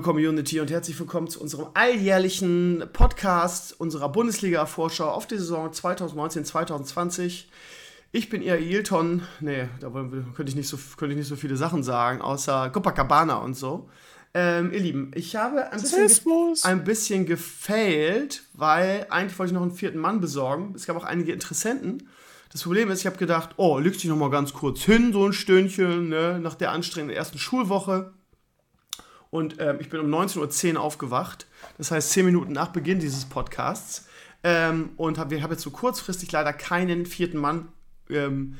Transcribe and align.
Liebe 0.00 0.12
Community 0.12 0.60
und 0.60 0.70
herzlich 0.70 0.98
willkommen 0.98 1.28
zu 1.28 1.42
unserem 1.42 1.66
alljährlichen 1.74 2.84
Podcast 2.94 3.78
unserer 3.78 4.08
Bundesliga-Vorschau 4.08 5.10
auf 5.10 5.26
die 5.26 5.36
Saison 5.36 5.68
2019-2020. 5.68 7.44
Ich 8.10 8.30
bin 8.30 8.40
ihr 8.40 8.54
Ailton. 8.54 9.24
Nee, 9.40 9.68
da 9.78 9.90
könnte 9.90 10.44
ich, 10.46 10.56
nicht 10.56 10.68
so, 10.68 10.78
könnte 10.96 11.12
ich 11.12 11.18
nicht 11.18 11.28
so 11.28 11.36
viele 11.36 11.54
Sachen 11.54 11.82
sagen, 11.82 12.22
außer 12.22 12.70
Copacabana 12.70 13.36
und 13.36 13.58
so. 13.58 13.90
Ähm, 14.32 14.72
ihr 14.72 14.80
Lieben, 14.80 15.10
ich 15.14 15.36
habe 15.36 15.70
ein 15.70 15.82
bisschen, 15.82 16.54
ein 16.62 16.84
bisschen 16.84 17.26
gefailt, 17.26 18.44
weil 18.54 19.06
eigentlich 19.10 19.38
wollte 19.38 19.50
ich 19.50 19.54
noch 19.54 19.62
einen 19.62 19.74
vierten 19.74 19.98
Mann 19.98 20.22
besorgen. 20.22 20.72
Es 20.74 20.86
gab 20.86 20.96
auch 20.96 21.04
einige 21.04 21.34
Interessenten. 21.34 22.08
Das 22.52 22.62
Problem 22.62 22.90
ist, 22.90 23.00
ich 23.00 23.06
habe 23.06 23.18
gedacht, 23.18 23.50
oh, 23.58 23.78
leg 23.78 23.92
dich 23.92 24.06
noch 24.06 24.16
mal 24.16 24.30
ganz 24.30 24.54
kurz 24.54 24.80
hin, 24.80 25.12
so 25.12 25.26
ein 25.26 25.34
Stündchen, 25.34 26.08
ne, 26.08 26.40
nach 26.40 26.54
der 26.54 26.72
anstrengenden 26.72 27.14
ersten 27.14 27.36
Schulwoche. 27.36 28.14
Und 29.30 29.60
ähm, 29.60 29.78
ich 29.80 29.88
bin 29.88 30.00
um 30.00 30.12
19.10 30.12 30.74
Uhr 30.74 30.80
aufgewacht. 30.80 31.46
Das 31.78 31.90
heißt, 31.90 32.10
10 32.10 32.26
Minuten 32.26 32.52
nach 32.52 32.68
Beginn 32.68 32.98
dieses 32.98 33.24
Podcasts. 33.24 34.06
Ähm, 34.42 34.90
und 34.96 35.18
habe 35.18 35.40
hab 35.42 35.50
jetzt 35.50 35.62
so 35.62 35.70
kurzfristig 35.70 36.32
leider 36.32 36.52
keinen 36.52 37.06
vierten 37.06 37.38
Mann 37.38 37.68
ähm, 38.08 38.56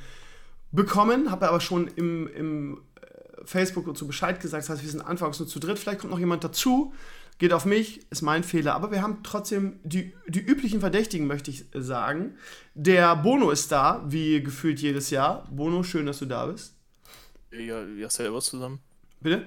bekommen. 0.70 1.30
Habe 1.30 1.48
aber 1.48 1.60
schon 1.60 1.88
im, 1.88 2.28
im 2.28 2.82
äh, 3.00 3.44
Facebook 3.44 3.88
und 3.88 3.98
so 3.98 4.06
Bescheid 4.06 4.40
gesagt. 4.40 4.64
Das 4.64 4.70
heißt, 4.70 4.82
wir 4.82 4.90
sind 4.90 5.00
anfangs 5.00 5.38
nur 5.40 5.48
zu 5.48 5.58
dritt. 5.58 5.78
Vielleicht 5.78 6.00
kommt 6.00 6.12
noch 6.12 6.20
jemand 6.20 6.44
dazu. 6.44 6.94
Geht 7.38 7.54
auf 7.54 7.64
mich, 7.64 8.06
ist 8.10 8.20
mein 8.20 8.44
Fehler. 8.44 8.74
Aber 8.74 8.90
wir 8.92 9.02
haben 9.02 9.22
trotzdem 9.22 9.80
die, 9.82 10.12
die 10.28 10.40
üblichen 10.40 10.80
Verdächtigen, 10.80 11.26
möchte 11.26 11.50
ich 11.50 11.64
sagen. 11.72 12.36
Der 12.74 13.16
Bono 13.16 13.50
ist 13.50 13.72
da, 13.72 14.04
wie 14.06 14.42
gefühlt 14.42 14.78
jedes 14.78 15.08
Jahr. 15.08 15.48
Bono, 15.50 15.82
schön, 15.82 16.04
dass 16.04 16.18
du 16.18 16.26
da 16.26 16.46
bist. 16.46 16.76
Ja, 17.50 17.82
ja 17.82 18.10
servus 18.10 18.44
zusammen. 18.44 18.80
Bitte? 19.20 19.46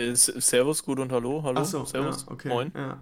Äh, 0.00 0.14
servus, 0.14 0.82
gut 0.82 0.98
und 0.98 1.12
hallo. 1.12 1.42
Hallo, 1.42 1.62
so, 1.64 1.84
servus, 1.84 2.24
ja, 2.26 2.32
okay. 2.32 2.48
moin. 2.48 2.72
Ja. 2.74 2.98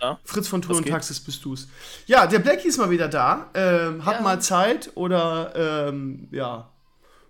Ja? 0.00 0.20
Fritz 0.24 0.48
von 0.48 0.62
Tour 0.62 0.76
und 0.76 0.86
Taxis 0.86 1.18
bist 1.18 1.44
du's. 1.44 1.68
Ja, 2.06 2.26
der 2.26 2.38
Blackie 2.38 2.68
ist 2.68 2.78
mal 2.78 2.90
wieder 2.90 3.08
da. 3.08 3.50
Ähm, 3.54 4.04
hat 4.04 4.22
mal 4.22 4.40
Zeit 4.40 4.90
oder, 4.94 5.88
ähm, 5.88 6.28
ja. 6.30 6.70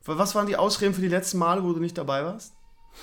Was 0.04 0.34
waren 0.34 0.46
die 0.46 0.56
Ausreden 0.56 0.94
für 0.94 1.00
die 1.00 1.08
letzten 1.08 1.38
Male, 1.38 1.62
wo 1.64 1.72
du 1.72 1.80
nicht 1.80 1.96
dabei 1.96 2.24
warst? 2.24 2.52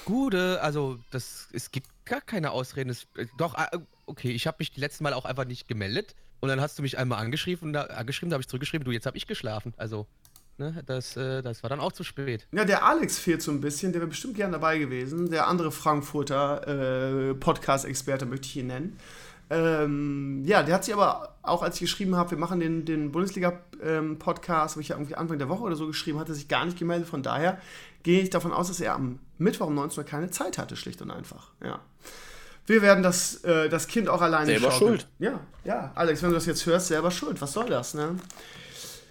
Gute, 0.06 0.62
also 0.62 1.00
das, 1.12 1.48
es 1.54 1.72
gibt 1.72 1.88
gar 2.06 2.22
keine 2.22 2.52
Ausreden. 2.52 2.90
Es, 2.90 3.08
äh, 3.16 3.26
doch, 3.38 3.56
äh, 3.56 3.80
okay, 4.06 4.32
ich 4.32 4.48
habe 4.48 4.58
mich 4.60 4.72
die 4.72 4.82
letzten 4.82 5.04
Mal 5.04 5.14
auch 5.14 5.26
einfach 5.26 5.46
nicht 5.46 5.68
gemeldet. 5.68 6.16
Und 6.42 6.50
dann 6.50 6.60
hast 6.60 6.78
du 6.78 6.82
mich 6.82 6.98
einmal 6.98 7.20
angeschrieben, 7.20 7.72
da, 7.72 7.84
angeschrieben, 7.84 8.30
da 8.30 8.36
habe 8.36 8.42
ich 8.42 8.50
zurückgeschrieben, 8.50 8.84
du, 8.84 8.92
jetzt 8.92 9.06
habe 9.06 9.16
ich 9.16 9.28
geschlafen. 9.28 9.74
Also, 9.78 10.08
ne, 10.58 10.84
das, 10.86 11.18
äh, 11.18 11.42
das 11.42 11.64
war 11.64 11.70
dann 11.70 11.80
auch 11.80 11.92
zu 11.92 12.04
spät. 12.04 12.48
Ja, 12.52 12.66
der 12.66 12.86
Alex 12.86 13.20
fehlt 13.20 13.42
so 13.42 13.52
ein 13.52 13.62
bisschen, 13.62 13.92
der 13.92 14.02
wäre 14.02 14.10
bestimmt 14.10 14.36
gern 14.36 14.52
dabei 14.52 14.78
gewesen. 14.78 15.30
Der 15.30 15.48
andere 15.48 15.72
Frankfurter 15.72 17.30
äh, 17.30 17.34
Podcast-Experte 17.34 18.26
möchte 18.26 18.48
ich 18.48 18.58
ihn 18.58 18.68
nennen. 18.68 18.98
Ähm, 19.50 20.44
ja, 20.46 20.64
der 20.64 20.76
hat 20.76 20.86
sich 20.86 20.94
aber 20.94 21.36
auch, 21.42 21.62
als 21.62 21.76
ich 21.76 21.82
geschrieben 21.82 22.16
habe, 22.16 22.32
wir 22.32 22.38
machen 22.38 22.60
den, 22.60 22.86
den 22.86 23.12
Bundesliga-Podcast, 23.12 24.72
ähm, 24.72 24.76
habe 24.76 24.82
ich 24.82 24.88
ja 24.88 24.96
irgendwie 24.96 25.16
Anfang 25.16 25.38
der 25.38 25.50
Woche 25.50 25.62
oder 25.62 25.76
so 25.76 25.86
geschrieben, 25.88 26.20
hat 26.20 26.30
er 26.30 26.36
sich 26.36 26.48
gar 26.48 26.66
nicht 26.66 26.78
gemeldet. 26.80 27.08
Von 27.08 27.24
daher 27.24 27.60
gehe 28.04 28.22
ich 28.22 28.30
davon 28.30 28.54
aus, 28.54 28.70
dass 28.70 28.80
er 28.80 28.94
am 28.94 29.20
Mittwoch 29.38 29.68
um 29.68 29.76
19 29.76 30.00
Uhr 30.00 30.10
keine 30.10 30.32
Zeit 30.32 30.58
hatte, 30.58 30.76
schlicht 30.76 31.02
und 31.02 31.12
einfach. 31.12 31.50
Ja. 31.64 31.80
Wir 32.66 32.82
werden 32.82 33.04
das, 33.04 33.44
äh, 33.44 33.70
das 33.70 33.88
Kind 33.88 34.08
auch 34.08 34.22
alleine 34.22 34.48
Selber 34.48 34.72
schauen. 34.72 34.80
schuld. 34.80 35.08
Ja, 35.20 35.40
ja. 35.66 35.92
Alex, 35.96 36.24
wenn 36.24 36.30
du 36.30 36.36
das 36.36 36.46
jetzt 36.46 36.66
hörst, 36.66 36.88
selber 36.88 37.12
schuld. 37.12 37.42
Was 37.42 37.54
soll 37.54 37.70
das, 37.70 37.94
ne? 37.94 38.16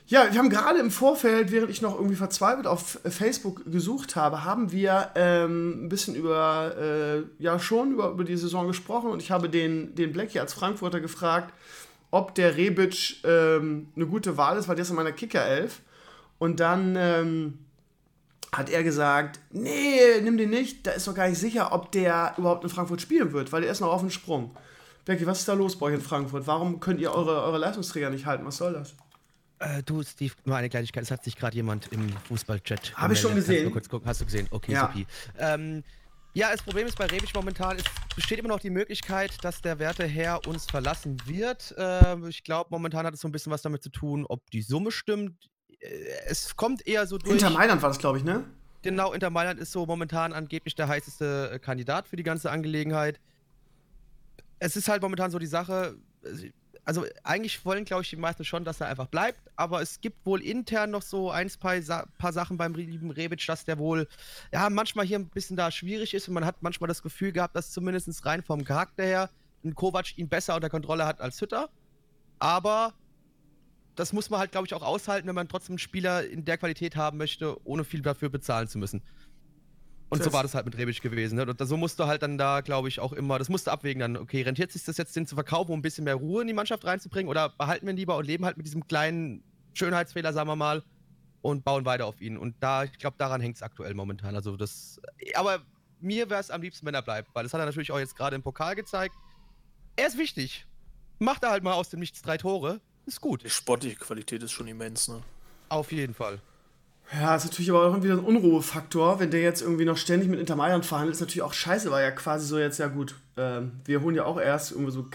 Ja, 0.06 0.30
wir 0.30 0.38
haben 0.38 0.50
gerade 0.50 0.80
im 0.80 0.90
Vorfeld, 0.90 1.52
während 1.52 1.70
ich 1.70 1.80
noch 1.80 1.94
irgendwie 1.94 2.16
verzweifelt 2.16 2.66
auf 2.66 2.98
Facebook 3.04 3.64
gesucht 3.70 4.16
habe, 4.16 4.44
haben 4.44 4.72
wir 4.72 5.10
ähm, 5.14 5.84
ein 5.84 5.88
bisschen 5.88 6.14
über, 6.14 6.74
äh, 6.76 7.22
ja 7.42 7.58
schon 7.58 7.92
über, 7.92 8.10
über 8.10 8.24
die 8.24 8.36
Saison 8.36 8.66
gesprochen 8.66 9.10
und 9.10 9.22
ich 9.22 9.30
habe 9.30 9.48
den, 9.48 9.94
den 9.94 10.12
Blackie 10.12 10.40
als 10.40 10.54
Frankfurter 10.54 11.00
gefragt, 11.00 11.54
ob 12.10 12.34
der 12.34 12.56
Rebic 12.56 13.24
ähm, 13.24 13.88
eine 13.96 14.06
gute 14.06 14.36
Wahl 14.36 14.58
ist, 14.58 14.68
weil 14.68 14.76
der 14.76 14.82
ist 14.82 14.90
in 14.90 14.96
meiner 14.96 15.12
Kicker-Elf. 15.12 15.80
Und 16.38 16.60
dann 16.60 16.94
ähm, 16.96 17.58
hat 18.52 18.69
er 18.69 18.82
gesagt, 18.82 19.40
nee, 19.50 20.20
nimm 20.22 20.36
den 20.36 20.50
nicht, 20.50 20.86
da 20.86 20.90
ist 20.90 21.08
doch 21.08 21.14
gar 21.14 21.28
nicht 21.28 21.38
sicher, 21.38 21.72
ob 21.72 21.90
der 21.92 22.34
überhaupt 22.36 22.64
in 22.64 22.70
Frankfurt 22.70 23.00
spielen 23.00 23.32
wird, 23.32 23.50
weil 23.50 23.62
der 23.62 23.70
ist 23.70 23.80
noch 23.80 23.92
auf 23.92 24.00
dem 24.00 24.10
Sprung. 24.10 24.54
Becky, 25.04 25.26
was 25.26 25.38
ist 25.40 25.48
da 25.48 25.54
los 25.54 25.78
bei 25.78 25.86
euch 25.86 25.94
in 25.94 26.00
Frankfurt? 26.02 26.46
Warum 26.46 26.80
könnt 26.80 27.00
ihr 27.00 27.12
eure, 27.12 27.42
eure 27.42 27.58
Leistungsträger 27.58 28.10
nicht 28.10 28.26
halten? 28.26 28.44
Was 28.44 28.58
soll 28.58 28.74
das? 28.74 28.94
Äh, 29.62 29.83
du, 29.83 30.03
Steve, 30.03 30.34
nur 30.45 30.56
eine 30.56 30.69
Kleinigkeit. 30.69 31.05
Es 31.05 31.11
hat 31.11 31.23
sich 31.23 31.37
gerade 31.37 31.55
jemand 31.55 31.93
im 31.93 32.09
Fußballchat. 32.28 32.95
Habe 32.97 33.15
ich 33.15 33.21
schon 33.21 33.34
gesehen. 33.34 33.71
kurz 33.71 33.89
gucken? 33.89 34.09
Hast 34.09 34.21
du 34.21 34.25
gesehen? 34.25 34.49
Okay, 34.50 34.73
ja. 34.73 34.87
Sophie. 34.87 35.06
Ähm, 35.39 35.84
ja, 36.34 36.50
das 36.50 36.62
Problem 36.62 36.87
ist 36.87 36.97
bei 36.97 37.06
Rebic 37.06 37.34
momentan, 37.34 37.77
es 37.77 37.84
besteht 38.17 38.39
immer 38.39 38.49
noch 38.49 38.59
die 38.59 38.71
Möglichkeit, 38.71 39.45
dass 39.45 39.61
der 39.61 39.78
Werteherr 39.78 40.41
uns 40.47 40.65
verlassen 40.65 41.19
wird. 41.27 41.75
Äh, 41.77 42.28
ich 42.28 42.43
glaube, 42.43 42.69
momentan 42.71 43.06
hat 43.06 43.15
es 43.15 43.21
so 43.21 43.28
ein 43.28 43.33
bisschen 43.33 43.53
was 43.53 43.62
damit 43.62 43.83
zu 43.83 43.91
tun, 43.91 44.25
ob 44.27 44.50
die 44.50 44.62
Summe 44.62 44.91
stimmt. 44.91 45.50
Äh, 45.79 45.87
es 46.27 46.56
kommt 46.56 46.87
eher 46.87 47.06
so 47.06 47.19
durch. 47.19 47.34
Inter 47.34 47.50
Mailand 47.50 47.83
war 47.83 47.91
das, 47.91 47.99
glaube 47.99 48.19
ich, 48.19 48.25
ne? 48.25 48.44
Genau, 48.83 49.12
Inter 49.12 49.31
Mailand 49.31 49.61
ist 49.61 49.71
so 49.71 49.87
momentan 49.87 50.33
angeblich 50.33 50.75
der 50.75 50.89
heißeste 50.89 51.53
äh, 51.53 51.59
Kandidat 51.59 52.09
für 52.09 52.17
die 52.17 52.25
ganze 52.25 52.50
Angelegenheit. 52.50 53.21
Es 54.59 54.75
ist 54.77 54.89
halt 54.89 55.03
momentan 55.03 55.31
so 55.31 55.39
die 55.39 55.47
Sache, 55.47 55.97
also 56.84 57.04
eigentlich 57.22 57.65
wollen, 57.65 57.84
glaube 57.84 58.03
ich, 58.03 58.10
die 58.10 58.16
meisten 58.16 58.44
schon, 58.44 58.65
dass 58.65 58.81
er 58.81 58.88
einfach 58.88 59.06
bleibt, 59.06 59.41
aber 59.56 59.81
es 59.82 60.00
gibt 60.00 60.26
wohl 60.26 60.43
intern 60.43 60.91
noch 60.91 61.03
so 61.03 61.31
ein 61.31 61.50
paar, 61.60 61.76
paar 62.19 62.32
Sachen 62.32 62.56
beim 62.56 62.75
lieben 62.75 63.10
Rebic, 63.10 63.47
dass 63.47 63.65
der 63.65 63.78
wohl, 63.78 64.09
ja, 64.53 64.69
manchmal 64.69 65.06
hier 65.06 65.19
ein 65.19 65.28
bisschen 65.28 65.56
da 65.56 65.70
schwierig 65.70 66.12
ist 66.15 66.28
und 66.28 66.34
man 66.34 66.44
hat 66.44 66.62
manchmal 66.62 66.88
das 66.88 67.03
Gefühl 67.03 67.32
gehabt, 67.32 67.54
dass 67.54 67.70
zumindest 67.70 68.26
rein 68.26 68.43
vom 68.43 68.65
Charakter 68.65 69.04
her 69.04 69.31
ein 69.65 69.75
Kovac 69.75 70.19
ihn 70.19 70.28
besser 70.28 70.56
unter 70.56 70.70
Kontrolle 70.70 71.06
hat 71.06 71.20
als 71.20 71.41
Hütter. 71.41 71.69
Aber 72.41 72.94
das 73.94 74.12
muss 74.12 74.31
man 74.31 74.41
halt, 74.41 74.50
glaube 74.50 74.66
ich, 74.66 74.75
auch 74.75 74.82
aushalten, 74.82 75.28
wenn 75.28 75.34
man 75.34 75.49
trotzdem 75.49 75.75
einen 75.75 75.78
Spieler 75.78 76.26
in 76.26 76.44
der 76.44 76.59
Qualität 76.59 76.97
haben 76.97 77.19
möchte, 77.19 77.56
ohne 77.64 77.84
viel 77.84 78.03
dafür 78.03 78.31
bezahlen 78.31 78.66
zu 78.66 78.78
müssen. 78.78 79.03
Und 80.12 80.19
das 80.19 80.27
so 80.27 80.33
war 80.34 80.43
das 80.43 80.55
halt 80.55 80.67
mit 80.67 80.77
Rebic 80.77 81.00
gewesen. 81.00 81.37
Ne? 81.37 81.47
Und 81.47 81.59
so 81.59 81.78
musst 81.78 81.99
du 81.99 82.06
halt 82.06 82.23
dann 82.23 82.37
da, 82.37 82.61
glaube 82.61 82.87
ich, 82.87 83.00
auch 83.00 83.15
immer, 83.15 83.39
das 83.39 83.49
musst 83.49 83.67
du 83.67 83.71
abwägen 83.71 84.00
dann, 84.00 84.19
okay, 84.19 84.43
rentiert 84.43 84.71
sich 84.71 84.84
das 84.84 84.99
jetzt, 84.99 85.17
den 85.17 85.27
zu 85.27 85.34
verkaufen, 85.34 85.73
um 85.73 85.78
ein 85.78 85.83
bisschen 85.83 86.05
mehr 86.05 86.17
Ruhe 86.17 86.43
in 86.43 86.49
die 86.49 86.53
Mannschaft 86.53 86.84
reinzubringen 86.84 87.31
oder 87.31 87.49
behalten 87.49 87.87
wir 87.87 87.95
ihn 87.95 87.97
lieber 87.97 88.19
und 88.19 88.27
leben 88.27 88.45
halt 88.45 88.59
mit 88.59 88.67
diesem 88.67 88.87
kleinen 88.87 89.43
Schönheitsfehler, 89.73 90.34
sagen 90.34 90.50
wir 90.50 90.56
mal, 90.56 90.83
und 91.41 91.65
bauen 91.65 91.87
weiter 91.87 92.05
auf 92.05 92.21
ihn. 92.21 92.37
Und 92.37 92.56
da, 92.61 92.84
ich 92.84 92.99
glaube, 92.99 93.17
daran 93.17 93.41
hängt 93.41 93.56
es 93.56 93.62
aktuell 93.62 93.95
momentan. 93.95 94.34
Also 94.34 94.55
das, 94.59 95.00
aber 95.33 95.62
mir 95.99 96.29
wäre 96.29 96.41
es 96.41 96.50
am 96.50 96.61
liebsten, 96.61 96.84
wenn 96.84 96.94
er 96.94 97.00
bleibt, 97.00 97.34
weil 97.34 97.44
das 97.44 97.55
hat 97.55 97.61
er 97.61 97.65
natürlich 97.65 97.91
auch 97.91 97.99
jetzt 97.99 98.15
gerade 98.15 98.37
im 98.37 98.43
Pokal 98.43 98.75
gezeigt. 98.75 99.15
Er 99.97 100.09
ist 100.09 100.19
wichtig. 100.19 100.67
Macht 101.21 101.43
er 101.43 101.53
halt 101.53 101.65
mal 101.65 101.73
aus 101.73 101.89
dem 101.89 102.00
Nichts 102.00 102.21
drei 102.21 102.37
Tore. 102.37 102.83
Ist 103.06 103.23
gut. 103.23 103.44
Die 103.44 103.50
sportliche 103.50 103.97
Qualität 103.97 104.43
ist 104.43 104.53
schon 104.53 104.69
immens, 104.69 105.09
ne? 105.09 105.23
Auf 105.71 105.91
jeden 105.91 106.12
Fall. 106.12 106.43
Ja, 107.15 107.37
ist 107.37 107.45
natürlich 107.45 107.71
aber 107.71 107.87
auch 107.87 108.03
wieder 108.03 108.15
ein 108.15 108.21
Unruhefaktor, 108.21 109.21
wenn 109.21 109.31
der 109.31 109.43
jetzt 109.43 109.61
irgendwie 109.61 109.84
noch 109.84 109.99
ständig 109.99 110.28
mit 110.31 110.41
Inter 110.41 110.56
Mailand 110.56 110.87
verhandelt, 110.87 111.15
ist 111.15 111.21
natürlich 111.21 111.43
auch 111.43 111.53
scheiße, 111.53 111.91
weil 111.91 112.05
ja 112.05 112.11
quasi 112.11 112.47
so 112.47 112.59
jetzt, 112.59 112.78
ja 112.78 112.87
gut, 112.87 113.17
ähm, 113.37 113.73
wir 113.84 114.00
holen 114.00 114.15
ja 114.15 114.25
auch 114.25 114.41
erst 114.41 114.73
irgendwie 114.73 114.93
so 114.93 115.06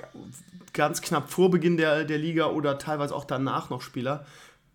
ganz 0.74 1.02
knapp 1.02 1.32
vor 1.32 1.50
Beginn 1.50 1.76
der, 1.78 2.04
der 2.04 2.20
Liga 2.20 2.48
oder 2.48 2.78
teilweise 2.78 3.16
auch 3.16 3.26
danach 3.26 3.72
noch 3.72 3.82
Spieler. 3.82 4.26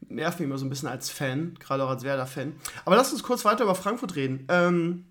Nervt 0.09 0.41
mich 0.41 0.49
immer 0.49 0.59
so 0.59 0.67
ein 0.67 0.71
bisschen 0.71 0.89
als 0.89 1.11
Fan, 1.11 1.57
gerade 1.61 1.85
auch 1.85 1.91
als 1.91 2.03
Werder-Fan. 2.03 2.55
Aber 2.85 2.97
lass 2.97 3.13
uns 3.13 3.23
kurz 3.23 3.45
weiter 3.45 3.63
über 3.65 3.77
Frankfurt 3.77 4.17
reden. 4.17 4.45
Ähm, 4.49 5.05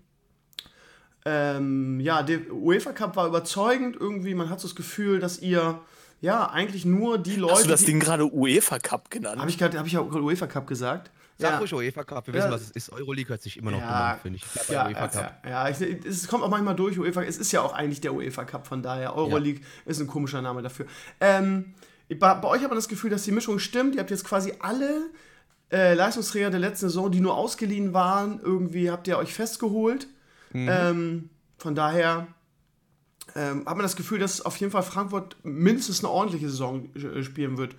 ähm, 1.24 1.98
ja, 1.98 2.22
der 2.22 2.52
UEFA 2.52 2.92
Cup 2.92 3.16
war 3.16 3.26
überzeugend 3.26 3.96
irgendwie. 3.98 4.34
Man 4.34 4.50
hat 4.50 4.60
so 4.60 4.68
das 4.68 4.74
Gefühl, 4.74 5.18
dass 5.18 5.40
ihr 5.40 5.80
ja 6.20 6.50
eigentlich 6.50 6.84
nur 6.84 7.16
die 7.16 7.36
Leute. 7.36 7.54
Hast 7.54 7.64
du 7.64 7.70
das 7.70 7.84
Ding 7.86 8.00
gerade 8.00 8.26
UEFA 8.26 8.78
Cup 8.78 9.10
genannt? 9.10 9.40
Habe 9.40 9.48
ich, 9.48 9.62
hab 9.62 9.86
ich 9.86 9.92
ja 9.92 10.02
UEFA 10.02 10.46
Cup 10.46 10.66
gesagt? 10.66 11.10
Sag 11.42 11.52
ja. 11.52 11.58
ruhig 11.58 11.74
UEFA 11.74 12.04
Cup, 12.04 12.26
wir 12.26 12.34
wissen, 12.34 12.50
was 12.50 12.62
es 12.62 12.70
ist. 12.70 12.90
Euroleague 12.90 13.28
hört 13.28 13.42
sich 13.42 13.56
immer 13.56 13.70
noch 13.70 13.80
ja, 13.80 14.18
finde 14.22 14.38
ich. 14.38 14.68
ja, 14.68 14.86
UEFA 14.86 15.08
Cup. 15.08 15.46
Ja, 15.46 15.68
ich, 15.68 15.80
es 15.80 16.28
kommt 16.28 16.42
auch 16.42 16.48
manchmal 16.48 16.74
durch, 16.74 16.98
UEFA. 16.98 17.22
Es 17.22 17.36
ist 17.36 17.52
ja 17.52 17.60
auch 17.60 17.74
eigentlich 17.74 18.00
der 18.00 18.14
UEFA 18.14 18.44
Cup, 18.44 18.66
von 18.66 18.82
daher. 18.82 19.16
Euroleague 19.16 19.60
ist 19.84 20.00
ein 20.00 20.06
komischer 20.06 20.40
Name 20.42 20.62
dafür. 20.62 20.86
Ähm, 21.20 21.74
bei, 22.18 22.34
bei, 22.34 22.48
euch 22.48 22.62
hat 22.62 22.68
man 22.68 22.76
das 22.76 22.88
Gefühl, 22.88 23.10
dass 23.10 23.24
die 23.24 23.32
Mischung 23.32 23.58
stimmt. 23.58 23.94
Ihr 23.94 24.00
habt 24.00 24.10
jetzt 24.10 24.24
quasi 24.24 24.54
alle 24.60 25.10
äh, 25.70 25.94
Leistungsträger 25.94 26.50
der 26.50 26.60
letzten 26.60 26.86
Saison, 26.88 27.10
die 27.10 27.20
nur 27.20 27.34
ausgeliehen 27.34 27.94
waren, 27.94 28.40
irgendwie 28.42 28.90
habt 28.90 29.08
ihr 29.08 29.16
euch 29.16 29.32
festgeholt. 29.32 30.06
Mhm. 30.52 30.68
Ähm, 30.70 31.30
von 31.56 31.74
daher 31.74 32.26
ähm, 33.34 33.60
hat 33.60 33.76
man 33.76 33.82
das 33.82 33.96
Gefühl, 33.96 34.18
dass 34.18 34.42
auf 34.42 34.56
jeden 34.56 34.72
Fall 34.72 34.82
Frankfurt 34.82 35.36
mindestens 35.42 36.00
eine 36.00 36.12
ordentliche 36.12 36.48
Saison 36.50 36.94
äh, 36.94 37.22
spielen 37.22 37.56
wird. 37.56 37.74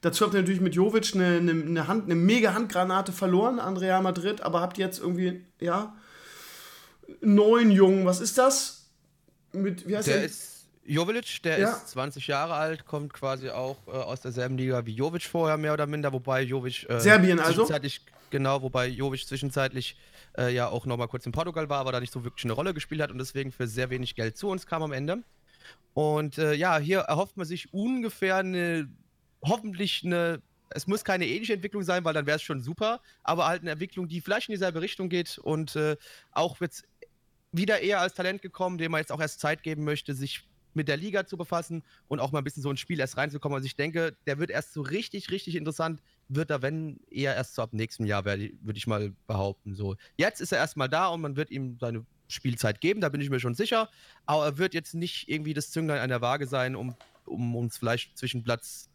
Dazu 0.00 0.24
habt 0.24 0.34
ihr 0.34 0.40
natürlich 0.40 0.60
mit 0.60 0.74
Jovic 0.74 1.14
eine, 1.14 1.38
eine, 1.38 1.50
eine, 1.50 1.88
Hand, 1.88 2.04
eine 2.04 2.14
mega 2.14 2.54
Handgranate 2.54 3.12
verloren 3.12 3.58
an 3.58 3.76
Real 3.76 4.02
Madrid, 4.02 4.42
aber 4.42 4.60
habt 4.60 4.78
jetzt 4.78 5.00
irgendwie, 5.00 5.44
ja, 5.60 5.96
neun 7.20 7.70
Jungen. 7.70 8.06
Was 8.06 8.20
ist 8.20 8.38
das? 8.38 8.90
Mit, 9.52 9.88
wie 9.88 9.96
heißt 9.96 10.08
der? 10.08 10.18
Der 10.18 10.26
ist 10.26 10.58
Jovic, 10.88 11.42
der 11.42 11.58
ja. 11.58 11.70
ist 11.70 11.88
20 11.88 12.26
Jahre 12.26 12.54
alt, 12.54 12.86
kommt 12.86 13.12
quasi 13.12 13.50
auch 13.50 13.76
äh, 13.86 13.90
aus 13.90 14.22
derselben 14.22 14.56
Liga 14.56 14.86
wie 14.86 14.94
Jovic 14.94 15.24
vorher, 15.24 15.58
mehr 15.58 15.74
oder 15.74 15.86
minder, 15.86 16.12
wobei 16.12 16.42
Jovic. 16.42 16.88
Äh, 16.88 17.00
Serbien 17.00 17.40
also? 17.40 17.68
genau, 18.30 18.62
wobei 18.62 18.86
Jovic 18.86 19.26
zwischenzeitlich 19.26 19.96
äh, 20.38 20.54
ja 20.54 20.68
auch 20.68 20.86
nochmal 20.86 21.08
kurz 21.08 21.26
in 21.26 21.32
Portugal 21.32 21.68
war, 21.68 21.80
aber 21.80 21.92
da 21.92 22.00
nicht 22.00 22.12
so 22.12 22.24
wirklich 22.24 22.44
eine 22.44 22.54
Rolle 22.54 22.72
gespielt 22.72 23.02
hat 23.02 23.10
und 23.10 23.18
deswegen 23.18 23.52
für 23.52 23.66
sehr 23.66 23.90
wenig 23.90 24.14
Geld 24.14 24.36
zu 24.36 24.48
uns 24.48 24.66
kam 24.66 24.82
am 24.82 24.92
Ende. 24.92 25.22
Und 25.92 26.38
äh, 26.38 26.54
ja, 26.54 26.78
hier 26.78 27.00
erhofft 27.00 27.36
man 27.36 27.46
sich 27.46 27.74
ungefähr 27.74 28.36
eine, 28.36 28.88
hoffentlich 29.42 30.02
eine, 30.04 30.42
es 30.70 30.86
muss 30.86 31.04
keine 31.04 31.26
ähnliche 31.26 31.54
Entwicklung 31.54 31.82
sein, 31.82 32.04
weil 32.04 32.14
dann 32.14 32.26
wäre 32.26 32.36
es 32.36 32.42
schon 32.42 32.60
super, 32.60 33.00
aber 33.22 33.46
halt 33.46 33.62
eine 33.62 33.72
Entwicklung, 33.72 34.08
die 34.08 34.20
vielleicht 34.20 34.48
in 34.48 34.54
dieselbe 34.54 34.80
Richtung 34.80 35.08
geht 35.08 35.38
und 35.38 35.76
äh, 35.76 35.96
auch 36.32 36.60
jetzt 36.60 36.84
wieder 37.52 37.80
eher 37.80 38.00
als 38.00 38.14
Talent 38.14 38.42
gekommen, 38.42 38.78
dem 38.78 38.92
man 38.92 39.00
jetzt 39.00 39.12
auch 39.12 39.20
erst 39.20 39.40
Zeit 39.40 39.62
geben 39.62 39.84
möchte, 39.84 40.14
sich 40.14 40.44
mit 40.74 40.88
der 40.88 40.96
Liga 40.96 41.26
zu 41.26 41.36
befassen 41.36 41.82
und 42.06 42.20
auch 42.20 42.30
mal 42.30 42.38
ein 42.38 42.44
bisschen 42.44 42.62
so 42.62 42.70
ein 42.70 42.76
Spiel 42.76 43.00
erst 43.00 43.16
reinzukommen. 43.16 43.56
Also 43.56 43.66
ich 43.66 43.76
denke, 43.76 44.16
der 44.26 44.38
wird 44.38 44.50
erst 44.50 44.72
so 44.72 44.82
richtig, 44.82 45.30
richtig 45.30 45.56
interessant, 45.56 46.00
wird 46.28 46.50
er, 46.50 46.62
wenn 46.62 47.00
eher 47.10 47.34
erst 47.34 47.54
so 47.54 47.62
ab 47.62 47.72
nächstem 47.72 48.06
Jahr, 48.06 48.24
würde 48.24 48.50
ich 48.74 48.86
mal 48.86 49.12
behaupten. 49.26 49.74
So, 49.74 49.96
jetzt 50.16 50.40
ist 50.40 50.52
er 50.52 50.58
erstmal 50.58 50.88
da 50.88 51.08
und 51.08 51.20
man 51.20 51.36
wird 51.36 51.50
ihm 51.50 51.78
seine 51.80 52.04
Spielzeit 52.28 52.80
geben, 52.80 53.00
da 53.00 53.08
bin 53.08 53.20
ich 53.20 53.30
mir 53.30 53.40
schon 53.40 53.54
sicher. 53.54 53.88
Aber 54.26 54.44
er 54.44 54.58
wird 54.58 54.74
jetzt 54.74 54.94
nicht 54.94 55.28
irgendwie 55.28 55.54
das 55.54 55.70
Zünglein 55.70 56.00
an 56.00 56.10
der 56.10 56.20
Waage 56.20 56.46
sein, 56.46 56.76
um, 56.76 56.94
um 57.24 57.56
uns 57.56 57.78
vielleicht 57.78 58.16
zwischen 58.16 58.44
Platz 58.44 58.87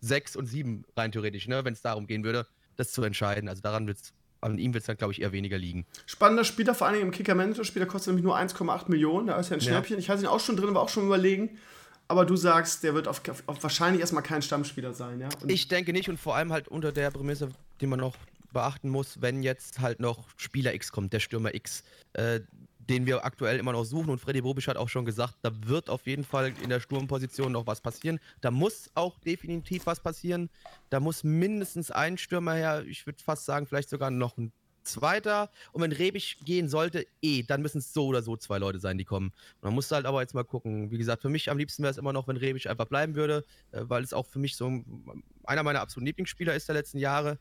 6 0.00 0.36
und 0.36 0.46
7 0.46 0.84
rein 0.96 1.12
theoretisch, 1.12 1.48
ne, 1.48 1.64
wenn 1.64 1.72
es 1.72 1.82
darum 1.82 2.06
gehen 2.06 2.24
würde, 2.24 2.46
das 2.76 2.92
zu 2.92 3.02
entscheiden. 3.02 3.48
Also 3.48 3.62
daran 3.62 3.86
wird 3.86 3.98
es 3.98 4.12
an 4.40 4.58
ihm 4.58 4.72
wird 4.72 4.82
es 4.82 4.86
dann, 4.86 4.96
glaube 4.96 5.12
ich, 5.12 5.20
eher 5.20 5.32
weniger 5.32 5.58
liegen. 5.58 5.84
Spannender 6.06 6.44
Spieler, 6.44 6.74
vor 6.74 6.86
allem 6.86 7.02
im 7.02 7.10
Kicker-Manager-Spieler, 7.10 7.86
kostet 7.86 8.08
nämlich 8.08 8.24
nur 8.24 8.38
1,8 8.38 8.84
Millionen. 8.88 9.26
Da 9.28 9.36
ist 9.38 9.50
ja 9.50 9.56
ein 9.56 9.60
Schnäppchen. 9.60 9.96
Ja. 9.96 10.00
Ich 10.00 10.10
hatte 10.10 10.22
ihn 10.22 10.28
auch 10.28 10.40
schon 10.40 10.56
drin, 10.56 10.74
war 10.74 10.82
auch 10.82 10.88
schon 10.88 11.06
überlegen. 11.06 11.58
Aber 12.06 12.24
du 12.24 12.36
sagst, 12.36 12.84
der 12.84 12.94
wird 12.94 13.08
auf, 13.08 13.20
auf 13.46 13.62
wahrscheinlich 13.62 14.00
erstmal 14.00 14.22
kein 14.22 14.40
Stammspieler 14.40 14.94
sein, 14.94 15.20
ja? 15.20 15.28
Und 15.42 15.50
ich 15.50 15.68
denke 15.68 15.92
nicht 15.92 16.08
und 16.08 16.18
vor 16.18 16.36
allem 16.36 16.52
halt 16.52 16.68
unter 16.68 16.90
der 16.90 17.10
Prämisse, 17.10 17.50
die 17.80 17.86
man 17.86 18.00
noch 18.00 18.16
beachten 18.52 18.88
muss, 18.88 19.20
wenn 19.20 19.42
jetzt 19.42 19.80
halt 19.80 20.00
noch 20.00 20.24
Spieler 20.36 20.72
X 20.72 20.90
kommt, 20.90 21.12
der 21.12 21.20
Stürmer 21.20 21.54
X, 21.54 21.82
äh, 22.14 22.40
den 22.88 23.06
wir 23.06 23.24
aktuell 23.24 23.58
immer 23.58 23.72
noch 23.72 23.84
suchen. 23.84 24.10
Und 24.10 24.20
Freddy 24.20 24.40
Bobisch 24.40 24.68
hat 24.68 24.76
auch 24.76 24.88
schon 24.88 25.04
gesagt, 25.04 25.34
da 25.42 25.50
wird 25.66 25.90
auf 25.90 26.06
jeden 26.06 26.24
Fall 26.24 26.52
in 26.62 26.70
der 26.70 26.80
Sturmposition 26.80 27.52
noch 27.52 27.66
was 27.66 27.80
passieren. 27.80 28.18
Da 28.40 28.50
muss 28.50 28.90
auch 28.94 29.18
definitiv 29.20 29.86
was 29.86 30.00
passieren. 30.00 30.48
Da 30.90 31.00
muss 31.00 31.24
mindestens 31.24 31.90
ein 31.90 32.18
Stürmer 32.18 32.54
her. 32.54 32.84
Ich 32.86 33.06
würde 33.06 33.22
fast 33.22 33.44
sagen, 33.44 33.66
vielleicht 33.66 33.90
sogar 33.90 34.10
noch 34.10 34.36
ein 34.38 34.52
zweiter. 34.88 35.50
Und 35.72 35.82
wenn 35.82 35.92
Rebic 35.92 36.38
gehen 36.44 36.68
sollte, 36.68 37.06
eh, 37.22 37.42
dann 37.42 37.62
müssen 37.62 37.78
es 37.78 37.92
so 37.92 38.06
oder 38.06 38.22
so 38.22 38.36
zwei 38.36 38.58
Leute 38.58 38.80
sein, 38.80 38.98
die 38.98 39.04
kommen. 39.04 39.32
Man 39.60 39.74
muss 39.74 39.90
halt 39.90 40.06
aber 40.06 40.22
jetzt 40.22 40.34
mal 40.34 40.44
gucken. 40.44 40.90
Wie 40.90 40.98
gesagt, 40.98 41.22
für 41.22 41.28
mich 41.28 41.50
am 41.50 41.58
liebsten 41.58 41.82
wäre 41.82 41.90
es 41.90 41.98
immer 41.98 42.12
noch, 42.12 42.26
wenn 42.26 42.36
Rebic 42.36 42.66
einfach 42.66 42.86
bleiben 42.86 43.14
würde, 43.14 43.44
äh, 43.72 43.82
weil 43.82 44.02
es 44.02 44.12
auch 44.12 44.26
für 44.26 44.38
mich 44.38 44.56
so 44.56 44.82
einer 45.44 45.62
meiner 45.62 45.80
absoluten 45.80 46.06
Lieblingsspieler 46.06 46.54
ist 46.54 46.68
der 46.68 46.74
letzten 46.74 46.98
Jahre. 46.98 47.38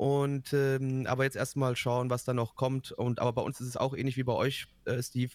Und 0.00 0.54
ähm, 0.54 1.04
aber 1.06 1.24
jetzt 1.24 1.36
erstmal 1.36 1.76
schauen, 1.76 2.08
was 2.08 2.24
da 2.24 2.32
noch 2.32 2.54
kommt. 2.54 2.90
Und 2.90 3.20
aber 3.20 3.34
bei 3.34 3.42
uns 3.42 3.60
ist 3.60 3.66
es 3.66 3.76
auch 3.76 3.94
ähnlich 3.94 4.16
wie 4.16 4.22
bei 4.22 4.32
euch, 4.32 4.66
äh, 4.86 5.02
Steve. 5.02 5.32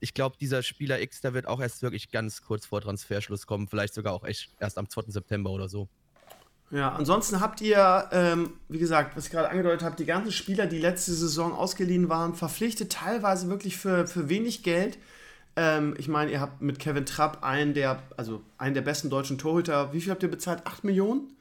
Ich 0.00 0.14
glaube, 0.14 0.38
dieser 0.40 0.62
Spieler 0.62 0.98
X, 1.02 1.20
der 1.20 1.34
wird 1.34 1.46
auch 1.46 1.60
erst 1.60 1.82
wirklich 1.82 2.10
ganz 2.10 2.40
kurz 2.40 2.64
vor 2.64 2.80
Transferschluss 2.80 3.46
kommen, 3.46 3.68
vielleicht 3.68 3.92
sogar 3.92 4.14
auch 4.14 4.24
echt 4.24 4.48
erst 4.60 4.78
am 4.78 4.88
2. 4.88 5.02
September 5.08 5.50
oder 5.50 5.68
so. 5.68 5.88
Ja, 6.70 6.94
ansonsten 6.94 7.40
habt 7.40 7.60
ihr, 7.60 8.08
ähm, 8.10 8.54
wie 8.70 8.78
gesagt, 8.78 9.14
was 9.14 9.26
ich 9.26 9.30
gerade 9.30 9.50
angedeutet 9.50 9.82
habe, 9.82 9.96
die 9.96 10.06
ganzen 10.06 10.32
Spieler, 10.32 10.64
die 10.64 10.78
letzte 10.78 11.12
Saison 11.12 11.52
ausgeliehen 11.52 12.08
waren, 12.08 12.34
verpflichtet, 12.34 12.90
teilweise 12.90 13.50
wirklich 13.50 13.76
für, 13.76 14.06
für 14.06 14.30
wenig 14.30 14.62
Geld. 14.62 14.96
Ähm, 15.54 15.94
ich 15.98 16.08
meine, 16.08 16.30
ihr 16.30 16.40
habt 16.40 16.62
mit 16.62 16.78
Kevin 16.78 17.04
Trapp 17.04 17.44
einen 17.44 17.74
der, 17.74 18.02
also 18.16 18.40
einen 18.56 18.72
der 18.72 18.80
besten 18.80 19.10
deutschen 19.10 19.36
Torhüter. 19.36 19.92
Wie 19.92 20.00
viel 20.00 20.12
habt 20.12 20.22
ihr 20.22 20.30
bezahlt? 20.30 20.66
8 20.66 20.84
Millionen? 20.84 21.36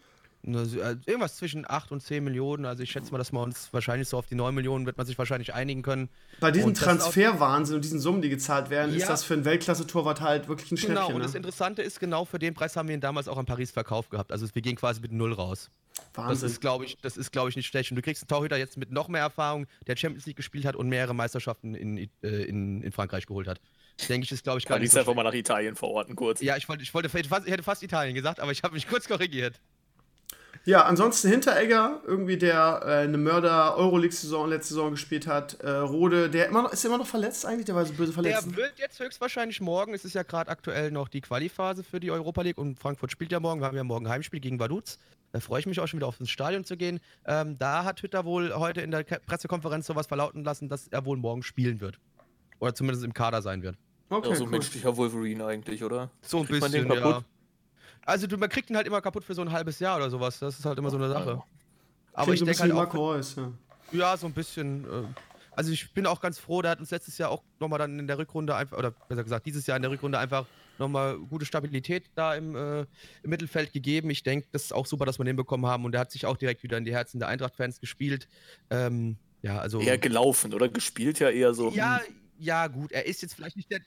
Äh, 0.47 0.97
irgendwas 1.05 1.35
zwischen 1.35 1.69
8 1.69 1.91
und 1.91 2.01
10 2.01 2.23
Millionen. 2.23 2.65
Also 2.65 2.83
ich 2.83 2.91
schätze 2.91 3.11
mal, 3.11 3.17
dass 3.17 3.31
wir 3.31 3.41
uns 3.41 3.69
wahrscheinlich 3.73 4.07
so 4.07 4.17
auf 4.17 4.27
die 4.27 4.35
9 4.35 4.55
Millionen 4.55 4.85
wird 4.85 4.97
man 4.97 5.05
sich 5.05 5.17
wahrscheinlich 5.17 5.53
einigen 5.53 5.81
können. 5.81 6.09
Bei 6.39 6.51
diesem 6.51 6.73
Transferwahnsinn 6.73 7.75
und 7.75 7.83
diesen 7.83 7.99
Summen, 7.99 8.21
die 8.21 8.29
gezahlt 8.29 8.69
werden, 8.69 8.91
ja. 8.91 8.97
ist 8.97 9.09
das 9.09 9.23
für 9.23 9.33
einen 9.33 9.45
Weltklasse-Torwart 9.45 10.21
halt 10.21 10.47
wirklich 10.47 10.71
ein 10.71 10.75
genau, 10.75 10.85
Schnäppchen. 10.85 11.05
Genau, 11.05 11.15
und 11.15 11.21
ne? 11.21 11.25
das 11.25 11.35
Interessante 11.35 11.81
ist, 11.81 11.99
genau 11.99 12.25
für 12.25 12.39
den 12.39 12.53
Preis 12.53 12.75
haben 12.75 12.87
wir 12.87 12.95
ihn 12.95 13.01
damals 13.01 13.27
auch 13.27 13.37
in 13.37 13.45
Paris 13.45 13.71
verkauft 13.71 14.09
gehabt. 14.09 14.31
Also 14.31 14.47
wir 14.53 14.61
gehen 14.61 14.75
quasi 14.75 15.01
mit 15.01 15.11
Null 15.11 15.33
raus. 15.33 15.69
Wahnsinn. 16.13 16.33
Das 16.33 16.51
ist, 16.51 16.61
glaube 16.61 16.85
ich, 16.85 16.97
das 17.01 17.17
ich, 17.17 17.55
nicht 17.55 17.67
schlecht. 17.67 17.91
Und 17.91 17.95
du 17.95 18.01
kriegst 18.01 18.23
einen 18.23 18.27
Torhüter 18.27 18.57
jetzt 18.57 18.77
mit 18.77 18.91
noch 18.91 19.07
mehr 19.07 19.21
Erfahrung, 19.21 19.67
der 19.85 19.95
Champions 19.97 20.25
League 20.25 20.37
gespielt 20.37 20.65
hat 20.65 20.75
und 20.75 20.89
mehrere 20.89 21.13
Meisterschaften 21.13 21.75
in, 21.75 21.97
äh, 21.97 22.27
in, 22.43 22.81
in 22.81 22.91
Frankreich 22.91 23.25
geholt 23.25 23.47
hat. 23.47 23.59
Denke 24.07 24.25
ich, 24.25 24.31
ist, 24.31 24.43
glaube 24.43 24.59
ich, 24.59 24.65
gar 24.65 24.75
Kann 24.75 24.83
nicht. 24.83 24.91
Kann 24.91 25.01
ich 25.01 25.07
einfach 25.07 25.15
mal 25.15 25.23
nach 25.23 25.33
Italien 25.33 25.75
verorten, 25.75 26.15
kurz. 26.15 26.41
Ja, 26.41 26.55
ich 26.55 26.69
wollte, 26.69 26.83
ich 26.83 26.93
wollte, 26.93 27.07
ich 27.07 27.51
hätte 27.51 27.63
fast 27.63 27.83
Italien 27.83 28.13
gesagt, 28.13 28.39
aber 28.39 28.51
ich 28.51 28.63
habe 28.63 28.75
mich 28.75 28.87
kurz 28.87 29.07
korrigiert. 29.07 29.59
Ja, 30.67 30.83
ansonsten 30.83 31.29
Hinteregger, 31.29 32.01
irgendwie 32.05 32.37
der 32.37 32.81
äh, 32.83 32.89
eine 33.03 33.17
Mörder-Euroleague-Saison 33.17 34.49
letzte 34.49 34.73
Saison 34.73 34.91
gespielt 34.91 35.25
hat. 35.25 35.61
Äh, 35.61 35.69
Rode, 35.69 36.29
der 36.29 36.47
immer 36.47 36.63
noch, 36.63 36.73
ist 36.73 36.83
immer 36.83 36.97
noch 36.97 37.07
verletzt 37.07 37.45
eigentlich, 37.45 37.67
der 37.67 37.75
war 37.75 37.85
so 37.85 37.93
böse 37.93 38.11
verletzt. 38.11 38.47
Der 38.47 38.57
wird 38.57 38.77
jetzt 38.77 38.99
höchstwahrscheinlich 38.99 39.61
morgen, 39.61 39.93
es 39.93 40.03
ist 40.03 40.13
ja 40.13 40.23
gerade 40.23 40.51
aktuell 40.51 40.91
noch 40.91 41.07
die 41.07 41.21
Qualiphase 41.21 41.85
für 41.85 42.01
die 42.01 42.11
Europa 42.11 42.41
League 42.41 42.57
und 42.57 42.77
Frankfurt 42.77 43.13
spielt 43.13 43.31
ja 43.31 43.39
morgen, 43.39 43.61
wir 43.61 43.67
haben 43.67 43.77
ja 43.77 43.85
morgen 43.85 44.09
Heimspiel 44.09 44.41
gegen 44.41 44.59
Vaduz. 44.59 44.99
Da 45.31 45.39
freue 45.39 45.61
ich 45.61 45.67
mich 45.67 45.79
auch 45.79 45.87
schon 45.87 45.99
wieder 45.99 46.07
auf 46.07 46.19
ins 46.19 46.31
Stadion 46.31 46.65
zu 46.65 46.75
gehen. 46.75 46.99
Ähm, 47.25 47.57
da 47.57 47.85
hat 47.85 48.01
Hütter 48.01 48.25
wohl 48.25 48.53
heute 48.53 48.81
in 48.81 48.91
der 48.91 49.03
Pressekonferenz 49.03 49.87
sowas 49.87 50.07
verlauten 50.07 50.43
lassen, 50.43 50.67
dass 50.67 50.89
er 50.89 51.05
wohl 51.05 51.15
morgen 51.15 51.43
spielen 51.43 51.79
wird. 51.79 51.97
Oder 52.59 52.75
zumindest 52.75 53.05
im 53.05 53.13
Kader 53.13 53.41
sein 53.41 53.63
wird. 53.63 53.77
Okay, 54.09 54.31
ja, 54.31 54.35
so 54.35 54.43
ein 54.43 54.47
cool. 54.47 54.51
menschlicher 54.51 54.97
Wolverine 54.97 55.45
eigentlich, 55.45 55.81
oder? 55.85 56.11
So 56.21 56.39
ein 56.39 56.45
Kriegt 56.45 56.61
bisschen, 56.61 56.91
ja. 56.91 57.23
Also 58.07 58.25
du, 58.25 58.37
man 58.37 58.47
kriegt 58.47 58.69
ihn 58.69 58.77
halt 58.77 58.87
immer 58.87 59.01
kaputt 59.01 59.25
für 59.25 59.35
so 59.35 59.41
ein 59.41 59.51
halbes 59.51 59.79
Jahr 59.79 59.97
oder 59.97 60.09
sowas. 60.09 60.39
Das 60.39 60.57
ist 60.57 60.65
halt 60.65 60.79
immer 60.79 60.89
so 60.89 60.95
eine 60.95 61.09
Sache. 61.09 61.43
Aber 62.13 62.33
ich 62.33 62.41
denke 62.41 62.59
halt 62.61 62.71
auch, 62.71 62.93
Reus, 62.93 63.35
ja. 63.35 63.51
ja, 63.91 64.17
so 64.17 64.27
ein 64.27 64.33
bisschen. 64.33 64.85
Äh, 64.85 65.03
also 65.51 65.71
ich 65.73 65.93
bin 65.93 66.05
auch 66.05 66.21
ganz 66.21 66.39
froh, 66.39 66.61
der 66.61 66.71
hat 66.71 66.79
uns 66.79 66.89
letztes 66.89 67.17
Jahr 67.17 67.31
auch 67.31 67.43
nochmal 67.59 67.79
dann 67.79 67.99
in 67.99 68.07
der 68.07 68.17
Rückrunde 68.17 68.55
einfach, 68.55 68.77
oder 68.77 68.91
besser 68.91 69.23
gesagt, 69.23 69.45
dieses 69.45 69.67
Jahr 69.67 69.75
in 69.75 69.81
der 69.81 69.91
Rückrunde 69.91 70.17
einfach 70.19 70.45
nochmal 70.77 71.17
gute 71.17 71.45
Stabilität 71.45 72.05
da 72.15 72.33
im, 72.33 72.55
äh, 72.55 72.81
im 72.81 72.87
Mittelfeld 73.29 73.73
gegeben. 73.73 74.09
Ich 74.09 74.23
denke, 74.23 74.47
das 74.53 74.63
ist 74.63 74.73
auch 74.73 74.85
super, 74.85 75.05
dass 75.05 75.19
wir 75.19 75.25
den 75.25 75.35
bekommen 75.35 75.65
haben 75.65 75.83
und 75.83 75.91
der 75.91 75.99
hat 75.99 76.11
sich 76.11 76.25
auch 76.25 76.37
direkt 76.37 76.63
wieder 76.63 76.77
in 76.77 76.85
die 76.85 76.93
Herzen 76.93 77.19
der 77.19 77.27
Eintracht-Fans 77.27 77.81
gespielt. 77.81 78.29
Ähm, 78.69 79.17
ja, 79.41 79.59
also. 79.59 79.81
Eher 79.81 79.97
gelaufen, 79.97 80.53
oder? 80.53 80.69
Gespielt 80.69 81.19
ja 81.19 81.29
eher 81.29 81.53
so. 81.53 81.71
Ja, 81.71 81.99
ja, 82.39 82.67
gut. 82.67 82.93
Er 82.93 83.05
ist 83.05 83.21
jetzt 83.21 83.33
vielleicht 83.33 83.57
nicht 83.57 83.69
der 83.69 83.81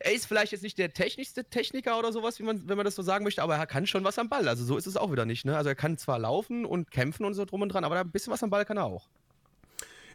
er 0.00 0.12
ist 0.14 0.26
vielleicht 0.26 0.52
jetzt 0.52 0.62
nicht 0.62 0.78
der 0.78 0.92
technischste 0.92 1.44
Techniker 1.44 1.98
oder 1.98 2.12
sowas, 2.12 2.38
wie 2.38 2.42
man, 2.42 2.66
wenn 2.68 2.76
man 2.76 2.86
das 2.86 2.94
so 2.94 3.02
sagen 3.02 3.22
möchte, 3.22 3.42
aber 3.42 3.56
er 3.56 3.66
kann 3.66 3.86
schon 3.86 4.02
was 4.02 4.18
am 4.18 4.30
Ball. 4.30 4.48
Also 4.48 4.64
so 4.64 4.76
ist 4.76 4.86
es 4.86 4.96
auch 4.96 5.12
wieder 5.12 5.26
nicht. 5.26 5.44
Ne? 5.44 5.56
Also 5.56 5.68
er 5.68 5.74
kann 5.74 5.98
zwar 5.98 6.18
laufen 6.18 6.64
und 6.64 6.90
kämpfen 6.90 7.26
und 7.26 7.34
so 7.34 7.44
drum 7.44 7.62
und 7.62 7.68
dran, 7.68 7.84
aber 7.84 8.00
ein 8.00 8.10
bisschen 8.10 8.32
was 8.32 8.42
am 8.42 8.50
Ball 8.50 8.64
kann 8.64 8.78
er 8.78 8.84
auch. 8.84 9.08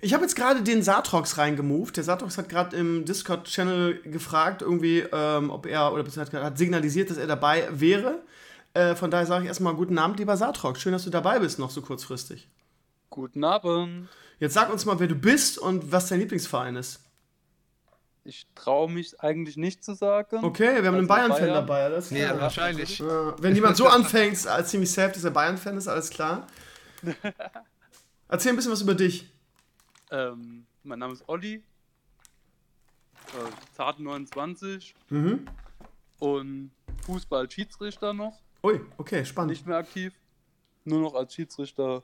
Ich 0.01 0.13
habe 0.13 0.23
jetzt 0.23 0.35
gerade 0.35 0.61
den 0.61 0.81
Satrox 0.81 1.37
reingemoved. 1.37 1.97
Der 1.97 2.03
Satrox 2.03 2.37
hat 2.37 2.49
gerade 2.49 2.75
im 2.75 3.05
Discord-Channel 3.05 4.01
gefragt, 4.03 4.61
irgendwie, 4.61 4.99
ähm, 5.11 5.49
ob 5.51 5.67
er, 5.67 5.93
oder 5.93 6.03
hat 6.03 6.57
signalisiert, 6.57 7.09
dass 7.11 7.17
er 7.17 7.27
dabei 7.27 7.67
wäre. 7.71 8.23
Äh, 8.73 8.95
von 8.95 9.09
daher 9.09 9.25
sage 9.25 9.43
ich 9.43 9.47
erstmal 9.47 9.75
guten 9.75 9.97
Abend, 9.97 10.19
lieber 10.19 10.35
Satrox. 10.35 10.81
Schön, 10.81 10.93
dass 10.93 11.05
du 11.05 11.09
dabei 11.11 11.39
bist, 11.39 11.59
noch 11.59 11.69
so 11.69 11.81
kurzfristig. 11.81 12.49
Guten 13.09 13.43
Abend. 13.43 14.09
Jetzt 14.39 14.53
sag 14.53 14.71
uns 14.71 14.85
mal, 14.85 14.99
wer 14.99 15.07
du 15.07 15.15
bist 15.15 15.57
und 15.57 15.91
was 15.91 16.07
dein 16.07 16.19
Lieblingsverein 16.19 16.75
ist. 16.75 17.04
Ich 18.27 18.47
traue 18.55 18.91
mich 18.91 19.19
eigentlich 19.21 19.55
nicht 19.55 19.83
zu 19.83 19.93
sagen. 19.93 20.43
Okay, 20.43 20.63
wir 20.63 20.77
haben 20.77 20.85
also 20.85 20.97
einen 20.97 21.07
Bayern-Fan 21.07 21.39
Bayern. 21.41 21.53
dabei, 21.53 21.83
alles 21.83 22.09
klar. 22.09 22.19
Ja, 22.19 22.41
wahrscheinlich. 22.41 22.97
Ja, 22.97 23.35
wenn 23.39 23.53
jemand 23.53 23.77
so 23.77 23.87
anfängt, 23.87 24.47
als 24.47 24.69
ziemlich 24.69 24.91
safe, 24.91 25.13
dass 25.13 25.23
er 25.23 25.29
Bayern-Fan 25.29 25.77
ist, 25.77 25.87
alles 25.87 26.09
klar. 26.09 26.47
Erzähl 28.27 28.51
ein 28.51 28.55
bisschen 28.55 28.71
was 28.71 28.81
über 28.81 28.95
dich. 28.95 29.31
Ähm, 30.09 30.65
mein 30.81 30.97
Name 30.97 31.13
ist 31.13 31.23
Olli. 31.29 31.55
Äh, 31.55 31.61
Zart 33.75 33.99
29. 33.99 34.95
Mhm. 35.09 35.45
Und 36.17 36.71
Fußball-Schiedsrichter 37.05 38.13
noch. 38.13 38.41
Ui, 38.63 38.81
okay, 38.97 39.23
spannend. 39.23 39.51
Nicht 39.51 39.67
mehr 39.67 39.77
aktiv. 39.77 40.13
Nur 40.83 41.01
noch 41.01 41.13
als 41.13 41.35
Schiedsrichter 41.35 42.01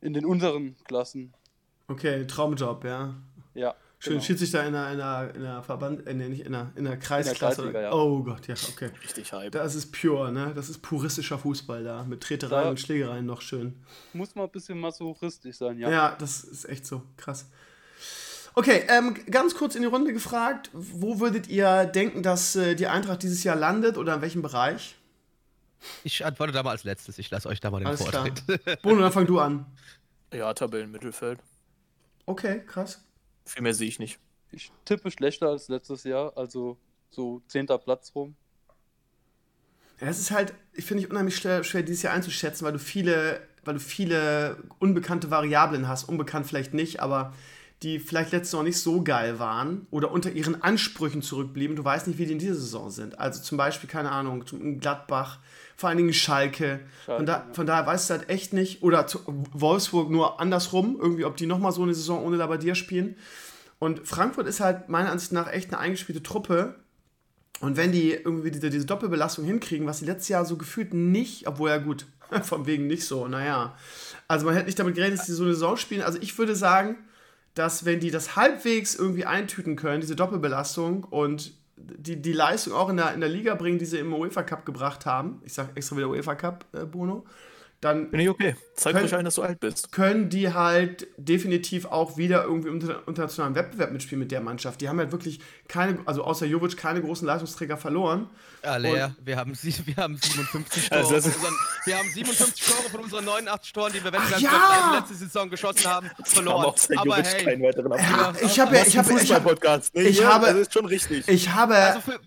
in 0.00 0.12
den 0.12 0.24
unteren 0.24 0.76
Klassen. 0.84 1.32
Okay, 1.86 2.26
Traumjob, 2.26 2.84
ja. 2.84 3.14
Ja. 3.54 3.76
Schön 3.98 4.14
genau. 4.14 4.24
Schiedsrichter 4.24 4.66
in 4.66 4.74
einer, 4.74 4.92
in 4.92 5.00
einer, 5.00 5.34
in 5.34 5.44
einer 5.44 5.62
Verband, 5.62 6.06
äh, 6.06 6.12
nee, 6.12 6.28
nicht 6.28 6.44
in 6.44 6.54
einer, 6.54 6.70
in 6.76 6.86
einer 6.86 6.98
Kreisklasse. 6.98 7.66
In 7.66 7.72
der 7.72 7.82
ja. 7.82 7.92
Oh 7.92 8.22
Gott, 8.22 8.46
ja, 8.46 8.54
okay. 8.68 8.90
Richtig 9.02 9.32
hype. 9.32 9.52
Das 9.52 9.74
ist 9.74 9.90
pure, 9.90 10.30
ne? 10.30 10.52
Das 10.54 10.68
ist 10.68 10.82
puristischer 10.82 11.38
Fußball 11.38 11.82
da. 11.82 12.04
Mit 12.04 12.20
Tretereien 12.22 12.64
da 12.64 12.70
und 12.70 12.80
Schlägereien 12.80 13.24
noch 13.24 13.40
schön. 13.40 13.82
Muss 14.12 14.34
mal 14.34 14.44
ein 14.44 14.50
bisschen 14.50 14.78
masochistisch 14.78 15.56
sein, 15.56 15.78
ja. 15.78 15.90
Ja, 15.90 16.16
das 16.18 16.44
ist 16.44 16.68
echt 16.68 16.86
so. 16.86 17.02
Krass. 17.16 17.46
Okay, 18.54 18.84
ähm, 18.88 19.16
ganz 19.30 19.54
kurz 19.54 19.74
in 19.74 19.82
die 19.82 19.88
Runde 19.88 20.12
gefragt. 20.12 20.70
Wo 20.72 21.20
würdet 21.20 21.48
ihr 21.48 21.86
denken, 21.86 22.22
dass 22.22 22.54
äh, 22.56 22.74
die 22.74 22.86
Eintracht 22.86 23.22
dieses 23.22 23.44
Jahr 23.44 23.56
landet 23.56 23.96
oder 23.96 24.14
in 24.14 24.20
welchem 24.20 24.42
Bereich? 24.42 24.96
Ich 26.04 26.24
antworte 26.24 26.52
da 26.52 26.62
mal 26.62 26.70
als 26.70 26.84
letztes. 26.84 27.18
Ich 27.18 27.30
lasse 27.30 27.48
euch 27.48 27.60
da 27.60 27.70
mal 27.70 27.78
den 27.78 27.88
Alles 27.88 28.02
Vortritt. 28.02 28.42
Bono, 28.82 29.00
dann 29.00 29.12
fang 29.12 29.26
du 29.26 29.40
an. 29.40 29.66
Ja, 30.32 30.52
Tabellenmittelfeld. 30.52 31.38
Okay, 32.24 32.62
krass. 32.66 33.05
Viel 33.46 33.62
mehr 33.62 33.74
sehe 33.74 33.88
ich 33.88 33.98
nicht. 33.98 34.18
Ich 34.52 34.70
tippe 34.84 35.10
schlechter 35.10 35.48
als 35.48 35.68
letztes 35.68 36.04
Jahr, 36.04 36.36
also 36.36 36.76
so 37.10 37.40
zehnter 37.48 37.78
Platz 37.78 38.12
rum. 38.14 38.36
Ja, 40.00 40.08
es 40.08 40.18
ist 40.18 40.30
halt, 40.30 40.52
ich 40.74 40.84
finde 40.84 41.02
ich 41.02 41.10
unheimlich 41.10 41.36
schwer, 41.36 41.64
schwer, 41.64 41.82
dieses 41.82 42.02
Jahr 42.02 42.12
einzuschätzen, 42.12 42.66
weil 42.66 42.74
du 42.74 42.78
viele 42.78 43.40
weil 43.66 43.74
du 43.74 43.80
viele 43.80 44.56
unbekannte 44.78 45.30
Variablen 45.30 45.88
hast. 45.88 46.04
Unbekannt 46.08 46.46
vielleicht 46.46 46.74
nicht, 46.74 47.00
aber 47.00 47.34
die 47.82 47.98
vielleicht 47.98 48.32
letztes 48.32 48.52
Jahr 48.52 48.62
nicht 48.62 48.78
so 48.80 49.02
geil 49.02 49.38
waren 49.38 49.86
oder 49.90 50.10
unter 50.10 50.30
ihren 50.32 50.62
Ansprüchen 50.62 51.20
zurückblieben. 51.20 51.76
Du 51.76 51.84
weißt 51.84 52.06
nicht, 52.06 52.18
wie 52.18 52.26
die 52.26 52.32
in 52.32 52.38
dieser 52.38 52.54
Saison 52.54 52.90
sind. 52.90 53.18
Also 53.18 53.42
zum 53.42 53.58
Beispiel, 53.58 53.88
keine 53.88 54.12
Ahnung, 54.12 54.44
Gladbach, 54.80 55.40
vor 55.76 55.88
allen 55.88 55.98
Dingen 55.98 56.12
Schalke. 56.12 56.80
Schalke, 57.04 57.16
von, 57.16 57.26
da, 57.26 57.32
ja. 57.32 57.46
von 57.52 57.66
daher 57.66 57.86
weißt 57.86 58.10
du 58.10 58.14
halt 58.14 58.28
echt 58.28 58.52
nicht. 58.52 58.82
Oder 58.82 59.06
Wolfsburg 59.52 60.10
nur 60.10 60.40
andersrum, 60.40 60.98
irgendwie, 61.00 61.24
ob 61.24 61.36
die 61.36 61.46
nochmal 61.46 61.72
so 61.72 61.82
eine 61.82 61.94
Saison 61.94 62.24
ohne 62.24 62.36
Labadier 62.36 62.74
spielen. 62.74 63.16
Und 63.78 64.08
Frankfurt 64.08 64.46
ist 64.46 64.60
halt 64.60 64.88
meiner 64.88 65.10
Ansicht 65.10 65.32
nach 65.32 65.52
echt 65.52 65.68
eine 65.68 65.78
eingespielte 65.78 66.22
Truppe. 66.22 66.76
Und 67.60 67.76
wenn 67.76 67.92
die 67.92 68.12
irgendwie 68.12 68.50
diese, 68.50 68.70
diese 68.70 68.86
Doppelbelastung 68.86 69.44
hinkriegen, 69.44 69.86
was 69.86 69.98
sie 69.98 70.06
letztes 70.06 70.28
Jahr 70.28 70.44
so 70.44 70.56
gefühlt 70.56 70.94
nicht, 70.94 71.46
obwohl 71.46 71.70
ja 71.70 71.78
gut, 71.78 72.06
von 72.42 72.66
wegen 72.66 72.86
nicht 72.86 73.04
so, 73.04 73.28
naja. 73.28 73.76
Also 74.28 74.46
man 74.46 74.54
hätte 74.54 74.66
nicht 74.66 74.78
damit 74.78 74.94
gerechnet, 74.94 75.20
dass 75.20 75.26
die 75.26 75.32
so 75.32 75.44
eine 75.44 75.54
Saison 75.54 75.76
spielen. 75.76 76.02
Also 76.02 76.18
ich 76.20 76.36
würde 76.38 76.56
sagen, 76.56 76.96
dass 77.54 77.84
wenn 77.84 78.00
die 78.00 78.10
das 78.10 78.36
halbwegs 78.36 78.94
irgendwie 78.94 79.24
eintüten 79.24 79.76
können, 79.76 80.00
diese 80.00 80.16
Doppelbelastung 80.16 81.04
und 81.04 81.52
die, 81.76 82.20
die 82.20 82.32
Leistung 82.32 82.72
auch 82.72 82.88
in 82.88 82.96
der, 82.96 83.14
in 83.14 83.20
der 83.20 83.28
Liga 83.28 83.54
bringen, 83.54 83.78
die 83.78 83.84
sie 83.84 83.98
im 83.98 84.12
UEFA 84.12 84.42
Cup 84.42 84.64
gebracht 84.64 85.06
haben, 85.06 85.40
ich 85.44 85.52
sage 85.52 85.70
extra 85.74 85.96
wieder 85.96 86.08
UEFA 86.08 86.34
Cup, 86.34 86.64
äh, 86.72 86.84
Bruno, 86.84 87.24
dann 87.80 88.10
Bin 88.10 88.20
ich 88.20 88.28
okay. 88.28 88.56
Zeig 88.74 88.94
Können- 88.94 89.04
euch 89.06 89.14
allen, 89.14 89.24
dass 89.24 89.34
du 89.36 89.42
alt 89.42 89.60
bist. 89.60 89.92
können 89.92 90.28
die 90.28 90.52
halt 90.52 91.06
definitiv 91.16 91.84
auch 91.86 92.16
wieder 92.16 92.44
irgendwie 92.44 92.68
im 92.68 92.74
inter- 92.80 93.02
internationalen 93.06 93.54
Wettbewerb 93.54 93.92
mitspielen 93.92 94.20
mit 94.20 94.32
der 94.32 94.40
Mannschaft. 94.40 94.80
Die 94.80 94.88
haben 94.88 94.98
halt 94.98 95.12
wirklich 95.12 95.40
keine, 95.68 95.98
also 96.06 96.24
außer 96.24 96.46
Jovic, 96.46 96.76
keine 96.76 97.00
großen 97.02 97.26
Leistungsträger 97.26 97.76
verloren. 97.76 98.28
Alea, 98.62 99.14
wir 99.22 99.36
haben, 99.36 99.54
sie, 99.54 99.74
wir 99.86 99.96
haben 99.96 100.16
57 100.16 100.88
Tore. 100.88 101.00
Also 101.00 101.14
das 101.14 101.24
von 101.24 101.30
ist- 101.32 101.36
unseren, 101.38 101.54
wir 101.84 101.98
haben 101.98 102.08
57 102.10 102.64
Tore 102.66 102.90
von 102.90 103.00
unseren 103.00 103.24
89 103.24 103.72
Toren, 103.72 103.92
die 103.92 104.02
wir 104.04 104.12
Wettbewerb 104.12 104.40
ja! 104.40 104.96
letzte 104.98 105.14
Saison 105.14 105.48
geschossen 105.50 105.86
haben, 105.86 106.10
verloren. 106.24 106.74
Aber 106.96 107.16
hey, 107.16 107.44
keinen 107.44 107.62
weiteren 107.62 107.92
Ja, 107.92 108.32
ich 108.42 108.58
habe 108.60 108.74
ja, 108.76 108.84
Das 108.84 108.88
ist 108.88 108.94
ich 108.94 108.98
ein 108.98 109.04
habe, 109.04 109.22
ich 109.22 109.32
habe, 109.32 110.00
ich 110.08 110.24
habe- 110.24 110.46
Das 110.46 110.54
ist 110.56 110.72
schon 110.72 110.86
richtig. 110.86 111.28
ich 111.28 111.48
habe 111.50 111.74
also 111.76 112.00
für, 112.00 112.18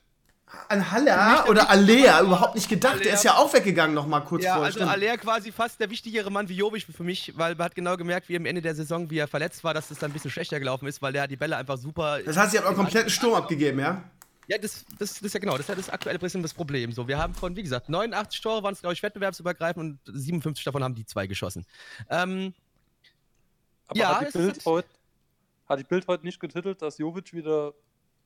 an 0.67 0.91
Haller 0.91 1.45
oder 1.49 1.69
Alea 1.69 2.21
überhaupt 2.21 2.55
nicht 2.55 2.69
gedacht. 2.69 2.95
Der 2.95 3.01
Alea- 3.01 3.13
ist 3.13 3.23
ja 3.23 3.35
auch 3.35 3.53
weggegangen 3.53 3.93
noch 3.95 4.07
mal 4.07 4.21
kurz 4.21 4.43
ja, 4.43 4.53
vorher. 4.53 4.65
also 4.67 4.79
stimmt. 4.79 4.91
Alea 4.91 5.17
quasi 5.17 5.51
fast 5.51 5.79
der 5.79 5.89
wichtigere 5.89 6.31
Mann 6.31 6.49
wie 6.49 6.55
Jovic 6.55 6.85
für 6.95 7.03
mich, 7.03 7.33
weil 7.37 7.55
man 7.55 7.65
hat 7.65 7.75
genau 7.75 7.97
gemerkt, 7.97 8.29
wie 8.29 8.35
am 8.35 8.45
Ende 8.45 8.61
der 8.61 8.75
Saison, 8.75 9.09
wie 9.09 9.17
er 9.19 9.27
verletzt 9.27 9.63
war, 9.63 9.73
dass 9.73 9.91
es 9.91 9.99
dann 9.99 10.09
ein 10.11 10.13
bisschen 10.13 10.31
schlechter 10.31 10.59
gelaufen 10.59 10.87
ist, 10.87 11.01
weil 11.01 11.13
der 11.13 11.27
die 11.27 11.35
Bälle 11.37 11.57
einfach 11.57 11.77
super. 11.77 12.19
Das 12.23 12.37
heißt, 12.37 12.51
sie 12.51 12.57
haben 12.57 12.65
auch 12.65 12.69
einen 12.69 12.77
kompletten 12.77 13.09
Sturm 13.09 13.33
abgegeben, 13.35 13.79
ja? 13.79 14.03
Ja, 14.47 14.57
das, 14.57 14.83
das, 14.97 15.13
das 15.13 15.21
ist 15.21 15.33
ja 15.33 15.39
genau, 15.39 15.51
das 15.53 15.61
ist 15.61 15.69
ja 15.69 15.75
das 15.75 15.89
aktuelle 15.91 16.17
bisschen 16.17 16.41
das 16.41 16.55
Problem. 16.55 16.91
So, 16.91 17.07
wir 17.07 17.19
haben 17.19 17.35
von, 17.35 17.55
wie 17.55 17.61
gesagt, 17.61 17.87
89 17.87 18.41
Tore 18.41 18.63
waren 18.63 18.73
es, 18.73 18.79
glaube 18.81 18.93
ich, 18.93 19.03
wettbewerbsübergreifend 19.03 19.99
und 20.07 20.19
57 20.19 20.63
davon 20.65 20.83
haben 20.83 20.95
die 20.95 21.05
zwei 21.05 21.27
geschossen. 21.27 21.67
Ähm, 22.09 22.55
Aber 23.87 23.99
Ja, 23.99 24.19
hat, 24.19 24.33
die 24.33 24.37
Bild 24.39 24.65
heute, 24.65 24.87
hat 25.67 25.79
die 25.79 25.83
Bild 25.83 26.07
heute 26.07 26.25
nicht 26.25 26.39
getitelt, 26.39 26.81
dass 26.81 26.97
Jovic 26.97 27.31
wieder. 27.33 27.73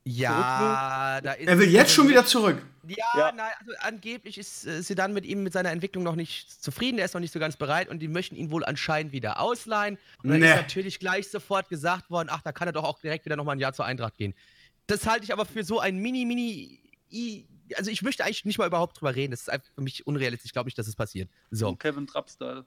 Ja, 0.06 1.20
da 1.22 1.32
ist. 1.34 1.48
Er 1.48 1.58
will 1.60 1.70
jetzt 1.70 1.92
schon 1.94 2.10
wieder 2.10 2.26
zurück. 2.26 2.62
Ja, 2.88 2.98
Ja. 3.16 3.32
nein, 3.32 3.52
also 3.60 3.72
angeblich 3.80 4.38
ist 4.38 4.66
äh, 4.68 4.82
Sedan 4.82 5.14
mit 5.14 5.26
ihm 5.26 5.44
mit 5.44 5.54
seiner 5.54 5.72
Entwicklung 5.72 6.04
noch 6.04 6.16
nicht 6.16 6.52
zufrieden, 6.62 7.00
er 7.00 7.06
ist 7.06 7.14
noch 7.14 7.22
nicht 7.22 7.32
so 7.32 7.40
ganz 7.40 7.56
bereit 7.56 7.88
und 7.88 8.00
die 8.00 8.10
möchten 8.10 8.36
ihn 8.36 8.52
wohl 8.52 8.66
anscheinend 8.66 9.14
wieder 9.14 9.40
ausleihen. 9.40 9.98
Und 10.22 10.30
dann 10.32 10.40
Nee. 10.42 10.50
ist 10.50 10.56
natürlich 10.58 11.00
gleich 11.00 11.30
sofort 11.30 11.70
gesagt 11.70 12.10
worden, 12.10 12.28
ach, 12.30 12.42
da 12.42 12.52
kann 12.52 12.68
er 12.68 12.74
doch 12.74 12.84
auch 12.84 13.00
direkt 13.00 13.24
wieder 13.26 13.38
nochmal 13.38 13.56
ein 13.56 13.60
Jahr 13.60 13.72
zur 13.74 13.86
Eintracht 13.86 14.18
gehen. 14.18 14.34
Das 14.88 15.08
halte 15.08 15.24
ich 15.24 15.32
aber 15.32 15.46
für 15.46 15.64
so 15.64 15.80
ein 15.80 15.98
mini, 15.98 16.26
mini, 16.26 16.82
i- 17.10 17.48
also 17.78 17.90
ich 17.90 18.02
möchte 18.02 18.26
eigentlich 18.26 18.44
nicht 18.44 18.58
mal 18.58 18.68
überhaupt 18.68 19.00
drüber 19.00 19.16
reden, 19.16 19.32
das 19.32 19.42
ist 19.44 19.50
einfach 19.50 19.70
für 19.74 19.82
mich 19.82 20.06
unrealistisch, 20.06 20.50
ich 20.50 20.54
glaube 20.54 20.68
nicht, 20.68 20.78
dass 20.78 20.88
es 20.88 20.98
passiert. 20.98 21.30
So. 21.52 21.74
Kevin 21.78 22.06
Trapp-Style. 22.06 22.66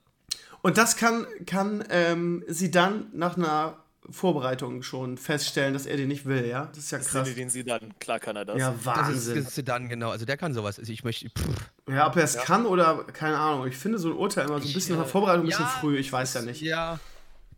Und 0.63 0.79
das 0.79 0.97
kann, 0.97 1.27
kann 1.45 1.83
ähm, 1.91 2.43
sie 2.47 2.71
dann 2.71 3.07
nach 3.13 3.37
einer 3.37 3.77
Vorbereitung 4.11 4.83
schon 4.83 5.17
feststellen, 5.17 5.73
dass 5.73 5.85
er 5.85 5.97
den 5.97 6.07
nicht 6.07 6.25
will, 6.25 6.45
ja? 6.47 6.65
Das 6.67 6.77
ist 6.79 6.91
ja 6.91 6.99
krass. 6.99 7.33
den 7.35 7.49
sie 7.49 7.63
dann. 7.63 7.93
Klar 7.99 8.19
kann 8.19 8.35
er 8.35 8.45
das. 8.45 8.57
Ja, 8.57 8.69
Das 8.71 8.79
ist, 8.79 8.85
Wahnsinn. 8.85 9.35
das 9.35 9.47
ist 9.47 9.55
Sedan, 9.55 9.89
genau, 9.89 10.11
also 10.11 10.25
der 10.25 10.37
kann 10.37 10.53
sowas. 10.53 10.79
Also 10.79 10.91
ich 10.91 11.03
möchte, 11.03 11.29
pff, 11.29 11.47
Ja, 11.89 12.07
ob 12.07 12.15
er 12.15 12.23
es 12.23 12.37
kann 12.37 12.65
oder 12.65 13.03
keine 13.05 13.37
Ahnung. 13.37 13.67
Ich 13.67 13.77
finde 13.77 13.97
so 13.99 14.09
ein 14.09 14.17
Urteil 14.17 14.45
immer 14.45 14.59
so 14.59 14.63
ein 14.63 14.67
Ich, 14.67 14.73
bisschen 14.73 14.95
nach 14.95 15.01
äh, 15.01 15.05
der 15.05 15.11
Vorbereitung 15.11 15.43
ein 15.43 15.47
bisschen 15.47 15.65
ja, 15.65 15.71
früh. 15.79 15.97
Ich 15.97 16.11
weiß 16.11 16.33
ja 16.35 16.41
nicht. 16.41 16.61
Ja, 16.61 16.99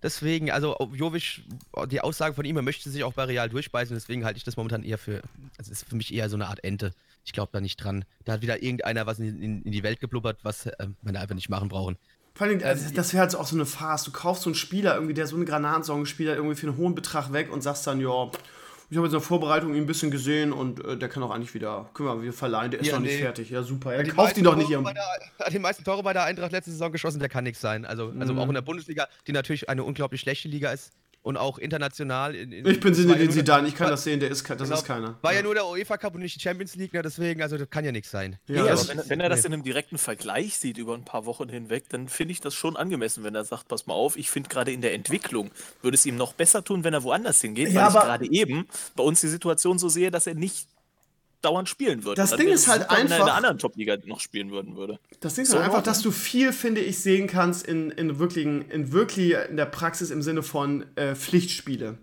deswegen, 0.02 0.52
also 0.52 0.80
ob 0.80 0.96
Jovic, 0.96 1.42
die 1.88 2.02
Aussage 2.02 2.34
von 2.34 2.46
ihm, 2.46 2.56
er 2.56 2.64
möchte 2.64 2.90
sich 2.90 3.04
auch 3.04 3.14
bei 3.14 3.26
Real 3.26 3.50
durchbeißen, 3.50 3.96
deswegen 3.96 4.26
halte 4.26 4.38
ich 4.38 4.44
das 4.44 4.58
momentan 4.58 4.84
eher 4.84 4.98
für, 4.98 5.22
also 5.58 5.72
es 5.72 5.82
ist 5.82 5.90
für 5.90 5.96
mich 5.96 6.14
eher 6.14 6.30
so 6.30 6.36
eine 6.36 6.48
Art 6.48 6.64
Ente. 6.64 6.94
Ich 7.26 7.34
glaube 7.34 7.50
da 7.52 7.62
nicht 7.62 7.78
dran. 7.78 8.06
Da 8.26 8.34
hat 8.34 8.42
wieder 8.42 8.64
irgendeiner 8.64 9.06
was 9.06 9.20
in, 9.20 9.42
in, 9.42 9.62
in 9.64 9.72
die 9.72 9.84
Welt 9.84 10.00
geblubbert, 10.00 10.40
was 10.44 10.66
äh, 10.66 10.88
wir 11.02 11.20
einfach 11.20 11.36
nicht 11.36 11.50
machen 11.50 11.70
brauchen. 11.70 11.98
Vor 12.40 12.48
allem, 12.48 12.60
Ähm, 12.62 12.66
also, 12.66 12.94
das 12.94 13.12
wäre 13.12 13.20
halt 13.22 13.36
auch 13.36 13.46
so 13.46 13.56
eine 13.58 13.66
Farce. 13.66 14.06
Du 14.06 14.12
kaufst 14.12 14.44
so 14.44 14.50
einen 14.50 14.56
Spieler, 14.56 14.96
irgendwie, 14.96 15.14
der 15.14 15.28
so 15.28 15.36
eine 15.36 15.44
Granatensaison 15.44 16.00
gespielt 16.00 16.30
hat, 16.30 16.38
irgendwie 16.38 16.56
für 16.56 16.68
einen 16.68 16.78
hohen 16.78 16.96
Betrag 16.96 17.34
weg 17.34 17.52
und 17.52 17.62
sagst 17.62 17.86
dann, 17.86 18.00
ja, 18.00 18.08
ich 18.90 18.96
habe 18.98 19.06
jetzt 19.08 19.14
in 19.14 19.20
der 19.20 19.28
Vorbereitung 19.28 19.76
ihn 19.76 19.84
ein 19.84 19.86
bisschen 19.86 20.10
gesehen 20.10 20.54
und 20.54 20.84
äh, 20.86 20.96
der 20.98 21.10
kann 21.10 21.22
auch 21.22 21.32
eigentlich 21.32 21.54
wieder, 21.54 21.90
können 21.94 22.08
wir 22.08 22.22
wieder 22.24 22.32
verleihen, 22.32 22.72
der 22.72 22.80
ist 22.80 22.88
Ja, 22.88 22.94
noch 22.94 23.02
nicht 23.02 23.12
nee. 23.16 23.22
fertig. 23.22 23.50
Ja, 23.50 23.62
super. 23.62 23.94
Ja, 23.94 24.04
Die 24.04 24.12
kauft 24.12 24.38
ihn 24.38 24.46
doch 24.46 24.56
nicht. 24.56 24.70
Bei 24.82 24.94
Der, 24.94 25.04
hat 25.46 25.52
die 25.54 25.60
meisten 25.60 25.84
Tore 25.84 26.02
bei 26.02 26.14
der 26.14 26.24
Eintracht 26.24 26.54
letzte 26.54 26.72
Saison 26.72 26.90
geschossen, 26.94 27.20
der 27.20 27.28
kann 27.28 27.44
nichts 27.44 27.60
sein. 27.60 27.86
Also, 27.86 28.14
also 28.18 28.32
Mhm. 28.34 28.40
auch 28.40 28.48
in 28.48 28.54
der 28.54 28.62
Bundesliga, 28.62 29.10
die 29.28 29.34
natürlich 29.34 29.68
eine 29.70 29.84
unglaublich 29.84 30.22
schlechte 30.22 30.48
Liga 30.48 30.72
ist 30.72 30.94
und 31.22 31.38
auch 31.38 31.58
international. 31.58 32.34
In, 32.36 32.52
in, 32.52 32.66
ich 32.66 32.80
bin 32.80 32.94
Zinedine 32.94 33.26
nur- 33.26 33.34
Zidane, 33.34 33.68
ich 33.68 33.76
kann 33.76 33.86
war- 33.86 33.92
das 33.92 34.04
sehen, 34.04 34.20
der 34.20 34.30
ist, 34.32 34.50
das 34.50 34.58
genau, 34.58 34.76
ist 34.76 34.86
keiner. 34.86 35.18
War 35.22 35.34
ja 35.34 35.42
nur 35.42 35.54
der 35.54 35.68
UEFA 35.68 35.98
Cup 35.98 36.16
und 36.16 36.22
nicht 36.22 36.36
die 36.36 36.40
Champions 36.40 36.76
League, 36.76 36.94
ne, 36.94 37.02
deswegen, 37.02 37.42
also 37.42 37.58
das 37.58 37.70
kann 37.70 37.84
ja 37.86 37.92
nichts 37.92 38.10
sein. 38.12 38.38
Ja, 38.48 38.66
Ja, 38.66 38.88
wenn, 38.88 39.02
wenn 39.10 39.20
er 39.20 39.30
das 39.30 39.44
in 39.46 39.54
einem 39.54 39.64
direkten 39.64 39.98
Vergleich 39.98 40.58
sieht 40.58 40.78
über 40.78 40.94
ein 40.96 41.04
paar 41.06 41.26
Wochen 41.26 41.50
hinweg, 41.50 41.90
dann 41.90 42.08
finde 42.08 42.32
ich 42.32 42.40
das 42.42 42.56
schon 42.56 42.78
angemessen, 42.78 43.24
wenn 43.24 43.36
er 43.36 43.44
sagt, 43.44 43.68
pass 43.68 43.86
mal 43.86 43.94
auf, 43.94 44.18
ich 44.18 44.30
finde 44.30 44.50
gerade 44.50 44.72
in 44.72 44.82
der 44.82 44.94
Entwicklung 44.94 45.52
würde 45.82 45.96
es 45.96 46.06
ihm 46.06 46.16
noch 46.16 46.34
besser 46.34 46.64
tun, 46.64 46.84
wenn 46.84 46.94
er 46.94 47.04
woanders 47.04 47.42
hingeht, 47.42 47.70
Ja, 47.70 47.82
weil 47.84 47.90
ich 47.90 47.96
aber- 47.96 48.06
gerade 48.06 48.32
eben 48.32 48.68
bei 48.96 49.04
uns 49.04 49.22
die 49.22 49.28
Situation 49.28 49.78
so 49.78 49.90
sehe, 49.90 50.12
dass 50.12 50.26
er 50.26 50.36
nicht 50.36 50.68
dauernd 51.42 51.70
spielen 51.70 52.04
würde. 52.04 52.16
Das 52.22 52.32
Dann 52.32 52.40
Ding 52.40 52.50
ist 52.50 52.68
halt 52.68 52.82
super, 52.84 52.94
wenn 52.96 53.00
er 53.00 53.06
in 53.06 53.12
einfach- 53.14 53.26
einer 53.28 53.36
anderen 53.36 53.58
Top-Liga 53.58 53.98
noch 54.06 54.20
spielen 54.20 54.52
würden 54.52 54.76
würde. 54.76 55.00
Das 55.22 55.36
Ding 55.36 55.44
ist 55.44 55.52
So 55.52 55.58
halt 55.58 55.66
in 55.68 55.72
einfach, 55.72 55.84
dass 55.84 56.02
du 56.02 56.12
viel, 56.12 56.52
finde 56.54 56.82
ich, 56.82 57.00
sehen 57.00 57.28
kannst 57.28 57.66
in, 57.66 57.92
in, 57.92 58.20
wirklichen, 58.20 58.70
in 58.70 58.92
wirklich 58.92 59.36
in 59.50 59.58
der 59.58 59.66
Praxis 59.66 60.10
im 60.12 60.22
Sinne 60.22 60.44
von 60.44 60.86
äh, 60.96 61.16
Pflichtspiele. 61.16 61.98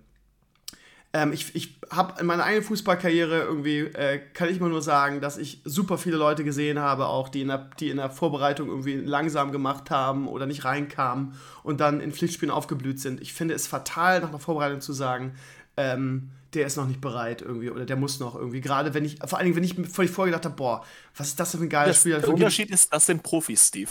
Ähm, 1.13 1.33
ich 1.33 1.55
ich 1.55 1.79
habe 1.91 2.21
in 2.21 2.27
meiner 2.27 2.45
eigenen 2.45 2.65
Fußballkarriere 2.65 3.43
irgendwie, 3.43 3.79
äh, 3.81 4.21
kann 4.35 4.49
ich 4.49 4.59
mal 4.61 4.69
nur 4.69 4.83
sagen, 4.83 5.21
dass 5.21 5.39
ich 5.39 5.61
super 5.65 5.99
viele 5.99 6.17
Leute 6.17 6.43
gesehen 6.45 6.79
habe, 6.81 7.07
auch 7.07 7.29
die 7.29 7.43
in, 7.43 7.49
der, 7.49 7.71
die 7.79 7.91
in 7.91 7.97
der 7.99 8.11
Vorbereitung 8.11 8.69
irgendwie 8.69 8.97
langsam 8.97 9.53
gemacht 9.53 9.91
haben 9.91 10.27
oder 10.29 10.47
nicht 10.47 10.65
reinkamen 10.65 11.35
und 11.63 11.81
dann 11.81 12.01
in 12.01 12.13
Pflichtspielen 12.13 12.51
aufgeblüht 12.53 13.01
sind. 13.01 13.21
Ich 13.21 13.33
finde 13.33 13.55
es 13.55 13.67
fatal, 13.67 14.21
nach 14.21 14.31
einer 14.31 14.41
Vorbereitung 14.41 14.81
zu 14.81 14.93
sagen, 14.93 15.35
ähm, 15.77 16.31
der 16.57 16.67
ist 16.67 16.77
noch 16.77 16.87
nicht 16.87 17.01
bereit 17.01 17.43
irgendwie 17.43 17.71
oder 17.71 17.85
der 17.85 17.97
muss 17.97 18.19
noch 18.19 18.35
irgendwie. 18.35 18.61
Gerade 18.61 18.95
wenn 18.95 19.05
ich, 19.05 19.19
vor 19.25 19.39
allen 19.39 19.45
Dingen, 19.45 19.57
wenn 19.57 19.65
ich 19.65 19.77
mir 19.77 19.85
völlig 19.87 20.11
vorgedacht 20.11 20.45
habe, 20.45 20.57
boah, 20.57 20.85
was 21.17 21.29
ist 21.29 21.41
das 21.41 21.53
denn 21.53 21.61
für 21.61 21.67
ein 21.67 21.71
geiler 21.71 21.89
Das, 21.89 22.01
Spieler? 22.01 22.19
der 22.19 22.29
Unterschied 22.31 22.71
ist, 22.71 22.93
das 22.93 23.07
sind 23.07 23.23
Profis, 23.23 23.69
Steve. 23.69 23.91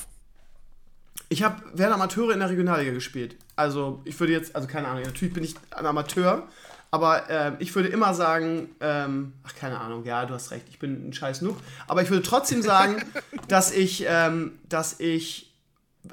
Ich 1.29 1.43
habe 1.43 1.61
während 1.73 1.95
Amateure 1.95 2.33
in 2.33 2.39
der 2.39 2.49
Regionalliga 2.49 2.91
gespielt. 2.91 3.35
Also 3.55 4.01
ich 4.03 4.19
würde 4.19 4.33
jetzt, 4.33 4.55
also 4.55 4.67
keine 4.67 4.87
Ahnung, 4.87 5.03
natürlich 5.03 5.33
bin 5.33 5.43
ich 5.43 5.55
ein 5.71 5.85
Amateur, 5.85 6.47
aber 6.91 7.29
ähm, 7.29 7.55
ich 7.59 7.73
würde 7.75 7.89
immer 7.89 8.13
sagen, 8.13 8.69
ähm, 8.79 9.33
ach 9.43 9.55
keine 9.55 9.79
Ahnung, 9.79 10.03
ja, 10.05 10.25
du 10.25 10.33
hast 10.33 10.51
recht, 10.51 10.65
ich 10.69 10.79
bin 10.79 11.09
ein 11.09 11.13
scheiß 11.13 11.41
Noob, 11.41 11.59
aber 11.87 12.01
ich 12.01 12.09
würde 12.09 12.23
trotzdem 12.23 12.61
sagen, 12.61 13.03
dass 13.47 13.71
ich, 13.71 14.05
ähm, 14.07 14.59
dass 14.69 14.99
ich 14.99 15.44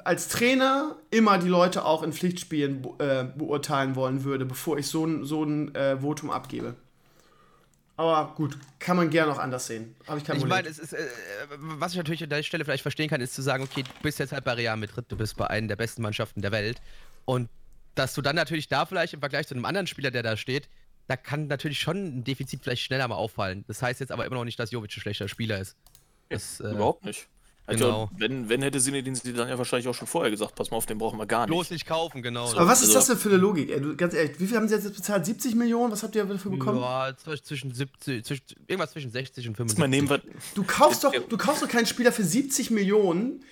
als 0.03 0.27
Trainer 0.27 0.95
immer 1.11 1.37
die 1.37 1.47
Leute 1.47 1.85
auch 1.85 2.03
in 2.03 2.13
Pflichtspielen 2.13 2.81
be 2.81 2.89
äh, 2.99 3.37
beurteilen 3.37 3.95
wollen 3.95 4.23
würde, 4.23 4.45
bevor 4.45 4.77
ich 4.77 4.87
so 4.87 5.05
ein, 5.05 5.25
so 5.25 5.43
ein 5.43 5.73
äh, 5.75 5.97
Votum 6.01 6.29
abgebe. 6.29 6.75
Aber 7.95 8.33
gut, 8.35 8.57
kann 8.79 8.97
man 8.97 9.09
gerne 9.11 9.31
auch 9.31 9.37
anders 9.37 9.67
sehen. 9.67 9.95
Habe 10.07 10.17
ich 10.17 10.25
kein 10.25 10.37
Ich 10.37 10.41
Problem. 10.41 10.57
meine, 10.57 10.67
es 10.67 10.79
ist, 10.79 10.93
äh, 10.93 11.05
was 11.59 11.91
ich 11.91 11.97
natürlich 11.97 12.23
an 12.23 12.29
der 12.29 12.41
Stelle 12.41 12.65
vielleicht 12.65 12.81
verstehen 12.81 13.09
kann, 13.09 13.21
ist 13.21 13.35
zu 13.35 13.41
sagen, 13.43 13.63
okay, 13.63 13.83
du 13.83 13.89
bist 14.01 14.17
jetzt 14.19 14.31
halt 14.33 14.43
bei 14.43 14.53
Real 14.53 14.77
Madrid, 14.77 15.05
du 15.09 15.15
bist 15.15 15.37
bei 15.37 15.47
einer 15.47 15.67
der 15.67 15.75
besten 15.75 16.01
Mannschaften 16.01 16.41
der 16.41 16.51
Welt 16.51 16.81
und 17.25 17.49
dass 17.95 18.15
du 18.15 18.21
dann 18.23 18.35
natürlich 18.35 18.67
da 18.67 18.87
vielleicht 18.87 19.13
im 19.13 19.19
Vergleich 19.19 19.47
zu 19.47 19.53
einem 19.53 19.65
anderen 19.65 19.85
Spieler, 19.85 20.09
der 20.09 20.23
da 20.23 20.35
steht, 20.37 20.67
da 21.07 21.17
kann 21.17 21.47
natürlich 21.47 21.79
schon 21.79 22.19
ein 22.19 22.23
Defizit 22.23 22.63
vielleicht 22.63 22.81
schneller 22.81 23.07
mal 23.07 23.15
auffallen. 23.15 23.63
Das 23.67 23.81
heißt 23.81 23.99
jetzt 23.99 24.11
aber 24.11 24.25
immer 24.25 24.35
noch 24.35 24.45
nicht, 24.45 24.57
dass 24.59 24.71
Jovic 24.71 24.89
ein 24.97 25.01
schlechter 25.01 25.27
Spieler 25.27 25.59
ist. 25.59 25.75
Das, 26.29 26.59
äh, 26.61 26.71
Überhaupt 26.71 27.05
nicht. 27.05 27.27
Also, 27.65 27.85
genau. 27.85 28.09
wenn, 28.17 28.49
wenn 28.49 28.61
hätte 28.61 28.81
Sinedin 28.81 29.15
sie 29.15 29.31
dann 29.31 29.47
ja 29.47 29.57
wahrscheinlich 29.57 29.87
auch 29.87 29.93
schon 29.95 30.07
vorher 30.07 30.29
gesagt, 30.29 30.53
pass 30.55 30.69
mal 30.69 30.75
auf, 30.77 30.85
den 30.85 30.97
brauchen 30.97 31.17
wir 31.17 31.25
gar 31.25 31.45
nicht. 31.45 31.53
Bloß 31.53 31.69
nicht 31.69 31.85
kaufen, 31.85 32.21
genau. 32.21 32.51
aber 32.51 32.67
was 32.67 32.81
ist 32.81 32.87
also- 32.89 32.99
das 32.99 33.07
denn 33.07 33.17
für 33.17 33.29
eine 33.29 33.37
Logik? 33.37 33.69
Ey, 33.69 33.79
du, 33.79 33.95
ganz 33.95 34.13
ehrlich, 34.13 34.37
wie 34.39 34.47
viel 34.47 34.57
haben 34.57 34.67
sie 34.67 34.75
jetzt 34.75 34.93
bezahlt? 34.93 35.25
70 35.25 35.55
Millionen? 35.55 35.89
Was 35.91 36.03
habt 36.03 36.13
ihr 36.15 36.25
dafür 36.25 36.51
bekommen? 36.51 36.79
Ja, 36.81 37.07
zw- 37.11 37.41
zwischen 37.41 37.73
70, 37.73 38.25
zwischen, 38.25 38.43
irgendwas 38.67 38.91
zwischen 38.91 39.11
60 39.11 39.47
und 39.47 39.55
75. 39.55 39.79
Mal 39.79 39.87
nehmen 39.87 40.09
wir, 40.09 40.21
Du 40.55 40.63
kaufst 40.65 41.05
doch, 41.05 41.13
du 41.13 41.37
kaufst 41.37 41.63
doch 41.63 41.69
keinen 41.69 41.85
Spieler 41.85 42.11
für 42.11 42.23
70 42.25 42.69
Millionen. 42.69 43.45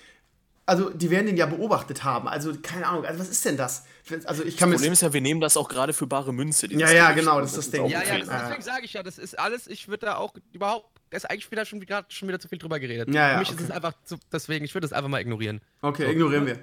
Also, 0.66 0.90
die 0.90 1.10
werden 1.10 1.26
den 1.26 1.36
ja 1.36 1.46
beobachtet 1.46 2.04
haben. 2.04 2.28
Also, 2.28 2.52
keine 2.62 2.86
Ahnung. 2.86 3.04
Also, 3.04 3.18
was 3.18 3.28
ist 3.30 3.44
denn 3.44 3.56
das? 3.56 3.84
Also, 4.24 4.44
ich 4.44 4.56
kann 4.56 4.68
mir. 4.68 4.76
Problem 4.76 4.92
ist 4.92 5.02
ja, 5.02 5.12
wir 5.12 5.20
nehmen 5.20 5.40
das 5.40 5.56
auch 5.56 5.68
gerade 5.68 5.92
für 5.92 6.06
bare 6.06 6.32
Münze. 6.32 6.66
Ja, 6.70 6.92
ja, 6.92 7.12
genau, 7.12 7.40
das 7.40 7.50
ist 7.50 7.56
das 7.56 7.70
Ding. 7.70 7.86
Ja, 7.86 8.02
ja, 8.04 8.18
das, 8.18 8.28
deswegen 8.28 8.62
sage 8.62 8.84
ich 8.84 8.92
ja, 8.92 9.02
das 9.02 9.18
ist 9.18 9.38
alles, 9.38 9.66
ich 9.66 9.88
würde 9.88 10.06
da 10.06 10.16
auch 10.16 10.34
überhaupt 10.52 10.91
ist 11.12 11.30
eigentlich 11.30 11.50
wieder 11.50 11.64
schon, 11.64 11.80
wieder 11.80 12.04
schon 12.08 12.28
wieder 12.28 12.38
zu 12.40 12.48
viel 12.48 12.58
drüber 12.58 12.78
geredet. 12.80 13.08
Ja, 13.14 13.28
ja, 13.28 13.32
Für 13.34 13.38
mich 13.40 13.48
okay. 13.50 13.58
ist 13.58 13.64
es 13.64 13.70
einfach 13.70 13.94
zu, 14.04 14.16
deswegen, 14.32 14.64
ich 14.64 14.74
würde 14.74 14.86
es 14.86 14.92
einfach 14.92 15.08
mal 15.08 15.20
ignorieren. 15.20 15.60
Okay, 15.80 16.10
ignorieren 16.10 16.46
wir. 16.46 16.58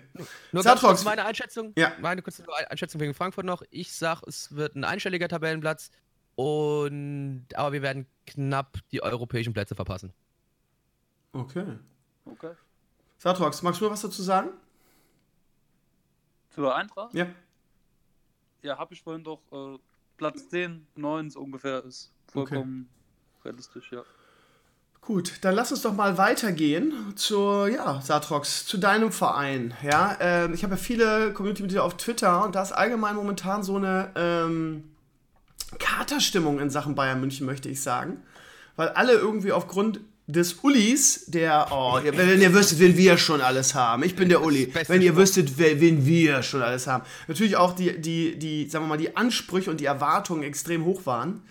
Nur 0.52 0.64
Satrox. 0.64 0.64
ganz 0.64 0.82
kurz 0.82 1.04
meine 1.06 1.26
Einschätzung, 1.26 1.74
Ja. 1.78 1.94
meine 2.02 2.22
kurze 2.22 2.44
Einschätzung 2.70 3.00
wegen 3.02 3.14
Frankfurt 3.14 3.46
noch. 3.46 3.64
Ich 3.70 3.92
sag, 3.94 4.24
es 4.28 4.56
wird 4.56 4.76
ein 4.76 4.84
einstelliger 4.84 5.28
Tabellenplatz 5.28 5.92
und 6.36 7.46
aber 7.56 7.74
wir 7.74 7.82
werden 7.82 8.06
knapp 8.26 8.78
die 8.92 9.02
europäischen 9.04 9.54
Plätze 9.54 9.76
verpassen. 9.76 10.14
Okay. 11.34 11.78
Okay. 12.26 12.54
Satrox, 13.18 13.62
magst 13.62 13.82
du 13.82 13.90
was 13.90 14.02
dazu 14.02 14.24
sagen? 14.24 14.50
Zur 16.52 16.76
Eintracht? 16.76 17.14
Ja. 17.14 17.28
Ja, 18.62 18.78
habe 18.78 18.94
ich 18.94 19.02
vorhin 19.02 19.24
doch 19.24 19.42
äh, 19.52 19.78
Platz 20.18 20.50
10, 20.50 20.88
9 20.96 21.30
so 21.30 21.40
ungefähr 21.40 21.84
ist 21.86 22.12
vollkommen 22.28 22.90
realistisch, 23.46 23.92
ja. 23.92 24.04
Gut, 25.10 25.34
dann 25.42 25.56
lass 25.56 25.72
uns 25.72 25.82
doch 25.82 25.96
mal 25.96 26.20
weitergehen 26.20 26.94
zur, 27.16 27.68
ja, 27.68 28.00
Satrox, 28.00 28.68
zu 28.68 28.78
deinem 28.78 29.12
Verein. 29.12 29.74
Ja, 29.82 30.16
ähm, 30.20 30.54
ich 30.54 30.62
habe 30.62 30.76
ja 30.76 30.78
viele 30.78 31.34
Community-Mitglieder 31.34 31.84
auf 31.84 31.98
Twitter 31.98 32.46
und 32.46 32.54
da 32.54 32.62
ist 32.62 32.74
allgemein 32.74 33.16
momentan 33.16 33.64
so 33.64 33.78
eine 33.78 34.12
ähm, 34.16 34.84
Katerstimmung 35.80 36.60
in 36.60 36.70
Sachen 36.70 36.94
Bayern 36.94 37.20
München, 37.22 37.48
möchte 37.48 37.70
ich 37.70 37.82
sagen. 37.82 38.18
Weil 38.76 38.90
alle 38.90 39.14
irgendwie 39.14 39.52
aufgrund 39.52 40.00
des 40.28 40.60
Ulis, 40.62 41.26
der, 41.26 41.70
oh, 41.72 42.00
wenn 42.04 42.40
ihr 42.40 42.54
wüsstet, 42.54 42.78
wen 42.78 42.96
wir 42.96 43.18
schon 43.18 43.42
alles 43.42 43.74
haben. 43.74 44.04
Ich 44.04 44.16
bin 44.16 44.30
der 44.30 44.44
Uli. 44.44 44.72
Wenn 44.86 45.02
ihr 45.02 45.16
wüsstet, 45.16 45.58
wen 45.58 46.06
wir 46.06 46.44
schon 46.44 46.62
alles 46.62 46.86
haben. 46.86 47.04
Natürlich 47.28 47.56
auch 47.56 47.74
die, 47.74 48.00
die, 48.00 48.38
die, 48.38 48.70
sagen 48.70 48.86
wir 48.86 48.90
mal, 48.90 48.98
die 48.98 49.18
Ansprüche 49.18 49.72
und 49.72 49.80
die 49.80 49.86
Erwartungen 49.86 50.44
extrem 50.44 50.86
hoch 50.86 51.08
waren. 51.08 51.42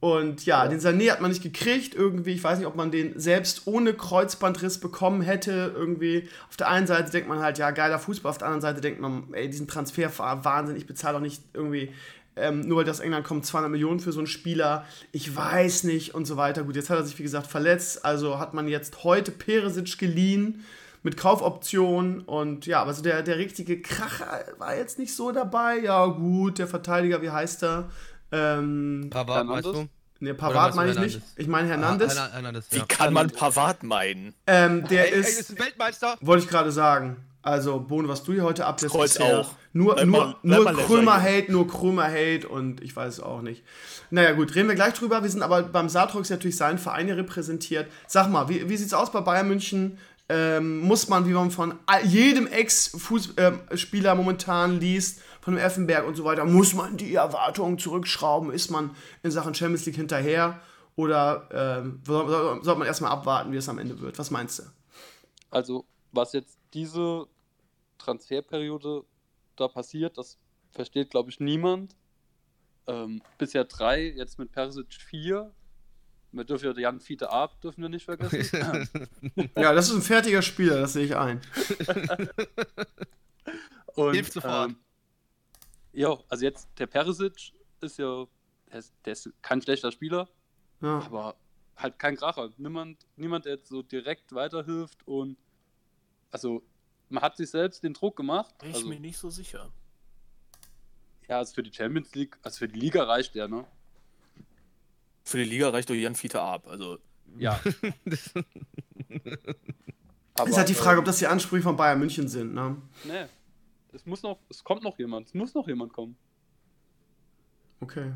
Und 0.00 0.46
ja, 0.46 0.68
den 0.68 0.78
Sané 0.78 1.10
hat 1.10 1.20
man 1.20 1.30
nicht 1.30 1.42
gekriegt 1.42 1.94
irgendwie. 1.94 2.32
Ich 2.32 2.44
weiß 2.44 2.58
nicht, 2.58 2.68
ob 2.68 2.76
man 2.76 2.92
den 2.92 3.18
selbst 3.18 3.66
ohne 3.66 3.94
Kreuzbandriss 3.94 4.78
bekommen 4.78 5.22
hätte. 5.22 5.72
Irgendwie. 5.74 6.28
Auf 6.48 6.56
der 6.56 6.68
einen 6.68 6.86
Seite 6.86 7.10
denkt 7.10 7.28
man 7.28 7.40
halt, 7.40 7.58
ja, 7.58 7.72
geiler 7.72 7.98
Fußball. 7.98 8.30
Auf 8.30 8.38
der 8.38 8.46
anderen 8.46 8.62
Seite 8.62 8.80
denkt 8.80 9.00
man, 9.00 9.24
ey, 9.32 9.48
diesen 9.50 9.66
Transfer 9.66 10.16
war 10.18 10.44
Wahnsinn. 10.44 10.76
Ich 10.76 10.86
bezahle 10.86 11.14
doch 11.14 11.20
nicht 11.20 11.42
irgendwie, 11.52 11.92
ähm, 12.36 12.60
nur 12.60 12.78
weil 12.78 12.84
das 12.84 13.00
England 13.00 13.26
kommt, 13.26 13.44
200 13.44 13.72
Millionen 13.72 13.98
für 13.98 14.12
so 14.12 14.20
einen 14.20 14.28
Spieler. 14.28 14.86
Ich 15.10 15.34
weiß 15.34 15.82
nicht 15.84 16.14
und 16.14 16.26
so 16.26 16.36
weiter. 16.36 16.62
Gut, 16.62 16.76
jetzt 16.76 16.90
hat 16.90 16.98
er 16.98 17.04
sich, 17.04 17.18
wie 17.18 17.24
gesagt, 17.24 17.48
verletzt. 17.48 18.04
Also 18.04 18.38
hat 18.38 18.54
man 18.54 18.68
jetzt 18.68 19.02
heute 19.02 19.32
Peresic 19.32 19.98
geliehen 19.98 20.64
mit 21.02 21.16
Kaufoption 21.16 22.20
und 22.22 22.66
ja, 22.66 22.84
also 22.84 23.02
der, 23.02 23.22
der 23.22 23.38
richtige 23.38 23.80
Kracher 23.80 24.44
war 24.58 24.76
jetzt 24.76 24.98
nicht 24.98 25.14
so 25.14 25.32
dabei. 25.32 25.78
Ja, 25.78 26.06
gut, 26.06 26.58
der 26.58 26.66
Verteidiger, 26.66 27.22
wie 27.22 27.30
heißt 27.30 27.62
er? 27.62 27.88
Ähm, 28.32 29.08
Pavard, 29.10 29.48
weißt 29.48 29.66
du? 29.66 29.88
Ne, 30.20 30.34
Pavard 30.34 30.74
meinst 30.74 30.96
meine 30.96 31.06
ich 31.06 31.14
nicht. 31.16 31.26
Ich 31.36 31.46
meine 31.46 31.68
Hernandez. 31.68 32.16
Ah, 32.16 32.30
Hernandez, 32.32 32.66
Wie 32.70 32.78
ja. 32.78 32.84
kann 32.86 33.12
man 33.12 33.30
Pavard 33.30 33.82
meinen? 33.84 34.34
Ähm, 34.46 34.86
der 34.88 35.06
Ey, 35.08 35.14
ey, 35.14 35.20
ist, 35.20 35.40
ist 35.40 35.50
ein 35.52 35.58
Weltmeister. 35.60 36.16
wollte 36.20 36.44
ich 36.44 36.50
gerade 36.50 36.72
sagen. 36.72 37.16
Also, 37.40 37.78
Bohne, 37.78 38.08
was 38.08 38.24
du 38.24 38.32
hier 38.32 38.42
heute 38.42 38.66
ablässt, 38.66 38.92
Kreuz 38.94 39.14
bisher, 39.16 39.38
auch. 39.40 39.52
Nur, 39.72 39.94
Bleib 39.94 40.06
nur, 40.08 40.20
mal- 40.26 40.36
nur 40.42 40.64
lässig. 40.72 40.86
Krömer-Hate, 40.86 41.52
nur 41.52 41.68
Krömer-Hate 41.68 42.48
und 42.48 42.82
ich 42.82 42.94
weiß 42.94 43.14
es 43.14 43.20
auch 43.20 43.42
nicht. 43.42 43.62
Naja, 44.10 44.32
gut, 44.32 44.54
reden 44.56 44.68
wir 44.68 44.74
gleich 44.74 44.94
drüber. 44.94 45.22
Wir 45.22 45.30
sind 45.30 45.42
aber 45.42 45.62
beim 45.62 45.88
Saartrox 45.88 46.28
natürlich 46.30 46.56
seinen 46.56 46.78
Verein 46.78 47.06
hier 47.06 47.16
repräsentiert. 47.16 47.86
Sag 48.08 48.28
mal, 48.28 48.48
wie, 48.48 48.68
wie 48.68 48.76
sieht's 48.76 48.92
aus 48.92 49.12
bei 49.12 49.20
Bayern 49.20 49.46
München? 49.48 49.98
Ähm, 50.30 50.80
muss 50.80 51.08
man, 51.08 51.26
wie 51.26 51.32
man 51.32 51.50
von 51.50 51.78
jedem 52.04 52.46
Ex-Spieler 52.46 54.14
momentan 54.14 54.78
liest, 54.78 55.22
von 55.40 55.54
dem 55.54 55.64
Effenberg 55.64 56.06
und 56.06 56.16
so 56.16 56.24
weiter, 56.24 56.44
muss 56.44 56.74
man 56.74 56.98
die 56.98 57.14
Erwartungen 57.14 57.78
zurückschrauben? 57.78 58.52
Ist 58.52 58.70
man 58.70 58.94
in 59.22 59.30
Sachen 59.30 59.54
Champions 59.54 59.86
League 59.86 59.96
hinterher? 59.96 60.60
Oder 60.96 61.48
ähm, 61.52 62.02
soll, 62.04 62.28
soll, 62.28 62.64
soll 62.64 62.76
man 62.76 62.86
erstmal 62.86 63.12
abwarten, 63.12 63.52
wie 63.52 63.56
es 63.56 63.68
am 63.68 63.78
Ende 63.78 64.00
wird? 64.00 64.18
Was 64.18 64.30
meinst 64.30 64.58
du? 64.58 64.64
Also, 65.50 65.86
was 66.12 66.32
jetzt 66.34 66.58
diese 66.74 67.26
Transferperiode 67.96 69.04
da 69.56 69.68
passiert, 69.68 70.18
das 70.18 70.36
versteht, 70.72 71.10
glaube 71.10 71.30
ich, 71.30 71.40
niemand. 71.40 71.96
Ähm, 72.86 73.22
bisher 73.38 73.64
drei, 73.64 74.08
jetzt 74.08 74.38
mit 74.38 74.52
Persic 74.52 74.92
vier. 74.92 75.54
Wir 76.30 76.44
dürfen 76.44 76.66
ja 76.66 76.78
Jan 76.78 77.00
Fiete 77.00 77.30
Ab, 77.30 77.58
dürfen 77.62 77.80
wir 77.82 77.88
nicht 77.88 78.04
vergessen. 78.04 79.08
Ja, 79.56 79.72
das 79.72 79.88
ist 79.88 79.94
ein 79.94 80.02
fertiger 80.02 80.42
Spieler, 80.42 80.78
das 80.80 80.92
sehe 80.92 81.06
ich 81.06 81.16
ein. 81.16 81.40
Und, 83.94 84.14
Hilft 84.14 84.32
sofort. 84.34 84.70
Ähm, 84.70 84.76
ja, 85.92 86.16
also 86.28 86.44
jetzt 86.44 86.68
der 86.78 86.86
Perisic 86.86 87.52
ist 87.80 87.98
ja, 87.98 88.26
der 88.70 88.78
ist, 88.78 88.94
der 89.04 89.12
ist 89.14 89.30
kein 89.42 89.60
schlechter 89.62 89.90
Spieler, 89.90 90.28
Ja. 90.80 91.00
aber 91.00 91.36
halt 91.76 91.98
kein 91.98 92.16
Kracher. 92.16 92.50
Niemand, 92.58 93.06
niemand, 93.16 93.46
der 93.46 93.54
jetzt 93.54 93.68
so 93.68 93.82
direkt 93.82 94.32
weiterhilft 94.34 95.06
und 95.06 95.36
also 96.30 96.62
man 97.08 97.22
hat 97.22 97.36
sich 97.38 97.50
selbst 97.50 97.82
den 97.82 97.94
Druck 97.94 98.16
gemacht. 98.16 98.56
Bin 98.58 98.70
ich 98.70 98.76
Also, 98.76 98.88
mir 98.88 99.00
nicht 99.00 99.16
so 99.18 99.30
sicher. 99.30 99.72
ja, 101.28 101.38
also 101.38 101.54
für 101.54 101.62
die 101.62 101.72
Champions 101.72 102.14
League, 102.14 102.36
also 102.42 102.58
für 102.58 102.68
die 102.68 102.78
Liga 102.78 103.02
reicht 103.04 103.34
der, 103.34 103.48
ne? 103.48 103.66
Für 105.28 105.36
die 105.36 105.44
Liga 105.44 105.68
reicht 105.68 105.90
doch 105.90 105.94
Jan 105.94 106.14
Fiete 106.14 106.40
ab. 106.40 106.66
Also, 106.68 106.96
Ja. 107.36 107.60
Aber, 110.34 110.48
ist 110.48 110.56
halt 110.56 110.68
die 110.70 110.74
Frage, 110.74 110.96
äh, 110.96 111.00
ob 111.00 111.04
das 111.04 111.18
die 111.18 111.26
Ansprüche 111.26 111.64
von 111.64 111.76
Bayern 111.76 111.98
München 111.98 112.28
sind, 112.28 112.54
ne? 112.54 112.76
Nee. 113.04 113.26
Es 113.92 114.06
muss 114.06 114.22
noch, 114.22 114.38
es 114.48 114.64
kommt 114.64 114.82
noch 114.82 114.98
jemand, 114.98 115.26
es 115.26 115.34
muss 115.34 115.52
noch 115.54 115.66
jemand 115.68 115.92
kommen. 115.92 116.16
Okay. 117.80 118.12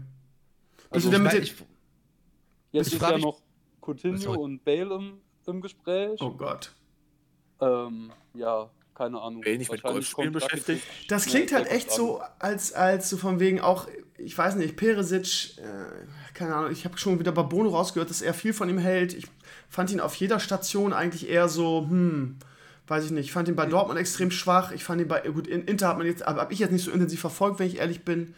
Also, 0.90 1.10
Also 1.10 1.22
Ich- 1.26 1.30
den, 1.32 1.42
ich- 1.42 1.54
Jetzt 2.72 2.86
ich 2.86 2.94
ist 2.94 3.02
ja 3.02 3.18
noch 3.18 3.42
Coutinho 3.82 4.32
und 4.32 4.64
Bale 4.64 4.94
im, 4.94 5.20
im 5.46 5.60
Gespräch. 5.60 6.18
oh 6.22 6.30
Gott. 6.30 6.72
Ähm, 7.60 8.10
ja, 8.32 8.70
keine 8.94 9.20
Ahnung. 9.20 9.42
Nicht 9.42 9.70
mit 9.70 9.82
Golfspielen 9.82 10.32
beschäftigt? 10.32 10.82
Das 11.08 11.26
klingt 11.26 11.52
halt 11.52 11.70
echt 11.70 11.90
so, 11.90 12.22
als, 12.38 12.72
als 12.72 13.08
so 13.08 13.16
von 13.16 13.40
wegen 13.40 13.60
auch, 13.60 13.88
ich 14.18 14.36
weiß 14.36 14.56
nicht, 14.56 14.76
Peresic, 14.76 15.58
äh, 15.58 16.34
keine 16.34 16.54
Ahnung, 16.54 16.72
ich 16.72 16.84
habe 16.84 16.98
schon 16.98 17.18
wieder 17.18 17.32
bei 17.32 17.42
Bono 17.42 17.70
rausgehört, 17.70 18.10
dass 18.10 18.22
er 18.22 18.34
viel 18.34 18.52
von 18.52 18.68
ihm 18.68 18.78
hält. 18.78 19.14
Ich 19.14 19.26
fand 19.68 19.90
ihn 19.90 20.00
auf 20.00 20.14
jeder 20.14 20.40
Station 20.40 20.92
eigentlich 20.92 21.28
eher 21.28 21.48
so, 21.48 21.86
hm, 21.88 22.36
weiß 22.86 23.06
ich 23.06 23.10
nicht. 23.10 23.26
Ich 23.26 23.32
fand 23.32 23.48
ihn 23.48 23.56
bei 23.56 23.66
Dortmund 23.66 23.98
extrem 23.98 24.30
schwach. 24.30 24.72
Ich 24.72 24.84
fand 24.84 25.00
ihn 25.00 25.08
bei, 25.08 25.20
gut, 25.20 25.46
in 25.46 25.64
Inter 25.64 25.88
hat 25.88 25.98
man 25.98 26.06
jetzt, 26.06 26.26
aber 26.26 26.42
habe 26.42 26.52
ich 26.52 26.58
jetzt 26.58 26.72
nicht 26.72 26.84
so 26.84 26.90
intensiv 26.90 27.20
verfolgt, 27.20 27.58
wenn 27.58 27.66
ich 27.66 27.78
ehrlich 27.78 28.04
bin. 28.04 28.34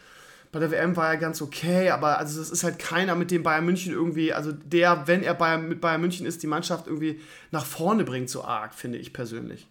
Bei 0.51 0.59
der 0.59 0.71
WM 0.71 0.95
war 0.95 1.09
er 1.09 1.17
ganz 1.17 1.41
okay, 1.41 1.89
aber 1.89 2.17
also 2.17 2.39
das 2.39 2.49
ist 2.49 2.63
halt 2.63 2.79
keiner, 2.79 3.15
mit 3.15 3.29
dem 3.29 3.43
Bayern 3.43 3.65
München 3.65 3.91
irgendwie, 3.91 4.31
also 4.31 4.53
der, 4.53 5.05
wenn 5.05 5.21
er 5.21 5.33
Bayern, 5.33 5.67
mit 5.67 5.81
Bayern 5.81 5.99
München 5.99 6.25
ist, 6.25 6.43
die 6.43 6.47
Mannschaft 6.47 6.87
irgendwie 6.87 7.19
nach 7.51 7.65
vorne 7.65 8.05
bringt, 8.05 8.29
so 8.29 8.45
arg, 8.45 8.73
finde 8.73 8.97
ich 8.97 9.11
persönlich. 9.11 9.67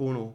Bono. 0.00 0.34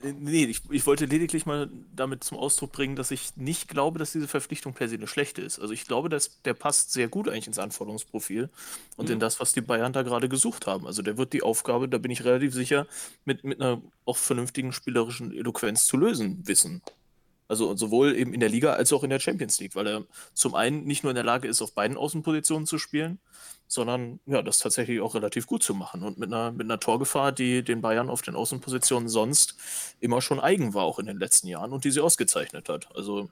Äh, 0.00 0.12
Nee, 0.12 0.44
ich, 0.44 0.60
ich 0.70 0.86
wollte 0.86 1.06
lediglich 1.06 1.44
mal 1.44 1.68
damit 1.94 2.22
zum 2.22 2.38
Ausdruck 2.38 2.72
bringen, 2.72 2.94
dass 2.94 3.10
ich 3.10 3.36
nicht 3.36 3.68
glaube, 3.68 3.98
dass 3.98 4.12
diese 4.12 4.28
Verpflichtung 4.28 4.74
per 4.74 4.88
se 4.88 4.94
eine 4.94 5.08
schlechte 5.08 5.42
ist. 5.42 5.58
Also 5.58 5.72
ich 5.72 5.86
glaube, 5.86 6.08
dass 6.08 6.40
der 6.42 6.54
passt 6.54 6.92
sehr 6.92 7.08
gut 7.08 7.28
eigentlich 7.28 7.48
ins 7.48 7.58
Anforderungsprofil 7.58 8.50
und 8.96 9.10
in 9.10 9.18
das, 9.18 9.40
was 9.40 9.52
die 9.54 9.60
Bayern 9.60 9.92
da 9.92 10.02
gerade 10.02 10.28
gesucht 10.28 10.66
haben. 10.68 10.86
Also 10.86 11.02
der 11.02 11.18
wird 11.18 11.32
die 11.32 11.42
Aufgabe, 11.42 11.88
da 11.88 11.98
bin 11.98 12.12
ich 12.12 12.24
relativ 12.24 12.54
sicher, 12.54 12.86
mit, 13.24 13.42
mit 13.42 13.60
einer 13.60 13.82
auch 14.04 14.18
vernünftigen 14.18 14.72
spielerischen 14.72 15.32
Eloquenz 15.32 15.86
zu 15.86 15.96
lösen 15.96 16.46
wissen. 16.46 16.82
Also 17.54 17.76
sowohl 17.76 18.16
eben 18.16 18.34
in 18.34 18.40
der 18.40 18.48
Liga 18.48 18.72
als 18.72 18.92
auch 18.92 19.04
in 19.04 19.10
der 19.10 19.20
Champions 19.20 19.60
League, 19.60 19.76
weil 19.76 19.86
er 19.86 20.04
zum 20.32 20.56
einen 20.56 20.84
nicht 20.86 21.04
nur 21.04 21.12
in 21.12 21.14
der 21.14 21.22
Lage 21.22 21.46
ist, 21.46 21.62
auf 21.62 21.72
beiden 21.72 21.96
Außenpositionen 21.96 22.66
zu 22.66 22.78
spielen, 22.78 23.20
sondern 23.68 24.18
ja, 24.26 24.42
das 24.42 24.58
tatsächlich 24.58 25.00
auch 25.00 25.14
relativ 25.14 25.46
gut 25.46 25.62
zu 25.62 25.72
machen 25.72 26.02
und 26.02 26.18
mit 26.18 26.32
einer, 26.32 26.50
mit 26.50 26.62
einer 26.62 26.80
Torgefahr, 26.80 27.30
die 27.30 27.62
den 27.62 27.80
Bayern 27.80 28.10
auf 28.10 28.22
den 28.22 28.34
Außenpositionen 28.34 29.08
sonst 29.08 29.54
immer 30.00 30.20
schon 30.20 30.40
eigen 30.40 30.74
war, 30.74 30.82
auch 30.82 30.98
in 30.98 31.06
den 31.06 31.16
letzten 31.16 31.46
Jahren 31.46 31.72
und 31.72 31.84
die 31.84 31.92
sie 31.92 32.00
ausgezeichnet 32.00 32.68
hat. 32.68 32.88
Also 32.96 33.30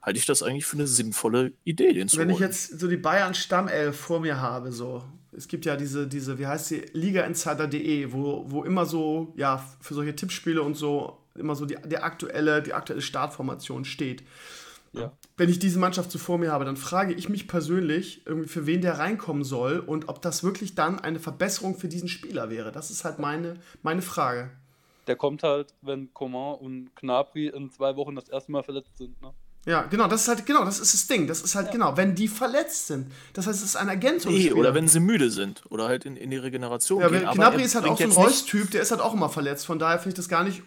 halte 0.00 0.20
ich 0.20 0.26
das 0.26 0.44
eigentlich 0.44 0.66
für 0.66 0.76
eine 0.76 0.86
sinnvolle 0.86 1.52
Idee, 1.64 1.94
den 1.94 2.06
zu 2.06 2.18
Wenn 2.18 2.30
ich 2.30 2.38
jetzt 2.38 2.78
so 2.78 2.86
die 2.86 2.96
Bayern 2.96 3.34
Stammelf 3.34 3.96
vor 3.96 4.20
mir 4.20 4.40
habe, 4.40 4.70
so, 4.70 5.02
es 5.32 5.48
gibt 5.48 5.64
ja 5.64 5.74
diese, 5.74 6.06
diese 6.06 6.38
wie 6.38 6.46
heißt 6.46 6.66
sie, 6.66 6.82
ligainsider.de, 6.92 8.12
wo, 8.12 8.44
wo 8.46 8.62
immer 8.62 8.86
so, 8.86 9.32
ja, 9.36 9.68
für 9.80 9.94
solche 9.94 10.14
Tippspiele 10.14 10.62
und 10.62 10.74
so, 10.76 11.23
immer 11.36 11.54
so 11.54 11.66
die, 11.66 11.76
der 11.84 12.04
aktuelle, 12.04 12.62
die 12.62 12.74
aktuelle 12.74 13.02
Startformation 13.02 13.84
steht. 13.84 14.22
Ja. 14.92 15.12
Wenn 15.36 15.48
ich 15.48 15.58
diese 15.58 15.78
Mannschaft 15.78 16.10
so 16.12 16.18
vor 16.18 16.38
mir 16.38 16.52
habe, 16.52 16.64
dann 16.64 16.76
frage 16.76 17.14
ich 17.14 17.28
mich 17.28 17.48
persönlich, 17.48 18.24
irgendwie 18.26 18.48
für 18.48 18.66
wen 18.66 18.80
der 18.80 18.98
reinkommen 18.98 19.42
soll 19.42 19.80
und 19.80 20.08
ob 20.08 20.22
das 20.22 20.44
wirklich 20.44 20.76
dann 20.76 21.00
eine 21.00 21.18
Verbesserung 21.18 21.76
für 21.76 21.88
diesen 21.88 22.08
Spieler 22.08 22.48
wäre. 22.48 22.70
Das 22.70 22.90
ist 22.90 23.04
halt 23.04 23.18
meine, 23.18 23.56
meine 23.82 24.02
Frage. 24.02 24.50
Der 25.08 25.16
kommt 25.16 25.42
halt, 25.42 25.74
wenn 25.82 26.14
Coman 26.14 26.58
und 26.58 26.96
Gnabry 26.96 27.48
in 27.48 27.70
zwei 27.70 27.96
Wochen 27.96 28.14
das 28.14 28.28
erste 28.28 28.52
Mal 28.52 28.62
verletzt 28.62 28.96
sind. 28.96 29.20
Ne? 29.20 29.34
Ja, 29.66 29.82
genau, 29.82 30.08
das 30.08 30.22
ist 30.22 30.28
halt, 30.28 30.44
genau, 30.44 30.62
das 30.64 30.78
ist 30.78 30.92
das 30.92 31.06
Ding. 31.06 31.26
Das 31.26 31.40
ist 31.40 31.54
halt, 31.54 31.72
genau, 31.72 31.96
wenn 31.96 32.14
die 32.14 32.28
verletzt 32.28 32.86
sind. 32.88 33.10
Das 33.32 33.46
heißt, 33.46 33.60
es 33.60 33.64
ist 33.64 33.76
ein 33.76 33.86
Nee, 33.86 33.92
Ergänzungsspieler. 33.92 34.56
oder 34.56 34.74
wenn 34.74 34.88
sie 34.88 35.00
müde 35.00 35.30
sind 35.30 35.62
oder 35.70 35.86
halt 35.88 36.04
in, 36.04 36.16
in 36.16 36.30
die 36.30 36.36
Regeneration 36.36 37.00
Ja, 37.00 37.08
gehen. 37.08 37.22
er 37.24 37.54
ist 37.60 37.74
halt 37.74 37.86
auch 37.86 37.96
so 37.96 38.04
ein 38.04 38.10
Reus-Typ, 38.10 38.70
der 38.72 38.82
ist 38.82 38.90
halt 38.90 39.00
auch 39.00 39.14
immer 39.14 39.30
verletzt. 39.30 39.64
Von 39.64 39.78
daher 39.78 39.98
finde 39.98 40.10
ich 40.10 40.14
das 40.16 40.28
gar 40.28 40.44
nicht, 40.44 40.62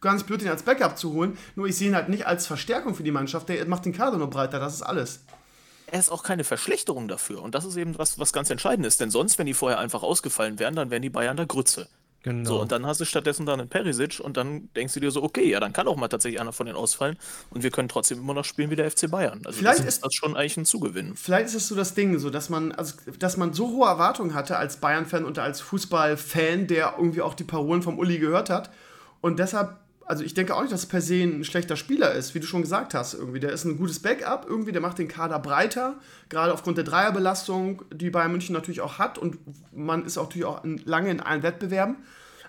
gar 0.00 0.14
nicht 0.14 0.26
blöd, 0.26 0.40
ihn 0.42 0.48
als 0.48 0.62
Backup 0.62 0.96
zu 0.96 1.12
holen. 1.12 1.36
Nur 1.56 1.66
ich 1.66 1.76
sehe 1.76 1.88
ihn 1.88 1.96
halt 1.96 2.08
nicht 2.08 2.26
als 2.26 2.46
Verstärkung 2.46 2.94
für 2.94 3.02
die 3.02 3.10
Mannschaft. 3.10 3.48
Der 3.48 3.66
macht 3.66 3.84
den 3.86 3.92
Kader 3.92 4.18
nur 4.18 4.30
breiter, 4.30 4.60
das 4.60 4.74
ist 4.74 4.82
alles. 4.82 5.20
er 5.88 5.98
ist 5.98 6.12
auch 6.12 6.22
keine 6.22 6.44
Verschlechterung 6.44 7.08
dafür. 7.08 7.42
Und 7.42 7.56
das 7.56 7.64
ist 7.64 7.76
eben 7.76 7.98
was, 7.98 8.20
was 8.20 8.32
ganz 8.32 8.50
entscheidend 8.50 8.86
ist. 8.86 9.00
Denn 9.00 9.10
sonst, 9.10 9.36
wenn 9.38 9.46
die 9.46 9.54
vorher 9.54 9.80
einfach 9.80 10.04
ausgefallen 10.04 10.60
wären, 10.60 10.76
dann 10.76 10.90
wären 10.90 11.02
die 11.02 11.10
Bayern 11.10 11.36
da 11.36 11.44
Grütze. 11.44 11.88
Genau. 12.24 12.48
So, 12.48 12.60
und 12.60 12.70
dann 12.70 12.86
hast 12.86 13.00
du 13.00 13.04
stattdessen 13.04 13.46
dann 13.46 13.58
einen 13.60 13.68
Perisic 13.68 14.20
und 14.20 14.36
dann 14.36 14.68
denkst 14.76 14.94
du 14.94 15.00
dir 15.00 15.10
so, 15.10 15.22
okay, 15.24 15.48
ja, 15.50 15.58
dann 15.58 15.72
kann 15.72 15.88
auch 15.88 15.96
mal 15.96 16.06
tatsächlich 16.06 16.40
einer 16.40 16.52
von 16.52 16.66
denen 16.66 16.78
ausfallen 16.78 17.16
und 17.50 17.64
wir 17.64 17.70
können 17.72 17.88
trotzdem 17.88 18.18
immer 18.18 18.32
noch 18.34 18.44
spielen 18.44 18.70
wie 18.70 18.76
der 18.76 18.88
FC 18.88 19.10
Bayern. 19.10 19.40
Also 19.44 19.58
Vielleicht 19.58 19.80
das 19.80 19.86
ist- 19.86 20.04
das 20.04 20.14
schon 20.14 20.36
eigentlich 20.36 20.56
ein 20.56 20.64
Zugewinn. 20.64 21.16
Vielleicht 21.16 21.46
ist 21.46 21.54
es 21.56 21.66
so 21.68 21.74
das 21.74 21.94
Ding, 21.94 22.18
so 22.20 22.30
dass 22.30 22.48
man, 22.48 22.70
also, 22.70 22.94
dass 23.18 23.36
man 23.36 23.52
so 23.52 23.70
hohe 23.70 23.88
Erwartungen 23.88 24.34
hatte 24.34 24.56
als 24.56 24.76
Bayern-Fan 24.76 25.24
und 25.24 25.40
als 25.40 25.60
Fußballfan, 25.60 26.68
der 26.68 26.94
irgendwie 26.96 27.22
auch 27.22 27.34
die 27.34 27.44
Parolen 27.44 27.82
vom 27.82 27.98
Uli 27.98 28.18
gehört 28.18 28.50
hat. 28.50 28.70
Und 29.20 29.38
deshalb, 29.38 29.76
also 30.06 30.24
ich 30.24 30.34
denke 30.34 30.54
auch 30.54 30.60
nicht, 30.62 30.72
dass 30.72 30.80
es 30.80 30.86
per 30.86 31.00
se 31.00 31.22
ein 31.22 31.44
schlechter 31.44 31.76
Spieler 31.76 32.12
ist, 32.12 32.34
wie 32.34 32.40
du 32.40 32.46
schon 32.46 32.62
gesagt 32.62 32.94
hast. 32.94 33.14
Irgendwie, 33.14 33.40
der 33.40 33.52
ist 33.52 33.64
ein 33.64 33.76
gutes 33.76 34.00
Backup, 34.00 34.46
irgendwie, 34.48 34.72
der 34.72 34.80
macht 34.80 34.98
den 34.98 35.08
Kader 35.08 35.38
breiter, 35.38 35.96
gerade 36.28 36.52
aufgrund 36.52 36.76
der 36.76 36.84
Dreierbelastung, 36.84 37.82
die 37.92 38.10
Bayern 38.10 38.32
München 38.32 38.52
natürlich 38.52 38.80
auch 38.80 38.98
hat. 38.98 39.18
Und 39.18 39.38
man 39.72 40.04
ist 40.04 40.18
auch 40.18 40.24
natürlich 40.24 40.46
auch 40.46 40.64
in, 40.64 40.78
lange 40.84 41.10
in 41.10 41.20
allen 41.20 41.42
Wettbewerben. 41.42 41.96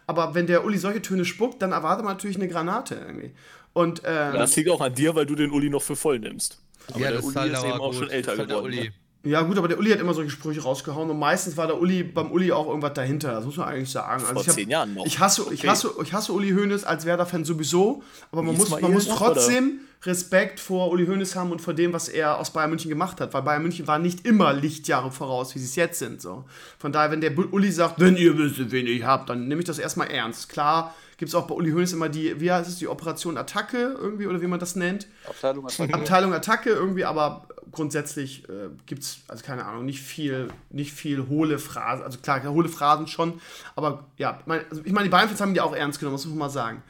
Aber 0.07 0.35
wenn 0.35 0.47
der 0.47 0.65
Uli 0.65 0.77
solche 0.77 1.01
Töne 1.01 1.25
spuckt, 1.25 1.61
dann 1.61 1.71
erwartet 1.71 2.03
man 2.05 2.15
natürlich 2.15 2.35
eine 2.35 2.47
Granate 2.47 2.95
irgendwie. 2.95 3.31
Und 3.73 4.01
ähm, 4.05 4.33
Das 4.33 4.55
liegt 4.55 4.69
auch 4.69 4.81
an 4.81 4.93
dir, 4.93 5.15
weil 5.15 5.25
du 5.25 5.35
den 5.35 5.51
Uli 5.51 5.69
noch 5.69 5.81
für 5.81 5.95
voll 5.95 6.19
nimmst. 6.19 6.61
Aber 6.89 6.99
ja, 6.99 7.07
der 7.07 7.17
das 7.17 7.25
Uli 7.25 7.33
ist 7.33 7.39
halt 7.39 7.53
ist 7.53 7.63
eben 7.63 7.73
auch 7.73 7.91
gut. 7.91 7.95
schon 7.95 8.09
älter 8.09 8.37
halt 8.37 8.49
geworden. 8.49 8.93
Ja, 9.25 9.41
gut, 9.43 9.57
aber 9.57 9.69
der 9.69 9.79
Uli 9.79 9.89
hat 9.89 10.01
immer 10.01 10.13
solche 10.13 10.29
Sprüche 10.31 10.61
rausgehauen 10.61 11.09
und 11.09 11.17
meistens 11.17 11.55
war 11.55 11.65
der 11.67 11.79
Uli 11.79 12.03
beim 12.03 12.29
Uli 12.31 12.51
auch 12.51 12.67
irgendwas 12.67 12.93
dahinter. 12.93 13.31
Das 13.31 13.45
muss 13.45 13.55
man 13.55 13.69
eigentlich 13.69 13.89
sagen. 13.89 14.21
Also 14.21 14.33
Vor 14.33 14.41
ich 14.41 14.47
hab- 14.49 14.55
zehn 14.55 14.69
Jahren 14.69 14.93
noch. 14.93 15.05
Ich 15.05 15.17
hasse, 15.19 15.43
ich 15.51 15.59
Okay. 15.61 15.69
hasse, 15.69 15.91
ich 16.03 16.11
hasse 16.11 16.33
Uli 16.33 16.51
Hoeneß 16.51 16.83
als 16.83 17.05
Werder-Fan 17.05 17.45
sowieso, 17.45 18.03
aber 18.33 18.41
man 18.43 18.57
muss, 18.57 18.69
man 18.69 18.91
muss 18.91 19.07
trotzdem 19.07 19.79
Respekt 20.05 20.59
vor 20.59 20.91
Uli 20.91 21.05
Hoeneß 21.05 21.37
haben 21.37 21.53
und 21.53 21.61
vor 21.61 21.73
dem, 21.73 21.93
was 21.93 22.09
er 22.09 22.37
aus 22.37 22.51
Bayern 22.51 22.71
München 22.71 22.89
gemacht 22.89 23.21
hat, 23.21 23.33
weil 23.33 23.43
Bayern 23.43 23.61
München 23.63 23.87
war 23.87 23.97
nicht 23.97 24.27
immer 24.27 24.51
Lichtjahre 24.51 25.09
voraus, 25.09 25.55
wie 25.55 25.59
sie 25.59 25.65
es 25.65 25.75
jetzt 25.77 25.99
sind. 25.99 26.21
So. 26.21 26.43
Von 26.77 26.91
daher, 26.91 27.09
wenn 27.09 27.21
der 27.21 27.31
Uli 27.37 27.71
sagt, 27.71 28.01
wenn 28.01 28.17
ihr 28.17 28.37
wisst, 28.37 28.71
wen 28.71 28.87
ich 28.87 29.03
hab, 29.05 29.27
dann 29.27 29.47
nehme 29.47 29.61
ich 29.61 29.65
das 29.67 29.79
erstmal 29.79 30.11
ernst. 30.11 30.49
Klar 30.49 30.93
gibt 31.17 31.29
es 31.29 31.35
auch 31.35 31.47
bei 31.47 31.55
Uli 31.55 31.71
Hoeneß 31.71 31.93
immer 31.93 32.09
die, 32.09 32.39
wie 32.39 32.51
heißt 32.51 32.69
es, 32.69 32.77
die 32.77 32.87
Operation 32.87 33.37
Attacke 33.37 33.95
irgendwie 33.99 34.27
oder 34.27 34.41
wie 34.41 34.47
man 34.47 34.59
das 34.59 34.75
nennt. 34.75 35.07
Abteilung 35.27 35.65
Attacke. 35.65 35.93
Abteilung 35.93 36.33
Attacke 36.33 36.69
irgendwie, 36.69 37.05
aber 37.05 37.47
grundsätzlich 37.71 38.47
äh, 38.49 38.69
gibt 38.85 39.03
es, 39.03 39.19
also 39.27 39.43
keine 39.43 39.65
Ahnung, 39.65 39.85
nicht 39.85 40.01
viel, 40.01 40.47
nicht 40.69 40.93
viel 40.93 41.27
hohle 41.27 41.59
Phrasen. 41.59 42.03
Also 42.03 42.19
klar, 42.19 42.43
hohle 42.43 42.69
Phrasen 42.69 43.07
schon, 43.07 43.41
aber 43.75 44.05
ja, 44.17 44.39
mein, 44.45 44.61
also 44.69 44.81
ich 44.85 44.91
meine, 44.91 45.05
die 45.05 45.09
Bayern-Fans 45.09 45.41
haben 45.41 45.53
die 45.53 45.61
auch 45.61 45.75
ernst 45.75 45.99
genommen, 45.99 46.15
das 46.15 46.25
muss 46.25 46.33
man 46.33 46.47
mal 46.47 46.49
sagen. 46.49 46.83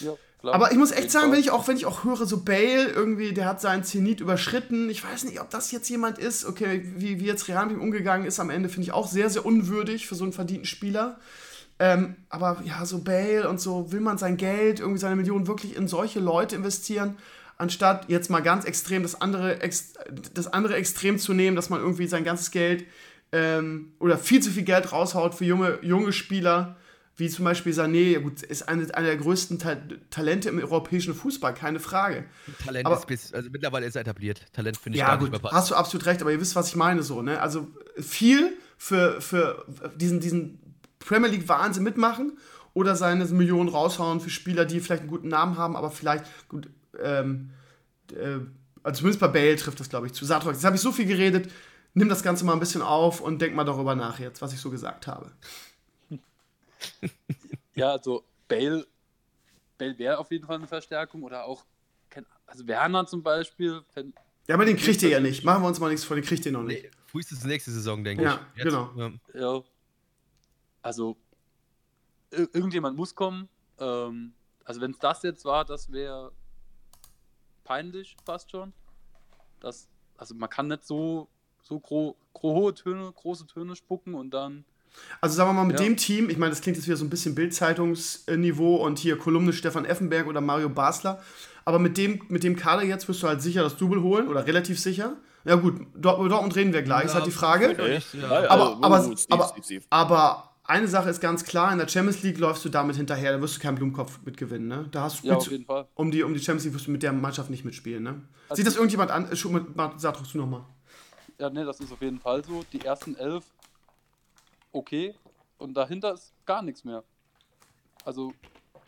Ja, 0.00 0.14
klar. 0.40 0.54
Aber 0.54 0.72
ich 0.72 0.78
muss 0.78 0.90
echt 0.90 1.10
sagen, 1.10 1.32
wenn 1.32 1.40
ich 1.40 1.50
auch, 1.50 1.66
wenn 1.68 1.76
ich 1.76 1.86
auch 1.86 2.04
höre, 2.04 2.26
so 2.26 2.42
Bale, 2.42 2.88
irgendwie, 2.88 3.32
der 3.32 3.46
hat 3.46 3.60
seinen 3.60 3.84
Zenit 3.84 4.20
überschritten. 4.20 4.90
Ich 4.90 5.04
weiß 5.04 5.24
nicht, 5.24 5.40
ob 5.40 5.50
das 5.50 5.72
jetzt 5.72 5.88
jemand 5.88 6.18
ist, 6.18 6.44
okay, 6.44 6.82
wie, 6.96 7.20
wie 7.20 7.26
jetzt 7.26 7.48
Real 7.48 7.66
mit 7.66 7.76
ihm 7.76 7.82
umgegangen 7.82 8.26
ist 8.26 8.40
am 8.40 8.50
Ende, 8.50 8.68
finde 8.68 8.82
ich 8.86 8.92
auch 8.92 9.08
sehr, 9.08 9.30
sehr 9.30 9.46
unwürdig 9.46 10.06
für 10.06 10.14
so 10.14 10.24
einen 10.24 10.32
verdienten 10.32 10.66
Spieler. 10.66 11.18
Ähm, 11.80 12.16
aber 12.28 12.60
ja, 12.64 12.84
so 12.84 12.98
Bale 13.02 13.48
und 13.48 13.60
so, 13.60 13.92
will 13.92 14.00
man 14.00 14.18
sein 14.18 14.36
Geld, 14.36 14.80
irgendwie 14.80 14.98
seine 14.98 15.16
Millionen 15.16 15.46
wirklich 15.46 15.76
in 15.76 15.86
solche 15.86 16.18
Leute 16.18 16.56
investieren, 16.56 17.16
anstatt 17.56 18.08
jetzt 18.08 18.30
mal 18.30 18.40
ganz 18.40 18.64
extrem 18.64 19.02
das 19.02 19.20
andere, 19.20 19.60
Ex 19.60 19.94
das 20.34 20.52
andere 20.52 20.74
Extrem 20.76 21.18
zu 21.18 21.34
nehmen, 21.34 21.54
dass 21.56 21.70
man 21.70 21.80
irgendwie 21.80 22.06
sein 22.08 22.24
ganzes 22.24 22.50
Geld 22.50 22.84
ähm, 23.32 23.92
oder 24.00 24.18
viel 24.18 24.40
zu 24.42 24.50
viel 24.50 24.64
Geld 24.64 24.90
raushaut 24.92 25.34
für 25.34 25.44
junge, 25.44 25.78
junge 25.82 26.12
Spieler, 26.12 26.76
wie 27.16 27.28
zum 27.28 27.44
Beispiel 27.44 27.72
Sané, 27.72 28.12
ja 28.12 28.20
gut, 28.20 28.42
ist 28.42 28.68
eine, 28.68 28.92
einer 28.94 29.08
der 29.08 29.16
größten 29.16 29.58
Ta 29.58 29.76
Talente 30.10 30.48
im 30.48 30.58
europäischen 30.60 31.14
Fußball, 31.14 31.52
keine 31.52 31.80
Frage. 31.80 32.24
Talent 32.64 32.86
Aber- 32.86 32.96
ist 32.96 33.06
bis, 33.06 33.34
also 33.34 33.50
mittlerweile 33.50 33.86
ist 33.86 33.96
er 33.96 34.02
etabliert. 34.02 34.40
Talent 34.52 34.76
finde 34.76 34.96
ich 34.96 35.00
Ja, 35.00 35.08
gar 35.08 35.18
gut, 35.18 35.32
nicht 35.32 35.42
mehr 35.42 35.52
hast 35.52 35.70
du 35.70 35.74
absolut 35.74 36.06
recht, 36.06 36.22
aber 36.22 36.30
ihr 36.32 36.40
wisst, 36.40 36.54
was 36.56 36.68
ich 36.68 36.76
meine, 36.76 37.02
so, 37.02 37.20
ne? 37.22 37.40
Also 37.40 37.66
viel 38.00 38.52
für, 38.76 39.20
für 39.20 39.64
diesen, 39.96 40.20
diesen 40.20 40.60
Premier 40.98 41.28
League 41.30 41.48
Wahnsinn 41.48 41.82
mitmachen 41.84 42.38
oder 42.74 42.94
seine 42.96 43.24
Millionen 43.26 43.68
raushauen 43.68 44.20
für 44.20 44.30
Spieler, 44.30 44.64
die 44.64 44.80
vielleicht 44.80 45.02
einen 45.02 45.10
guten 45.10 45.28
Namen 45.28 45.56
haben, 45.56 45.74
aber 45.76 45.90
vielleicht, 45.90 46.24
gut, 46.48 46.68
ähm, 47.00 47.50
äh, 48.12 48.38
also 48.82 48.98
zumindest 48.98 49.20
bei 49.20 49.28
Bale 49.28 49.56
trifft 49.56 49.80
das, 49.80 49.88
glaube 49.88 50.06
ich, 50.06 50.12
zu. 50.12 50.24
Satrok, 50.24 50.52
jetzt 50.52 50.64
habe 50.64 50.76
ich 50.76 50.82
so 50.82 50.92
viel 50.92 51.06
geredet, 51.06 51.50
nimm 51.94 52.08
das 52.08 52.22
Ganze 52.22 52.44
mal 52.44 52.52
ein 52.52 52.60
bisschen 52.60 52.82
auf 52.82 53.20
und 53.20 53.40
denk 53.42 53.54
mal 53.54 53.64
darüber 53.64 53.94
nach 53.94 54.18
jetzt, 54.18 54.40
was 54.42 54.52
ich 54.52 54.60
so 54.60 54.70
gesagt 54.70 55.06
habe. 55.06 55.32
Ja, 57.74 57.92
also 57.92 58.24
Bale, 58.48 58.86
Bale 59.78 59.98
wäre 59.98 60.18
auf 60.18 60.30
jeden 60.30 60.46
Fall 60.46 60.56
eine 60.56 60.66
Verstärkung 60.66 61.22
oder 61.22 61.44
auch, 61.44 61.64
kein- 62.10 62.26
also 62.46 62.66
Werner 62.66 63.06
zum 63.06 63.22
Beispiel. 63.22 63.82
Wenn, 63.94 64.12
Ja, 64.46 64.54
aber 64.54 64.64
den 64.64 64.76
kriegt 64.76 65.02
ihr 65.02 65.10
ja 65.10 65.20
nicht. 65.20 65.44
Machen 65.44 65.62
wir 65.62 65.68
uns 65.68 65.78
mal 65.80 65.88
nichts 65.88 66.04
vor, 66.04 66.16
den 66.16 66.24
kriegt 66.24 66.44
ihr 66.46 66.52
noch 66.52 66.62
nicht. 66.62 66.82
Nee, 66.84 66.90
frühestens 67.06 67.44
nächste 67.44 67.70
Saison, 67.70 68.02
denke 68.02 68.24
Ja, 68.24 68.40
ich. 68.56 68.62
genau. 68.64 68.90
Ja. 68.96 69.12
ja, 69.34 69.62
also 70.82 71.16
ir- 72.32 72.48
irgendjemand 72.52 72.96
muss 72.96 73.14
kommen. 73.14 73.48
Ähm, 73.78 74.32
also 74.64 74.80
wenn 74.80 74.90
es 74.92 74.98
das 74.98 75.22
jetzt 75.22 75.44
war, 75.44 75.64
das 75.64 75.90
wäre 75.92 76.32
peinlich 77.64 78.16
fast 78.24 78.50
schon. 78.50 78.72
Das, 79.60 79.88
also 80.16 80.34
man 80.34 80.48
kann 80.48 80.68
nicht 80.68 80.84
so, 80.84 81.28
so 81.62 81.80
gro 81.80 82.16
gro 82.32 82.54
hohe 82.54 82.74
Töne, 82.74 83.10
große 83.12 83.46
Töne 83.46 83.74
spucken 83.76 84.14
und 84.14 84.30
dann 84.30 84.64
Also 85.20 85.36
sagen 85.36 85.50
wir 85.50 85.54
mal, 85.54 85.64
mit 85.64 85.78
Ja. 85.80 85.84
dem 85.86 85.96
Team, 85.96 86.30
ich 86.30 86.38
meine, 86.38 86.50
das 86.50 86.60
klingt 86.60 86.76
jetzt 86.76 86.86
wieder 86.86 86.96
so 86.96 87.04
ein 87.04 87.10
bisschen 87.10 87.34
Bildzeitungsniveau 87.34 88.76
und 88.76 88.98
hier 88.98 89.18
Kolumne 89.18 89.52
Stefan 89.52 89.84
Effenberg 89.84 90.26
oder 90.26 90.40
Mario 90.40 90.68
Basler, 90.68 91.22
aber 91.64 91.78
mit 91.78 91.96
dem, 91.98 92.22
mit 92.28 92.42
dem 92.44 92.56
Kader 92.56 92.84
jetzt 92.84 93.08
wirst 93.08 93.22
du 93.22 93.28
halt 93.28 93.42
sicher 93.42 93.62
das 93.62 93.76
Double 93.76 94.02
holen 94.02 94.28
oder 94.28 94.46
relativ 94.46 94.80
sicher. 94.80 95.16
Ja 95.44 95.54
gut, 95.56 95.74
Dortmund 95.94 96.54
reden 96.56 96.72
wir 96.72 96.82
gleich, 96.82 97.06
ist 97.06 97.14
halt 97.14 97.26
die 97.26 97.30
Frage. 97.30 97.70
Okay. 97.70 98.00
Ja. 98.14 98.42
Ja, 98.44 98.50
Aber, 98.50 98.78
aber, 98.82 99.02
Steve, 99.16 99.16
aber, 99.30 99.48
Steve, 99.48 99.64
Steve. 99.64 99.84
aber 99.90 100.47
eine 100.68 100.86
Sache 100.86 101.08
ist 101.10 101.20
ganz 101.20 101.44
klar, 101.44 101.72
in 101.72 101.78
der 101.78 101.88
Champions 101.88 102.22
League 102.22 102.38
läufst 102.38 102.64
du 102.64 102.68
damit 102.68 102.96
hinterher, 102.96 103.32
da 103.32 103.40
wirst 103.40 103.56
du 103.56 103.60
keinen 103.60 103.74
Blumenkopf 103.76 104.20
mitgewinnen, 104.24 104.68
ne? 104.68 104.86
Da 104.90 105.02
hast 105.02 105.22
du 105.24 105.26
ja, 105.28 105.34
mit- 105.34 105.42
auf 105.42 105.50
jeden 105.50 105.64
Fall. 105.64 105.88
um 105.94 106.10
die, 106.10 106.22
um 106.22 106.32
die 106.34 106.40
Champions 106.40 106.64
League 106.64 106.74
wirst 106.74 106.86
du 106.86 106.90
mit 106.92 107.02
der 107.02 107.12
Mannschaft 107.12 107.50
nicht 107.50 107.64
mitspielen, 107.64 108.02
ne? 108.02 108.22
Also- 108.48 108.56
Sieht 108.60 108.66
das 108.66 108.76
irgendjemand 108.76 109.10
an? 109.10 109.26
Sag 109.98 110.14
doch 110.18 110.26
du 110.26 110.38
nochmal. 110.38 110.64
Ja, 111.38 111.50
ne, 111.50 111.64
das 111.64 111.80
ist 111.80 111.92
auf 111.92 112.00
jeden 112.02 112.18
Fall 112.20 112.44
so. 112.44 112.64
Die 112.72 112.80
ersten 112.82 113.14
elf, 113.16 113.44
okay. 114.72 115.14
Und 115.58 115.74
dahinter 115.74 116.12
ist 116.14 116.32
gar 116.46 116.62
nichts 116.62 116.84
mehr. 116.84 117.02
Also, 118.04 118.32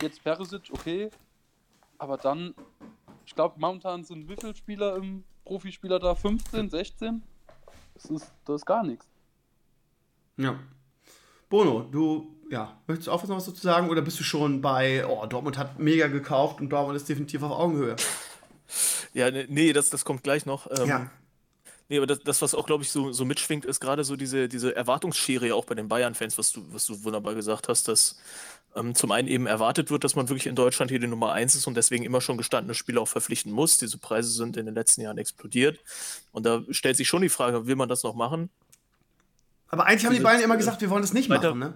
jetzt 0.01 0.23
Perisic, 0.23 0.69
okay. 0.71 1.09
Aber 1.97 2.17
dann, 2.17 2.53
ich 3.25 3.35
glaube, 3.35 3.59
momentan 3.59 4.03
sind 4.03 4.27
wie 4.29 4.35
viele 4.35 4.55
Spieler 4.55 4.95
im 4.97 5.23
Profispieler 5.45 5.99
da? 5.99 6.13
15, 6.15 6.69
16? 6.69 7.23
Das 7.93 8.05
ist, 8.05 8.31
das 8.45 8.61
ist 8.61 8.65
gar 8.65 8.83
nichts. 8.83 9.07
Ja. 10.37 10.59
Bono, 11.51 11.81
du, 11.91 12.33
ja, 12.49 12.79
möchtest 12.87 13.07
du 13.07 13.11
auch 13.11 13.21
was 13.21 13.29
noch 13.29 13.35
was 13.37 13.45
dazu 13.45 13.61
sagen 13.61 13.89
oder 13.89 14.01
bist 14.01 14.19
du 14.19 14.23
schon 14.23 14.61
bei, 14.61 15.05
oh, 15.05 15.25
Dortmund 15.27 15.57
hat 15.57 15.77
mega 15.77 16.07
gekauft 16.07 16.61
und 16.61 16.69
Dortmund 16.69 16.95
ist 16.97 17.07
definitiv 17.09 17.43
auf 17.43 17.51
Augenhöhe? 17.51 17.95
Ja, 19.13 19.29
ne- 19.29 19.45
nee, 19.49 19.73
das, 19.73 19.89
das 19.89 20.05
kommt 20.05 20.23
gleich 20.23 20.45
noch. 20.45 20.67
Ähm, 20.79 20.87
Ja. 20.87 21.11
Nee, 21.89 21.97
aber 21.97 22.07
das, 22.07 22.19
das 22.19 22.41
was 22.41 22.55
auch, 22.55 22.65
glaube 22.65 22.83
ich, 22.85 22.89
so, 22.89 23.11
so 23.11 23.25
mitschwingt, 23.25 23.65
ist 23.65 23.81
gerade 23.81 24.05
so 24.05 24.15
diese, 24.15 24.47
diese 24.47 24.73
Erwartungsschere 24.73 25.49
ja 25.49 25.55
auch 25.55 25.65
bei 25.65 25.75
den 25.75 25.89
Bayern-Fans, 25.89 26.37
was 26.37 26.53
du, 26.53 26.63
was 26.71 26.85
du 26.85 27.03
wunderbar 27.03 27.35
gesagt 27.35 27.67
hast, 27.67 27.89
dass 27.89 28.17
ähm, 28.77 28.95
zum 28.95 29.11
einen 29.11 29.27
eben 29.27 29.45
erwartet 29.45 29.91
wird, 29.91 30.05
dass 30.05 30.15
man 30.15 30.29
wirklich 30.29 30.47
in 30.47 30.55
Deutschland 30.55 30.89
hier 30.89 31.01
die 31.01 31.07
Nummer 31.07 31.33
eins 31.33 31.53
ist 31.55 31.67
und 31.67 31.75
deswegen 31.75 32.05
immer 32.05 32.21
schon 32.21 32.37
gestandene 32.37 32.75
Spieler 32.75 33.01
auch 33.01 33.09
verpflichten 33.09 33.51
muss. 33.51 33.77
Diese 33.77 33.97
Preise 33.97 34.29
sind 34.31 34.55
in 34.55 34.67
den 34.67 34.75
letzten 34.75 35.01
Jahren 35.01 35.17
explodiert. 35.17 35.79
Und 36.31 36.45
da 36.45 36.61
stellt 36.69 36.95
sich 36.95 37.09
schon 37.09 37.23
die 37.23 37.27
Frage, 37.27 37.67
will 37.67 37.75
man 37.75 37.89
das 37.89 38.03
noch 38.03 38.15
machen? 38.15 38.49
Aber 39.71 39.85
eigentlich 39.85 40.05
haben 40.05 40.11
die 40.11 40.17
Diese- 40.17 40.23
beiden 40.27 40.43
immer 40.43 40.57
gesagt, 40.57 40.81
wir 40.81 40.89
wollen 40.89 41.01
das 41.01 41.13
nicht 41.13 41.29
machen, 41.29 41.57
ne? 41.59 41.73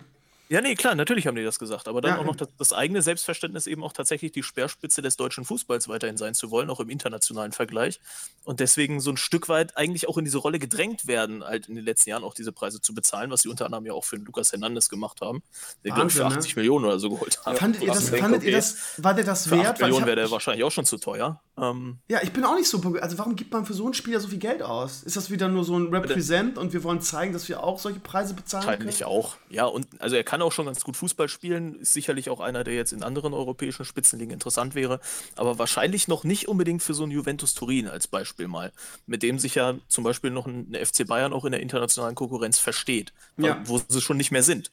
Ja, 0.49 0.61
nee, 0.61 0.75
klar, 0.75 0.95
natürlich 0.95 1.27
haben 1.27 1.35
die 1.35 1.43
das 1.43 1.57
gesagt, 1.57 1.87
aber 1.87 2.01
dann 2.01 2.15
Ja, 2.15 2.19
auch 2.19 2.25
noch 2.25 2.35
das, 2.35 2.49
das 2.57 2.73
eigene 2.73 3.01
Selbstverständnis 3.01 3.65
eben 3.67 3.83
auch 3.83 3.93
tatsächlich 3.93 4.31
die 4.31 4.43
Speerspitze 4.43 5.01
des 5.01 5.17
deutschen 5.17 5.43
Fußballs 5.45 5.87
weiterhin 5.87 6.17
sein 6.17 6.33
zu 6.35 6.51
wollen, 6.51 6.69
auch 6.69 6.79
im 6.79 6.89
internationalen 6.89 7.51
Vergleich. 7.51 7.99
Und 8.43 8.59
deswegen 8.59 8.99
so 8.99 9.11
ein 9.11 9.17
Stück 9.17 9.49
weit 9.49 9.75
eigentlich 9.75 10.07
auch 10.07 10.17
in 10.17 10.25
diese 10.25 10.37
Rolle 10.37 10.59
gedrängt 10.59 11.07
werden, 11.07 11.43
halt 11.43 11.67
in 11.67 11.75
den 11.75 11.83
letzten 11.83 12.11
Jahren 12.11 12.23
auch 12.23 12.33
diese 12.33 12.51
Preise 12.51 12.79
zu 12.79 12.93
bezahlen, 12.93 13.31
was 13.31 13.41
sie 13.41 13.49
unter 13.49 13.65
anderem 13.65 13.85
ja 13.85 13.93
auch 13.93 14.03
für 14.03 14.17
den 14.17 14.25
Lukas 14.25 14.51
Hernandez 14.51 14.89
gemacht 14.89 15.21
haben, 15.21 15.41
der 15.83 15.93
glaube 15.93 16.09
ich 16.09 16.13
für 16.13 16.19
Wahnsinn, 16.21 16.37
ne? 16.37 16.43
80 16.43 16.55
Millionen 16.57 16.85
oder 16.85 16.99
so 16.99 17.09
geholt 17.09 17.39
hat. 17.45 17.57
Fandet 17.57 17.81
ihr 17.81 17.89
Was 17.89 17.97
das, 17.97 18.09
fandet 18.09 18.43
ihr 18.43 18.49
okay, 18.49 18.55
das, 18.57 19.03
war 19.03 19.13
der 19.13 19.23
das 19.23 19.47
Für 19.47 19.51
wert? 19.51 19.65
8 19.65 19.67
Weil 19.67 19.73
ich 19.73 19.81
Millionen 19.81 20.05
wäre 20.05 20.15
der 20.15 20.31
wahrscheinlich 20.31 20.63
auch 20.63 20.71
schon 20.71 20.85
zu 20.85 20.97
teuer. 20.97 21.41
Ähm, 21.57 21.97
Ja, 22.07 22.19
ich 22.21 22.31
bin 22.31 22.43
auch 22.43 22.55
nicht 22.55 22.69
so, 22.69 22.81
also 23.01 23.17
warum 23.17 23.35
gibt 23.35 23.51
man 23.51 23.65
für 23.65 23.73
so 23.73 23.85
einen 23.85 23.93
Spieler 23.93 24.19
so 24.19 24.27
viel 24.27 24.37
Geld 24.39 24.61
aus? 24.61 25.03
Ist 25.03 25.15
das 25.17 25.29
wieder 25.31 25.47
nur 25.47 25.63
so 25.63 25.77
ein 25.77 25.87
Represent 25.93 26.57
und 26.57 26.73
wir 26.73 26.83
wollen 26.83 27.01
zeigen, 27.01 27.33
dass 27.33 27.47
wir 27.49 27.63
auch 27.63 27.79
solche 27.79 27.99
Preise 27.99 28.33
bezahlen? 28.33 28.67
Wahrscheinlich 28.67 29.05
auch. 29.05 29.37
Ja, 29.49 29.65
und 29.65 29.87
also 29.99 30.15
er 30.15 30.23
kann 30.23 30.34
auch 30.41 30.51
schon 30.51 30.65
ganz 30.65 30.83
gut 30.83 30.97
Fußball 30.97 31.27
spielen, 31.29 31.75
ist 31.79 31.93
sicherlich 31.93 32.29
auch 32.29 32.39
einer, 32.39 32.63
der 32.63 32.73
jetzt 32.75 32.93
in 32.93 33.03
anderen 33.03 33.33
europäischen 33.33 33.85
Spitzenligen 33.85 34.33
interessant 34.33 34.75
wäre, 34.75 34.99
aber 35.35 35.59
wahrscheinlich 35.59 36.07
noch 36.07 36.23
nicht 36.23 36.47
unbedingt 36.47 36.81
für 36.83 36.93
so 36.93 37.03
einen 37.03 37.11
Juventus 37.11 37.53
Turin 37.53 37.87
als 37.87 38.07
Beispiel 38.07 38.47
mal, 38.47 38.71
mit 39.05 39.23
dem 39.23 39.39
sich 39.39 39.55
ja 39.55 39.75
zum 39.87 40.03
Beispiel 40.03 40.31
noch 40.31 40.47
ein 40.47 40.67
eine 40.69 40.85
FC 40.85 41.05
Bayern 41.07 41.33
auch 41.33 41.45
in 41.45 41.51
der 41.51 41.61
internationalen 41.61 42.15
Konkurrenz 42.15 42.59
versteht, 42.59 43.13
Ja. 43.37 43.61
wo 43.65 43.81
sie 43.87 44.01
schon 44.01 44.17
nicht 44.17 44.31
mehr 44.31 44.43
sind. 44.43 44.71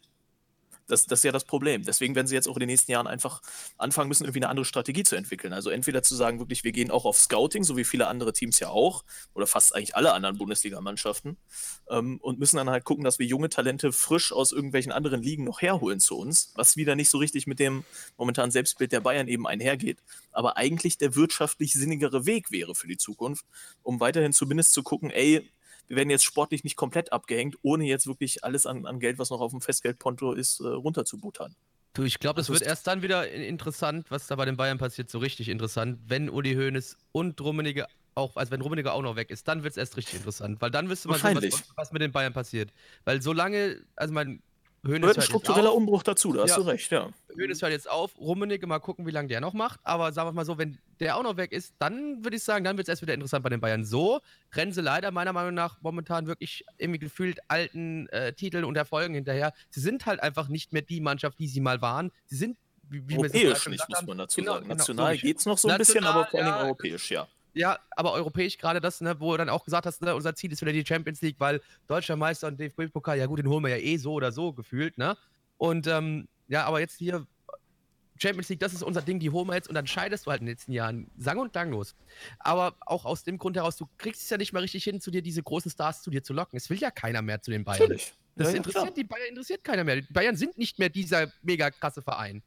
Das, 0.88 1.06
das 1.06 1.20
ist 1.20 1.24
ja 1.24 1.32
das 1.32 1.44
Problem. 1.44 1.84
Deswegen 1.84 2.14
werden 2.14 2.26
sie 2.26 2.34
jetzt 2.34 2.48
auch 2.48 2.56
in 2.56 2.60
den 2.60 2.68
nächsten 2.68 2.92
Jahren 2.92 3.06
einfach 3.06 3.40
anfangen 3.78 4.08
müssen, 4.08 4.24
irgendwie 4.24 4.40
eine 4.40 4.48
andere 4.48 4.64
Strategie 4.64 5.02
zu 5.04 5.16
entwickeln. 5.16 5.52
Also 5.52 5.70
entweder 5.70 6.02
zu 6.02 6.14
sagen, 6.14 6.38
wirklich, 6.38 6.64
wir 6.64 6.72
gehen 6.72 6.90
auch 6.90 7.04
auf 7.04 7.18
Scouting, 7.18 7.64
so 7.64 7.76
wie 7.76 7.84
viele 7.84 8.08
andere 8.08 8.32
Teams 8.32 8.58
ja 8.58 8.68
auch, 8.68 9.04
oder 9.34 9.46
fast 9.46 9.74
eigentlich 9.74 9.96
alle 9.96 10.12
anderen 10.12 10.38
Bundesligamannschaften, 10.38 11.36
ähm, 11.88 12.18
und 12.20 12.38
müssen 12.38 12.56
dann 12.56 12.70
halt 12.70 12.84
gucken, 12.84 13.04
dass 13.04 13.18
wir 13.18 13.26
junge 13.26 13.48
Talente 13.48 13.92
frisch 13.92 14.32
aus 14.32 14.52
irgendwelchen 14.52 14.92
anderen 14.92 15.22
Ligen 15.22 15.44
noch 15.44 15.62
herholen 15.62 16.00
zu 16.00 16.16
uns, 16.18 16.52
was 16.54 16.76
wieder 16.76 16.96
nicht 16.96 17.10
so 17.10 17.18
richtig 17.18 17.46
mit 17.46 17.58
dem 17.58 17.84
momentanen 18.16 18.50
Selbstbild 18.50 18.92
der 18.92 19.00
Bayern 19.00 19.28
eben 19.28 19.46
einhergeht. 19.46 19.98
Aber 20.32 20.56
eigentlich 20.56 20.98
der 20.98 21.14
wirtschaftlich 21.14 21.72
sinnigere 21.72 22.26
Weg 22.26 22.50
wäre 22.50 22.74
für 22.74 22.88
die 22.88 22.96
Zukunft, 22.96 23.44
um 23.82 24.00
weiterhin 24.00 24.32
zumindest 24.32 24.72
zu 24.72 24.82
gucken, 24.82 25.10
ey, 25.10 25.48
wir 25.92 25.98
werden 25.98 26.08
jetzt 26.08 26.24
sportlich 26.24 26.64
nicht 26.64 26.76
komplett 26.76 27.12
abgehängt, 27.12 27.58
ohne 27.60 27.84
jetzt 27.84 28.06
wirklich 28.06 28.44
alles 28.44 28.64
an, 28.64 28.86
an 28.86 28.98
Geld, 28.98 29.18
was 29.18 29.28
noch 29.28 29.42
auf 29.42 29.50
dem 29.50 29.60
Festgeldkonto 29.60 30.32
ist, 30.32 30.60
äh, 30.60 30.66
runterzubuttern. 30.66 31.54
Du, 31.92 32.04
ich 32.04 32.18
glaube, 32.18 32.40
das 32.40 32.48
wird 32.48 32.62
erst 32.62 32.86
dann 32.86 33.02
wieder 33.02 33.30
interessant, 33.30 34.10
was 34.10 34.26
da 34.26 34.36
bei 34.36 34.46
den 34.46 34.56
Bayern 34.56 34.78
passiert, 34.78 35.10
so 35.10 35.18
richtig 35.18 35.50
interessant, 35.50 35.98
wenn 36.06 36.30
Uli 36.30 36.54
Hoeneß 36.54 36.96
und 37.12 37.38
Rummenigge 37.42 37.86
auch, 38.14 38.36
also 38.36 38.50
wenn 38.52 38.62
Rummenigge 38.62 38.90
auch 38.90 39.02
noch 39.02 39.16
weg 39.16 39.28
ist, 39.28 39.46
dann 39.48 39.64
wird 39.64 39.72
es 39.72 39.76
erst 39.76 39.98
richtig 39.98 40.14
interessant, 40.14 40.62
weil 40.62 40.70
dann 40.70 40.88
wirst 40.88 41.04
du 41.04 41.10
mal 41.10 41.16
sehen, 41.16 41.24
Wahrscheinlich. 41.24 41.52
was, 41.52 41.72
was 41.76 41.92
mit 41.92 42.00
den 42.00 42.12
Bayern 42.12 42.32
passiert. 42.32 42.72
Weil 43.04 43.20
solange, 43.20 43.84
also 43.94 44.14
mein 44.14 44.42
Hoeneß 44.84 45.00
Gehört 45.00 45.02
ein 45.02 45.06
hört 45.06 45.16
jetzt 45.16 45.24
struktureller 45.26 45.70
auf, 45.70 45.76
Umbruch 45.76 46.02
dazu, 46.02 46.32
da 46.32 46.42
hast 46.42 46.50
Ja. 46.50 46.56
du 46.56 46.62
recht, 46.62 46.90
ja. 46.90 47.08
Hoeneß 47.36 47.62
hört 47.62 47.70
jetzt 47.70 47.88
auf, 47.88 48.18
Rummenigge 48.18 48.66
mal 48.66 48.80
gucken, 48.80 49.06
wie 49.06 49.12
lange 49.12 49.28
der 49.28 49.40
noch 49.40 49.52
macht, 49.52 49.78
aber 49.84 50.12
sagen 50.12 50.28
wir 50.28 50.32
mal 50.32 50.44
so, 50.44 50.58
wenn 50.58 50.78
der 50.98 51.16
auch 51.16 51.22
noch 51.22 51.36
weg 51.36 51.52
ist, 51.52 51.74
dann 51.78 52.24
würde 52.24 52.36
ich 52.36 52.42
sagen, 52.42 52.64
dann 52.64 52.76
wird 52.76 52.88
es 52.88 52.92
erst 52.92 53.02
wieder 53.02 53.14
interessant 53.14 53.44
bei 53.44 53.50
den 53.50 53.60
Bayern. 53.60 53.84
So 53.84 54.20
rennen 54.54 54.72
sie 54.72 54.80
leider 54.80 55.12
meiner 55.12 55.32
Meinung 55.32 55.54
nach 55.54 55.80
momentan 55.82 56.26
wirklich 56.26 56.64
irgendwie 56.78 56.98
gefühlt 56.98 57.38
alten 57.46 58.08
äh, 58.08 58.32
Titeln 58.32 58.64
und 58.64 58.76
Erfolgen 58.76 59.14
hinterher. 59.14 59.52
Sie 59.70 59.80
sind 59.80 60.04
halt 60.06 60.20
einfach 60.20 60.48
nicht 60.48 60.72
mehr 60.72 60.82
die 60.82 61.00
Mannschaft, 61.00 61.38
die 61.38 61.46
sie 61.46 61.60
mal 61.60 61.80
waren. 61.80 62.10
Sie 62.26 62.36
sind, 62.36 62.56
wie, 62.88 63.08
wie 63.08 63.18
Europäisch 63.18 63.68
nicht, 63.68 63.88
muss 63.88 64.02
man 64.04 64.18
dazu 64.18 64.40
genau, 64.40 64.54
sagen. 64.54 64.64
genau, 64.64 64.74
National 64.74 65.14
so 65.14 65.20
geht 65.20 65.38
es 65.38 65.46
noch 65.46 65.58
so 65.58 65.68
ein 65.68 65.78
bisschen, 65.78 66.04
aber 66.04 66.26
vor 66.26 66.40
allem 66.40 66.48
ja, 66.48 66.62
europäisch, 66.64 67.10
ja. 67.12 67.28
Ja, 67.54 67.78
aber 67.90 68.12
europäisch 68.12 68.58
gerade 68.58 68.80
das, 68.80 69.00
ne, 69.00 69.18
wo 69.18 69.32
du 69.32 69.38
dann 69.38 69.48
auch 69.48 69.64
gesagt 69.64 69.86
hast, 69.86 70.02
ne, 70.02 70.14
unser 70.14 70.34
Ziel 70.34 70.52
ist 70.52 70.62
wieder 70.62 70.72
die 70.72 70.84
Champions 70.86 71.20
League, 71.20 71.36
weil 71.38 71.60
deutscher 71.86 72.16
Meister 72.16 72.48
und 72.48 72.58
DFB-Pokal, 72.58 73.18
ja 73.18 73.26
gut, 73.26 73.38
den 73.38 73.48
holen 73.48 73.62
wir 73.64 73.76
ja 73.76 73.82
eh 73.82 73.96
so 73.96 74.12
oder 74.12 74.32
so 74.32 74.52
gefühlt, 74.52 74.98
ne? 74.98 75.16
Und 75.58 75.86
ähm, 75.86 76.28
ja, 76.48 76.64
aber 76.64 76.80
jetzt 76.80 76.98
hier 76.98 77.26
Champions 78.22 78.48
League, 78.48 78.60
das 78.60 78.72
ist 78.72 78.82
unser 78.82 79.02
Ding, 79.02 79.18
die 79.18 79.30
holen 79.30 79.48
wir 79.48 79.54
jetzt 79.54 79.68
und 79.68 79.74
dann 79.74 79.86
scheidest 79.86 80.26
du 80.26 80.30
halt 80.30 80.40
in 80.40 80.46
den 80.46 80.54
letzten 80.54 80.72
Jahren 80.72 81.10
sang- 81.16 81.38
und 81.38 81.52
klanglos. 81.52 81.94
Aber 82.38 82.76
auch 82.80 83.04
aus 83.04 83.24
dem 83.24 83.38
Grund 83.38 83.56
heraus, 83.56 83.76
du 83.76 83.88
kriegst 83.98 84.22
es 84.22 84.30
ja 84.30 84.36
nicht 84.36 84.52
mal 84.52 84.60
richtig 84.60 84.84
hin, 84.84 85.00
zu 85.00 85.10
dir 85.10 85.22
diese 85.22 85.42
großen 85.42 85.70
Stars 85.70 86.02
zu 86.02 86.10
dir 86.10 86.22
zu 86.22 86.32
locken. 86.32 86.56
Es 86.56 86.70
will 86.70 86.78
ja 86.78 86.90
keiner 86.90 87.22
mehr 87.22 87.42
zu 87.42 87.50
den 87.50 87.64
Bayern. 87.64 87.80
Natürlich. 87.80 88.14
Das 88.36 88.48
ja, 88.48 88.52
ja, 88.52 88.56
interessiert 88.58 88.84
klar. 88.84 88.94
die 88.94 89.04
Bayern 89.04 89.28
interessiert 89.28 89.64
keiner 89.64 89.84
mehr. 89.84 89.96
Die 89.96 90.12
Bayern 90.12 90.36
sind 90.36 90.56
nicht 90.56 90.78
mehr 90.78 90.88
dieser 90.88 91.32
mega 91.42 91.70
krasse 91.70 92.00
Verein. 92.00 92.42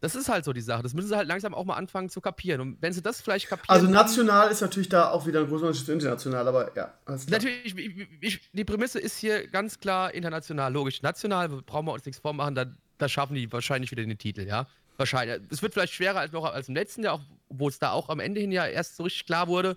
Das 0.00 0.14
ist 0.14 0.28
halt 0.28 0.44
so 0.44 0.52
die 0.52 0.60
Sache. 0.60 0.82
Das 0.82 0.92
müssen 0.94 1.08
sie 1.08 1.16
halt 1.16 1.26
langsam 1.26 1.54
auch 1.54 1.64
mal 1.64 1.74
anfangen 1.74 2.08
zu 2.10 2.20
kapieren. 2.20 2.60
Und 2.60 2.82
wenn 2.82 2.92
sie 2.92 3.00
das 3.02 3.20
vielleicht 3.20 3.48
kapieren. 3.48 3.68
Also 3.68 3.86
dann- 3.86 3.94
national 3.94 4.50
ist 4.50 4.60
natürlich 4.60 4.88
da 4.88 5.10
auch 5.10 5.26
wieder 5.26 5.40
ein 5.40 5.48
großer 5.48 5.66
Unterschied 5.66 5.86
zu 5.86 5.92
international, 5.92 6.46
aber 6.46 6.76
ja. 6.76 6.92
Natürlich, 7.28 7.76
ich, 7.76 8.08
ich, 8.20 8.50
die 8.52 8.64
Prämisse 8.64 8.98
ist 8.98 9.16
hier 9.18 9.46
ganz 9.48 9.80
klar 9.80 10.12
international, 10.12 10.72
logisch. 10.72 11.02
National 11.02 11.48
brauchen 11.48 11.86
wir 11.86 11.92
uns 11.92 12.04
nichts 12.04 12.20
vormachen, 12.20 12.54
da, 12.54 12.66
da 12.98 13.08
schaffen 13.08 13.34
die 13.34 13.50
wahrscheinlich 13.50 13.90
wieder 13.90 14.04
den 14.04 14.18
Titel, 14.18 14.42
ja. 14.42 14.66
Wahrscheinlich. 14.98 15.40
Es 15.50 15.62
wird 15.62 15.74
vielleicht 15.74 15.92
schwerer 15.94 16.20
als 16.20 16.32
noch 16.32 16.44
als 16.44 16.68
im 16.68 16.74
letzten 16.74 17.02
Jahr, 17.02 17.14
auch, 17.14 17.20
wo 17.48 17.68
es 17.68 17.78
da 17.78 17.92
auch 17.92 18.08
am 18.08 18.20
Ende 18.20 18.40
hin 18.40 18.52
ja 18.52 18.66
erst 18.66 18.96
so 18.96 19.02
richtig 19.04 19.26
klar 19.26 19.46
wurde. 19.48 19.76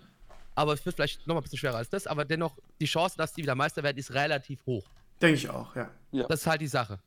Aber 0.54 0.72
es 0.74 0.84
wird 0.84 0.96
vielleicht 0.96 1.26
noch 1.26 1.34
mal 1.34 1.40
ein 1.40 1.44
bisschen 1.44 1.58
schwerer 1.58 1.76
als 1.76 1.88
das. 1.90 2.06
Aber 2.06 2.24
dennoch, 2.24 2.56
die 2.80 2.86
Chance, 2.86 3.16
dass 3.16 3.32
die 3.32 3.42
wieder 3.42 3.54
Meister 3.54 3.82
werden, 3.82 3.96
ist 3.98 4.12
relativ 4.12 4.64
hoch. 4.66 4.86
Denke 5.22 5.36
ich 5.36 5.48
auch, 5.50 5.74
ja. 5.76 5.90
Das 6.28 6.40
ist 6.40 6.46
halt 6.46 6.60
die 6.60 6.66
Sache. 6.66 6.98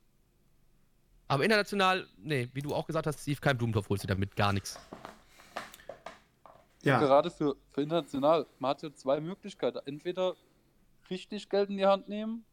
Aber 1.33 1.43
international, 1.43 2.05
nee, 2.17 2.47
wie 2.53 2.61
du 2.61 2.75
auch 2.75 2.85
gesagt 2.85 3.07
hast, 3.07 3.19
Steve, 3.19 3.41
kein 3.41 3.57
Blumentopf 3.57 3.89
holst 3.89 4.03
du 4.03 4.07
damit 4.07 4.35
gar 4.35 4.53
nichts. 4.53 4.79
Ja, 6.83 6.99
Gerade 6.99 7.31
für, 7.31 7.55
für 7.71 7.81
international, 7.81 8.45
man 8.59 8.69
hat 8.69 8.83
ja 8.83 8.93
zwei 8.93 9.19
Möglichkeiten. 9.19 9.79
Entweder 9.85 10.35
richtig 11.09 11.49
Geld 11.49 11.71
in 11.71 11.77
die 11.77 11.87
Hand 11.87 12.07
nehmen 12.07 12.45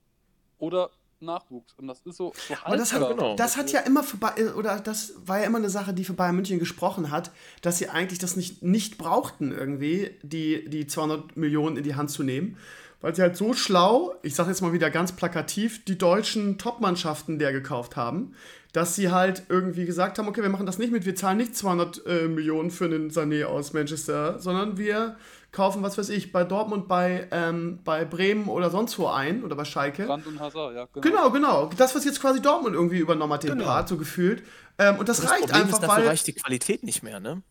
oder 0.56 0.88
Nachwuchs. 1.20 1.74
Und 1.74 1.88
das 1.88 2.00
ist 2.06 2.16
so, 2.16 2.32
so 2.48 2.54
aber 2.64 2.78
das 2.78 2.94
hat, 2.94 3.06
genau. 3.06 3.36
das 3.36 3.58
hat 3.58 3.70
ja 3.70 3.80
immer 3.80 4.02
für 4.02 4.16
Bayern, 4.16 4.54
oder 4.54 4.80
das 4.80 5.12
war 5.26 5.40
ja 5.40 5.44
immer 5.44 5.58
eine 5.58 5.68
Sache, 5.68 5.92
die 5.92 6.04
für 6.04 6.14
Bayern 6.14 6.36
München 6.36 6.58
gesprochen 6.58 7.10
hat, 7.10 7.32
dass 7.60 7.76
sie 7.76 7.90
eigentlich 7.90 8.18
das 8.18 8.34
nicht, 8.34 8.62
nicht 8.62 8.96
brauchten, 8.96 9.52
irgendwie, 9.52 10.18
die, 10.22 10.70
die 10.70 10.86
200 10.86 11.36
Millionen 11.36 11.76
in 11.76 11.84
die 11.84 11.96
Hand 11.96 12.10
zu 12.10 12.22
nehmen. 12.22 12.56
Weil 13.00 13.14
sie 13.14 13.22
halt 13.22 13.36
so 13.36 13.54
schlau, 13.54 14.14
ich 14.22 14.34
sag 14.34 14.46
jetzt 14.48 14.60
mal 14.60 14.72
wieder 14.74 14.90
ganz 14.90 15.12
plakativ, 15.12 15.84
die 15.84 15.96
deutschen 15.96 16.58
Top-Mannschaften 16.58 17.38
der 17.38 17.52
gekauft 17.52 17.96
haben, 17.96 18.34
dass 18.72 18.94
sie 18.94 19.10
halt 19.10 19.44
irgendwie 19.48 19.86
gesagt 19.86 20.18
haben, 20.18 20.28
okay, 20.28 20.42
wir 20.42 20.50
machen 20.50 20.66
das 20.66 20.78
nicht 20.78 20.92
mit, 20.92 21.06
wir 21.06 21.16
zahlen 21.16 21.38
nicht 21.38 21.56
200 21.56 22.06
äh, 22.06 22.28
Millionen 22.28 22.70
für 22.70 22.84
einen 22.84 23.10
Sané 23.10 23.44
aus 23.44 23.72
Manchester, 23.72 24.38
sondern 24.38 24.76
wir 24.76 25.16
kaufen, 25.50 25.82
was 25.82 25.98
weiß 25.98 26.10
ich, 26.10 26.30
bei 26.30 26.44
Dortmund, 26.44 26.86
bei, 26.86 27.26
ähm, 27.32 27.80
bei 27.84 28.04
Bremen 28.04 28.48
oder 28.48 28.70
sonst 28.70 28.98
wo 28.98 29.08
ein 29.08 29.42
oder 29.42 29.56
bei 29.56 29.64
Schalke. 29.64 30.06
Brand 30.06 30.26
und 30.26 30.38
Hazard, 30.38 30.74
ja, 30.76 30.86
genau. 30.92 31.00
Genau, 31.00 31.30
genau. 31.30 31.70
Das, 31.76 31.94
was 31.96 32.04
jetzt 32.04 32.20
quasi 32.20 32.40
Dortmund 32.40 32.74
irgendwie 32.76 32.98
übernommen 32.98 33.32
hat, 33.32 33.42
den 33.42 33.52
Genau. 33.52 33.64
Part, 33.64 33.88
so 33.88 33.96
gefühlt. 33.96 34.44
Ähm, 34.78 34.98
und 34.98 35.08
das, 35.08 35.20
Das 35.20 35.30
reicht 35.30 35.42
Problem 35.44 35.62
einfach, 35.62 35.78
ist, 35.78 35.82
dafür 35.82 36.02
weil. 36.02 36.08
reicht 36.08 36.26
die 36.26 36.34
Qualität 36.34 36.84
nicht 36.84 37.02
mehr, 37.02 37.18
ne? 37.18 37.42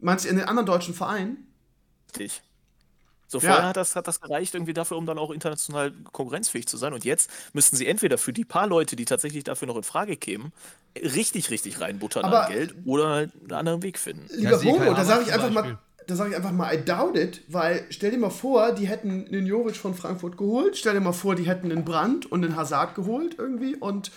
Meinst 0.00 0.24
du 0.24 0.28
in 0.30 0.36
den 0.36 0.46
anderen 0.46 0.66
deutschen 0.66 0.94
Vereinen? 0.94 1.46
Richtig. 2.18 2.42
So 3.28 3.38
Ja. 3.38 3.50
vorher 3.52 3.68
hat 3.68 3.76
das, 3.76 3.96
hat 3.96 4.06
das 4.06 4.20
gereicht 4.20 4.54
irgendwie 4.54 4.72
dafür, 4.74 4.96
um 4.96 5.06
dann 5.06 5.18
auch 5.18 5.30
international 5.30 5.92
konkurrenzfähig 6.12 6.66
zu 6.68 6.76
sein. 6.76 6.92
Und 6.92 7.04
jetzt 7.04 7.30
müssten 7.52 7.76
sie 7.76 7.86
entweder 7.86 8.18
für 8.18 8.32
die 8.32 8.44
paar 8.44 8.66
Leute, 8.66 8.94
die 8.96 9.04
tatsächlich 9.04 9.44
dafür 9.44 9.66
noch 9.68 9.76
in 9.76 9.82
Frage 9.82 10.16
kämen, 10.16 10.52
richtig, 10.96 11.50
richtig 11.50 11.80
reinbuttern 11.80 12.24
Aber- 12.24 12.46
an 12.46 12.52
Geld 12.52 12.74
oder 12.84 13.08
halt 13.08 13.32
einen 13.42 13.52
anderen 13.52 13.82
Weg 13.82 13.98
finden. 13.98 14.26
Lieber 14.34 14.58
Bono, 14.58 14.78
keinen 14.78 14.94
da 14.96 15.04
sage 15.04 15.22
ich 15.26 15.32
einfach 15.32 15.50
mal. 15.50 15.78
Da 16.08 16.14
sage 16.14 16.30
ich 16.30 16.36
einfach 16.36 16.52
mal, 16.52 16.72
I 16.72 16.84
doubt 16.84 17.16
it, 17.16 17.42
weil 17.48 17.84
stell 17.90 18.12
dir 18.12 18.18
mal 18.18 18.30
vor, 18.30 18.70
die 18.70 18.86
hätten 18.86 19.26
einen 19.26 19.44
Jovic 19.44 19.74
von 19.74 19.92
Frankfurt 19.92 20.36
geholt, 20.36 20.76
stell 20.76 20.94
dir 20.94 21.00
mal 21.00 21.10
vor, 21.12 21.34
die 21.34 21.42
hätten 21.48 21.72
einen 21.72 21.84
Brandt 21.84 22.26
und 22.26 22.44
einen 22.44 22.54
Hazard 22.54 22.94
geholt 22.94 23.34
irgendwie 23.38 23.74
und 23.74 24.12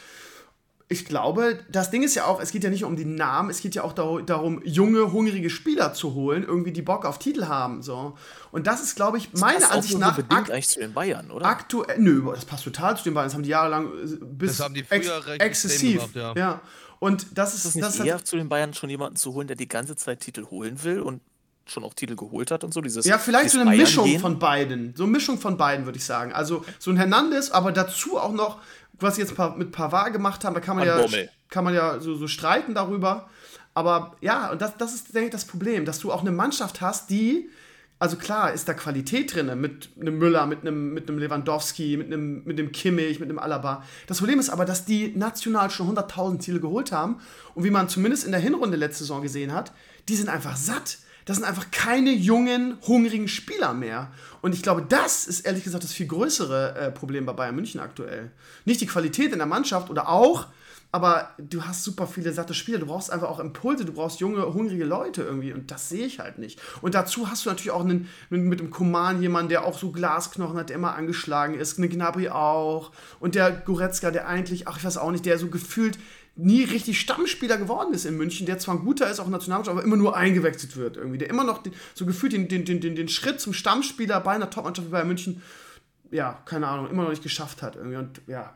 ich 0.91 1.05
glaube, 1.05 1.59
das 1.69 1.91
Ding 1.91 2.01
ist 2.01 2.15
ja 2.15 2.25
auch, 2.25 2.41
es 2.41 2.51
geht 2.51 2.63
ja 2.63 2.71
nicht 2.71 2.83
um 2.83 2.95
die 2.95 3.05
Namen, 3.05 3.51
es 3.51 3.61
geht 3.61 3.75
ja 3.75 3.83
auch 3.83 3.93
dar 3.93 4.23
darum, 4.23 4.59
junge, 4.65 5.11
hungrige 5.11 5.51
Spieler 5.51 5.93
zu 5.93 6.15
holen, 6.15 6.43
irgendwie 6.43 6.71
die 6.71 6.81
Bock 6.81 7.05
auf 7.05 7.19
Titel 7.19 7.45
haben, 7.45 7.83
so. 7.83 8.17
Und 8.51 8.65
das 8.65 8.81
ist, 8.81 8.95
glaube 8.95 9.19
ich, 9.19 9.31
meiner 9.33 9.71
Ansicht 9.71 9.99
nach 9.99 10.15
bedingt 10.15 10.33
ak 10.33 10.49
eigentlich 10.49 10.67
zu 10.67 10.79
den 10.79 10.93
Bayern, 10.93 11.29
oder? 11.29 11.45
aktuell, 11.45 11.99
nö, 11.99 12.31
das 12.33 12.43
passt 12.43 12.63
total 12.63 12.97
zu 12.97 13.03
den 13.03 13.13
Bayern. 13.13 13.27
Das 13.27 13.35
haben 13.35 13.43
die 13.43 13.49
jahrelang 13.49 13.85
äh, 13.85 14.25
bis 14.25 14.57
Das 14.57 14.65
haben 14.65 14.73
die 14.73 14.83
früher 14.83 15.27
ex 15.27 15.63
exzessiv. 15.63 16.01
extrem 16.01 16.21
gemacht, 16.21 16.37
ja. 16.37 16.61
Und 16.97 17.37
das 17.37 17.53
ist, 17.53 17.59
ist 17.59 17.65
es 17.65 17.75
nicht 17.75 17.87
das 17.87 17.99
eher 17.99 18.15
hat, 18.15 18.25
zu 18.25 18.35
den 18.35 18.49
Bayern 18.49 18.73
schon 18.73 18.89
jemanden 18.89 19.15
zu 19.15 19.33
holen, 19.35 19.45
der 19.47 19.55
die 19.55 19.67
ganze 19.67 19.95
Zeit 19.95 20.21
Titel 20.21 20.45
holen 20.47 20.83
will 20.83 21.01
und 21.01 21.21
schon 21.69 21.83
auch 21.83 21.93
Titel 21.93 22.15
geholt 22.15 22.51
hat 22.51 22.63
und 22.63 22.73
so? 22.73 22.81
Dieses, 22.81 23.05
ja, 23.05 23.17
vielleicht 23.17 23.45
dieses 23.45 23.53
so 23.53 23.61
eine 23.61 23.69
Bayern 23.71 23.81
Mischung 23.81 24.05
gehen? 24.05 24.19
von 24.19 24.39
beiden. 24.39 24.93
So 24.95 25.03
eine 25.03 25.11
Mischung 25.11 25.39
von 25.39 25.57
beiden, 25.57 25.85
würde 25.85 25.97
ich 25.97 26.05
sagen. 26.05 26.33
Also 26.33 26.65
so 26.79 26.91
ein 26.91 26.97
Hernandez, 26.97 27.51
aber 27.51 27.71
dazu 27.71 28.17
auch 28.17 28.33
noch, 28.33 28.59
was 28.99 29.15
sie 29.15 29.21
jetzt 29.21 29.37
mit 29.57 29.71
Pavard 29.71 30.13
gemacht 30.13 30.43
haben, 30.43 30.53
da 30.53 30.59
kann 30.59 30.75
man 30.75 30.87
Van 30.87 30.97
ja, 30.97 31.03
Bommel. 31.03 31.29
kann 31.49 31.63
man 31.63 31.73
ja 31.73 31.99
so, 31.99 32.15
so 32.15 32.27
streiten 32.27 32.73
darüber. 32.73 33.29
Aber 33.73 34.15
ja, 34.21 34.51
und 34.51 34.61
das, 34.61 34.75
das 34.77 34.93
ist, 34.93 35.13
denke 35.13 35.27
ich, 35.27 35.31
das 35.31 35.45
Problem, 35.45 35.85
dass 35.85 35.99
du 35.99 36.11
auch 36.11 36.21
eine 36.21 36.31
Mannschaft 36.31 36.81
hast, 36.81 37.09
die, 37.09 37.49
also 37.99 38.17
klar, 38.17 38.51
ist 38.51 38.67
da 38.67 38.73
Qualität 38.73 39.33
drin, 39.33 39.59
mit 39.59 39.89
einem 39.99 40.17
Müller, 40.17 40.45
mit 40.47 40.61
einem, 40.61 40.93
mit 40.93 41.07
einem 41.07 41.19
Lewandowski, 41.19 41.97
mit 41.97 42.07
einem, 42.07 42.43
mit 42.43 42.59
einem 42.59 42.71
Kimmich, 42.71 43.19
mit 43.19 43.29
einem 43.29 43.39
Alaba. 43.39 43.83
Das 44.07 44.19
Problem 44.19 44.39
ist 44.39 44.49
aber, 44.49 44.65
dass 44.65 44.85
die 44.85 45.15
national 45.15 45.69
schon 45.69 45.95
100.000 45.95 46.39
Ziele 46.39 46.59
geholt 46.59 46.91
haben 46.91 47.19
und 47.55 47.63
wie 47.63 47.69
man 47.69 47.89
zumindest 47.89 48.25
in 48.25 48.31
der 48.31 48.41
Hinrunde 48.41 48.77
letzte 48.77 49.03
Saison 49.03 49.21
gesehen 49.21 49.53
hat, 49.53 49.71
die 50.07 50.15
sind 50.15 50.29
einfach 50.29 50.57
satt. 50.57 50.97
Das 51.29 51.37
sind 51.37 51.45
einfach 51.45 51.69
keine 51.69 52.11
jungen, 52.11 52.79
hungrigen 52.87 53.27
Spieler 53.27 53.75
mehr. 53.75 54.11
Und 54.41 54.55
ich 54.55 54.63
glaube, 54.63 54.83
das 54.89 55.27
ist 55.27 55.41
ehrlich 55.41 55.63
gesagt 55.63 55.83
das 55.83 55.93
viel 55.93 56.07
größere 56.07 56.75
äh, 56.75 56.91
Problem 56.91 57.27
bei 57.27 57.33
Bayern 57.33 57.53
München 57.53 57.79
aktuell. 57.79 58.31
Nicht 58.65 58.81
die 58.81 58.87
Qualität 58.87 59.31
in 59.31 59.37
der 59.37 59.45
Mannschaft 59.45 59.91
oder 59.91 60.09
auch, 60.09 60.47
aber 60.91 61.29
du 61.37 61.65
hast 61.65 61.83
super 61.83 62.07
viele 62.07 62.33
satte 62.33 62.55
Spieler. 62.55 62.79
Du 62.79 62.87
brauchst 62.87 63.11
einfach 63.11 63.29
auch 63.29 63.39
Impulse, 63.39 63.85
du 63.85 63.93
brauchst 63.93 64.19
junge, 64.19 64.41
hungrige 64.55 64.85
Leute 64.85 65.21
irgendwie. 65.21 65.53
Und 65.53 65.69
das 65.69 65.89
sehe 65.89 66.07
ich 66.07 66.17
halt 66.17 66.39
nicht. 66.39 66.59
Und 66.81 66.95
dazu 66.95 67.29
hast 67.29 67.45
du 67.45 67.49
natürlich 67.49 67.69
auch 67.69 67.81
einen, 67.81 68.09
mit, 68.31 68.59
dem 68.59 68.71
Koman 68.71 69.21
jemanden, 69.21 69.49
der 69.49 69.65
auch 69.65 69.77
so 69.77 69.91
Glasknochen 69.91 70.57
hat, 70.57 70.69
der 70.69 70.77
immer 70.77 70.95
angeschlagen 70.95 71.53
ist. 71.53 71.77
Eine 71.77 71.89
Gnabry 71.89 72.29
auch. 72.29 72.91
Und 73.19 73.35
der 73.35 73.51
Goretzka, 73.51 74.09
der 74.09 74.27
eigentlich, 74.27 74.67
ach, 74.67 74.77
ich 74.77 74.83
weiß 74.83 74.97
auch 74.97 75.11
nicht, 75.11 75.27
der 75.27 75.37
so 75.37 75.49
gefühlt 75.49 75.99
nie 76.39 76.63
richtig 76.63 76.99
Stammspieler 76.99 77.57
geworden 77.57 77.93
ist 77.93 78.05
in 78.05 78.17
München, 78.17 78.45
der 78.45 78.59
zwar 78.59 78.75
ein 78.75 78.81
guter 78.81 79.09
ist, 79.09 79.19
auch 79.19 79.27
Nationalmannschaft, 79.27 79.77
aber 79.77 79.83
immer 79.83 79.97
nur 79.97 80.15
eingewechselt 80.15 80.75
wird 80.77 80.97
irgendwie. 80.97 81.17
Der 81.17 81.29
immer 81.29 81.43
noch 81.43 81.61
den, 81.61 81.73
so 81.93 82.05
gefühlt 82.05 82.33
den, 82.33 82.47
den, 82.47 82.65
den, 82.65 82.81
den, 82.81 83.09
Schritt 83.09 83.39
zum 83.41 83.53
Stammspieler 83.53 84.19
bei 84.21 84.31
einer 84.31 84.49
Topmannschaft 84.49 84.87
wie 84.87 84.91
bei 84.91 85.03
München, 85.03 85.41
ja, 86.11 86.41
keine 86.45 86.67
Ahnung, 86.67 86.89
immer 86.89 87.03
noch 87.03 87.09
nicht 87.09 87.23
geschafft 87.23 87.61
hat 87.61 87.75
irgendwie. 87.75 87.97
Und 87.97 88.21
ja, 88.27 88.55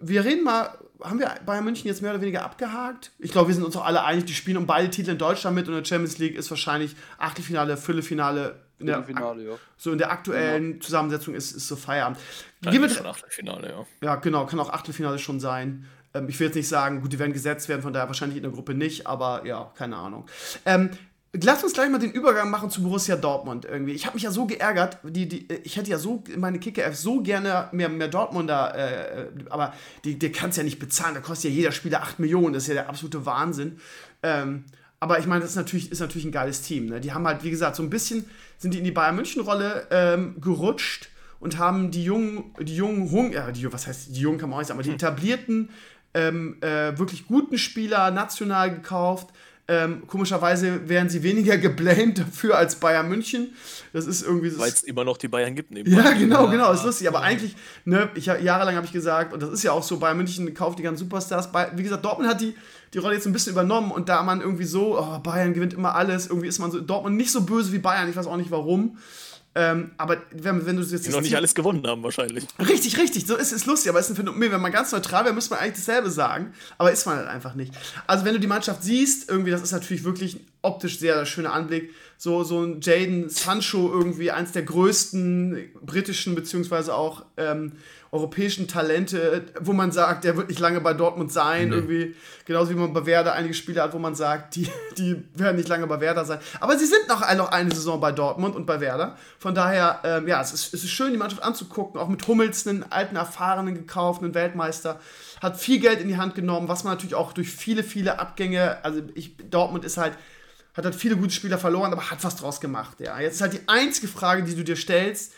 wir 0.00 0.24
reden 0.24 0.44
mal, 0.44 0.78
haben 1.02 1.18
wir 1.18 1.34
Bayern 1.44 1.64
München 1.64 1.86
jetzt 1.86 2.02
mehr 2.02 2.12
oder 2.12 2.20
weniger 2.20 2.44
abgehakt? 2.44 3.12
Ich 3.18 3.32
glaube, 3.32 3.48
wir 3.48 3.54
sind 3.54 3.64
uns 3.64 3.76
auch 3.76 3.84
alle 3.84 4.04
einig, 4.04 4.24
die 4.24 4.34
spielen 4.34 4.56
um 4.56 4.66
beide 4.66 4.90
Titel 4.90 5.10
in 5.10 5.18
Deutschland 5.18 5.54
mit 5.54 5.68
und 5.68 5.74
in 5.74 5.82
der 5.82 5.88
Champions 5.88 6.18
League 6.18 6.36
ist 6.36 6.50
wahrscheinlich 6.50 6.96
Achtelfinale, 7.18 7.76
Viertelfinale. 7.76 8.60
In 8.78 8.86
der, 8.86 9.02
Finale, 9.04 9.44
ja. 9.44 9.54
so 9.76 9.92
in 9.92 9.98
der 9.98 10.10
aktuellen 10.10 10.80
Zusammensetzung 10.80 11.34
ist, 11.34 11.52
ist 11.52 11.68
so 11.68 11.76
Feierabend. 11.76 12.18
Ja, 12.64 12.70
Gehen 12.70 12.80
wir, 12.80 13.06
Achtelfinale, 13.06 13.68
ja. 13.68 13.86
ja, 14.02 14.16
genau, 14.16 14.46
kann 14.46 14.58
auch 14.58 14.70
Achtelfinale 14.70 15.18
schon 15.18 15.38
sein. 15.38 15.86
Ähm, 16.14 16.28
ich 16.28 16.38
will 16.40 16.48
jetzt 16.48 16.56
nicht 16.56 16.68
sagen, 16.68 17.02
gut, 17.02 17.12
die 17.12 17.18
werden 17.18 17.32
gesetzt 17.32 17.68
werden, 17.68 17.82
von 17.82 17.92
daher 17.92 18.08
wahrscheinlich 18.08 18.36
in 18.36 18.42
der 18.42 18.52
Gruppe 18.52 18.74
nicht, 18.74 19.06
aber 19.06 19.46
ja, 19.46 19.72
keine 19.76 19.96
Ahnung. 19.96 20.26
Ähm, 20.64 20.90
Lass 21.32 21.62
uns 21.62 21.74
gleich 21.74 21.88
mal 21.88 21.98
den 21.98 22.10
Übergang 22.10 22.50
machen 22.50 22.70
zu 22.70 22.82
Borussia 22.82 23.14
Dortmund 23.14 23.64
irgendwie. 23.64 23.92
Ich 23.92 24.04
habe 24.04 24.14
mich 24.14 24.24
ja 24.24 24.32
so 24.32 24.46
geärgert, 24.46 24.98
die, 25.04 25.28
die, 25.28 25.46
ich 25.62 25.76
hätte 25.76 25.88
ja 25.88 25.96
so 25.96 26.24
meine 26.36 26.58
Kicker 26.58 26.92
so 26.92 27.22
gerne 27.22 27.68
mehr, 27.70 27.88
mehr 27.88 28.08
Dortmunder, 28.08 28.74
äh, 28.74 29.26
aber 29.48 29.72
die, 30.04 30.18
die 30.18 30.32
kannst 30.32 30.58
ja 30.58 30.64
nicht 30.64 30.80
bezahlen. 30.80 31.14
Da 31.14 31.20
kostet 31.20 31.52
ja 31.52 31.56
jeder 31.56 31.70
Spieler 31.70 32.02
8 32.02 32.18
Millionen, 32.18 32.52
das 32.52 32.64
ist 32.64 32.70
ja 32.70 32.74
der 32.74 32.88
absolute 32.88 33.26
Wahnsinn. 33.26 33.78
Ähm, 34.24 34.64
aber 34.98 35.20
ich 35.20 35.26
meine, 35.26 35.42
das 35.42 35.50
ist 35.50 35.56
natürlich, 35.56 35.92
ist 35.92 36.00
natürlich 36.00 36.24
ein 36.24 36.32
geiles 36.32 36.62
Team. 36.62 36.86
Ne? 36.86 37.00
Die 37.00 37.12
haben 37.12 37.24
halt, 37.28 37.44
wie 37.44 37.50
gesagt, 37.50 37.76
so 37.76 37.84
ein 37.84 37.90
bisschen 37.90 38.28
sind 38.58 38.74
die 38.74 38.78
in 38.78 38.84
die 38.84 38.90
Bayern 38.90 39.14
München-Rolle 39.14 39.86
ähm, 39.92 40.40
gerutscht 40.40 41.10
und 41.38 41.58
haben 41.58 41.92
die 41.92 42.02
jungen, 42.02 42.56
die 42.60 42.74
jungen 42.74 43.08
Hung, 43.12 43.32
ja, 43.32 43.52
die, 43.52 43.72
was 43.72 43.86
heißt, 43.86 44.16
die 44.16 44.20
jungen 44.20 44.38
kann 44.38 44.50
man 44.50 44.56
auch 44.56 44.60
nicht 44.60 44.68
sagen, 44.68 44.78
aber 44.78 44.84
die 44.84 44.90
hm. 44.90 44.96
etablierten, 44.96 45.70
ähm, 46.14 46.56
äh, 46.60 46.98
wirklich 46.98 47.26
guten 47.26 47.58
Spieler 47.58 48.10
national 48.10 48.70
gekauft 48.70 49.28
ähm, 49.70 50.02
komischerweise 50.08 50.88
werden 50.88 51.08
sie 51.08 51.22
weniger 51.22 51.56
geblamed 51.58 52.18
dafür 52.18 52.56
als 52.56 52.74
Bayern 52.74 53.08
München. 53.08 53.54
Das 53.92 54.04
ist 54.04 54.20
irgendwie. 54.20 54.58
Weil 54.58 54.68
es 54.68 54.82
immer 54.82 55.04
noch 55.04 55.16
die 55.16 55.28
Bayern 55.28 55.54
gibt. 55.54 55.70
Ja, 55.86 56.10
genau, 56.10 56.48
genau. 56.48 56.72
Ist 56.72 56.84
lustig. 56.84 57.06
Aber 57.06 57.20
eigentlich, 57.20 57.54
ne, 57.84 58.10
ich, 58.16 58.26
jahrelang 58.26 58.74
habe 58.74 58.86
ich 58.86 58.92
gesagt, 58.92 59.32
und 59.32 59.40
das 59.40 59.50
ist 59.50 59.62
ja 59.62 59.70
auch 59.70 59.84
so, 59.84 60.00
Bayern 60.00 60.16
München 60.16 60.52
kauft 60.54 60.80
die 60.80 60.82
ganzen 60.82 61.04
Superstars. 61.04 61.50
Wie 61.76 61.84
gesagt, 61.84 62.04
Dortmund 62.04 62.28
hat 62.28 62.40
die, 62.40 62.56
die 62.92 62.98
Rolle 62.98 63.14
jetzt 63.14 63.28
ein 63.28 63.32
bisschen 63.32 63.52
übernommen 63.52 63.92
und 63.92 64.08
da 64.08 64.24
man 64.24 64.40
irgendwie 64.40 64.64
so, 64.64 64.98
oh, 64.98 65.20
Bayern 65.20 65.54
gewinnt 65.54 65.74
immer 65.74 65.94
alles, 65.94 66.26
irgendwie 66.26 66.48
ist 66.48 66.58
man 66.58 66.72
so, 66.72 66.80
Dortmund 66.80 67.16
nicht 67.16 67.30
so 67.30 67.42
böse 67.42 67.72
wie 67.72 67.78
Bayern. 67.78 68.10
Ich 68.10 68.16
weiß 68.16 68.26
auch 68.26 68.36
nicht 68.36 68.50
warum. 68.50 68.98
Ähm, 69.54 69.90
aber 69.98 70.18
wenn, 70.30 70.64
wenn 70.64 70.76
du 70.76 70.82
jetzt. 70.82 71.06
Die 71.06 71.10
noch 71.10 71.20
nicht 71.20 71.34
alles 71.34 71.54
gewonnen 71.54 71.84
haben, 71.84 72.04
wahrscheinlich. 72.04 72.46
Richtig, 72.60 72.98
richtig. 72.98 73.26
So 73.26 73.36
ist 73.36 73.50
es 73.52 73.66
lustig, 73.66 73.90
aber 73.90 73.98
es 73.98 74.06
ist 74.06 74.12
ein 74.12 74.16
Phänomen. 74.16 74.52
Wenn 74.52 74.60
man 74.60 74.70
ganz 74.70 74.92
neutral 74.92 75.24
wäre, 75.24 75.34
müsste 75.34 75.54
man 75.54 75.60
eigentlich 75.60 75.84
dasselbe 75.84 76.08
sagen. 76.10 76.52
Aber 76.78 76.92
ist 76.92 77.04
man 77.04 77.16
halt 77.16 77.28
einfach 77.28 77.54
nicht. 77.54 77.72
Also, 78.06 78.24
wenn 78.24 78.34
du 78.34 78.40
die 78.40 78.46
Mannschaft 78.46 78.84
siehst, 78.84 79.28
irgendwie, 79.28 79.50
das 79.50 79.62
ist 79.62 79.72
natürlich 79.72 80.04
wirklich 80.04 80.38
optisch 80.62 81.00
sehr, 81.00 81.14
sehr 81.14 81.26
schöner 81.26 81.52
Anblick. 81.52 81.92
So, 82.16 82.44
so 82.44 82.62
ein 82.62 82.80
Jaden 82.80 83.28
Sancho, 83.28 83.90
irgendwie 83.90 84.30
eins 84.30 84.52
der 84.52 84.62
größten 84.62 85.70
britischen, 85.82 86.36
beziehungsweise 86.36 86.94
auch. 86.94 87.24
Ähm, 87.36 87.72
europäischen 88.12 88.66
Talente, 88.66 89.46
wo 89.60 89.72
man 89.72 89.92
sagt, 89.92 90.24
der 90.24 90.36
wird 90.36 90.48
nicht 90.48 90.58
lange 90.58 90.80
bei 90.80 90.94
Dortmund 90.94 91.32
sein, 91.32 91.68
nee. 91.68 91.76
irgendwie. 91.76 92.16
Genauso 92.44 92.70
wie 92.70 92.74
man 92.74 92.92
bei 92.92 93.06
Werder 93.06 93.34
einige 93.34 93.54
Spieler 93.54 93.84
hat, 93.84 93.92
wo 93.92 94.00
man 94.00 94.16
sagt, 94.16 94.56
die, 94.56 94.68
die 94.98 95.22
werden 95.34 95.56
nicht 95.56 95.68
lange 95.68 95.86
bei 95.86 96.00
Werder 96.00 96.24
sein. 96.24 96.40
Aber 96.58 96.76
sie 96.76 96.86
sind 96.86 97.06
noch, 97.08 97.20
noch 97.36 97.52
eine 97.52 97.72
Saison 97.72 98.00
bei 98.00 98.10
Dortmund 98.10 98.56
und 98.56 98.66
bei 98.66 98.80
Werder. 98.80 99.16
Von 99.38 99.54
daher, 99.54 100.00
ähm, 100.02 100.26
ja, 100.26 100.40
es 100.40 100.52
ist, 100.52 100.74
es 100.74 100.82
ist 100.82 100.90
schön, 100.90 101.12
die 101.12 101.18
Mannschaft 101.18 101.44
anzugucken. 101.44 102.00
Auch 102.00 102.08
mit 102.08 102.26
Hummels, 102.26 102.66
einen 102.66 102.84
alten, 102.90 103.14
erfahrenen, 103.14 103.74
gekauften 103.74 104.34
Weltmeister. 104.34 104.98
Hat 105.40 105.56
viel 105.56 105.78
Geld 105.78 106.00
in 106.00 106.08
die 106.08 106.16
Hand 106.16 106.34
genommen, 106.34 106.68
was 106.68 106.82
man 106.82 106.94
natürlich 106.94 107.14
auch 107.14 107.32
durch 107.32 107.50
viele, 107.50 107.84
viele 107.84 108.18
Abgänge, 108.18 108.84
also 108.84 109.02
ich, 109.14 109.36
Dortmund 109.50 109.84
ist 109.84 109.96
halt 109.96 110.14
hat 110.72 110.84
halt 110.84 110.94
viele 110.94 111.16
gute 111.16 111.32
Spieler 111.32 111.58
verloren, 111.58 111.92
aber 111.92 112.10
hat 112.10 112.22
was 112.22 112.36
draus 112.36 112.60
gemacht. 112.60 113.00
Ja. 113.00 113.18
Jetzt 113.20 113.34
ist 113.34 113.40
halt 113.40 113.54
die 113.54 113.62
einzige 113.66 114.06
Frage, 114.08 114.44
die 114.44 114.54
du 114.54 114.62
dir 114.62 114.76
stellst, 114.76 115.32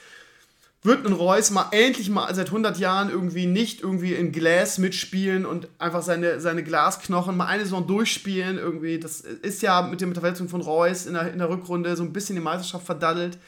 wird 0.85 1.07
ein 1.07 1.13
Reus 1.13 1.51
mal 1.53 1.69
endlich 1.71 2.11
mal 2.11 2.35
seit 2.35 2.49
100 2.49 2.79
Jahren 2.79 3.09
irgendwie 3.09 3.47
nicht 3.47 3.83
irgendwie 3.83 4.15
in 4.15 4.33
Glass 4.33 4.79
mitspielen 4.79 5.47
und 5.47 5.69
einfach 5.79 6.03
seine, 6.03 6.41
seine 6.41 6.65
Glasknochen 6.65 7.37
mal 7.37 7.47
eine 7.47 7.63
Saison 7.63 7.87
durchspielen 7.87 8.59
irgendwie. 8.59 8.99
Das 8.99 9.21
ist 9.21 9.63
ja 9.63 9.83
mit 9.83 10.01
der 10.01 10.13
Verletzung 10.13 10.49
von 10.49 10.61
Reus 10.61 11.07
in 11.07 11.15
der, 11.15 11.33
in 11.33 11.39
der 11.39 11.49
Rückrunde 11.49 11.95
so 11.95 12.03
ein 12.03 12.13
bisschen 12.13 12.35
die 12.35 12.43
Meisterschaft 12.43 12.85
verdaddelt. 12.85 13.39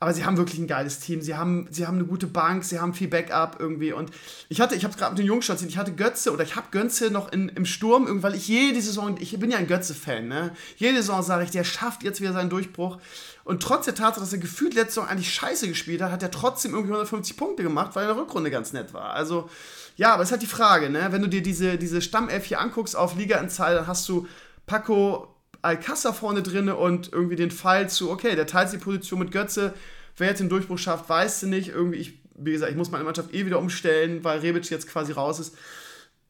Aber 0.00 0.14
sie 0.14 0.24
haben 0.24 0.36
wirklich 0.36 0.60
ein 0.60 0.68
geiles 0.68 1.00
Team. 1.00 1.20
Sie 1.22 1.34
haben, 1.34 1.66
sie 1.70 1.86
haben 1.86 1.96
eine 1.96 2.06
gute 2.06 2.28
Bank, 2.28 2.62
sie 2.64 2.78
haben 2.78 2.94
viel 2.94 3.08
Backup 3.08 3.56
irgendwie. 3.58 3.92
Und 3.92 4.10
ich 4.48 4.60
hatte, 4.60 4.76
ich 4.76 4.84
habe 4.84 4.92
es 4.92 4.98
gerade 4.98 5.12
mit 5.12 5.18
den 5.18 5.26
Jungs 5.26 5.48
erzählt, 5.48 5.70
ich 5.70 5.78
hatte 5.78 5.92
Götze 5.92 6.32
oder 6.32 6.44
ich 6.44 6.54
habe 6.54 6.68
Götze 6.70 7.10
noch 7.10 7.32
in, 7.32 7.48
im 7.48 7.64
Sturm, 7.64 8.22
weil 8.22 8.34
ich 8.34 8.46
jede 8.46 8.80
Saison, 8.80 9.16
ich 9.18 9.36
bin 9.38 9.50
ja 9.50 9.58
ein 9.58 9.66
Götze-Fan, 9.66 10.28
ne? 10.28 10.52
Jede 10.76 10.98
Saison 10.98 11.22
sage 11.22 11.44
ich, 11.44 11.50
der 11.50 11.64
schafft 11.64 12.04
jetzt 12.04 12.20
wieder 12.20 12.32
seinen 12.32 12.50
Durchbruch. 12.50 12.98
Und 13.42 13.62
trotz 13.62 13.86
der 13.86 13.94
Tatsache, 13.94 14.20
dass 14.20 14.32
er 14.32 14.38
gefühlt 14.38 14.74
letzte 14.74 14.94
Saison 14.94 15.08
eigentlich 15.08 15.34
scheiße 15.34 15.66
gespielt 15.66 16.00
hat, 16.00 16.12
hat 16.12 16.22
er 16.22 16.30
trotzdem 16.30 16.74
irgendwie 16.74 16.92
150 16.92 17.36
Punkte 17.36 17.62
gemacht, 17.64 17.96
weil 17.96 18.04
er 18.04 18.10
in 18.10 18.16
der 18.16 18.22
Rückrunde 18.22 18.50
ganz 18.50 18.72
nett 18.72 18.94
war. 18.94 19.14
Also, 19.14 19.48
ja, 19.96 20.12
aber 20.12 20.22
es 20.22 20.28
ist 20.28 20.32
halt 20.32 20.42
die 20.42 20.46
Frage, 20.46 20.90
ne? 20.90 21.08
Wenn 21.10 21.22
du 21.22 21.28
dir 21.28 21.42
diese, 21.42 21.76
diese 21.76 22.02
Stammelf 22.02 22.44
hier 22.44 22.60
anguckst 22.60 22.94
auf 22.94 23.16
Liga-Anzahl, 23.16 23.74
dann 23.74 23.86
hast 23.88 24.08
du 24.08 24.28
Paco 24.66 25.34
Alcázar 25.62 26.14
vorne 26.14 26.42
drin 26.42 26.68
und 26.68 27.12
irgendwie 27.12 27.36
den 27.36 27.50
Fall 27.50 27.88
zu, 27.88 28.10
okay, 28.10 28.36
der 28.36 28.46
teilt 28.46 28.72
die 28.72 28.78
Position 28.78 29.18
mit 29.18 29.32
Götze. 29.32 29.74
Wer 30.16 30.28
jetzt 30.28 30.40
den 30.40 30.48
Durchbruch 30.48 30.78
schafft, 30.78 31.08
weißt 31.08 31.42
du 31.42 31.46
nicht. 31.48 31.68
Irgendwie, 31.68 31.98
ich, 31.98 32.20
wie 32.34 32.52
gesagt, 32.52 32.70
ich 32.70 32.76
muss 32.76 32.90
meine 32.90 33.04
Mannschaft 33.04 33.34
eh 33.34 33.46
wieder 33.46 33.58
umstellen, 33.58 34.24
weil 34.24 34.40
Rebic 34.40 34.68
jetzt 34.70 34.88
quasi 34.88 35.12
raus 35.12 35.40
ist. 35.40 35.56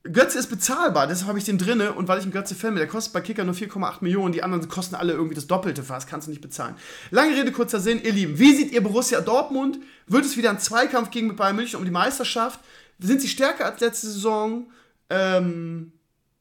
Götze 0.05 0.39
ist 0.39 0.49
bezahlbar, 0.49 1.07
deshalb 1.07 1.29
habe 1.29 1.39
ich 1.39 1.45
den 1.45 1.59
drinne 1.59 1.93
und 1.93 2.09
weil 2.09 2.19
ich 2.19 2.25
einen 2.25 2.33
Götze-Fan 2.33 2.71
bin, 2.71 2.79
der 2.79 2.87
kostet 2.87 3.13
bei 3.13 3.21
Kicker 3.21 3.45
nur 3.45 3.55
4,8 3.55 3.97
Millionen, 4.01 4.33
die 4.33 4.43
anderen 4.43 4.67
kosten 4.69 4.95
alle 4.95 5.13
irgendwie 5.13 5.35
das 5.35 5.49
Doppelte 5.49 5.83
fast, 5.83 6.09
kannst 6.09 6.29
du 6.29 6.31
nicht 6.31 6.41
bezahlen. 6.41 6.77
Lange 7.11 7.37
Rede, 7.37 7.53
kurzer 7.53 7.81
Sinn, 7.81 8.01
ihr 8.03 8.13
Lieben, 8.13 8.39
wie 8.39 8.55
seht 8.55 8.73
ihr 8.73 8.81
Borussia 8.81 9.21
Dortmund? 9.21 9.81
Wird 10.07 10.25
es 10.25 10.37
wieder 10.37 10.51
ein 10.51 10.61
Zweikampf 10.61 11.11
gegen 11.11 11.35
Bayern 11.35 11.57
München 11.57 11.79
um 11.79 11.85
die 11.85 11.91
Meisterschaft? 11.91 12.61
Sind 13.01 13.21
sie 13.21 13.29
stärker 13.29 13.67
als 13.67 13.81
letzte 13.81 14.07
Saison? 14.07 14.71
Ähm, 15.11 15.93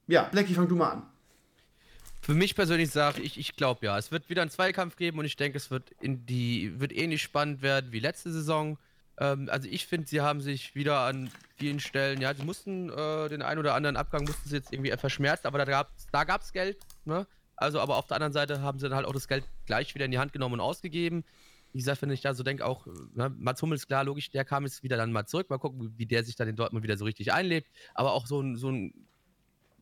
ja, 0.07 0.23
Blackie, 0.23 0.53
fang 0.53 0.67
du 0.67 0.75
mal 0.75 0.91
an. 0.91 1.03
Für 2.27 2.33
mich 2.33 2.55
persönlich 2.55 2.89
sage 2.89 3.21
ich, 3.21 3.39
ich 3.39 3.55
glaube 3.55 3.85
ja. 3.85 3.97
Es 3.97 4.11
wird 4.11 4.29
wieder 4.29 4.41
einen 4.41 4.51
Zweikampf 4.51 4.97
geben 4.97 5.17
und 5.17 5.23
ich 5.23 5.37
denke, 5.37 5.57
es 5.57 5.71
wird 5.71 5.91
in 6.01 6.25
die 6.25 6.77
wird 6.77 6.91
ähnlich 6.91 7.23
spannend 7.23 7.61
werden 7.61 7.93
wie 7.93 8.01
letzte 8.01 8.33
Saison. 8.33 8.77
Ähm, 9.17 9.47
also 9.49 9.69
ich 9.71 9.87
finde, 9.87 10.09
sie 10.09 10.19
haben 10.19 10.41
sich 10.41 10.75
wieder 10.75 10.99
an 11.05 11.29
vielen 11.55 11.79
Stellen, 11.79 12.19
ja, 12.19 12.33
sie 12.33 12.43
mussten 12.43 12.89
äh, 12.89 13.29
den 13.29 13.41
einen 13.41 13.59
oder 13.59 13.75
anderen 13.75 13.95
Abgang 13.95 14.25
mussten 14.25 14.49
sie 14.49 14.57
jetzt 14.57 14.73
irgendwie 14.73 14.91
verschmerzt, 14.97 15.45
aber 15.45 15.57
da 15.59 15.63
gab 15.63 15.95
es 15.95 16.05
da 16.11 16.25
gab's 16.25 16.51
Geld, 16.51 16.77
ne? 17.05 17.25
Also, 17.55 17.79
aber 17.79 17.95
auf 17.95 18.07
der 18.07 18.15
anderen 18.15 18.33
Seite 18.33 18.61
haben 18.61 18.77
sie 18.77 18.89
dann 18.89 18.97
halt 18.97 19.07
auch 19.07 19.13
das 19.13 19.29
Geld 19.29 19.45
gleich 19.65 19.95
wieder 19.95 20.03
in 20.03 20.11
die 20.11 20.19
Hand 20.19 20.33
genommen 20.33 20.55
und 20.55 20.59
ausgegeben. 20.59 21.23
Wie 21.71 21.79
gesagt, 21.79 22.01
wenn 22.01 22.11
ich 22.11 22.19
da 22.19 22.33
so 22.33 22.43
denke, 22.43 22.65
auch 22.65 22.87
ne, 23.13 23.33
Mats 23.39 23.61
Hummels, 23.61 23.87
klar, 23.87 24.03
logisch, 24.03 24.31
der 24.31 24.43
kam 24.43 24.65
jetzt 24.65 24.83
wieder 24.83 24.97
dann 24.97 25.13
mal 25.13 25.25
zurück. 25.27 25.49
Mal 25.49 25.59
gucken, 25.59 25.93
wie 25.95 26.05
der 26.05 26.25
sich 26.25 26.35
dann 26.35 26.49
in 26.49 26.57
Dortmund 26.57 26.83
wieder 26.83 26.97
so 26.97 27.05
richtig 27.05 27.31
einlebt. 27.31 27.69
Aber 27.93 28.11
auch 28.11 28.27
so 28.27 28.41
ein, 28.41 28.57
so 28.57 28.69
ein 28.69 29.07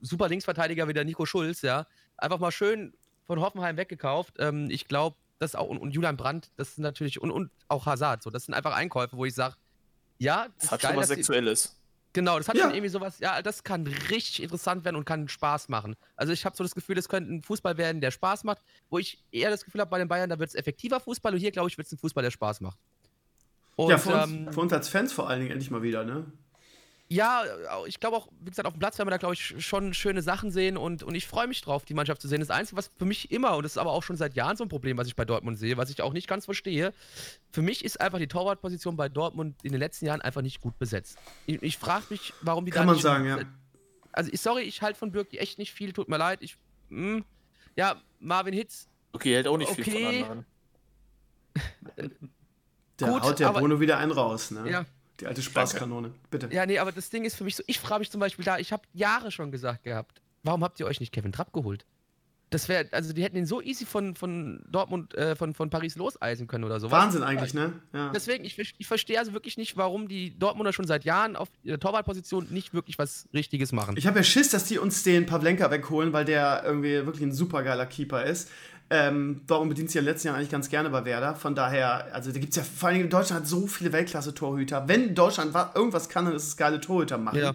super 0.05 0.29
Linksverteidiger 0.29 0.87
wie 0.87 0.93
der 0.93 1.05
Nico 1.05 1.25
Schulz, 1.25 1.61
ja, 1.63 1.87
einfach 2.17 2.39
mal 2.39 2.51
schön 2.51 2.93
von 3.25 3.39
Hoffenheim 3.39 3.77
weggekauft. 3.77 4.35
Ähm, 4.39 4.69
ich 4.69 4.87
glaube, 4.87 5.15
das 5.39 5.55
auch, 5.55 5.67
und, 5.67 5.77
und, 5.77 5.91
Julian 5.91 6.17
Brandt, 6.17 6.51
das 6.57 6.69
ist 6.69 6.79
natürlich, 6.79 7.21
und, 7.21 7.31
und 7.31 7.51
auch 7.67 7.85
Hazard, 7.85 8.23
so, 8.23 8.29
das 8.29 8.45
sind 8.45 8.53
einfach 8.53 8.75
Einkäufe, 8.75 9.17
wo 9.17 9.25
ich 9.25 9.33
sage, 9.33 9.55
ja, 10.17 10.45
das, 10.45 10.53
das 10.59 10.71
hat 10.71 10.81
geil, 10.81 10.91
schon 10.91 11.01
was 11.01 11.07
Sexuelles. 11.09 11.79
Genau, 12.13 12.37
das 12.37 12.47
hat 12.47 12.55
ja. 12.55 12.63
schon 12.63 12.71
irgendwie 12.71 12.89
sowas, 12.89 13.19
ja, 13.19 13.41
das 13.41 13.65
kann 13.65 13.85
richtig 13.85 14.41
interessant 14.41 14.85
werden 14.85 14.95
und 14.95 15.03
kann 15.03 15.27
Spaß 15.27 15.67
machen. 15.67 15.97
Also 16.15 16.31
ich 16.31 16.45
habe 16.45 16.55
so 16.55 16.63
das 16.63 16.73
Gefühl, 16.73 16.95
das 16.95 17.09
könnte 17.09 17.33
ein 17.33 17.43
Fußball 17.43 17.77
werden, 17.77 17.99
der 17.99 18.11
Spaß 18.11 18.45
macht, 18.45 18.61
wo 18.89 18.99
ich 18.99 19.21
eher 19.31 19.49
das 19.49 19.65
Gefühl 19.65 19.81
habe, 19.81 19.91
bei 19.91 19.97
den 19.97 20.07
Bayern, 20.07 20.29
da 20.29 20.39
wird 20.39 20.49
es 20.49 20.55
effektiver 20.55 21.01
Fußball 21.01 21.33
und 21.33 21.39
hier, 21.39 21.51
glaube 21.51 21.67
ich, 21.67 21.77
wird 21.77 21.87
es 21.87 21.91
ein 21.91 21.97
Fußball, 21.97 22.23
der 22.23 22.31
Spaß 22.31 22.61
macht. 22.61 22.77
Und, 23.75 23.89
ja, 23.89 23.97
für 23.97 24.13
uns, 24.13 24.31
ähm, 24.31 24.53
für 24.53 24.61
uns 24.61 24.71
als 24.71 24.87
Fans 24.87 25.11
vor 25.11 25.27
allen 25.29 25.41
Dingen 25.41 25.51
endlich 25.51 25.69
mal 25.69 25.81
wieder, 25.81 26.05
ne? 26.05 26.25
Ja, 27.07 27.43
ich 27.85 27.99
glaube 27.99 28.17
auch, 28.17 28.27
wie 28.39 28.49
gesagt, 28.49 28.67
auf 28.67 28.73
dem 28.73 28.79
Platz 28.79 28.97
werden 28.97 29.07
wir 29.07 29.11
da, 29.11 29.17
glaube 29.17 29.35
ich, 29.35 29.63
schon 29.63 29.93
schöne 29.93 30.23
Sachen 30.23 30.49
sehen 30.49 30.75
und, 30.75 31.03
und 31.03 31.13
ich 31.13 31.27
freue 31.27 31.47
mich 31.47 31.61
drauf, 31.61 31.85
die 31.85 31.93
Mannschaft 31.93 32.19
zu 32.19 32.27
sehen. 32.27 32.39
Das 32.39 32.49
Einzige, 32.49 32.77
was 32.77 32.89
für 32.97 33.05
mich 33.05 33.31
immer, 33.31 33.55
und 33.55 33.63
das 33.63 33.73
ist 33.73 33.77
aber 33.77 33.91
auch 33.91 34.01
schon 34.01 34.17
seit 34.17 34.33
Jahren 34.33 34.57
so 34.57 34.63
ein 34.63 34.69
Problem, 34.69 34.97
was 34.97 35.07
ich 35.07 35.15
bei 35.15 35.23
Dortmund 35.23 35.59
sehe, 35.59 35.77
was 35.77 35.91
ich 35.91 36.01
auch 36.01 36.13
nicht 36.13 36.27
ganz 36.27 36.45
verstehe, 36.45 36.93
für 37.51 37.61
mich 37.61 37.85
ist 37.85 38.01
einfach 38.01 38.17
die 38.17 38.27
Torwartposition 38.27 38.97
bei 38.97 39.07
Dortmund 39.07 39.55
in 39.61 39.71
den 39.71 39.79
letzten 39.79 40.07
Jahren 40.07 40.21
einfach 40.21 40.41
nicht 40.41 40.61
gut 40.61 40.79
besetzt. 40.79 41.19
Ich, 41.45 41.61
ich 41.61 41.77
frage 41.77 42.05
mich, 42.09 42.33
warum 42.41 42.65
die 42.65 42.71
Kann 42.71 42.87
da 42.87 42.93
man 42.93 43.01
sagen, 43.01 43.25
ja. 43.27 43.37
Also, 44.11 44.31
ich, 44.33 44.41
sorry, 44.41 44.63
ich 44.63 44.81
halte 44.81 44.97
von 44.97 45.11
Birki 45.11 45.37
echt 45.37 45.59
nicht 45.59 45.73
viel, 45.73 45.93
tut 45.93 46.09
mir 46.09 46.17
leid. 46.17 46.41
Ich, 46.41 46.57
mh, 46.89 47.17
hm, 47.17 47.25
ja, 47.75 48.01
Marvin 48.19 48.53
Hitz. 48.53 48.87
Okay, 49.11 49.35
hält 49.35 49.47
auch 49.47 49.57
nicht 49.57 49.69
okay. 49.69 49.83
viel 49.83 49.93
von 49.93 50.05
anderen. 50.05 50.45
Da 52.97 53.09
Gut, 53.09 53.23
haut 53.23 53.39
der 53.39 53.51
Bruno 53.51 53.79
wieder 53.79 53.97
einen 53.97 54.11
raus, 54.11 54.51
ne? 54.51 54.69
Ja, 54.69 54.85
die 55.19 55.27
alte 55.27 55.41
Spaßkanone, 55.41 56.13
bitte. 56.29 56.49
Ja, 56.51 56.65
nee, 56.65 56.79
aber 56.79 56.91
das 56.91 57.09
Ding 57.09 57.23
ist 57.25 57.35
für 57.35 57.43
mich 57.43 57.55
so, 57.55 57.63
ich 57.67 57.79
frage 57.79 57.99
mich 57.99 58.11
zum 58.11 58.19
Beispiel 58.19 58.45
da, 58.45 58.57
ich 58.57 58.73
habe 58.73 58.83
Jahre 58.93 59.31
schon 59.31 59.51
gesagt 59.51 59.83
gehabt, 59.83 60.21
warum 60.43 60.63
habt 60.63 60.79
ihr 60.79 60.85
euch 60.85 60.99
nicht 60.99 61.11
Kevin 61.11 61.31
Trapp 61.31 61.53
geholt? 61.53 61.85
Das 62.55 62.69
wäre, 62.69 62.87
also 62.91 63.11
die 63.11 63.21
hätten 63.21 63.35
ihn 63.35 63.45
so 63.45 63.61
easy 63.61 63.85
von, 63.85 64.15
von 64.15 64.61
Dortmund, 64.71 65.13
äh, 65.13 65.35
von, 65.35 65.53
von 65.53 65.69
Paris 65.69 65.97
loseisen 65.97 66.47
können 66.47 66.63
oder 66.63 66.79
so. 66.79 66.89
Wahnsinn 66.89 67.21
eigentlich, 67.21 67.53
ne? 67.53 67.73
Ja. 67.91 68.13
Deswegen, 68.15 68.45
ich, 68.45 68.57
ich 68.77 68.87
verstehe 68.87 69.19
also 69.19 69.33
wirklich 69.33 69.57
nicht, 69.57 69.75
warum 69.75 70.07
die 70.07 70.39
Dortmunder 70.39 70.71
schon 70.71 70.87
seit 70.87 71.03
Jahren 71.03 71.35
auf 71.35 71.49
ihrer 71.63 71.81
Torwartposition 71.81 72.47
nicht 72.51 72.73
wirklich 72.73 72.97
was 72.97 73.27
Richtiges 73.33 73.73
machen. 73.73 73.97
Ich 73.97 74.07
habe 74.07 74.19
ja 74.19 74.23
Schiss, 74.23 74.51
dass 74.51 74.63
die 74.63 74.79
uns 74.79 75.03
den 75.03 75.25
Pavlenka 75.25 75.69
wegholen, 75.69 76.13
weil 76.13 76.23
der 76.23 76.63
irgendwie 76.63 77.05
wirklich 77.05 77.23
ein 77.23 77.33
supergeiler 77.33 77.85
Keeper 77.87 78.23
ist. 78.23 78.49
Ähm, 78.89 79.41
Dortmund 79.47 79.71
bedient 79.71 79.89
sich 79.89 79.95
ja 79.95 80.01
letzten 80.01 80.29
Jahr 80.29 80.37
eigentlich 80.37 80.49
ganz 80.49 80.69
gerne 80.69 80.89
bei 80.89 81.03
Werder. 81.03 81.35
Von 81.35 81.55
daher, 81.55 82.13
also 82.13 82.31
da 82.31 82.39
gibt 82.39 82.51
es 82.51 82.55
ja 82.55 82.63
vor 82.63 82.87
allem 82.87 83.01
in 83.01 83.09
Deutschland 83.09 83.41
hat 83.41 83.49
so 83.49 83.67
viele 83.67 83.91
Weltklasse-Torhüter. 83.91 84.87
Wenn 84.87 85.13
Deutschland 85.13 85.53
irgendwas 85.75 86.07
kann, 86.07 86.23
dann 86.23 86.35
ist 86.35 86.47
es 86.47 86.55
geile 86.55 86.79
Torhüter 86.79 87.17
machen. 87.17 87.37
Ja. 87.37 87.53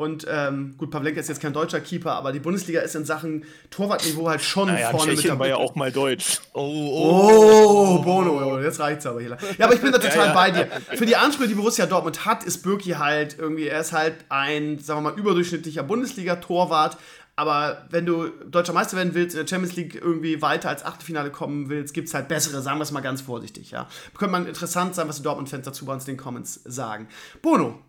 Und 0.00 0.26
ähm, 0.30 0.76
gut, 0.78 0.90
Pavlenka 0.90 1.20
ist 1.20 1.28
jetzt 1.28 1.42
kein 1.42 1.52
deutscher 1.52 1.78
Keeper, 1.78 2.12
aber 2.12 2.32
die 2.32 2.38
Bundesliga 2.38 2.80
ist 2.80 2.96
in 2.96 3.04
Sachen 3.04 3.44
Torwartniveau 3.68 4.30
halt 4.30 4.40
schon 4.40 4.68
naja, 4.68 4.92
vorne 4.92 5.12
Tschechien 5.12 5.16
mit 5.16 5.26
dabei. 5.26 5.38
war 5.40 5.48
ja 5.48 5.56
auch 5.56 5.74
mal 5.74 5.92
deutsch. 5.92 6.40
Oh, 6.54 6.62
oh, 6.62 7.98
oh 7.98 8.02
Bono, 8.02 8.62
jetzt 8.62 8.80
reicht's 8.80 9.04
aber 9.04 9.20
hier. 9.20 9.36
Ja, 9.58 9.66
aber 9.66 9.74
ich 9.74 9.82
bin 9.82 9.92
da 9.92 9.98
total 9.98 10.16
ja, 10.16 10.26
ja. 10.28 10.32
bei 10.32 10.50
dir. 10.52 10.68
Für 10.96 11.04
die 11.04 11.16
Ansprüche, 11.16 11.50
die 11.50 11.54
Borussia 11.54 11.84
Dortmund 11.84 12.24
hat, 12.24 12.44
ist 12.44 12.62
Birki 12.62 12.92
halt 12.92 13.38
irgendwie, 13.38 13.66
er 13.66 13.80
ist 13.80 13.92
halt 13.92 14.14
ein, 14.30 14.78
sagen 14.78 15.02
wir 15.02 15.10
mal, 15.10 15.18
überdurchschnittlicher 15.18 15.82
Bundesliga-Torwart. 15.82 16.96
Aber 17.36 17.84
wenn 17.90 18.06
du 18.06 18.28
deutscher 18.50 18.72
Meister 18.72 18.96
werden 18.96 19.12
willst, 19.12 19.36
in 19.36 19.44
der 19.44 19.48
Champions 19.48 19.76
League 19.76 19.96
irgendwie 19.96 20.40
weiter 20.40 20.70
als 20.70 20.82
Achtelfinale 20.82 21.30
kommen 21.30 21.68
willst, 21.68 21.92
gibt 21.92 22.08
es 22.08 22.14
halt 22.14 22.28
bessere, 22.28 22.62
sagen 22.62 22.78
wir 22.78 22.84
es 22.84 22.90
mal 22.90 23.00
ganz 23.00 23.20
vorsichtig, 23.20 23.70
ja. 23.70 23.86
Könnte 24.16 24.32
man 24.32 24.46
interessant 24.46 24.94
sein, 24.94 25.08
was 25.08 25.18
die 25.18 25.24
Dortmund-Fans 25.24 25.66
dazu 25.66 25.84
bei 25.84 25.92
uns 25.92 26.08
in 26.08 26.14
den 26.14 26.22
Comments 26.22 26.58
sagen. 26.64 27.06
Bono, 27.42 27.80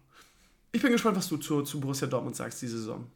ich 0.71 0.81
bin 0.81 0.91
gespannt, 0.91 1.17
was 1.17 1.27
du 1.27 1.37
zu, 1.37 1.61
zu 1.63 1.79
Borussia 1.79 2.07
Dortmund 2.07 2.35
sagst 2.35 2.61
diese 2.61 2.77
Saison. 2.77 3.07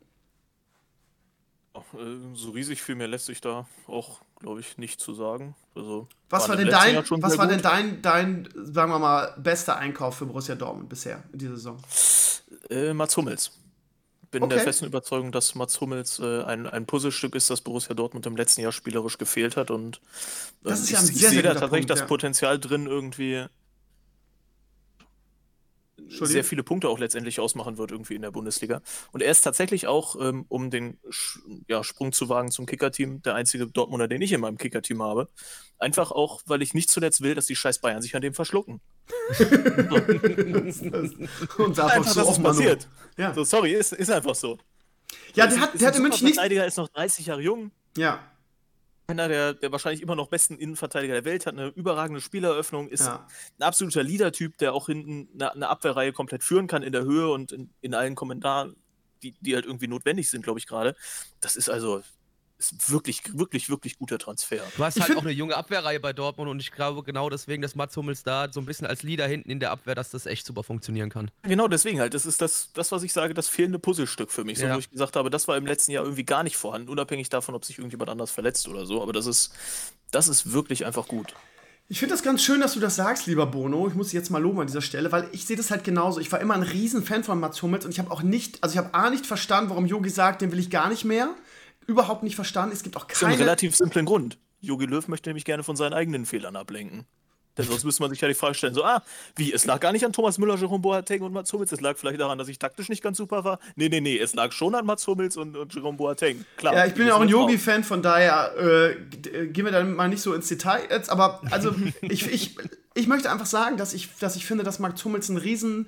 Äh, 1.75 2.35
so 2.35 2.51
riesig 2.51 2.81
viel 2.81 2.95
mehr 2.95 3.07
lässt 3.07 3.25
sich 3.25 3.41
da 3.41 3.67
auch, 3.87 4.21
glaube 4.39 4.59
ich, 4.59 4.77
nicht 4.77 4.99
zu 4.99 5.13
sagen. 5.13 5.55
Also, 5.75 6.07
was 6.29 6.47
war 6.47 6.55
denn 6.55 6.67
dein, 6.67 6.95
was 6.97 7.37
war 7.37 7.47
denn 7.47 7.61
dein, 7.61 8.01
dein, 8.01 8.49
sagen 8.55 8.91
wir 8.91 8.99
mal, 8.99 9.35
bester 9.37 9.77
Einkauf 9.77 10.17
für 10.17 10.25
Borussia 10.25 10.55
Dortmund 10.55 10.89
bisher 10.89 11.23
in 11.33 11.39
dieser 11.39 11.55
Saison? 11.55 11.77
Äh, 12.69 12.93
Mats 12.93 13.17
Hummels 13.17 13.51
bin 14.31 14.43
okay. 14.43 14.55
der 14.55 14.63
festen 14.63 14.85
Überzeugung, 14.85 15.31
dass 15.31 15.55
Mats 15.55 15.79
Hummels 15.79 16.19
äh, 16.19 16.43
ein, 16.43 16.67
ein 16.67 16.85
Puzzlestück 16.85 17.35
ist, 17.35 17.49
das 17.49 17.61
Borussia 17.61 17.93
Dortmund 17.93 18.25
im 18.25 18.35
letzten 18.35 18.61
Jahr 18.61 18.71
spielerisch 18.71 19.17
gefehlt 19.17 19.55
hat. 19.55 19.71
Und 19.71 19.97
äh, 20.63 20.69
das 20.69 20.81
ist 20.81 20.89
ja 20.91 20.99
ein 20.99 21.05
ich, 21.05 21.15
sehr, 21.15 21.29
ich 21.29 21.35
sehe 21.35 21.43
da 21.43 21.53
tatsächlich 21.53 21.71
Punkt, 21.71 21.89
das 21.89 21.99
ja. 21.99 22.05
Potenzial 22.05 22.59
drin, 22.59 22.87
irgendwie 22.87 23.45
sehr 26.09 26.43
viele 26.43 26.63
Punkte 26.63 26.89
auch 26.89 26.99
letztendlich 26.99 27.39
ausmachen 27.39 27.77
wird 27.77 27.91
irgendwie 27.91 28.15
in 28.15 28.21
der 28.21 28.31
Bundesliga. 28.31 28.81
Und 29.11 29.21
er 29.21 29.31
ist 29.31 29.41
tatsächlich 29.41 29.87
auch, 29.87 30.15
ähm, 30.19 30.45
um 30.49 30.69
den 30.69 30.97
Sch 31.09 31.39
ja, 31.67 31.83
Sprung 31.83 32.11
zu 32.11 32.29
wagen 32.29 32.51
zum 32.51 32.65
Kickerteam, 32.65 33.21
der 33.21 33.35
einzige 33.35 33.67
Dortmunder, 33.67 34.07
den 34.07 34.21
ich 34.21 34.31
in 34.31 34.41
meinem 34.41 34.57
Kickerteam 34.57 35.01
habe. 35.01 35.29
Einfach 35.77 36.11
auch, 36.11 36.41
weil 36.45 36.61
ich 36.61 36.73
nicht 36.73 36.89
zuletzt 36.89 37.21
will, 37.21 37.35
dass 37.35 37.45
die 37.47 37.55
scheiß 37.55 37.79
Bayern 37.79 38.01
sich 38.01 38.15
an 38.15 38.21
dem 38.21 38.33
verschlucken. 38.33 38.81
Und 39.39 39.99
einfach, 41.57 41.89
einfach 41.89 42.11
so 42.11 42.19
das 42.21 42.29
ist 42.29 42.43
passiert. 42.43 42.87
Ja. 43.17 43.33
So, 43.33 43.43
sorry, 43.43 43.73
ist, 43.73 43.93
ist 43.93 44.11
einfach 44.11 44.35
so. 44.35 44.57
Ja, 45.33 45.47
der 45.47 45.59
hat, 45.59 45.79
der 45.79 45.87
hat 45.87 45.95
in 45.95 46.01
München 46.01 46.25
nicht. 46.25 46.37
Der 46.37 46.43
Verteidiger 46.43 46.65
ist 46.65 46.77
noch 46.77 46.87
30 46.89 47.25
Jahre 47.25 47.41
jung. 47.41 47.71
Ja 47.97 48.19
einer 49.07 49.27
der, 49.27 49.53
der 49.53 49.71
wahrscheinlich 49.71 50.01
immer 50.01 50.15
noch 50.15 50.27
besten 50.27 50.57
Innenverteidiger 50.57 51.13
der 51.13 51.25
Welt, 51.25 51.45
hat 51.45 51.53
eine 51.53 51.67
überragende 51.67 52.21
Spieleröffnung, 52.21 52.87
ist 52.87 53.05
ja. 53.05 53.27
ein 53.59 53.63
absoluter 53.63 54.03
Leader-Typ, 54.03 54.57
der 54.57 54.73
auch 54.73 54.87
hinten 54.87 55.29
eine, 55.35 55.53
eine, 55.53 55.69
Abwehrreihe 55.69 56.13
komplett 56.13 56.43
führen 56.43 56.67
kann 56.67 56.83
in 56.83 56.91
der 56.91 57.03
Höhe 57.03 57.29
und 57.29 57.51
in, 57.51 57.69
in 57.81 57.93
allen 57.93 58.15
Kommentaren, 58.15 58.75
die, 59.21 59.35
die 59.41 59.55
halt 59.55 59.65
irgendwie 59.65 59.87
notwendig 59.87 60.29
sind, 60.29 60.43
glaube 60.43 60.59
ich 60.59 60.67
gerade. 60.67 60.95
Das 61.39 61.55
ist 61.55 61.69
also, 61.69 62.01
ist 62.71 62.91
wirklich, 62.91 63.21
wirklich, 63.37 63.69
wirklich 63.69 63.97
guter 63.97 64.17
Transfer. 64.17 64.61
Du 64.77 64.83
hast 64.83 64.99
halt 64.99 65.15
auch 65.17 65.21
eine 65.21 65.31
junge 65.31 65.55
Abwehrreihe 65.55 65.99
bei 65.99 66.13
Dortmund 66.13 66.49
und 66.49 66.59
ich 66.59 66.71
glaube 66.71 67.03
genau 67.03 67.29
deswegen, 67.29 67.61
dass 67.61 67.75
Mats 67.75 67.95
Hummels 67.97 68.23
da 68.23 68.51
so 68.51 68.59
ein 68.59 68.65
bisschen 68.65 68.87
als 68.87 69.03
Leader 69.03 69.27
hinten 69.27 69.49
in 69.49 69.59
der 69.59 69.71
Abwehr, 69.71 69.95
dass 69.95 70.09
das 70.09 70.25
echt 70.25 70.45
super 70.45 70.63
funktionieren 70.63 71.09
kann. 71.09 71.31
Genau 71.43 71.67
deswegen 71.67 71.99
halt. 71.99 72.13
Das 72.13 72.25
ist 72.25 72.41
das, 72.41 72.69
das 72.73 72.91
was 72.91 73.03
ich 73.03 73.13
sage, 73.13 73.33
das 73.33 73.47
fehlende 73.47 73.79
Puzzlestück 73.79 74.31
für 74.31 74.43
mich. 74.43 74.59
So, 74.59 74.65
ja. 74.65 74.75
wo 74.75 74.79
ich 74.79 74.89
gesagt 74.89 75.15
habe, 75.15 75.29
das 75.29 75.47
war 75.47 75.57
im 75.57 75.65
letzten 75.65 75.91
Jahr 75.91 76.03
irgendwie 76.03 76.25
gar 76.25 76.43
nicht 76.43 76.57
vorhanden, 76.57 76.89
unabhängig 76.89 77.29
davon, 77.29 77.55
ob 77.55 77.65
sich 77.65 77.77
irgendjemand 77.77 78.09
anders 78.09 78.31
verletzt 78.31 78.67
oder 78.67 78.85
so. 78.85 79.01
Aber 79.01 79.13
das 79.13 79.25
ist, 79.25 79.53
das 80.11 80.27
ist 80.27 80.51
wirklich 80.51 80.85
einfach 80.85 81.07
gut. 81.07 81.33
Ich 81.87 81.99
finde 81.99 82.15
das 82.15 82.23
ganz 82.23 82.41
schön, 82.41 82.61
dass 82.61 82.73
du 82.73 82.79
das 82.79 82.95
sagst, 82.95 83.27
lieber 83.27 83.45
Bono. 83.45 83.87
Ich 83.87 83.93
muss 83.93 84.07
dich 84.07 84.15
jetzt 84.15 84.31
mal 84.31 84.41
loben 84.41 84.59
an 84.59 84.67
dieser 84.67 84.81
Stelle, 84.81 85.11
weil 85.11 85.29
ich 85.33 85.45
sehe 85.45 85.55
das 85.55 85.69
halt 85.69 85.83
genauso. 85.83 86.19
Ich 86.19 86.31
war 86.31 86.41
immer 86.41 86.55
ein 86.55 86.63
Riesenfan 86.63 87.23
von 87.23 87.39
Mats 87.39 87.61
Hummels 87.61 87.85
und 87.85 87.91
ich 87.91 87.99
habe 87.99 88.09
auch 88.09 88.23
nicht, 88.23 88.63
also 88.63 88.73
ich 88.73 88.77
habe 88.79 88.95
A 88.95 89.11
nicht 89.11 89.27
verstanden, 89.27 89.69
warum 89.69 89.85
Yogi 89.85 90.09
sagt, 90.09 90.41
den 90.41 90.51
will 90.51 90.57
ich 90.57 90.71
gar 90.71 90.89
nicht 90.89 91.05
mehr 91.05 91.29
überhaupt 91.87 92.23
nicht 92.23 92.35
verstanden. 92.35 92.73
Es 92.73 92.83
gibt 92.83 92.97
auch 92.97 93.07
keine. 93.07 93.13
Das 93.13 93.21
ist 93.21 93.27
einen 93.27 93.37
relativ 93.37 93.75
simplen 93.75 94.05
Grund. 94.05 94.37
Jogi 94.61 94.85
Löw 94.85 95.07
möchte 95.07 95.29
nämlich 95.29 95.45
gerne 95.45 95.63
von 95.63 95.75
seinen 95.75 95.93
eigenen 95.93 96.25
Fehlern 96.25 96.55
ablenken. 96.55 97.05
Denn 97.57 97.65
sonst 97.65 97.85
müsste 97.85 98.01
man 98.01 98.11
sich 98.11 98.19
ja 98.19 98.27
die 98.27 98.33
Frage 98.33 98.53
stellen, 98.53 98.73
so, 98.73 98.83
ah, 98.83 99.01
wie, 99.35 99.53
es 99.53 99.65
lag 99.65 99.79
gar 99.79 99.93
nicht 99.93 100.05
an 100.05 100.11
Thomas 100.11 100.37
Müller, 100.37 100.55
Jerome 100.55 100.79
Boateng 100.81 101.21
und 101.21 101.31
Mats 101.31 101.53
Hummels, 101.53 101.71
es 101.71 101.79
lag 101.79 101.97
vielleicht 101.97 102.19
daran, 102.19 102.37
dass 102.37 102.49
ich 102.49 102.59
taktisch 102.59 102.89
nicht 102.89 103.01
ganz 103.01 103.17
super 103.17 103.43
war. 103.43 103.59
Nee, 103.75 103.87
nee, 103.87 104.01
nee, 104.01 104.17
es 104.17 104.35
lag 104.35 104.51
schon 104.51 104.75
an 104.75 104.85
Mats 104.85 105.07
Hummels 105.07 105.37
und, 105.37 105.55
und 105.55 105.73
Jerome 105.73 105.97
Boateng, 105.97 106.43
klar. 106.57 106.73
Ja, 106.73 106.85
ich 106.85 106.93
bin 106.93 107.07
ja 107.07 107.15
auch 107.15 107.21
ein 107.21 107.29
Yogi-Fan, 107.29 107.85
von 107.85 108.01
daher 108.01 108.53
äh, 108.57 108.95
gehen 109.47 109.65
wir 109.65 109.71
dann 109.71 109.95
mal 109.95 110.09
nicht 110.09 110.21
so 110.21 110.33
ins 110.33 110.49
Detail 110.49 110.81
jetzt, 110.89 111.09
aber 111.09 111.41
also 111.49 111.73
ich, 112.01 112.29
ich, 112.29 112.57
ich 112.93 113.07
möchte 113.07 113.31
einfach 113.31 113.45
sagen, 113.45 113.77
dass 113.77 113.93
ich, 113.93 114.09
dass 114.19 114.35
ich 114.35 114.45
finde, 114.45 114.65
dass 114.65 114.79
Mats 114.79 115.03
Hummels 115.05 115.29
ein 115.29 115.37
riesen 115.37 115.87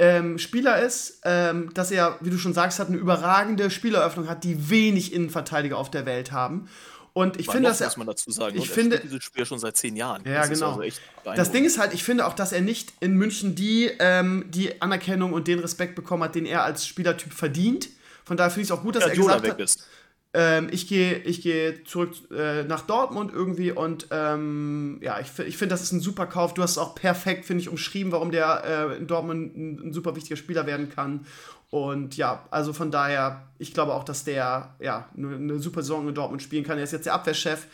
ähm, 0.00 0.38
Spieler 0.38 0.80
ist, 0.80 1.20
ähm, 1.24 1.72
dass 1.74 1.90
er, 1.90 2.16
wie 2.22 2.30
du 2.30 2.38
schon 2.38 2.54
sagst, 2.54 2.78
hat 2.78 2.88
eine 2.88 2.96
überragende 2.96 3.70
Spieleröffnung 3.70 4.28
hat, 4.28 4.44
die 4.44 4.70
wenig 4.70 5.12
Innenverteidiger 5.12 5.76
auf 5.76 5.90
der 5.90 6.06
Welt 6.06 6.32
haben. 6.32 6.68
Und 7.12 7.38
ich 7.38 7.50
finde, 7.50 7.68
dass 7.68 7.82
er. 7.82 7.88
muss 7.88 7.96
man 7.98 8.06
dazu 8.06 8.30
sagen. 8.30 8.56
Ich 8.56 8.70
finde, 8.70 8.98
dieses 8.98 9.22
Spiel 9.22 9.44
schon 9.44 9.58
seit 9.58 9.76
zehn 9.76 9.96
Jahren. 9.96 10.22
Ja, 10.24 10.40
das 10.40 10.48
genau. 10.48 10.80
Also 10.80 11.00
das 11.36 11.52
Ding 11.52 11.64
ist 11.64 11.78
halt, 11.78 11.92
ich 11.92 12.02
finde 12.02 12.26
auch, 12.26 12.32
dass 12.32 12.52
er 12.52 12.62
nicht 12.62 12.94
in 13.00 13.14
München 13.14 13.54
die, 13.54 13.90
ähm, 13.98 14.46
die 14.48 14.80
Anerkennung 14.80 15.34
und 15.34 15.46
den 15.46 15.58
Respekt 15.58 15.96
bekommen 15.96 16.22
hat, 16.22 16.34
den 16.34 16.46
er 16.46 16.64
als 16.64 16.86
Spielertyp 16.86 17.34
verdient. 17.34 17.90
Von 18.24 18.38
daher 18.38 18.50
finde 18.50 18.62
ich 18.62 18.70
es 18.70 18.72
auch 18.72 18.82
gut, 18.82 18.96
dass 18.96 19.04
ja, 19.04 19.10
er 19.10 19.16
gesagt 19.16 19.48
hat. 19.48 19.60
Ist 19.60 19.86
ähm, 20.32 20.68
ich 20.70 20.86
gehe 20.86 21.18
ich 21.18 21.42
geh 21.42 21.82
zurück 21.84 22.12
äh, 22.30 22.62
nach 22.62 22.82
Dortmund 22.82 23.32
irgendwie 23.32 23.72
und 23.72 24.06
ähm, 24.12 25.00
ja, 25.02 25.18
ich, 25.18 25.36
ich 25.40 25.56
finde, 25.56 25.74
das 25.74 25.82
ist 25.82 25.92
ein 25.92 26.00
super 26.00 26.26
Kauf. 26.26 26.54
Du 26.54 26.62
hast 26.62 26.72
es 26.72 26.78
auch 26.78 26.94
perfekt, 26.94 27.46
finde 27.46 27.62
ich, 27.62 27.68
umschrieben, 27.68 28.12
warum 28.12 28.30
der 28.30 28.62
äh, 28.64 28.96
in 28.96 29.08
Dortmund 29.08 29.56
ein, 29.56 29.88
ein, 29.88 29.92
super 29.92 30.14
wichtiger 30.14 30.36
Spieler 30.36 30.66
werden 30.66 30.88
kann. 30.88 31.26
Und 31.70 32.16
ja, 32.16 32.46
also 32.50 32.72
von 32.72 32.90
daher, 32.92 33.48
ich 33.58 33.74
glaube 33.74 33.94
auch, 33.94 34.04
dass 34.04 34.24
der 34.24 34.74
ja 34.80 35.08
eine, 35.16 35.34
eine 35.34 35.58
super 35.58 35.82
Saison 35.82 36.08
in 36.08 36.14
Dortmund 36.14 36.42
spielen 36.42 36.64
kann. 36.64 36.78
Er 36.78 36.84
ist 36.84 36.92
jetzt 36.92 37.06
der 37.06 37.14
Abwehrchef. 37.14 37.66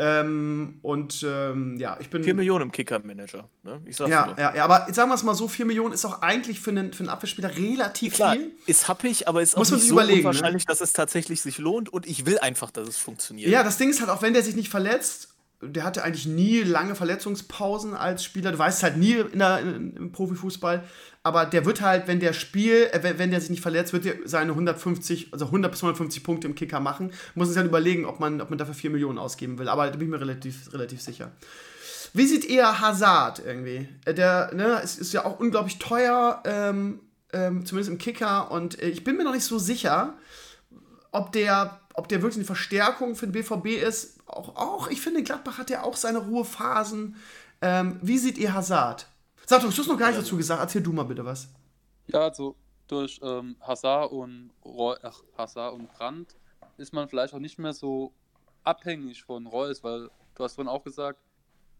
Ähm, 0.00 0.78
und 0.82 1.26
ähm, 1.26 1.76
ja, 1.76 1.96
ich 2.00 2.08
bin. 2.08 2.22
4 2.22 2.34
Millionen 2.34 2.62
im 2.62 2.72
Kicker-Manager. 2.72 3.48
Ne? 3.64 3.80
Ich 3.84 3.96
sag's 3.96 4.10
ja, 4.10 4.32
ja, 4.38 4.54
ja, 4.54 4.64
aber 4.64 4.86
sagen 4.92 5.10
wir 5.10 5.16
es 5.16 5.24
mal 5.24 5.34
so: 5.34 5.48
4 5.48 5.66
Millionen 5.66 5.92
ist 5.92 6.04
auch 6.04 6.22
eigentlich 6.22 6.60
für 6.60 6.70
einen, 6.70 6.92
für 6.92 7.00
einen 7.00 7.08
Abwehrspieler 7.08 7.56
relativ 7.56 8.14
Klar, 8.14 8.34
viel. 8.34 8.52
Ist 8.66 8.86
happig, 8.86 9.26
aber 9.26 9.42
ist 9.42 9.56
Muss 9.56 9.72
auch 9.72 9.76
nicht 9.76 9.88
so 9.88 9.98
unwahrscheinlich, 9.98 10.62
ne? 10.62 10.68
dass 10.68 10.80
es 10.80 10.92
tatsächlich 10.92 11.42
sich 11.42 11.58
lohnt 11.58 11.92
und 11.92 12.06
ich 12.06 12.26
will 12.26 12.38
einfach, 12.38 12.70
dass 12.70 12.86
es 12.86 12.96
funktioniert. 12.96 13.50
Ja, 13.50 13.64
das 13.64 13.76
Ding 13.76 13.90
ist 13.90 14.00
halt, 14.00 14.10
auch 14.10 14.22
wenn 14.22 14.34
der 14.34 14.44
sich 14.44 14.54
nicht 14.54 14.68
verletzt, 14.68 15.34
der 15.60 15.82
hatte 15.82 16.04
eigentlich 16.04 16.26
nie 16.26 16.60
lange 16.60 16.94
Verletzungspausen 16.94 17.94
als 17.94 18.22
Spieler. 18.22 18.52
Du 18.52 18.58
weißt 18.58 18.84
halt 18.84 18.96
nie 18.96 19.14
in 19.14 19.40
der, 19.40 19.58
in, 19.60 19.96
im 19.96 20.12
Profifußball. 20.12 20.84
Aber 21.28 21.44
der 21.44 21.66
wird 21.66 21.82
halt, 21.82 22.08
wenn 22.08 22.20
der 22.20 22.32
Spiel, 22.32 22.88
äh, 22.92 23.18
wenn, 23.18 23.30
der 23.30 23.40
sich 23.40 23.50
nicht 23.50 23.62
verletzt, 23.62 23.92
wird 23.92 24.06
er 24.06 24.14
seine 24.24 24.52
150, 24.52 25.32
also 25.32 25.44
100 25.44 25.70
bis 25.70 25.82
150 25.82 26.24
Punkte 26.24 26.48
im 26.48 26.54
Kicker 26.54 26.80
machen. 26.80 27.12
Muss 27.34 27.48
sich 27.48 27.56
halt 27.58 27.66
überlegen, 27.66 28.06
ob 28.06 28.18
man, 28.18 28.40
ob 28.40 28.50
man 28.50 28.58
dafür 28.58 28.74
4 28.74 28.90
Millionen 28.90 29.18
ausgeben 29.18 29.58
will. 29.58 29.68
Aber 29.68 29.86
da 29.86 29.92
bin 29.92 30.02
ich 30.02 30.08
mir 30.08 30.20
relativ, 30.20 30.72
relativ 30.72 31.02
sicher. 31.02 31.32
Wie 32.14 32.26
sieht 32.26 32.48
eher 32.48 32.80
Hazard 32.80 33.42
irgendwie? 33.44 33.88
Äh, 34.06 34.14
der, 34.14 34.54
ne, 34.54 34.80
ist, 34.82 34.98
ist 34.98 35.12
ja 35.12 35.26
auch 35.26 35.38
unglaublich 35.38 35.78
teuer, 35.78 36.42
ähm, 36.46 37.00
ähm, 37.32 37.66
zumindest 37.66 37.90
im 37.90 37.98
Kicker. 37.98 38.50
Und 38.50 38.80
äh, 38.82 38.88
ich 38.88 39.04
bin 39.04 39.16
mir 39.16 39.24
noch 39.24 39.34
nicht 39.34 39.44
so 39.44 39.58
sicher, 39.58 40.14
ob 41.12 41.32
der, 41.32 41.80
ob 41.92 42.08
der 42.08 42.22
wirklich 42.22 42.38
eine 42.38 42.46
Verstärkung 42.46 43.14
für 43.14 43.26
den 43.26 43.32
BVB 43.32 43.66
ist 43.86 44.18
auch, 44.28 44.56
auch, 44.56 44.88
ich 44.88 45.00
finde, 45.00 45.22
Gladbach 45.22 45.58
hat 45.58 45.70
ja 45.70 45.82
auch 45.82 45.96
seine 45.96 46.18
Ruhephasen. 46.18 47.16
Ähm, 47.60 47.98
wie 48.02 48.18
seht 48.18 48.38
ihr 48.38 48.54
Hazard? 48.54 49.06
Sag 49.48 49.62
doch, 49.62 49.72
du 49.72 49.78
hast 49.78 49.88
noch 49.88 49.96
gar 49.96 50.08
nicht 50.08 50.20
dazu 50.20 50.36
gesagt. 50.36 50.60
Erzähl 50.60 50.82
du 50.82 50.92
mal 50.92 51.04
bitte 51.04 51.24
was. 51.24 51.48
Ja, 52.08 52.20
also 52.20 52.54
durch 52.86 53.18
ähm, 53.22 53.56
Hazard 53.62 54.12
und 54.12 54.50
ach, 55.02 55.22
Hazard 55.38 55.72
und 55.72 55.90
Brandt 55.90 56.36
ist 56.76 56.92
man 56.92 57.08
vielleicht 57.08 57.32
auch 57.32 57.38
nicht 57.38 57.58
mehr 57.58 57.72
so 57.72 58.12
abhängig 58.62 59.22
von 59.22 59.46
Reus, 59.46 59.82
weil 59.82 60.10
du 60.34 60.44
hast 60.44 60.56
vorhin 60.56 60.68
auch 60.68 60.84
gesagt, 60.84 61.18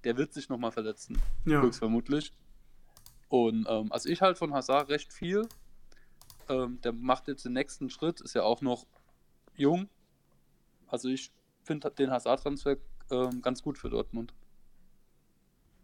der 0.04 0.16
wird 0.16 0.32
sich 0.32 0.48
nochmal 0.48 0.72
verletzen. 0.72 1.20
Ja. 1.44 1.60
Höchstvermutlich. 1.60 2.32
Und 3.28 3.66
ähm, 3.68 3.92
also 3.92 4.08
ich 4.08 4.22
halt 4.22 4.38
von 4.38 4.54
Hazard 4.54 4.88
recht 4.88 5.12
viel. 5.12 5.46
Ähm, 6.48 6.80
der 6.80 6.92
macht 6.92 7.28
jetzt 7.28 7.44
den 7.44 7.52
nächsten 7.52 7.90
Schritt, 7.90 8.22
ist 8.22 8.34
ja 8.34 8.44
auch 8.44 8.62
noch 8.62 8.86
jung. 9.56 9.90
Also 10.86 11.10
ich 11.10 11.32
finde 11.64 11.90
den 11.90 12.10
Hazard-Transfer 12.10 12.76
ähm, 13.10 13.42
ganz 13.42 13.62
gut 13.62 13.76
für 13.76 13.90
Dortmund. 13.90 14.32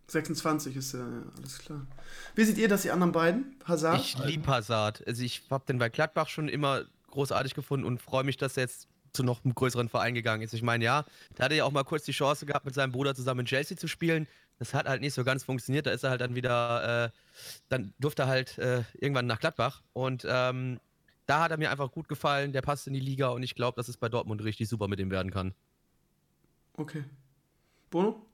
26 0.06 0.76
ist 0.76 0.92
ja, 0.92 1.00
ja, 1.00 1.22
alles 1.38 1.58
klar. 1.58 1.86
Wie 2.34 2.44
seht 2.44 2.58
ihr 2.58 2.68
das, 2.68 2.82
die 2.82 2.90
anderen 2.90 3.12
beiden? 3.12 3.56
Hazard? 3.64 4.00
Ich 4.00 4.18
liebe 4.18 4.46
Hazard. 4.46 5.06
Also 5.06 5.22
ich 5.22 5.42
habe 5.50 5.64
den 5.66 5.78
bei 5.78 5.88
Gladbach 5.88 6.28
schon 6.28 6.48
immer 6.48 6.84
großartig 7.10 7.54
gefunden 7.54 7.86
und 7.86 8.02
freue 8.02 8.24
mich, 8.24 8.36
dass 8.36 8.56
er 8.56 8.64
jetzt 8.64 8.88
zu 9.12 9.22
noch 9.22 9.44
einem 9.44 9.54
größeren 9.54 9.88
Verein 9.88 10.14
gegangen 10.14 10.42
ist. 10.42 10.52
Ich 10.52 10.62
meine, 10.62 10.84
ja, 10.84 11.04
da 11.36 11.44
hat 11.44 11.52
er 11.52 11.58
ja 11.58 11.64
auch 11.64 11.72
mal 11.72 11.84
kurz 11.84 12.04
die 12.04 12.12
Chance 12.12 12.46
gehabt, 12.46 12.66
mit 12.66 12.74
seinem 12.74 12.92
Bruder 12.92 13.14
zusammen 13.14 13.40
in 13.40 13.46
Chelsea 13.46 13.76
zu 13.76 13.88
spielen. 13.88 14.26
Das 14.58 14.74
hat 14.74 14.88
halt 14.88 15.00
nicht 15.00 15.14
so 15.14 15.24
ganz 15.24 15.44
funktioniert. 15.44 15.86
Da 15.86 15.92
ist 15.92 16.02
er 16.02 16.10
halt 16.10 16.20
dann 16.20 16.34
wieder, 16.34 17.06
äh, 17.06 17.10
dann 17.68 17.94
durfte 17.98 18.22
er 18.22 18.28
halt 18.28 18.58
äh, 18.58 18.82
irgendwann 18.94 19.26
nach 19.26 19.40
Gladbach. 19.40 19.82
Und 19.92 20.26
ähm, 20.28 20.80
da 21.26 21.42
hat 21.42 21.50
er 21.50 21.56
mir 21.56 21.70
einfach 21.70 21.90
gut 21.90 22.08
gefallen. 22.08 22.52
Der 22.52 22.62
passt 22.62 22.86
in 22.86 22.92
die 22.92 23.00
Liga 23.00 23.28
und 23.28 23.42
ich 23.42 23.54
glaube, 23.54 23.76
dass 23.76 23.88
es 23.88 23.96
bei 23.96 24.08
Dortmund 24.08 24.42
richtig 24.44 24.68
super 24.68 24.88
mit 24.88 25.00
ihm 25.00 25.10
werden 25.10 25.30
kann. 25.30 25.54
Okay. 26.76 27.04
Bono? 27.90 28.26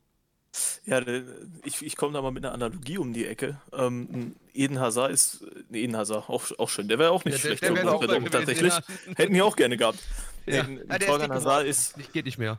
Ja, 0.84 0.98
äh, 0.98 1.22
ich, 1.64 1.82
ich 1.82 1.96
komme 1.96 2.12
da 2.12 2.22
mal 2.22 2.32
mit 2.32 2.44
einer 2.44 2.52
Analogie 2.54 2.98
um 2.98 3.12
die 3.12 3.26
Ecke. 3.26 3.60
Ähm, 3.72 4.34
Eden 4.52 4.80
Hazard 4.80 5.12
ist, 5.12 5.44
nee, 5.68 5.82
Eden 5.82 5.96
Hazard, 5.96 6.28
auch, 6.28 6.50
auch 6.58 6.68
schön. 6.68 6.88
Der 6.88 6.98
wäre 6.98 7.12
auch 7.12 7.24
nicht 7.24 7.36
Ja, 7.44 7.50
der- 7.50 7.56
schlecht. 7.56 7.62
der 7.62 7.68
super 7.70 8.06
Dortmund 8.06 8.32
gewesen, 8.32 8.46
tatsächlich. 8.46 8.74
Hätten 9.16 9.34
wir 9.34 9.44
auch 9.44 9.54
gerne 9.56 9.76
gehabt. 9.76 9.98
Ja. 10.46 10.62
Der 10.64 11.00
ist 11.00 11.06
Torgan 11.06 11.30
Hazard 11.32 11.66
ist, 11.66 11.96
Nicht, 11.96 12.12
geht 12.12 12.24
nicht 12.24 12.38
mehr. 12.38 12.58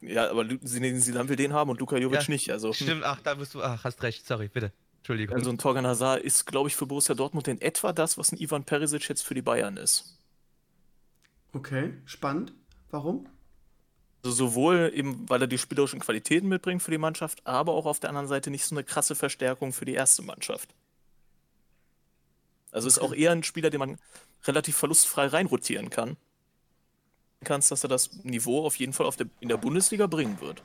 ja, 0.00 0.28
aber 0.30 0.44
Zinedine 0.64 1.00
Zidane 1.00 1.28
will 1.28 1.36
den 1.36 1.52
haben 1.52 1.70
und 1.70 1.78
Luka 1.78 1.96
Jovic 1.96 2.22
Ja, 2.22 2.28
nicht. 2.28 2.50
Also, 2.50 2.72
Stimmt, 2.72 3.04
ach, 3.04 3.20
da 3.22 3.34
bist 3.34 3.54
du, 3.54 3.62
ach, 3.62 3.84
hast 3.84 4.02
recht, 4.02 4.26
sorry, 4.26 4.48
bitte. 4.48 4.72
Entschuldigung. 4.98 5.36
also 5.36 5.50
ein 5.50 5.58
Torgan 5.58 5.86
Hazard 5.86 6.24
ist, 6.24 6.46
glaube 6.46 6.68
ich, 6.68 6.74
für 6.74 6.86
Borussia 6.86 7.14
Dortmund 7.14 7.46
in 7.46 7.60
etwa 7.60 7.92
das, 7.92 8.18
was 8.18 8.32
ein 8.32 8.38
Ivan 8.38 8.64
Perisic 8.64 9.08
jetzt 9.08 9.22
für 9.22 9.34
die 9.34 9.42
Bayern 9.42 9.76
ist. 9.76 10.18
Okay, 11.52 11.92
spannend. 12.06 12.52
Warum? 12.90 13.28
Also 14.26 14.48
sowohl 14.48 14.90
eben, 14.92 15.28
weil 15.28 15.40
er 15.40 15.46
die 15.46 15.56
spielerischen 15.56 16.00
Qualitäten 16.00 16.48
mitbringt 16.48 16.82
für 16.82 16.90
die 16.90 16.98
Mannschaft, 16.98 17.46
aber 17.46 17.74
auch 17.74 17.86
auf 17.86 18.00
der 18.00 18.10
anderen 18.10 18.26
Seite 18.26 18.50
nicht 18.50 18.64
so 18.64 18.74
eine 18.74 18.82
krasse 18.82 19.14
Verstärkung 19.14 19.72
für 19.72 19.84
die 19.84 19.94
erste 19.94 20.22
Mannschaft. 20.22 20.74
Also 22.72 22.88
ist 22.88 22.98
auch 22.98 23.14
eher 23.14 23.30
ein 23.30 23.44
Spieler, 23.44 23.70
den 23.70 23.78
man 23.78 23.98
relativ 24.42 24.76
verlustfrei 24.76 25.28
reinrotieren 25.28 25.90
kann. 25.90 26.16
Kannst, 27.44 27.70
dass 27.70 27.84
er 27.84 27.88
das 27.88 28.24
Niveau 28.24 28.66
auf 28.66 28.74
jeden 28.74 28.92
Fall 28.92 29.06
auf 29.06 29.14
der, 29.14 29.28
in 29.38 29.48
der 29.48 29.58
Bundesliga 29.58 30.08
bringen 30.08 30.40
wird. 30.40 30.60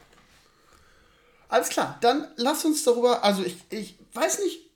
Alles 1.48 1.70
klar, 1.70 2.00
dann 2.02 2.30
lass 2.38 2.66
uns 2.66 2.84
darüber, 2.84 3.24
also 3.24 3.44
ich, 3.44 3.58
ich 3.70 4.00
weiß 4.14 4.40
nicht, 4.40 4.71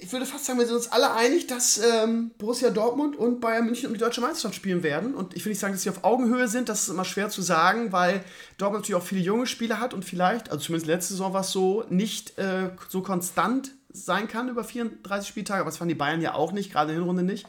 ich 0.00 0.12
würde 0.12 0.26
fast 0.26 0.44
sagen, 0.44 0.58
wir 0.58 0.66
sind 0.66 0.76
uns 0.76 0.90
alle 0.92 1.12
einig, 1.12 1.46
dass 1.46 1.78
ähm, 1.78 2.30
Borussia 2.38 2.70
Dortmund 2.70 3.16
und 3.16 3.40
Bayern 3.40 3.66
München 3.66 3.88
um 3.88 3.92
die 3.94 4.00
deutsche 4.00 4.20
Meisterschaft 4.20 4.54
spielen 4.54 4.82
werden. 4.82 5.14
Und 5.14 5.36
ich 5.36 5.44
will 5.44 5.50
nicht 5.50 5.58
sagen, 5.58 5.74
dass 5.74 5.82
sie 5.82 5.90
auf 5.90 6.04
Augenhöhe 6.04 6.48
sind, 6.48 6.68
das 6.68 6.82
ist 6.82 6.88
immer 6.88 7.04
schwer 7.04 7.28
zu 7.28 7.42
sagen, 7.42 7.92
weil 7.92 8.24
Dortmund 8.58 8.82
natürlich 8.82 9.00
auch 9.00 9.06
viele 9.06 9.20
junge 9.20 9.46
Spieler 9.46 9.80
hat 9.80 9.94
und 9.94 10.04
vielleicht, 10.04 10.50
also 10.50 10.64
zumindest 10.64 10.86
letzte 10.86 11.14
Saison 11.14 11.32
war 11.32 11.42
es 11.42 11.50
so, 11.50 11.84
nicht 11.88 12.38
äh, 12.38 12.70
so 12.88 13.02
konstant 13.02 13.72
sein 13.92 14.28
kann 14.28 14.48
über 14.48 14.64
34 14.64 15.28
Spieltage, 15.28 15.60
aber 15.60 15.70
das 15.70 15.78
fanden 15.78 15.90
die 15.90 15.94
Bayern 15.98 16.20
ja 16.20 16.34
auch 16.34 16.52
nicht, 16.52 16.72
gerade 16.72 16.90
in 16.90 16.96
der 16.96 17.04
Hinrunde 17.04 17.22
nicht. 17.22 17.46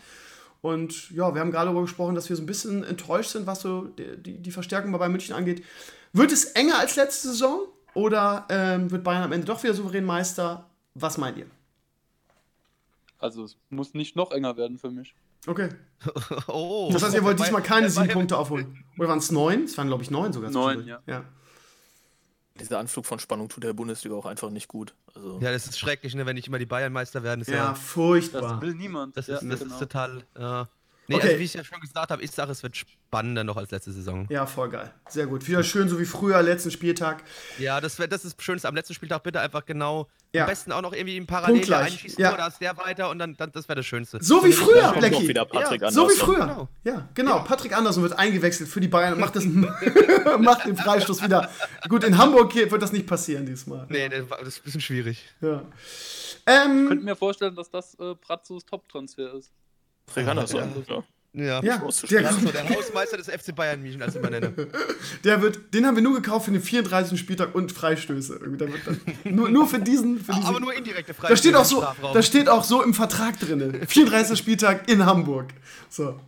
Und 0.62 1.12
ja, 1.12 1.34
wir 1.34 1.41
haben 1.41 1.52
gerade 1.52 1.66
darüber 1.66 1.82
gesprochen, 1.82 2.16
dass 2.16 2.30
wir 2.30 2.36
so 2.36 2.41
ein 2.41 2.46
bisschen 2.46 2.84
enttäuscht 2.84 3.32
sind, 3.32 3.48
was 3.48 3.62
so 3.62 3.84
die, 3.98 4.18
die, 4.18 4.38
die 4.41 4.52
Verstärkung 4.52 4.91
bei 4.91 4.98
Bayern 4.98 5.12
München 5.12 5.36
angeht. 5.36 5.64
Wird 6.14 6.32
es 6.32 6.46
enger 6.46 6.80
als 6.80 6.96
letzte 6.96 7.30
Saison 7.30 7.68
oder 7.94 8.46
ähm, 8.50 8.89
wird 8.91 9.04
Bayern 9.04 9.24
am 9.24 9.32
Ende 9.32 9.46
doch 9.46 9.62
wieder 9.64 9.74
souverän 9.74 10.06
Meister? 10.06 10.70
Was 10.94 11.18
meint 11.18 11.38
ihr? 11.38 11.48
Also 13.24 13.45
es 13.45 13.57
muss 13.69 13.93
nicht 13.93 14.15
noch 14.15 14.32
enger 14.32 14.57
werden 14.57 14.78
für 14.78 14.91
mich. 14.91 15.15
Okay. 15.47 15.69
oh. 16.47 16.89
Das 16.91 17.03
heißt, 17.03 17.15
ihr 17.15 17.24
wollt 17.24 17.39
diesmal 17.39 17.61
keine 17.63 17.89
sieben 17.89 18.09
Punkte 18.09 18.38
aufholen. 18.38 18.84
Oder 18.97 19.07
waren 19.09 19.19
es 19.19 19.32
neun? 19.32 19.63
Es 19.63 19.78
waren, 19.78 19.88
glaube 19.88 20.03
ich, 20.03 20.11
neun 20.11 20.34
sogar. 20.34 20.51
Neun, 20.51 20.86
ja. 20.86 21.01
ja. 21.07 21.24
Dieser 22.59 22.80
Anflug 22.80 23.05
von 23.05 23.17
Spannung 23.19 23.49
tut 23.49 23.63
der 23.63 23.74
Bundesliga 23.74 24.15
auch 24.15 24.26
einfach 24.26 24.49
nicht 24.51 24.67
gut. 24.67 24.93
Also, 25.15 25.39
Ja, 25.41 25.51
das 25.51 25.65
ist 25.65 25.80
schrecklich, 25.80 26.13
ne, 26.15 26.26
wenn 26.26 26.36
nicht 26.36 26.47
immer 26.47 26.59
die 26.59 26.65
Bayern 26.67 26.93
Meister 26.93 27.24
werden. 27.24 27.41
Ist 27.41 27.47
ja, 27.49 27.55
Ja, 27.55 27.69
Das 27.71 27.80
furchtbar. 27.80 28.61
will 28.61 28.76
niemand. 28.76 29.17
das, 29.17 29.28
ja, 29.28 29.38
ist, 29.38 29.49
das 29.49 29.59
genau. 29.59 29.74
ist 29.74 29.80
total. 29.80 30.24
Ja. 30.38 30.69
Nee, 31.07 31.15
Okay. 31.15 31.28
also 31.28 31.39
wie 31.39 31.43
ich 31.43 31.53
ja 31.53 31.63
schon 31.63 31.80
gesagt 31.82 32.11
habe, 32.11 32.21
ich 32.21 32.32
sage, 32.32 32.51
es 32.51 32.61
wird 32.61 32.76
spannender 33.14 33.43
noch 33.43 33.57
als 33.57 33.70
letzte 33.72 33.91
Saison. 33.91 34.26
Ja, 34.30 34.45
voll 34.47 34.70
geil. 34.70 34.91
Sehr 35.07 35.28
gut. 35.28 35.47
Wieder 35.47 35.64
schön, 35.64 35.88
so 35.88 35.99
wie 35.99 36.05
früher, 36.05 36.41
letzten 36.41 36.72
Spieltag. 36.72 37.24
Ja, 37.59 37.80
das, 37.80 37.99
wär, 37.99 38.07
das 38.07 38.26
ist 38.26 38.38
das 38.38 38.43
Schönste 38.43 38.68
am 38.68 38.74
letzten 38.76 38.95
Spieltag. 38.95 39.22
Bitte 39.24 39.39
einfach 39.39 39.66
genau. 39.66 40.07
Ja. 40.34 40.43
Am 40.45 40.49
besten 40.49 40.72
auch 40.72 40.82
noch 40.82 40.93
irgendwie 40.93 41.16
ein 41.18 41.28
Parallel 41.28 41.72
einschießen, 41.72 42.20
Ja. 42.20 42.34
oder 42.34 42.47
ist 42.47 42.59
der 42.59 42.76
weiter 42.78 43.11
und 43.11 43.20
dann, 43.20 43.38
dann 43.38 43.51
das 43.51 43.68
wäre 43.70 43.76
das 43.76 43.86
Schönste. 43.86 44.18
So 44.24 44.43
wie 44.43 44.51
früher, 44.51 44.91
Blackie. 44.93 45.28
wieder 45.28 45.45
Patrick 45.45 45.82
Ja, 45.84 45.91
So 45.91 46.09
wie 46.09 46.16
früher. 46.16 46.39
Genau. 46.47 46.70
Ja, 46.84 47.07
genau. 47.14 47.39
Patrick 47.43 47.78
Andersen 47.78 48.01
wird 48.01 48.18
eingewechselt 48.18 48.68
für 48.68 48.80
die 48.82 48.88
Bayern 48.88 49.14
und 49.14 49.20
macht, 49.20 49.36
das, 49.36 49.45
macht 50.39 50.66
den 50.66 50.76
Freistoß 50.76 51.22
wieder. 51.22 51.49
Gut, 51.88 52.03
in 52.03 52.18
Hamburg 52.18 52.51
hier 52.51 52.72
wird 52.72 52.82
das 52.82 52.91
nicht 52.91 53.05
passieren 53.05 53.45
diesmal. 53.45 53.86
Nee, 53.89 54.09
das 54.09 54.22
ist 54.47 54.61
ein 54.61 54.64
bisschen 54.64 54.82
schwierig. 54.82 55.24
Ja. 55.41 55.61
Ich 55.86 56.45
könnte 56.45 56.95
Ähm, 56.95 57.03
mir 57.03 57.16
vorstellen, 57.16 57.55
dass 57.55 57.70
das 57.70 57.93
äh, 57.99 58.16
Bratzos 58.16 58.66
Top-Transfer 58.66 59.34
ist. 59.36 59.51
Patrick 60.07 60.28
Andersson, 60.28 60.84
ja. 60.88 61.03
Ja. 61.36 61.63
ja, 61.63 61.81
der, 62.09 62.21
der 62.21 62.69
Hausmeister 62.69 63.17
des 63.17 63.27
FC 63.27 63.55
Bayern 63.55 63.81
München, 63.81 64.03
als 64.03 64.13
ich 64.13 64.17
ihn 64.17 64.21
mal 64.21 64.29
nenne. 64.29 64.53
der 65.23 65.41
wird, 65.41 65.73
den 65.73 65.88
haben 65.88 65.95
wir 65.95 66.03
nur 66.03 66.13
gekauft 66.13 66.45
für 66.45 66.51
den 66.51 66.61
34. 66.61 67.19
Spieltag 67.19 67.55
und 67.55 67.71
Freistöße. 67.71 68.36
Irgendwie, 68.36 68.57
Der 68.57 68.71
wird 68.71 68.81
dann, 68.86 69.01
nur, 69.36 69.49
nur 69.49 69.67
für 69.67 69.79
diesen. 69.79 70.23
Für 70.23 70.34
diesen 70.34 70.45
Aber 70.45 70.59
nur 70.59 70.75
indirekte 70.75 71.15
Frage. 71.15 71.34
da 71.34 71.38
steht, 71.38 71.55
auch 71.55 71.65
so, 71.65 71.84
da 72.13 72.21
steht 72.21 72.49
auch 72.49 72.63
so 72.63 72.84
im 72.84 72.93
Vertrag 72.93 73.39
drin. 73.39 73.81
34. 73.88 74.38
Spieltag 74.38 74.88
in 74.88 75.07
Hamburg. 75.07 75.47
So. 75.89 76.19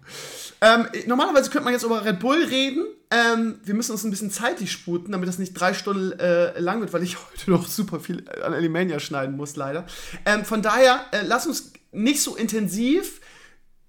Ähm, 0.61 0.87
normalerweise 1.05 1.51
könnte 1.51 1.65
man 1.65 1.73
jetzt 1.73 1.83
über 1.83 2.03
Red 2.03 2.19
Bull 2.19 2.43
reden. 2.43 2.85
Ähm, 3.11 3.59
wir 3.63 3.75
müssen 3.75 3.91
uns 3.91 4.03
ein 4.03 4.09
bisschen 4.09 4.31
zeitlich 4.31 4.71
sputen, 4.71 5.11
damit 5.11 5.29
das 5.29 5.37
nicht 5.37 5.53
drei 5.53 5.75
Stunden 5.75 6.17
äh, 6.19 6.59
lang 6.59 6.79
wird, 6.79 6.93
weil 6.93 7.03
ich 7.03 7.17
heute 7.31 7.51
noch 7.51 7.67
super 7.67 7.99
viel 7.99 8.23
an 8.43 8.55
Alimania 8.55 8.99
schneiden 8.99 9.37
muss, 9.37 9.55
leider. 9.55 9.85
Ähm, 10.25 10.45
von 10.45 10.63
daher, 10.63 11.05
äh, 11.11 11.21
lass 11.23 11.45
uns 11.45 11.73
nicht 11.91 12.21
so 12.21 12.35
intensiv. 12.35 13.21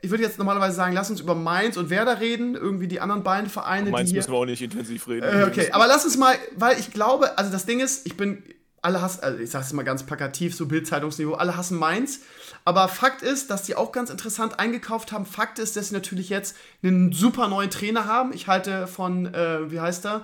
Ich 0.02 0.10
würde 0.10 0.22
jetzt 0.22 0.38
normalerweise 0.38 0.76
sagen, 0.76 0.94
lass 0.94 1.10
uns 1.10 1.20
über 1.20 1.34
Mainz 1.34 1.76
und 1.76 1.90
Werder 1.90 2.20
reden, 2.20 2.54
irgendwie 2.54 2.86
die 2.86 3.00
anderen 3.00 3.22
beiden 3.22 3.48
Vereine, 3.48 3.90
hier. 4.10 4.16
müssen 4.16 4.32
wir 4.32 4.38
auch 4.38 4.44
nicht 4.44 4.62
intensiv 4.62 5.08
reden. 5.08 5.24
Äh, 5.24 5.44
okay, 5.44 5.70
aber 5.72 5.86
lass 5.86 6.04
uns 6.04 6.16
mal, 6.16 6.36
weil 6.54 6.78
ich 6.78 6.92
glaube, 6.92 7.38
also 7.38 7.50
das 7.50 7.66
Ding 7.66 7.80
ist, 7.80 8.06
ich 8.06 8.16
bin, 8.16 8.42
alle 8.82 9.02
hassen, 9.02 9.22
also 9.22 9.38
ich 9.38 9.50
sag's 9.50 9.72
mal 9.72 9.82
ganz 9.82 10.04
plakativ, 10.04 10.54
so 10.54 10.66
Bildzeitungsniveau, 10.66 11.34
alle 11.34 11.56
hassen 11.56 11.78
Mainz. 11.78 12.20
Aber 12.64 12.88
Fakt 12.88 13.22
ist, 13.22 13.50
dass 13.50 13.62
die 13.62 13.74
auch 13.74 13.90
ganz 13.90 14.10
interessant 14.10 14.60
eingekauft 14.60 15.12
haben. 15.12 15.26
Fakt 15.26 15.58
ist, 15.58 15.76
dass 15.76 15.88
sie 15.88 15.94
natürlich 15.94 16.28
jetzt 16.28 16.56
einen 16.82 17.12
super 17.12 17.48
neuen 17.48 17.70
Trainer 17.70 18.04
haben. 18.04 18.32
Ich 18.32 18.46
halte 18.46 18.86
von, 18.86 19.26
äh, 19.26 19.70
wie 19.70 19.80
heißt 19.80 20.06
er? 20.06 20.22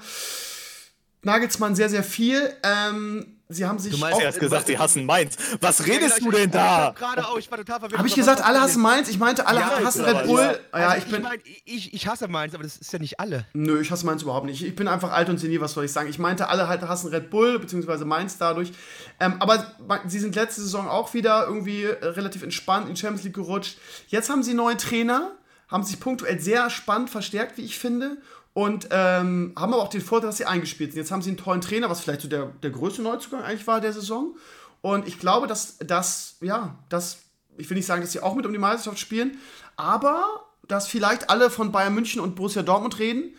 Nagelsmann 1.22 1.74
sehr, 1.74 1.88
sehr 1.88 2.04
viel. 2.04 2.52
Ähm, 2.62 3.41
sie 3.48 3.66
haben 3.66 3.78
sich 3.78 3.92
Du 3.92 3.98
meinst, 3.98 4.16
auch, 4.16 4.22
Er 4.22 4.28
hat 4.28 4.38
gesagt, 4.40 4.66
sie 4.66 4.78
hassen 4.78 5.04
Mainz. 5.04 5.36
Was 5.60 5.86
redest 5.86 6.18
genau, 6.18 6.30
du 6.30 6.36
denn 6.38 6.50
da? 6.50 6.94
Gerade 6.98 7.26
auch, 7.26 7.38
ich 7.38 7.50
war 7.50 7.58
total 7.58 7.80
verwirrt. 7.80 7.98
Habe 7.98 8.08
ich 8.08 8.14
gesagt, 8.14 8.40
alle 8.42 8.60
hassen. 8.60 8.80
Mainz? 8.82 9.08
Ich 9.08 9.18
meinte, 9.18 9.46
alle 9.46 9.60
Ja, 9.60 9.80
hassen 9.84 10.04
Red? 10.04 10.26
Bull. 10.26 10.58
Ja. 10.72 10.78
Ja, 10.78 10.88
Also 10.88 11.06
ich 11.06 11.12
bin. 11.12 11.22
mein, 11.22 11.38
ich, 11.64 11.94
ich 11.94 12.06
hasse 12.06 12.28
Mainz, 12.28 12.54
aber 12.54 12.62
das 12.64 12.76
ist 12.76 12.92
ja 12.92 12.98
nicht 12.98 13.20
alle. 13.20 13.46
Nö, 13.52 13.80
ich 13.80 13.90
hasse 13.90 14.06
Mainz 14.06 14.22
überhaupt 14.22 14.46
nicht. 14.46 14.64
Ich 14.64 14.74
bin 14.76 14.88
einfach 14.88 15.12
alt 15.12 15.28
und 15.28 15.38
senil, 15.38 15.60
was 15.60 15.72
soll 15.72 15.84
ich 15.84 15.92
sagen. 15.92 16.08
Ich 16.08 16.18
meinte, 16.18 16.48
alle 16.48 16.68
halt 16.68 16.82
hassen 16.82 17.08
Red 17.10 17.30
Bull, 17.30 17.58
beziehungsweise 17.58 18.04
Mainz 18.04 18.38
dadurch. 18.38 18.72
Ähm, 19.20 19.34
aber 19.40 19.66
sie 20.06 20.18
sind 20.18 20.34
letzte 20.34 20.60
Saison 20.62 20.88
auch 20.88 21.14
wieder 21.14 21.46
irgendwie 21.46 21.84
äh, 21.84 22.04
relativ 22.04 22.42
entspannt 22.42 22.88
in 22.88 22.94
die 22.94 23.00
Champions 23.00 23.24
League 23.24 23.34
gerutscht. 23.34 23.78
Jetzt 24.08 24.30
haben 24.30 24.42
sie 24.42 24.50
einen 24.50 24.58
neuen 24.58 24.78
Trainer, 24.78 25.32
haben 25.68 25.84
sich 25.84 26.00
punktuell 26.00 26.40
sehr 26.40 26.68
spannend 26.70 27.10
verstärkt, 27.10 27.56
wie 27.58 27.62
ich 27.62 27.78
finde. 27.78 28.18
Und 28.54 28.88
ähm, 28.90 29.52
haben 29.56 29.72
aber 29.72 29.82
auch 29.82 29.88
den 29.88 30.02
Vorteil, 30.02 30.28
dass 30.28 30.36
sie 30.36 30.44
eingespielt 30.44 30.92
sind. 30.92 30.98
Jetzt 31.00 31.10
haben 31.10 31.22
sie 31.22 31.30
einen 31.30 31.38
tollen 31.38 31.62
Trainer, 31.62 31.88
was 31.88 32.00
vielleicht 32.00 32.20
so 32.20 32.28
der, 32.28 32.46
der 32.62 32.70
größte 32.70 33.00
Neuzugang 33.02 33.42
eigentlich 33.42 33.66
war 33.66 33.80
der 33.80 33.92
Saison. 33.94 34.36
Und 34.82 35.08
ich 35.08 35.18
glaube, 35.18 35.46
dass 35.46 35.78
das, 35.78 36.36
ja, 36.42 36.78
das, 36.90 37.18
ich 37.56 37.70
will 37.70 37.76
nicht 37.76 37.86
sagen, 37.86 38.02
dass 38.02 38.12
sie 38.12 38.20
auch 38.20 38.34
mit 38.34 38.44
um 38.44 38.52
die 38.52 38.58
Meisterschaft 38.58 38.98
spielen, 38.98 39.38
aber 39.76 40.44
dass 40.68 40.86
vielleicht 40.86 41.30
alle 41.30 41.48
von 41.50 41.72
Bayern 41.72 41.94
München 41.94 42.20
und 42.20 42.34
Borussia 42.36 42.62
Dortmund 42.62 42.98
reden. 42.98 43.34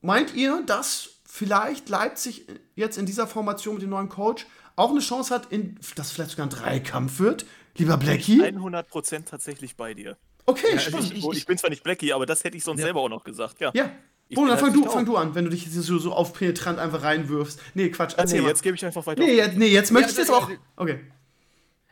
Meint 0.00 0.34
ihr, 0.34 0.62
dass 0.66 1.10
vielleicht 1.24 1.88
Leipzig 1.88 2.46
jetzt 2.74 2.98
in 2.98 3.06
dieser 3.06 3.26
Formation 3.28 3.74
mit 3.74 3.82
dem 3.82 3.90
neuen 3.90 4.08
Coach 4.08 4.46
auch 4.74 4.90
eine 4.90 5.00
Chance 5.00 5.32
hat, 5.32 5.52
in, 5.52 5.78
dass 5.94 6.10
vielleicht 6.10 6.30
sogar 6.32 6.46
ein 6.46 6.50
Dreikampf 6.50 7.18
wird? 7.20 7.46
Lieber 7.76 7.96
Blackie? 7.96 8.42
100% 8.42 9.24
tatsächlich 9.24 9.76
bei 9.76 9.94
dir. 9.94 10.16
Okay, 10.46 10.72
also 10.72 10.90
spannend. 10.90 11.14
ich- 11.14 11.24
Oh, 11.24 11.32
ich 11.32 11.46
bin 11.46 11.56
zwar 11.56 11.70
nicht 11.70 11.84
Blackie, 11.84 12.12
aber 12.12 12.26
das 12.26 12.42
hätte 12.44 12.56
ich 12.56 12.64
sonst 12.64 12.80
Ja. 12.80 12.86
selber 12.86 13.00
auch 13.00 13.08
noch 13.08 13.22
gesagt. 13.24 13.60
Ja. 13.60 13.70
ja. 13.74 13.90
Ich 14.32 14.36
Bruno, 14.36 14.48
dann 14.48 14.58
fang 14.58 14.72
du, 14.72 14.88
fang 14.90 15.04
du 15.04 15.16
an, 15.18 15.34
wenn 15.34 15.44
du 15.44 15.50
dich 15.50 15.70
so, 15.70 15.98
so 15.98 16.10
auf 16.14 16.32
penetrant 16.32 16.78
einfach 16.78 17.02
reinwirfst. 17.02 17.60
Nee, 17.74 17.90
Quatsch, 17.90 18.14
erzähl 18.16 18.38
nee, 18.38 18.44
mal. 18.44 18.48
jetzt 18.48 18.62
gebe 18.62 18.74
ich 18.74 18.82
einfach 18.82 19.04
weiter. 19.04 19.22
nee, 19.22 19.34
jetzt, 19.36 19.58
nee, 19.58 19.66
jetzt 19.66 19.90
möchte 19.92 20.10
ich 20.10 20.16
Ja, 20.16 20.22
jetzt 20.22 20.32
auch. 20.32 20.48
also- 20.48 20.58
Okay. 20.76 21.00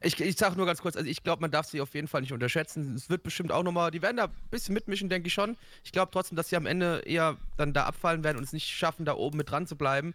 Ich, 0.02 0.18
ich 0.18 0.36
sag 0.38 0.56
nur 0.56 0.64
ganz 0.64 0.80
kurz, 0.80 0.96
also 0.96 1.06
ich 1.06 1.22
glaube, 1.22 1.42
man 1.42 1.50
darf 1.50 1.66
sie 1.66 1.82
auf 1.82 1.92
jeden 1.92 2.08
Fall 2.08 2.22
nicht 2.22 2.32
unterschätzen. 2.32 2.94
Es 2.94 3.10
wird 3.10 3.22
bestimmt 3.22 3.52
auch 3.52 3.62
nochmal, 3.62 3.90
die 3.90 4.00
werden 4.00 4.16
da 4.16 4.24
ein 4.24 4.30
bisschen 4.50 4.72
mitmischen, 4.72 5.10
denke 5.10 5.26
ich 5.28 5.34
schon. 5.34 5.58
Ich 5.84 5.92
glaube 5.92 6.10
trotzdem, 6.10 6.36
dass 6.36 6.48
sie 6.48 6.56
am 6.56 6.64
Ende 6.64 7.02
eher 7.04 7.36
dann 7.58 7.74
da 7.74 7.84
abfallen 7.84 8.24
werden 8.24 8.38
und 8.38 8.44
es 8.44 8.54
nicht 8.54 8.68
schaffen, 8.68 9.04
da 9.04 9.14
oben 9.16 9.36
mit 9.36 9.50
dran 9.50 9.66
zu 9.66 9.76
bleiben. 9.76 10.14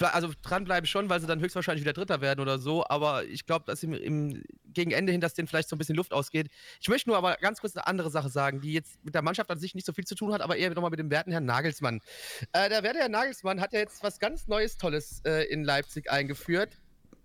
Also 0.00 0.32
dranbleiben 0.42 0.86
schon, 0.86 1.08
weil 1.10 1.20
sie 1.20 1.26
dann 1.26 1.40
höchstwahrscheinlich 1.40 1.84
wieder 1.84 1.92
Dritter 1.92 2.20
werden 2.20 2.40
oder 2.40 2.58
so, 2.58 2.84
aber 2.88 3.24
ich 3.24 3.44
glaube, 3.46 3.66
dass 3.66 3.82
im, 3.82 3.92
im, 3.92 4.42
gegen 4.64 4.90
Ende 4.90 5.12
hin, 5.12 5.20
dass 5.20 5.34
denen 5.34 5.46
vielleicht 5.48 5.68
so 5.68 5.76
ein 5.76 5.78
bisschen 5.78 5.94
Luft 5.96 6.12
ausgeht. 6.12 6.48
Ich 6.80 6.88
möchte 6.88 7.10
nur 7.10 7.18
aber 7.18 7.36
ganz 7.36 7.60
kurz 7.60 7.76
eine 7.76 7.86
andere 7.86 8.10
Sache 8.10 8.28
sagen, 8.30 8.60
die 8.62 8.72
jetzt 8.72 9.04
mit 9.04 9.14
der 9.14 9.22
Mannschaft 9.22 9.50
an 9.50 9.58
sich 9.58 9.74
nicht 9.74 9.86
so 9.86 9.92
viel 9.92 10.04
zu 10.04 10.14
tun 10.14 10.32
hat, 10.32 10.40
aber 10.40 10.56
eher 10.56 10.70
nochmal 10.70 10.90
mit 10.90 10.98
dem 10.98 11.10
werten 11.10 11.30
Herrn 11.30 11.44
Nagelsmann. 11.44 12.00
Äh, 12.52 12.68
der 12.70 12.82
werte 12.82 13.00
Herr 13.00 13.10
Nagelsmann 13.10 13.60
hat 13.60 13.72
ja 13.74 13.80
jetzt 13.80 14.02
was 14.02 14.18
ganz 14.18 14.48
Neues, 14.48 14.76
Tolles 14.78 15.20
äh, 15.26 15.44
in 15.52 15.62
Leipzig 15.62 16.10
eingeführt. 16.10 16.78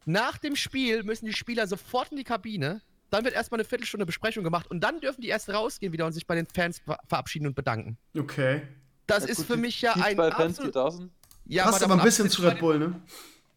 Nach 0.05 0.37
dem 0.37 0.55
Spiel 0.55 1.03
müssen 1.03 1.25
die 1.25 1.33
Spieler 1.33 1.67
sofort 1.67 2.11
in 2.11 2.17
die 2.17 2.23
Kabine. 2.25 2.81
Dann 3.09 3.23
wird 3.23 3.33
erstmal 3.33 3.61
eine 3.61 3.67
Viertelstunde 3.67 4.05
Besprechung 4.05 4.43
gemacht 4.43 4.69
und 4.69 4.81
dann 4.81 4.99
dürfen 4.99 5.21
die 5.21 5.29
erst 5.29 5.49
rausgehen 5.49 5.93
wieder 5.93 6.05
und 6.05 6.11
sich 6.11 6.27
bei 6.27 6.35
den 6.35 6.45
Fans 6.47 6.79
ver 6.79 6.99
verabschieden 7.07 7.47
und 7.47 7.55
bedanken. 7.55 7.97
Okay. 8.17 8.61
Das 9.05 9.23
Ja, 9.23 9.29
ist 9.29 9.37
gut, 9.37 9.45
für 9.47 9.55
die- 9.55 9.61
mich 9.61 9.81
ja 9.81 9.93
die 9.93 10.01
ein 10.01 10.15
zwei 10.17 10.31
Fans, 10.31 10.57
die 10.57 10.63
absolut- 10.63 10.75
da 10.75 10.91
sind. 10.91 11.11
Ja, 11.47 11.63
Passt 11.63 11.83
aber 11.83 11.95
ein 11.95 12.03
bisschen 12.03 12.29
zu 12.29 12.41
Red 12.41 12.59
Bull, 12.59 12.79
ne? 12.79 13.01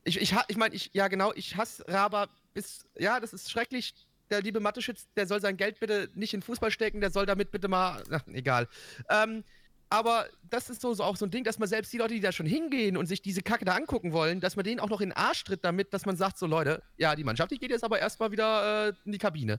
Ich, 0.04 0.20
ich, 0.20 0.34
ich 0.48 0.56
meine, 0.56 0.74
ich, 0.74 0.90
ja 0.92 1.08
genau, 1.08 1.32
ich 1.34 1.56
hasse 1.56 1.84
Raba 1.86 2.28
bis, 2.54 2.86
ja, 2.98 3.20
das 3.20 3.32
ist 3.32 3.50
schrecklich. 3.50 3.94
Der 4.30 4.42
liebe 4.42 4.60
Mathe-Schütz, 4.60 5.08
der 5.16 5.26
soll 5.26 5.40
sein 5.40 5.56
Geld 5.56 5.80
bitte 5.80 6.08
nicht 6.14 6.32
in 6.34 6.42
Fußball 6.42 6.70
stecken, 6.70 7.00
der 7.00 7.10
soll 7.10 7.26
damit 7.26 7.50
bitte 7.50 7.68
mal, 7.68 8.02
ach, 8.12 8.22
egal. 8.28 8.68
Ähm, 9.08 9.44
aber 9.88 10.26
das 10.48 10.70
ist 10.70 10.80
so, 10.80 10.94
so 10.94 11.02
auch 11.02 11.16
so 11.16 11.26
ein 11.26 11.32
Ding, 11.32 11.42
dass 11.42 11.58
man 11.58 11.68
selbst 11.68 11.92
die 11.92 11.98
Leute, 11.98 12.14
die 12.14 12.20
da 12.20 12.30
schon 12.30 12.46
hingehen 12.46 12.96
und 12.96 13.06
sich 13.06 13.22
diese 13.22 13.42
Kacke 13.42 13.64
da 13.64 13.74
angucken 13.74 14.12
wollen, 14.12 14.40
dass 14.40 14.54
man 14.54 14.64
denen 14.64 14.78
auch 14.78 14.88
noch 14.88 15.00
in 15.00 15.08
den 15.08 15.16
Arsch 15.16 15.42
tritt 15.42 15.64
damit, 15.64 15.92
dass 15.92 16.06
man 16.06 16.16
sagt, 16.16 16.38
so 16.38 16.46
Leute, 16.46 16.80
ja, 16.96 17.16
die 17.16 17.24
Mannschaft, 17.24 17.50
die 17.50 17.58
geht 17.58 17.70
jetzt 17.70 17.82
aber 17.82 17.98
erstmal 17.98 18.30
wieder 18.30 18.88
äh, 18.88 18.92
in 19.04 19.12
die 19.12 19.18
Kabine. 19.18 19.58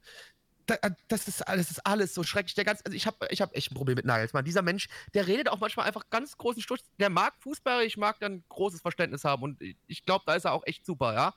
Äh, 0.67 0.91
das, 1.07 1.27
ist, 1.27 1.47
alles, 1.47 1.67
das 1.67 1.77
ist 1.77 1.85
alles 1.85 2.13
so 2.13 2.23
schrecklich. 2.23 2.55
Der 2.55 2.65
ganz, 2.65 2.81
also 2.85 2.95
ich 2.95 3.07
habe 3.07 3.27
ich 3.29 3.41
hab 3.41 3.55
echt 3.55 3.71
ein 3.71 3.75
Problem 3.75 3.95
mit 3.95 4.05
Nagelsmann. 4.05 4.45
Dieser 4.45 4.61
Mensch, 4.61 4.87
der 5.13 5.27
redet 5.27 5.49
auch 5.49 5.59
manchmal 5.59 5.87
einfach 5.87 6.09
ganz 6.09 6.37
großen 6.37 6.61
Stutz. 6.61 6.83
Der 6.99 7.09
mag 7.09 7.33
Fußball, 7.39 7.83
ich 7.83 7.97
mag 7.97 8.19
dann 8.19 8.43
großes 8.49 8.81
Verständnis 8.81 9.23
haben 9.23 9.43
und 9.43 9.61
ich 9.87 10.05
glaube, 10.05 10.23
da 10.25 10.35
ist 10.35 10.45
er 10.45 10.53
auch 10.53 10.65
echt 10.65 10.85
super, 10.85 11.13
ja. 11.13 11.33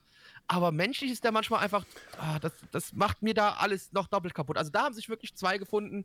Aber 0.47 0.73
menschlich 0.73 1.11
ist 1.11 1.25
der 1.25 1.33
manchmal 1.33 1.61
einfach, 1.61 1.85
ah, 2.19 2.39
das, 2.39 2.53
das 2.71 2.93
macht 2.93 3.23
mir 3.23 3.35
da 3.35 3.55
alles 3.55 3.93
noch 3.93 4.09
doppelt 4.09 4.35
kaputt. 4.35 4.59
Also 4.59 4.71
da 4.71 4.85
haben 4.85 4.95
sich 4.95 5.09
wirklich 5.09 5.35
zwei 5.35 5.59
gefunden. 5.59 6.05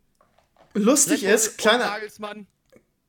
Lustig 0.74 1.24
ist, 1.24 1.58
kleiner, 1.58 1.98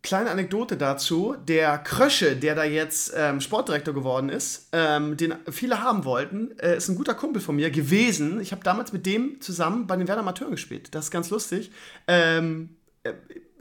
kleine 0.03 0.31
Anekdote 0.31 0.77
dazu, 0.77 1.37
der 1.47 1.79
Krösche, 1.79 2.37
der 2.37 2.55
da 2.55 2.65
jetzt 2.65 3.13
ähm, 3.15 3.41
Sportdirektor 3.41 3.93
geworden 3.93 4.29
ist, 4.29 4.69
ähm, 4.73 5.17
den 5.17 5.35
viele 5.51 5.83
haben 5.83 6.05
wollten, 6.05 6.59
äh, 6.59 6.77
ist 6.77 6.89
ein 6.89 6.97
guter 6.97 7.15
Kumpel 7.15 7.43
von 7.43 7.57
mir 7.57 7.71
gewesen. 7.71 8.41
Ich 8.41 8.53
habe 8.53 8.65
damals 8.65 8.93
mit 8.93 9.05
dem 9.05 9.41
zusammen 9.41 9.87
bei 9.87 9.97
den 9.97 10.09
Werder 10.09 10.23
Amateuren 10.23 10.53
gespielt. 10.53 10.95
Das 10.95 11.07
ist 11.07 11.11
ganz 11.11 11.31
lustig. 11.31 11.71
Ähm, 12.07 12.77
äh, 13.03 13.13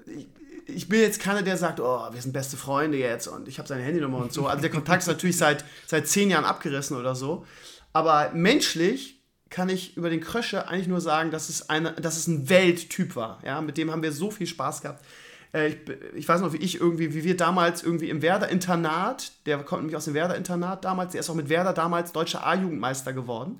ich, 0.07 0.27
ich 0.67 0.87
bin 0.87 1.01
jetzt 1.01 1.19
keiner, 1.19 1.41
der 1.41 1.57
sagt, 1.57 1.79
oh, 1.81 2.07
wir 2.11 2.21
sind 2.21 2.31
beste 2.31 2.55
Freunde 2.55 2.97
jetzt 2.97 3.27
und 3.27 3.47
ich 3.47 3.57
habe 3.57 3.67
seine 3.67 3.83
Handynummer 3.83 4.19
und 4.19 4.31
so. 4.31 4.47
Also 4.47 4.61
der 4.61 4.71
Kontakt 4.71 5.01
ist 5.01 5.07
natürlich 5.09 5.37
seit, 5.37 5.65
seit 5.87 6.07
zehn 6.07 6.29
Jahren 6.29 6.45
abgerissen 6.45 6.95
oder 6.95 7.15
so. 7.15 7.45
Aber 7.91 8.31
menschlich 8.33 9.19
kann 9.49 9.67
ich 9.67 9.97
über 9.97 10.09
den 10.09 10.21
Krösche 10.21 10.67
eigentlich 10.67 10.87
nur 10.87 11.01
sagen, 11.01 11.31
dass 11.31 11.49
es, 11.49 11.69
eine, 11.69 11.93
dass 11.93 12.17
es 12.17 12.27
ein 12.27 12.49
Welttyp 12.49 13.15
war. 13.15 13.39
Ja, 13.43 13.61
mit 13.61 13.77
dem 13.77 13.91
haben 13.91 14.03
wir 14.03 14.11
so 14.11 14.31
viel 14.31 14.47
Spaß 14.47 14.81
gehabt. 14.81 15.03
Äh, 15.53 15.69
ich, 15.69 15.77
ich, 16.15 16.27
weiß 16.27 16.41
noch, 16.41 16.53
wie 16.53 16.57
ich 16.57 16.79
irgendwie, 16.79 17.13
wie 17.13 17.23
wir 17.23 17.37
damals 17.37 17.83
irgendwie 17.83 18.09
im 18.09 18.21
Werder-Internat, 18.21 19.31
der 19.45 19.57
kommt 19.59 19.81
nämlich 19.81 19.95
aus 19.95 20.05
dem 20.05 20.13
Werder-Internat 20.13 20.85
damals, 20.85 21.11
der 21.11 21.21
ist 21.21 21.29
auch 21.29 21.35
mit 21.35 21.49
Werder 21.49 21.73
damals 21.73 22.11
deutscher 22.11 22.45
A-Jugendmeister 22.45 23.13
geworden. 23.13 23.59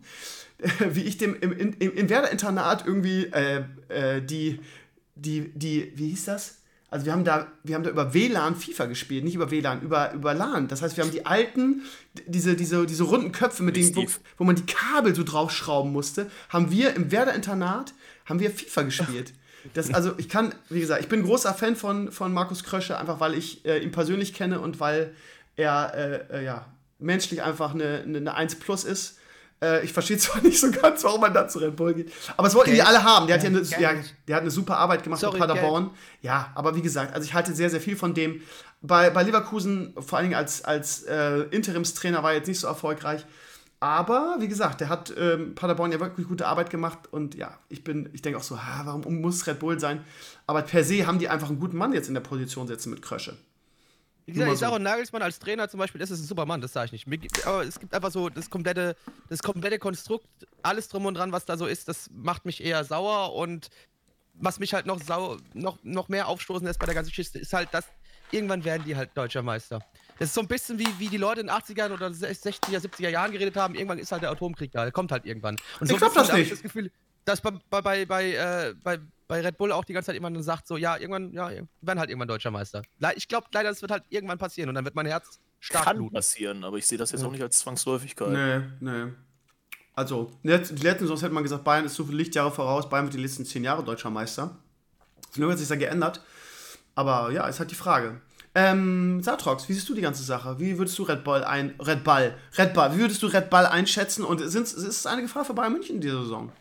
wie 0.79 1.03
ich 1.03 1.17
dem 1.17 1.37
im, 1.39 1.51
im, 1.51 1.73
im 1.79 2.09
Werder-Internat 2.09 2.85
irgendwie 2.85 3.25
äh, 3.25 3.63
äh, 3.87 4.21
die, 4.21 4.59
die, 5.15 5.51
die, 5.53 5.91
wie 5.95 6.09
hieß 6.09 6.25
das? 6.25 6.57
Also 6.91 7.05
wir 7.05 7.13
haben 7.13 7.23
da, 7.23 7.47
wir 7.63 7.75
haben 7.75 7.83
da 7.83 7.91
über 7.91 8.13
WLAN 8.13 8.55
FIFA 8.55 8.87
gespielt, 8.87 9.23
nicht 9.23 9.35
über 9.35 9.51
WLAN, 9.51 9.81
über, 9.81 10.11
über 10.13 10.33
LAN. 10.33 10.67
Das 10.67 10.81
heißt, 10.81 10.97
wir 10.97 11.03
haben 11.03 11.11
die 11.11 11.25
alten, 11.25 11.83
diese, 12.25 12.55
diese, 12.55 12.85
diese 12.87 13.03
runden 13.03 13.31
Köpfe, 13.31 13.61
mit 13.61 13.75
denen, 13.75 13.95
wo, 13.95 14.05
wo, 14.37 14.43
man 14.43 14.55
die 14.55 14.65
Kabel 14.65 15.13
so 15.13 15.23
draufschrauben 15.23 15.91
musste, 15.91 16.31
haben 16.49 16.71
wir 16.71 16.95
im 16.95 17.11
Werder-Internat, 17.11 17.93
haben 18.25 18.39
wir 18.39 18.49
FIFA 18.49 18.83
gespielt. 18.83 19.33
Das, 19.73 19.93
also 19.93 20.13
ich 20.17 20.29
kann, 20.29 20.53
wie 20.69 20.79
gesagt, 20.79 21.01
ich 21.01 21.09
bin 21.09 21.23
großer 21.23 21.53
Fan 21.53 21.75
von, 21.75 22.11
von 22.11 22.33
Markus 22.33 22.63
Krösche, 22.63 22.97
einfach 22.97 23.19
weil 23.19 23.33
ich 23.33 23.65
äh, 23.65 23.79
ihn 23.79 23.91
persönlich 23.91 24.33
kenne 24.33 24.59
und 24.59 24.79
weil 24.79 25.13
er 25.55 25.93
äh, 25.93 26.39
äh, 26.39 26.45
ja, 26.45 26.65
menschlich 26.99 27.41
einfach 27.41 27.73
eine, 27.73 28.03
eine, 28.05 28.17
eine 28.17 28.33
1 28.33 28.55
Plus 28.55 28.83
ist. 28.83 29.17
Äh, 29.61 29.83
ich 29.83 29.93
verstehe 29.93 30.17
zwar 30.19 30.41
nicht 30.41 30.59
so 30.59 30.71
ganz, 30.71 31.03
warum 31.03 31.21
man 31.21 31.33
da 31.33 31.47
zu 31.47 31.59
Red 31.59 31.75
Bull 31.75 31.93
geht, 31.93 32.11
aber 32.37 32.47
es 32.47 32.55
wollten 32.55 32.71
Geld. 32.71 32.81
die 32.81 32.87
alle 32.87 33.03
haben. 33.03 33.27
Der 33.27 33.35
hat, 33.35 33.43
ja 33.43 33.49
eine, 33.49 33.61
ja, 33.61 33.93
der 34.27 34.35
hat 34.35 34.41
eine 34.41 34.51
super 34.51 34.77
Arbeit 34.77 35.03
gemacht 35.03 35.19
Sorry, 35.19 35.39
mit 35.39 35.47
Paderborn. 35.47 35.85
Geld. 35.85 35.95
Ja, 36.21 36.51
aber 36.55 36.75
wie 36.75 36.81
gesagt, 36.81 37.13
also 37.13 37.25
ich 37.25 37.33
halte 37.33 37.53
sehr, 37.53 37.69
sehr 37.69 37.81
viel 37.81 37.95
von 37.95 38.13
dem. 38.13 38.41
Bei, 38.81 39.09
bei 39.09 39.23
Leverkusen, 39.23 39.93
vor 39.99 40.17
allen 40.17 40.29
Dingen 40.29 40.39
als, 40.39 40.63
als 40.63 41.03
äh, 41.03 41.41
Interimstrainer, 41.51 42.23
war 42.23 42.31
er 42.31 42.37
jetzt 42.37 42.47
nicht 42.47 42.61
so 42.61 42.67
erfolgreich. 42.67 43.25
Aber 43.81 44.37
wie 44.39 44.49
gesagt, 44.49 44.81
der 44.81 44.89
hat 44.89 45.13
ähm, 45.17 45.55
Paderborn 45.55 45.91
ja 45.91 45.99
wirklich 45.99 46.27
gute 46.27 46.47
Arbeit 46.47 46.69
gemacht 46.69 46.99
und 47.11 47.35
ja, 47.35 47.57
ich 47.69 47.83
bin, 47.83 48.09
ich 48.11 48.21
denke 48.21 48.37
auch 48.37 48.43
so, 48.43 48.61
ha, 48.61 48.81
warum 48.83 49.21
muss 49.21 49.47
Red 49.47 49.59
Bull 49.59 49.79
sein? 49.79 50.03
Aber 50.47 50.63
per 50.63 50.83
se 50.83 51.07
haben 51.07 51.17
die 51.17 51.29
einfach 51.29 51.49
einen 51.49 51.59
guten 51.59 51.77
Mann 51.77 51.93
jetzt 51.93 52.09
in 52.09 52.13
der 52.13 52.21
Position 52.21 52.67
setzen 52.67 52.89
mit 52.89 53.01
Krösche. 53.01 53.37
Wie 54.25 54.33
gesagt, 54.33 54.51
ich 54.51 54.59
sage 54.59 54.73
auch 54.73 54.79
Nagelsmann 54.79 55.21
als 55.21 55.39
Trainer 55.39 55.69
zum 55.69 55.79
Beispiel, 55.79 55.99
das 55.99 56.11
ist 56.11 56.19
ein 56.19 56.27
super 56.27 56.45
Mann, 56.45 56.61
das 56.61 56.73
sage 56.73 56.93
ich 56.93 57.07
nicht. 57.07 57.47
Aber 57.47 57.63
es 57.63 57.79
gibt 57.79 57.95
einfach 57.95 58.11
so 58.11 58.29
das 58.29 58.49
komplette, 58.49 58.95
das 59.29 59.41
komplette 59.41 59.79
Konstrukt, 59.79 60.27
alles 60.61 60.87
drum 60.89 61.05
und 61.05 61.15
dran, 61.15 61.31
was 61.31 61.45
da 61.45 61.57
so 61.57 61.65
ist, 61.65 61.87
das 61.87 62.09
macht 62.11 62.45
mich 62.45 62.63
eher 62.63 62.83
sauer 62.83 63.33
und 63.33 63.69
was 64.33 64.59
mich 64.59 64.73
halt 64.73 64.85
noch, 64.85 65.01
sau, 65.01 65.37
noch, 65.53 65.79
noch 65.83 66.09
mehr 66.09 66.27
aufstoßen 66.27 66.67
lässt 66.67 66.79
bei 66.79 66.85
der 66.85 66.95
ganzen 66.95 67.09
Geschichte, 67.09 67.39
ist 67.39 67.53
halt, 67.53 67.73
dass 67.73 67.85
irgendwann 68.31 68.63
werden 68.63 68.83
die 68.85 68.95
halt 68.95 69.11
deutscher 69.15 69.41
Meister. 69.41 69.81
Das 70.19 70.29
ist 70.29 70.35
so 70.35 70.41
ein 70.41 70.47
bisschen 70.47 70.77
wie, 70.77 70.87
wie 70.99 71.07
die 71.07 71.17
Leute 71.17 71.41
in 71.41 71.47
den 71.47 71.55
80ern 71.55 71.91
oder 71.91 72.07
60er, 72.07 72.79
70er 72.79 73.09
Jahren 73.09 73.31
geredet 73.31 73.55
haben. 73.55 73.73
Irgendwann 73.73 73.99
ist 73.99 74.11
halt 74.11 74.21
der 74.21 74.31
Atomkrieg 74.31 74.71
da. 74.71 74.83
Der 74.83 74.91
kommt 74.91 75.11
halt 75.11 75.25
irgendwann. 75.25 75.55
Und 75.79 75.87
so 75.87 75.93
ich 75.93 75.99
glaube 75.99 76.13
das 76.13 76.31
nicht. 76.33 76.43
Ich 76.43 76.49
das 76.49 76.61
Gefühl, 76.61 76.91
dass 77.23 77.41
bei, 77.41 77.51
bei, 77.69 78.05
bei, 78.05 78.33
äh, 78.33 78.73
bei, 78.83 78.99
bei 79.27 79.41
Red 79.41 79.57
Bull 79.57 79.71
auch 79.71 79.85
die 79.85 79.93
ganze 79.93 80.07
Zeit 80.07 80.15
jemand 80.15 80.43
sagt, 80.43 80.67
so, 80.67 80.75
ja, 80.75 80.97
irgendwann, 80.97 81.31
ja, 81.31 81.49
werden 81.81 81.99
halt 81.99 82.09
irgendwann 82.09 82.27
deutscher 82.27 82.51
Meister. 82.51 82.81
Ich 83.15 83.27
glaube 83.27 83.47
leider, 83.53 83.69
das 83.69 83.81
wird 83.81 83.91
halt 83.91 84.03
irgendwann 84.09 84.37
passieren 84.37 84.69
und 84.69 84.75
dann 84.75 84.83
wird 84.83 84.95
mein 84.95 85.05
Herz 85.05 85.39
stark 85.59 85.85
Kann 85.85 85.97
bluten. 85.97 86.15
passieren, 86.15 86.63
aber 86.63 86.77
ich 86.77 86.85
sehe 86.85 86.97
das 86.97 87.11
jetzt 87.11 87.21
ja. 87.21 87.27
auch 87.27 87.31
nicht 87.31 87.41
als 87.41 87.59
Zwangsläufigkeit. 87.59 88.29
Nee, 88.29 88.61
nee. 88.79 89.11
Also, 89.93 90.31
die 90.43 90.49
letzten 90.49 91.07
sonst 91.07 91.21
hätte 91.21 91.33
man 91.33 91.43
gesagt, 91.43 91.63
Bayern 91.63 91.85
ist 91.85 91.95
so 91.95 92.05
viele 92.05 92.17
Lichtjahre 92.17 92.51
voraus, 92.51 92.89
Bayern 92.89 93.05
wird 93.05 93.13
die 93.13 93.21
letzten 93.21 93.45
zehn 93.45 93.63
Jahre 93.63 93.83
deutscher 93.83 94.09
Meister. 94.09 94.57
Das 95.35 95.49
hat 95.49 95.57
sich 95.57 95.67
da 95.67 95.75
geändert. 95.75 96.21
Aber 96.95 97.31
ja, 97.31 97.47
ist 97.47 97.59
halt 97.59 97.71
die 97.71 97.75
Frage. 97.75 98.21
Ähm, 98.59 99.23
Satrox, 99.23 99.69
wie 99.69 99.73
siehst 99.73 99.87
du 99.87 99.93
die 99.93 100.01
ganze 100.01 100.21
Sache? 100.21 100.59
Wie 100.59 100.77
würdest 100.77 100.99
du 100.99 101.03
Red 101.03 101.23
Bull 101.23 101.45
ein 101.45 101.75
Red 101.79 102.03
Bull, 102.03 102.35
Red 102.57 102.73
Bull, 102.73 102.89
wie 102.93 102.99
würdest 102.99 103.23
du 103.23 103.27
Red 103.27 103.49
Bull 103.49 103.65
einschätzen 103.65 104.25
und 104.25 104.39
sind, 104.39 104.63
ist 104.63 104.75
es 104.75 105.05
eine 105.05 105.21
Gefahr 105.21 105.45
für 105.45 105.53
Bayern 105.53 105.71
München 105.71 105.95
in 105.95 106.01
dieser 106.01 106.23
Saison? 106.23 106.51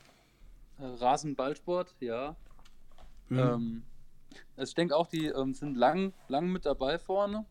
Rasenballsport, 0.78 1.96
ja. 1.98 2.36
Mhm. 3.28 3.38
Ähm, 3.38 3.82
also 4.56 4.70
ich 4.70 4.74
denke 4.76 4.94
auch, 4.94 5.08
die 5.08 5.26
ähm, 5.26 5.54
sind 5.54 5.76
lang, 5.76 6.12
lang 6.28 6.52
mit 6.52 6.66
dabei 6.66 7.00
vorne 7.00 7.44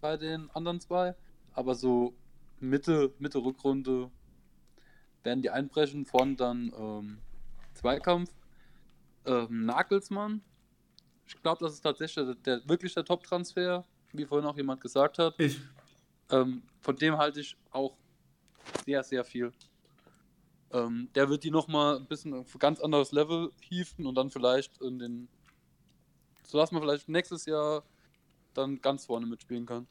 bei 0.00 0.16
den 0.16 0.50
anderen 0.50 0.80
zwei, 0.80 1.14
aber 1.52 1.76
so 1.76 2.12
Mitte, 2.58 3.12
Mitte 3.20 3.38
Rückrunde 3.38 4.10
werden 5.22 5.42
die 5.42 5.50
einbrechen, 5.50 6.06
vorne 6.06 6.34
dann 6.34 6.72
ähm, 6.76 7.18
Zweikampf. 7.74 8.32
Ähm, 9.26 9.66
Nagelsmann, 9.66 10.42
ich 11.24 11.40
glaube, 11.40 11.64
das 11.64 11.74
ist 11.74 11.82
tatsächlich 11.82 12.24
der, 12.24 12.34
der 12.34 12.68
wirklich 12.68 12.94
der 12.94 13.04
Top-Transfer, 13.04 13.84
wie 14.12 14.24
vorhin 14.24 14.48
auch 14.48 14.56
jemand 14.56 14.80
gesagt 14.80 15.18
hat. 15.18 15.34
Ich. 15.38 15.60
Ähm, 16.30 16.62
von 16.80 16.96
dem 16.96 17.18
halte 17.18 17.40
ich 17.40 17.56
auch 17.70 17.96
sehr, 18.84 19.02
sehr 19.02 19.24
viel. 19.24 19.52
Ähm, 20.72 21.08
der 21.14 21.28
wird 21.28 21.44
die 21.44 21.50
nochmal 21.50 21.96
ein 21.96 22.06
bisschen 22.06 22.32
auf 22.34 22.54
ein 22.54 22.58
ganz 22.58 22.80
anderes 22.80 23.12
Level 23.12 23.50
hieven 23.60 24.06
und 24.06 24.14
dann 24.14 24.30
vielleicht 24.30 24.80
in 24.80 24.98
den. 24.98 25.28
So 26.44 26.58
dass 26.58 26.72
man 26.72 26.82
vielleicht 26.82 27.08
nächstes 27.08 27.46
Jahr 27.46 27.84
dann 28.54 28.80
ganz 28.80 29.06
vorne 29.06 29.26
mitspielen 29.26 29.66
kann. 29.66 29.86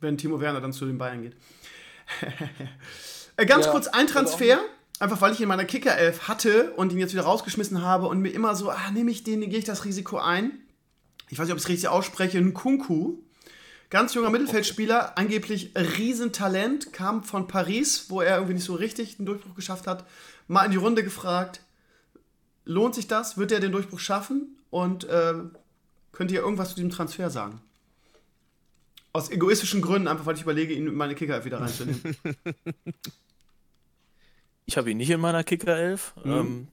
Wenn 0.00 0.16
Timo 0.16 0.40
Werner 0.40 0.60
dann 0.60 0.72
zu 0.72 0.86
den 0.86 0.98
Bayern 0.98 1.22
geht. 1.22 1.36
Äh, 3.38 3.46
ganz 3.46 3.64
ja, 3.64 3.72
kurz 3.72 3.86
ein 3.86 4.06
Transfer. 4.06 4.60
Einfach 4.98 5.22
weil 5.22 5.32
ich 5.32 5.38
ihn 5.38 5.44
in 5.44 5.48
meiner 5.48 5.64
Kicker-Elf 5.64 6.28
hatte 6.28 6.74
und 6.74 6.92
ihn 6.92 6.98
jetzt 6.98 7.14
wieder 7.14 7.22
rausgeschmissen 7.22 7.80
habe 7.80 8.08
und 8.08 8.20
mir 8.20 8.28
immer 8.28 8.54
so, 8.54 8.68
ah, 8.68 8.90
nehme 8.92 9.10
ich 9.10 9.24
den, 9.24 9.40
gehe 9.40 9.58
ich 9.58 9.64
das 9.64 9.86
Risiko 9.86 10.18
ein. 10.18 10.61
Ich 11.32 11.38
weiß 11.38 11.46
nicht, 11.46 11.52
ob 11.52 11.58
ich 11.58 11.64
es 11.64 11.70
richtig 11.70 11.88
ausspreche, 11.88 12.36
ein 12.36 12.52
Kunku. 12.52 13.14
Ganz 13.88 14.12
junger 14.12 14.28
Mittelfeldspieler, 14.28 15.16
angeblich 15.16 15.72
Riesentalent, 15.74 16.92
kam 16.92 17.24
von 17.24 17.48
Paris, 17.48 18.10
wo 18.10 18.20
er 18.20 18.36
irgendwie 18.36 18.52
nicht 18.52 18.66
so 18.66 18.74
richtig 18.74 19.16
den 19.16 19.24
Durchbruch 19.24 19.54
geschafft 19.54 19.86
hat. 19.86 20.04
Mal 20.46 20.66
in 20.66 20.72
die 20.72 20.76
Runde 20.76 21.02
gefragt, 21.02 21.62
lohnt 22.66 22.94
sich 22.94 23.06
das? 23.06 23.38
Wird 23.38 23.50
er 23.50 23.60
den 23.60 23.72
Durchbruch 23.72 23.98
schaffen? 23.98 24.58
Und 24.68 25.04
äh, 25.04 25.32
könnt 26.12 26.30
ihr 26.32 26.40
irgendwas 26.40 26.68
zu 26.68 26.74
diesem 26.74 26.90
Transfer 26.90 27.30
sagen? 27.30 27.62
Aus 29.14 29.30
egoistischen 29.30 29.80
Gründen, 29.80 30.08
einfach 30.08 30.26
weil 30.26 30.36
ich 30.36 30.42
überlege, 30.42 30.74
ihn 30.74 30.86
in 30.86 30.94
meine 30.94 31.14
Kicker 31.14 31.46
wieder 31.46 31.62
reinzunehmen. 31.62 32.16
Ich 34.64 34.76
habe 34.76 34.90
ihn 34.90 34.96
nicht 34.98 35.10
in 35.10 35.20
meiner 35.20 35.42
Kicker-Elf. 35.42 36.14
Mhm. 36.24 36.32
Ähm, 36.32 36.68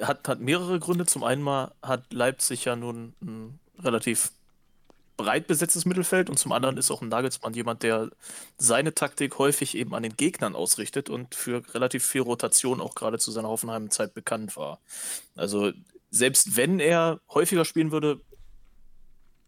hat, 0.00 0.28
hat 0.28 0.40
mehrere 0.40 0.78
Gründe. 0.78 1.04
Zum 1.04 1.24
einen 1.24 1.42
mal 1.42 1.74
hat 1.82 2.12
Leipzig 2.12 2.64
ja 2.64 2.76
nun 2.76 3.12
ein 3.20 3.58
relativ 3.82 4.32
breit 5.16 5.48
besetztes 5.48 5.84
Mittelfeld 5.84 6.30
und 6.30 6.38
zum 6.38 6.52
anderen 6.52 6.76
ist 6.76 6.90
auch 6.90 7.02
ein 7.02 7.08
Nagelsmann 7.08 7.52
jemand, 7.52 7.82
der 7.82 8.10
seine 8.56 8.94
Taktik 8.94 9.38
häufig 9.38 9.76
eben 9.76 9.94
an 9.94 10.04
den 10.04 10.16
Gegnern 10.16 10.54
ausrichtet 10.54 11.10
und 11.10 11.34
für 11.34 11.62
relativ 11.74 12.04
viel 12.04 12.22
Rotation 12.22 12.80
auch 12.80 12.94
gerade 12.94 13.18
zu 13.18 13.32
seiner 13.32 13.48
Hoffenheim-Zeit 13.48 14.14
bekannt 14.14 14.56
war. 14.56 14.80
Also 15.34 15.72
selbst 16.10 16.56
wenn 16.56 16.78
er 16.78 17.20
häufiger 17.28 17.64
spielen 17.64 17.90
würde, 17.90 18.20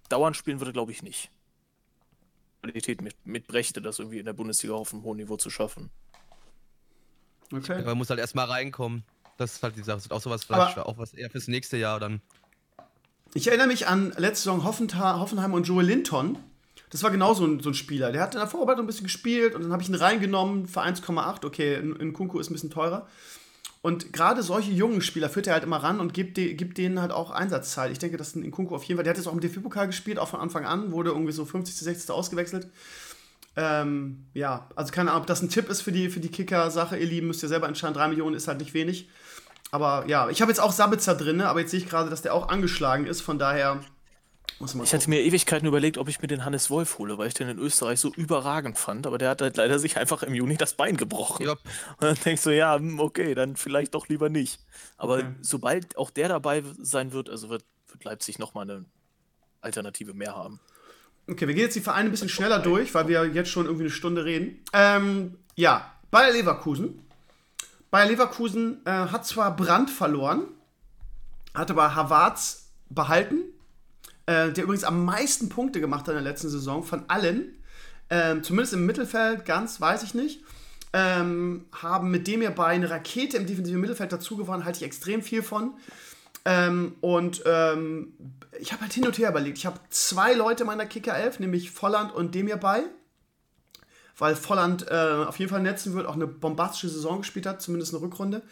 dauernd 0.09 0.37
spielen 0.37 0.61
würde, 0.61 0.73
glaube 0.73 0.93
ich 0.93 1.03
nicht. 1.03 1.31
Qualität 2.63 3.01
mit, 3.01 3.15
mitbrächte, 3.25 3.81
das 3.81 4.01
irgendwie 4.01 4.19
in 4.19 4.27
der 4.27 4.33
Bundesliga 4.33 4.75
auf 4.75 4.93
einem 4.93 5.05
hohen 5.05 5.19
Niveau 5.19 5.37
zu 5.37 5.51
schaffen. 5.51 5.91
Okay. 7.53 7.83
Man 7.83 7.97
muss 7.97 8.11
halt 8.11 8.21
erstmal 8.21 8.47
reinkommen. 8.47 9.05
Das 9.39 9.55
ist 9.55 9.63
halt 9.63 9.77
die 9.77 9.83
Sache. 9.83 9.97
Das 9.97 10.07
ist 10.07 10.13
auch 10.13 10.21
sowas 10.21 10.45
vielleicht 10.45 10.77
Aber 10.77 10.87
auch 10.87 10.99
was 10.99 11.15
eher 11.15 11.31
fürs 11.31 11.49
nächste 11.49 11.77
Jahr 11.77 11.99
dann. 11.99 12.21
Ich 13.33 13.47
erinnere 13.47 13.69
mich 13.69 13.87
an 13.87 14.13
letzte 14.17 14.51
Saison 14.51 14.65
Hoffenheim 14.65 15.55
und 15.55 15.67
Joel 15.67 15.87
Linton. 15.87 16.39
Das 16.91 17.05
war 17.05 17.13
genau 17.13 17.33
so 17.33 17.47
ein, 17.47 17.61
so 17.61 17.71
ein 17.71 17.75
Spieler. 17.75 18.11
Der 18.11 18.23
hat 18.23 18.35
in 18.35 18.41
der 18.41 18.49
Vorarbeitung 18.49 18.85
ein 18.85 18.87
bisschen 18.89 19.05
gespielt 19.05 19.55
und 19.55 19.63
dann 19.63 19.73
habe 19.73 19.83
ich 19.83 19.89
ihn 19.89 19.95
reingenommen 19.95 20.67
für 20.67 20.83
1,8. 20.83 21.47
Okay, 21.47 21.77
in, 21.77 21.95
in 21.97 22.13
Kunku 22.13 22.41
ist 22.41 22.51
ein 22.51 22.55
bisschen 22.55 22.71
teurer. 22.71 23.07
Und 23.83 24.13
gerade 24.13 24.43
solche 24.43 24.73
jungen 24.73 25.01
Spieler 25.01 25.31
führt 25.31 25.47
er 25.47 25.55
halt 25.55 25.63
immer 25.63 25.77
ran 25.77 26.01
und 26.01 26.13
gibt, 26.13 26.37
de, 26.37 26.55
gibt 26.55 26.77
denen 26.77 27.01
halt 27.01 27.13
auch 27.13 27.31
Einsatzzeit. 27.31 27.93
Ich 27.93 27.99
denke, 28.01 28.17
dass 28.17 28.35
ein 28.35 28.51
Kunku 28.51 28.75
auf 28.75 28.83
jeden 28.83 28.99
Fall, 28.99 29.05
der 29.05 29.13
hat 29.13 29.17
jetzt 29.17 29.29
auch 29.29 29.33
im 29.33 29.41
DFB-Pokal 29.41 29.87
gespielt, 29.87 30.19
auch 30.19 30.29
von 30.29 30.41
Anfang 30.41 30.67
an, 30.67 30.91
wurde 30.91 31.11
irgendwie 31.11 31.33
so 31.33 31.45
50. 31.45 31.77
60. 31.77 32.11
ausgewechselt. 32.11 32.69
Ähm, 33.57 34.27
ja, 34.35 34.69
also 34.75 34.93
keine 34.93 35.11
Ahnung, 35.11 35.23
ob 35.23 35.27
das 35.29 35.41
ein 35.41 35.49
Tipp 35.49 35.69
ist 35.71 35.83
für 35.83 35.93
die, 35.93 36.11
für 36.11 36.21
die 36.21 36.29
Kicker-Sache, 36.29 36.99
ihr 36.99 37.07
Lieben, 37.07 37.29
müsst 37.29 37.43
ihr 37.43 37.49
selber 37.49 37.69
entscheiden. 37.69 37.95
3 37.95 38.09
Millionen 38.09 38.35
ist 38.35 38.49
halt 38.49 38.59
nicht 38.59 38.75
wenig. 38.75 39.09
Aber 39.71 40.05
ja, 40.09 40.29
ich 40.29 40.41
habe 40.41 40.51
jetzt 40.51 40.61
auch 40.61 40.73
Sabitzer 40.73 41.15
drin, 41.15 41.41
aber 41.41 41.61
jetzt 41.61 41.71
sehe 41.71 41.81
ich 41.81 41.89
gerade, 41.89 42.11
dass 42.11 42.23
der 42.23 42.35
auch 42.35 42.49
angeschlagen 42.49 43.07
ist, 43.07 43.21
von 43.21 43.39
daher 43.39 43.81
muss 44.59 44.75
man. 44.75 44.85
Ich 44.85 44.93
hatte 44.93 45.09
mir 45.09 45.23
Ewigkeiten 45.23 45.67
überlegt, 45.67 45.97
ob 45.97 46.09
ich 46.09 46.21
mir 46.21 46.29
den 46.29 46.45
Hannes 46.45 46.71
Wolf 46.71 46.99
hole, 46.99 47.17
weil 47.19 47.29
ich 47.29 47.35
den 47.35 47.49
in 47.49 47.59
Österreich 47.59 48.01
so 48.01 48.13
überragend 48.13 48.79
fand, 48.79 49.07
aber 49.07 49.19
der 49.19 49.31
hat 49.31 49.43
halt 49.43 49.57
leider 49.57 49.79
sich 49.79 49.97
einfach 49.97 50.23
im 50.23 50.35
Juni 50.35 50.57
das 50.57 50.75
Bein 50.75 50.97
gebrochen. 50.97 51.47
Yep. 51.47 51.59
Und 51.99 52.03
dann 52.03 52.17
denkst 52.25 52.43
du, 52.43 52.51
ja, 52.51 52.77
hm, 52.77 53.01
okay, 53.01 53.35
dann 53.35 53.57
vielleicht 53.57 53.95
doch 53.95 54.09
lieber 54.09 54.29
nicht. 54.29 54.61
Aber 54.97 55.15
okay. 55.15 55.35
sobald 55.41 55.97
auch 55.97 56.11
der 56.11 56.29
dabei 56.29 56.63
sein 56.79 57.13
wird, 57.13 57.31
also 57.31 57.49
wird, 57.49 57.65
wird 57.89 58.05
Leipzig 58.05 58.39
nochmal 58.39 58.69
eine 58.69 58.85
Alternative 59.61 60.15
mehr 60.15 60.35
haben. 60.35 60.61
Okay, 61.29 61.47
wir 61.47 61.55
gehen 61.55 61.65
jetzt 61.65 61.77
die 61.77 61.81
Vereine 61.81 62.09
ein 62.09 62.11
bisschen 62.11 62.29
schneller 62.29 62.59
durch, 62.59 62.93
weil 62.95 63.07
wir 63.09 63.27
jetzt 63.27 63.51
schon 63.51 63.67
irgendwie 63.67 63.85
eine 63.85 63.93
Stunde 63.93 64.25
reden. 64.25 64.65
Ähm, 64.73 65.39
ja, 65.55 65.93
Bayer 66.11 66.33
Leverkusen. 66.33 67.07
Bayer 67.91 68.07
Leverkusen 68.07 68.85
äh, 68.85 68.91
hat 68.91 69.27
zwar 69.27 69.55
Brand 69.57 69.91
verloren, 69.91 70.45
hat 71.55 71.71
aber 71.71 71.95
Havertz 71.95 72.71
behalten, 72.89 73.43
äh, 74.27 74.53
der 74.53 74.65
übrigens 74.65 74.85
am 74.85 75.05
meisten 75.05 75.49
Punkte 75.49 75.81
gemacht 75.81 76.03
hat 76.03 76.11
in 76.11 76.23
der 76.23 76.33
letzten 76.33 76.49
Saison 76.49 76.85
von 76.85 77.05
allen. 77.09 77.57
Ähm, 78.09 78.43
zumindest 78.43 78.75
im 78.75 78.87
Mittelfeld, 78.87 79.45
ganz 79.45 79.81
weiß 79.81 80.03
ich 80.03 80.15
nicht. 80.15 80.45
Ähm, 80.93 81.67
haben 81.73 82.11
mit 82.11 82.27
dem 82.27 82.41
hierbei 82.41 82.67
eine 82.67 82.91
Rakete 82.91 83.37
im 83.37 83.47
defensiven 83.47 83.81
Mittelfeld 83.81 84.13
dazu 84.13 84.37
gewonnen, 84.37 84.65
halte 84.65 84.79
ich 84.79 84.85
extrem 84.85 85.23
viel 85.23 85.43
von. 85.43 85.75
Ähm, 86.45 86.97
und 87.01 87.43
ähm, 87.47 88.15
ich 88.59 88.73
habe 88.73 88.83
halt 88.83 88.93
hin 88.93 89.07
und 89.07 89.17
her 89.19 89.31
überlegt. 89.31 89.59
Ich 89.59 89.67
habe 89.67 89.79
zwei 89.91 90.33
Leute 90.33 90.65
meiner 90.65 90.87
Kicker 90.87 91.17
11, 91.17 91.41
nämlich 91.41 91.71
Volland 91.71 92.13
und 92.13 92.35
Demir 92.35 92.57
bei. 92.57 92.85
Weil 94.21 94.37
Volland 94.37 94.87
äh, 94.89 95.25
auf 95.27 95.39
jeden 95.39 95.51
Fall 95.51 95.63
netzen 95.63 95.95
wird, 95.95 96.07
auch 96.07 96.15
eine 96.15 96.27
bombastische 96.29 96.89
Saison 96.89 97.19
gespielt 97.23 97.47
hat, 97.47 97.61
zumindest 97.61 97.93
eine 97.93 98.03
Rückrunde. 98.03 98.43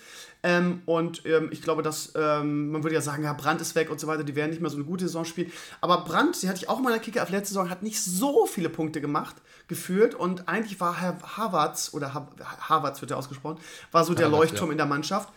Ähm, 0.43 0.83
und 0.87 1.27
ähm, 1.27 1.51
ich 1.53 1.63
glaube, 1.63 1.83
dass 1.83 2.13
ähm, 2.17 2.71
man 2.71 2.83
würde 2.83 2.95
ja 2.95 3.01
sagen, 3.01 3.23
ja, 3.23 3.33
Brandt 3.35 3.61
ist 3.61 3.75
weg 3.75 3.91
und 3.91 4.01
so 4.01 4.07
weiter, 4.07 4.25
die 4.25 4.35
werden 4.35 4.51
nicht 4.51 4.63
mehr 4.63 4.71
so 4.71 4.77
eine 4.77 4.87
gute 4.87 5.05
Saison 5.05 5.25
spielen. 5.25 5.53
Aber 5.81 6.05
Brandt, 6.05 6.43
die 6.43 6.49
hatte 6.49 6.59
ich 6.59 6.69
auch 6.69 6.79
in 6.79 6.85
meiner 6.85 6.99
Kicker 6.99 7.21
11 7.21 7.31
letzte 7.31 7.55
Saison, 7.55 7.71
hat 7.71 7.83
nicht 7.83 8.03
so 8.03 8.47
viele 8.47 8.71
Punkte 8.71 9.01
gemacht, 9.01 9.37
geführt. 9.67 10.15
Und 10.15 10.49
eigentlich 10.49 10.81
war 10.81 11.01
Herr 11.01 11.19
Havertz, 11.37 11.91
oder 11.93 12.15
Havertz 12.15 13.01
wird 13.01 13.11
ja 13.11 13.19
ausgesprochen, 13.19 13.59
war 13.93 14.05
so 14.05 14.15
der 14.15 14.29
Leuchtturm 14.29 14.69
ja. 14.69 14.73
in 14.73 14.79
der 14.79 14.87
Mannschaft. 14.87 15.29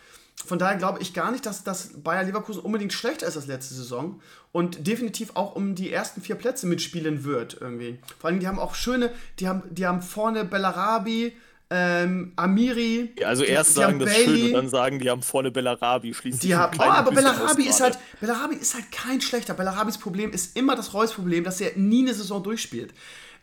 Von 0.44 0.58
daher 0.58 0.76
glaube 0.76 1.00
ich 1.00 1.14
gar 1.14 1.30
nicht, 1.30 1.46
dass, 1.46 1.64
dass 1.64 2.02
Bayer 2.02 2.24
Leverkusen 2.24 2.60
unbedingt 2.60 2.92
schlechter 2.92 3.26
ist 3.26 3.36
als 3.36 3.46
letzte 3.46 3.74
Saison 3.74 4.20
und 4.50 4.86
definitiv 4.86 5.30
auch 5.34 5.54
um 5.54 5.74
die 5.74 5.92
ersten 5.92 6.20
vier 6.20 6.34
Plätze 6.34 6.66
mitspielen 6.66 7.24
wird 7.24 7.56
irgendwie. 7.60 7.98
Vor 8.18 8.30
allem, 8.30 8.40
die 8.40 8.48
haben 8.48 8.58
auch 8.58 8.74
schöne, 8.74 9.12
die 9.38 9.48
haben, 9.48 9.62
die 9.70 9.86
haben 9.86 10.02
vorne 10.02 10.44
Bellarabi, 10.44 11.36
ähm, 11.70 12.32
Amiri. 12.36 13.12
Ja, 13.18 13.28
also 13.28 13.44
erst 13.44 13.70
die, 13.70 13.74
sagen 13.74 13.98
die 13.98 14.04
das 14.04 14.14
Bailey, 14.14 14.38
schön 14.38 14.46
und 14.48 14.52
dann 14.52 14.68
sagen, 14.68 14.98
die 14.98 15.08
haben 15.08 15.22
vorne 15.22 15.50
Bellarabi. 15.50 16.12
Schließlich 16.12 16.42
die 16.42 16.54
haben, 16.54 16.78
oh, 16.78 16.82
aber 16.82 17.12
Bellarabi 17.12 17.62
ist 17.62 17.80
halt, 17.80 17.98
Bellarabi 18.20 18.56
ist 18.56 18.74
halt 18.74 18.92
kein 18.92 19.20
schlechter. 19.20 19.54
Bellarabis 19.54 19.96
Problem 19.96 20.32
ist 20.32 20.56
immer 20.56 20.76
das 20.76 20.92
Reus-Problem, 20.92 21.44
dass 21.44 21.60
er 21.60 21.76
nie 21.76 22.02
eine 22.02 22.12
Saison 22.12 22.42
durchspielt. 22.42 22.92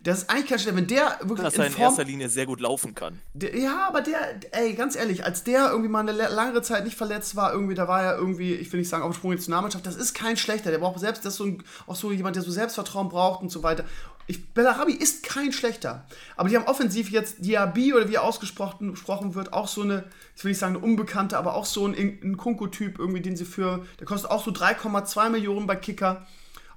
Das 0.01 0.19
ist 0.19 0.29
eigentlich 0.29 0.47
kein 0.47 0.59
Schlechter, 0.59 0.77
wenn 0.77 0.87
der 0.87 1.19
wirklich 1.23 1.43
Dass 1.45 1.57
er 1.57 1.67
in, 1.67 1.73
in 1.73 1.79
erster 1.79 2.03
Linie 2.05 2.29
sehr 2.29 2.45
gut 2.45 2.61
laufen 2.61 2.95
kann. 2.95 3.19
Der, 3.33 3.57
ja, 3.57 3.85
aber 3.87 4.01
der, 4.01 4.39
ey, 4.51 4.73
ganz 4.73 4.95
ehrlich, 4.95 5.25
als 5.25 5.43
der 5.43 5.69
irgendwie 5.71 5.89
mal 5.89 6.07
eine 6.07 6.13
langere 6.13 6.61
Zeit 6.61 6.85
nicht 6.85 6.95
verletzt 6.95 7.35
war, 7.35 7.51
irgendwie, 7.51 7.75
da 7.75 7.87
war 7.89 8.01
er 8.01 8.17
irgendwie, 8.17 8.53
ich 8.53 8.71
will 8.71 8.79
nicht 8.79 8.87
sagen, 8.87 9.03
auf 9.03 9.11
dem 9.11 9.15
Sprung 9.15 9.31
in 9.31 9.37
die 9.37 9.41
Nationalmannschaft, 9.41 9.85
das 9.85 9.97
ist 9.97 10.13
kein 10.13 10.37
Schlechter. 10.37 10.71
Der 10.71 10.77
braucht 10.77 10.99
selbst, 10.99 11.25
das 11.25 11.33
ist 11.33 11.37
so 11.37 11.45
ein, 11.45 11.63
auch 11.85 11.97
so 11.97 12.13
jemand, 12.13 12.37
der 12.37 12.43
so 12.43 12.51
Selbstvertrauen 12.51 13.09
braucht 13.09 13.41
und 13.41 13.49
so 13.49 13.61
weiter. 13.61 13.83
Ich, 14.27 14.53
Bellarabi 14.53 14.93
ist 14.93 15.23
kein 15.23 15.51
schlechter. 15.51 16.05
Aber 16.37 16.47
die 16.47 16.55
haben 16.55 16.67
offensiv 16.67 17.09
jetzt 17.09 17.43
Diaby 17.43 17.93
oder 17.93 18.07
wie 18.07 18.15
er 18.15 18.23
ausgesprochen 18.23 19.35
wird, 19.35 19.51
auch 19.51 19.67
so 19.67 19.81
eine, 19.81 20.05
ich 20.35 20.43
will 20.45 20.51
nicht 20.51 20.59
sagen 20.59 20.75
eine 20.75 20.85
unbekannte, 20.85 21.37
aber 21.37 21.55
auch 21.55 21.65
so 21.65 21.85
ein, 21.85 21.93
ein 21.95 22.37
Kunko-Typ 22.37 22.99
irgendwie, 22.99 23.21
den 23.21 23.35
sie 23.35 23.45
für, 23.45 23.85
der 23.99 24.05
kostet 24.05 24.31
auch 24.31 24.45
so 24.45 24.51
3,2 24.51 25.29
Millionen 25.29 25.67
bei 25.67 25.75
Kicker. 25.75 26.25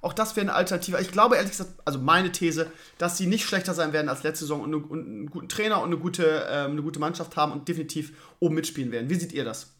Auch 0.03 0.13
das 0.13 0.35
wäre 0.35 0.45
eine 0.45 0.53
Alternative. 0.53 0.99
Ich 0.99 1.11
glaube 1.11 1.37
ehrlich 1.37 1.51
gesagt, 1.51 1.71
also 1.85 1.97
meine 1.97 2.31
These, 2.31 2.69
dass 2.97 3.17
sie 3.17 3.25
nicht 3.25 3.45
schlechter 3.45 3.73
sein 3.73 3.93
werden 3.93 4.09
als 4.09 4.23
letzte 4.23 4.43
Saison 4.43 4.61
und, 4.61 4.73
und 4.73 4.99
einen 4.99 5.29
guten 5.29 5.47
Trainer 5.47 5.81
und 5.81 5.87
eine 5.87 5.97
gute, 5.97 6.45
ähm, 6.49 6.71
eine 6.71 6.81
gute 6.81 6.99
Mannschaft 6.99 7.37
haben 7.37 7.53
und 7.53 7.67
definitiv 7.69 8.11
oben 8.39 8.55
mitspielen 8.55 8.91
werden. 8.91 9.09
Wie 9.09 9.15
seht 9.15 9.31
ihr 9.31 9.45
das? 9.45 9.72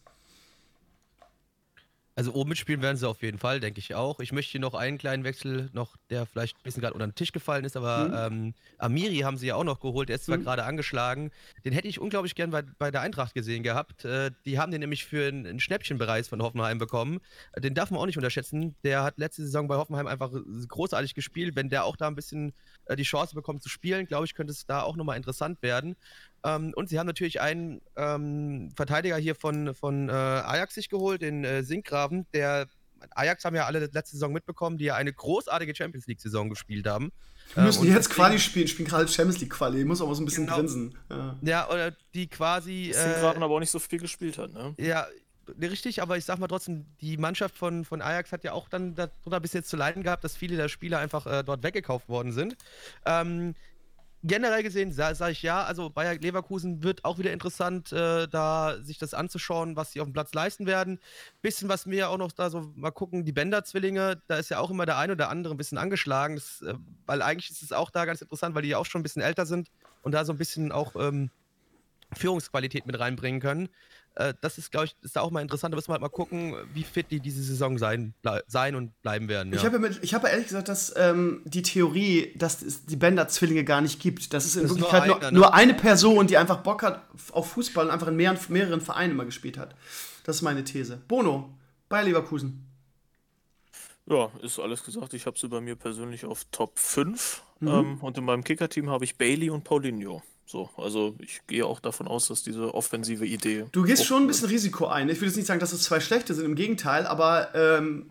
Also 2.16 2.32
oben 2.32 2.50
mitspielen 2.50 2.80
werden 2.80 2.96
sie 2.96 3.08
auf 3.08 3.22
jeden 3.22 3.38
Fall, 3.38 3.58
denke 3.58 3.80
ich 3.80 3.94
auch. 3.96 4.20
Ich 4.20 4.30
möchte 4.30 4.52
hier 4.52 4.60
noch 4.60 4.74
einen 4.74 4.98
kleinen 4.98 5.24
Wechsel, 5.24 5.68
noch 5.72 5.96
der 6.10 6.26
vielleicht 6.26 6.56
ein 6.56 6.62
bisschen 6.62 6.80
gerade 6.80 6.94
unter 6.94 7.08
den 7.08 7.16
Tisch 7.16 7.32
gefallen 7.32 7.64
ist, 7.64 7.76
aber 7.76 8.30
mhm. 8.30 8.36
ähm, 8.36 8.54
Amiri 8.78 9.18
haben 9.18 9.36
sie 9.36 9.48
ja 9.48 9.56
auch 9.56 9.64
noch 9.64 9.80
geholt. 9.80 10.08
Der 10.08 10.16
ist 10.16 10.26
zwar 10.26 10.38
mhm. 10.38 10.44
gerade 10.44 10.64
angeschlagen. 10.64 11.32
Den 11.64 11.72
hätte 11.72 11.88
ich 11.88 12.00
unglaublich 12.00 12.36
gern 12.36 12.50
bei, 12.50 12.62
bei 12.78 12.92
der 12.92 13.00
Eintracht 13.00 13.34
gesehen 13.34 13.64
gehabt. 13.64 14.04
Äh, 14.04 14.30
die 14.44 14.60
haben 14.60 14.70
den 14.70 14.80
nämlich 14.80 15.04
für 15.04 15.26
einen, 15.26 15.44
einen 15.44 15.58
Schnäppchenbereich 15.58 16.28
von 16.28 16.40
Hoffenheim 16.40 16.78
bekommen. 16.78 17.20
Den 17.58 17.74
darf 17.74 17.90
man 17.90 17.98
auch 18.00 18.06
nicht 18.06 18.16
unterschätzen. 18.16 18.76
Der 18.84 19.02
hat 19.02 19.18
letzte 19.18 19.42
Saison 19.42 19.66
bei 19.66 19.74
Hoffenheim 19.74 20.06
einfach 20.06 20.30
großartig 20.68 21.14
gespielt. 21.14 21.56
Wenn 21.56 21.68
der 21.68 21.84
auch 21.84 21.96
da 21.96 22.06
ein 22.06 22.14
bisschen 22.14 22.52
äh, 22.86 22.94
die 22.94 23.02
Chance 23.02 23.34
bekommt 23.34 23.64
zu 23.64 23.68
spielen, 23.68 24.06
glaube 24.06 24.26
ich, 24.26 24.34
könnte 24.34 24.52
es 24.52 24.66
da 24.66 24.82
auch 24.82 24.94
nochmal 24.94 25.16
interessant 25.16 25.62
werden. 25.62 25.96
Ähm, 26.44 26.72
und 26.76 26.88
sie 26.88 26.98
haben 26.98 27.06
natürlich 27.06 27.40
einen 27.40 27.80
ähm, 27.96 28.70
Verteidiger 28.76 29.16
hier 29.16 29.34
von, 29.34 29.74
von 29.74 30.08
äh, 30.08 30.12
Ajax 30.12 30.74
sich 30.74 30.88
geholt, 30.88 31.22
den 31.22 31.44
äh, 31.44 31.62
Sinkgraven, 31.62 32.26
der 32.32 32.68
Ajax 33.10 33.44
haben 33.44 33.54
ja 33.54 33.66
alle 33.66 33.80
letzte 33.80 34.12
Saison 34.12 34.32
mitbekommen, 34.32 34.78
die 34.78 34.86
ja 34.86 34.94
eine 34.94 35.12
großartige 35.12 35.74
Champions 35.74 36.06
League-Saison 36.06 36.48
gespielt 36.48 36.86
haben. 36.86 37.12
Die 37.56 37.60
müssen 37.60 37.86
ähm, 37.86 37.92
jetzt 37.92 38.10
Quali 38.10 38.38
spielen, 38.38 38.68
spielen 38.68 38.88
gerade 38.88 39.08
Champions 39.08 39.40
League-Quali, 39.40 39.80
ich 39.80 39.86
muss 39.86 40.00
aber 40.00 40.14
so 40.14 40.22
ein 40.22 40.24
bisschen 40.24 40.46
genau. 40.46 40.58
grinsen. 40.58 40.98
Ja. 41.10 41.36
ja, 41.42 41.68
oder 41.68 41.92
die 42.14 42.28
quasi. 42.28 42.92
Sinkgraven 42.94 43.42
äh, 43.42 43.44
aber 43.44 43.54
auch 43.54 43.60
nicht 43.60 43.70
so 43.70 43.78
viel 43.78 43.98
gespielt 43.98 44.38
hat, 44.38 44.52
ne? 44.52 44.74
Ja, 44.78 45.06
richtig, 45.60 46.00
aber 46.00 46.16
ich 46.16 46.24
sag 46.24 46.38
mal 46.38 46.48
trotzdem, 46.48 46.86
die 47.00 47.16
Mannschaft 47.16 47.56
von, 47.56 47.84
von 47.84 48.02
Ajax 48.02 48.32
hat 48.32 48.44
ja 48.44 48.52
auch 48.52 48.68
dann 48.68 48.94
darunter 48.94 49.40
bis 49.40 49.52
jetzt 49.52 49.68
zu 49.68 49.76
leiden 49.76 50.02
gehabt, 50.02 50.24
dass 50.24 50.36
viele 50.36 50.56
der 50.56 50.68
Spieler 50.68 50.98
einfach 50.98 51.26
äh, 51.26 51.44
dort 51.44 51.62
weggekauft 51.62 52.08
worden 52.08 52.32
sind. 52.32 52.56
Ähm, 53.04 53.54
generell 54.24 54.62
gesehen 54.62 54.90
sage 54.90 55.14
sag 55.14 55.30
ich 55.30 55.42
ja, 55.42 55.62
also 55.62 55.90
Bayer 55.90 56.14
Leverkusen 56.14 56.82
wird 56.82 57.04
auch 57.04 57.18
wieder 57.18 57.32
interessant, 57.32 57.92
äh, 57.92 58.26
da 58.26 58.78
sich 58.82 58.98
das 58.98 59.14
anzuschauen, 59.14 59.76
was 59.76 59.92
sie 59.92 60.00
auf 60.00 60.08
dem 60.08 60.14
Platz 60.14 60.32
leisten 60.32 60.66
werden. 60.66 60.98
Bisschen, 61.42 61.68
was 61.68 61.86
mir 61.86 62.08
auch 62.08 62.16
noch 62.16 62.32
da 62.32 62.48
so 62.50 62.72
mal 62.74 62.90
gucken, 62.90 63.24
die 63.24 63.32
Bender-Zwillinge, 63.32 64.22
da 64.26 64.36
ist 64.36 64.48
ja 64.48 64.58
auch 64.58 64.70
immer 64.70 64.86
der 64.86 64.98
eine 64.98 65.12
oder 65.12 65.28
andere 65.28 65.54
ein 65.54 65.58
bisschen 65.58 65.78
angeschlagen, 65.78 66.36
das, 66.36 66.62
äh, 66.62 66.74
weil 67.06 67.22
eigentlich 67.22 67.50
ist 67.50 67.62
es 67.62 67.72
auch 67.72 67.90
da 67.90 68.06
ganz 68.06 68.22
interessant, 68.22 68.54
weil 68.54 68.62
die 68.62 68.70
ja 68.70 68.78
auch 68.78 68.86
schon 68.86 69.00
ein 69.00 69.04
bisschen 69.04 69.22
älter 69.22 69.46
sind 69.46 69.70
und 70.02 70.12
da 70.12 70.24
so 70.24 70.32
ein 70.32 70.38
bisschen 70.38 70.72
auch 70.72 70.96
ähm, 70.96 71.30
Führungsqualität 72.14 72.86
mit 72.86 72.98
reinbringen 72.98 73.40
können. 73.40 73.68
Äh, 74.16 74.34
das 74.40 74.58
ist, 74.58 74.70
glaube 74.70 74.86
ich, 74.86 74.96
ist 75.02 75.16
da 75.16 75.20
auch 75.20 75.30
mal 75.30 75.40
interessant. 75.40 75.72
Da 75.72 75.76
müssen 75.76 75.88
wir 75.88 75.94
halt 75.94 76.02
mal 76.02 76.08
gucken, 76.08 76.54
wie 76.72 76.84
fit 76.84 77.10
die 77.10 77.20
diese 77.20 77.42
Saison 77.42 77.78
sein, 77.78 78.14
sein 78.46 78.74
und 78.74 79.00
bleiben 79.02 79.28
werden. 79.28 79.52
Ja. 79.52 79.58
Ich 79.58 79.64
habe 79.64 79.78
ja 79.78 80.12
hab 80.12 80.24
ehrlich 80.24 80.46
gesagt, 80.46 80.68
dass 80.68 80.94
ähm, 80.96 81.42
die 81.44 81.62
Theorie, 81.62 82.32
dass 82.36 82.62
es 82.62 82.86
die 82.86 82.96
Bender-Zwillinge 82.96 83.64
gar 83.64 83.80
nicht 83.80 84.00
gibt. 84.00 84.32
Das 84.32 84.44
ist 84.44 84.56
in 84.56 84.62
das 84.62 84.70
Wirklichkeit 84.70 85.06
nur, 85.06 85.16
einer, 85.16 85.30
nur, 85.32 85.46
ne? 85.46 85.54
eine 85.54 85.74
Person, 85.74 86.26
die 86.26 86.36
einfach 86.36 86.58
Bock 86.58 86.82
hat 86.82 87.02
auf 87.32 87.50
Fußball 87.52 87.86
und 87.86 87.90
einfach 87.90 88.08
in 88.08 88.16
mehreren, 88.16 88.38
mehreren 88.48 88.80
Vereinen 88.80 89.12
immer 89.12 89.24
gespielt 89.24 89.58
hat. 89.58 89.74
Das 90.24 90.36
ist 90.36 90.42
meine 90.42 90.64
These. 90.64 91.02
Bono, 91.08 91.52
bei 91.88 92.02
Leverkusen. 92.02 92.66
Ja, 94.06 94.30
ist 94.42 94.58
alles 94.58 94.84
gesagt. 94.84 95.14
Ich 95.14 95.26
habe 95.26 95.38
sie 95.38 95.48
bei 95.48 95.60
mir 95.60 95.76
persönlich 95.76 96.24
auf 96.24 96.44
Top 96.50 96.78
5. 96.78 97.42
Mhm. 97.60 97.68
Ähm, 97.68 97.98
und 98.00 98.18
in 98.18 98.24
meinem 98.24 98.44
Kicker-Team 98.44 98.90
habe 98.90 99.04
ich 99.04 99.16
Bailey 99.16 99.50
und 99.50 99.64
Paulinho. 99.64 100.22
So, 100.46 100.68
also 100.76 101.14
ich 101.20 101.40
gehe 101.46 101.64
auch 101.64 101.80
davon 101.80 102.06
aus, 102.06 102.28
dass 102.28 102.42
diese 102.42 102.74
offensive 102.74 103.24
Idee. 103.24 103.64
Du 103.72 103.82
gehst 103.82 104.04
schon 104.04 104.24
ein 104.24 104.26
bisschen 104.26 104.48
Risiko 104.48 104.86
ein. 104.86 105.08
Ich 105.08 105.20
will 105.20 105.28
jetzt 105.28 105.36
nicht 105.36 105.46
sagen, 105.46 105.60
dass 105.60 105.72
es 105.72 105.82
zwei 105.82 106.00
schlechte 106.00 106.34
sind, 106.34 106.44
im 106.44 106.54
Gegenteil, 106.54 107.06
aber 107.06 107.54
ähm, 107.54 108.06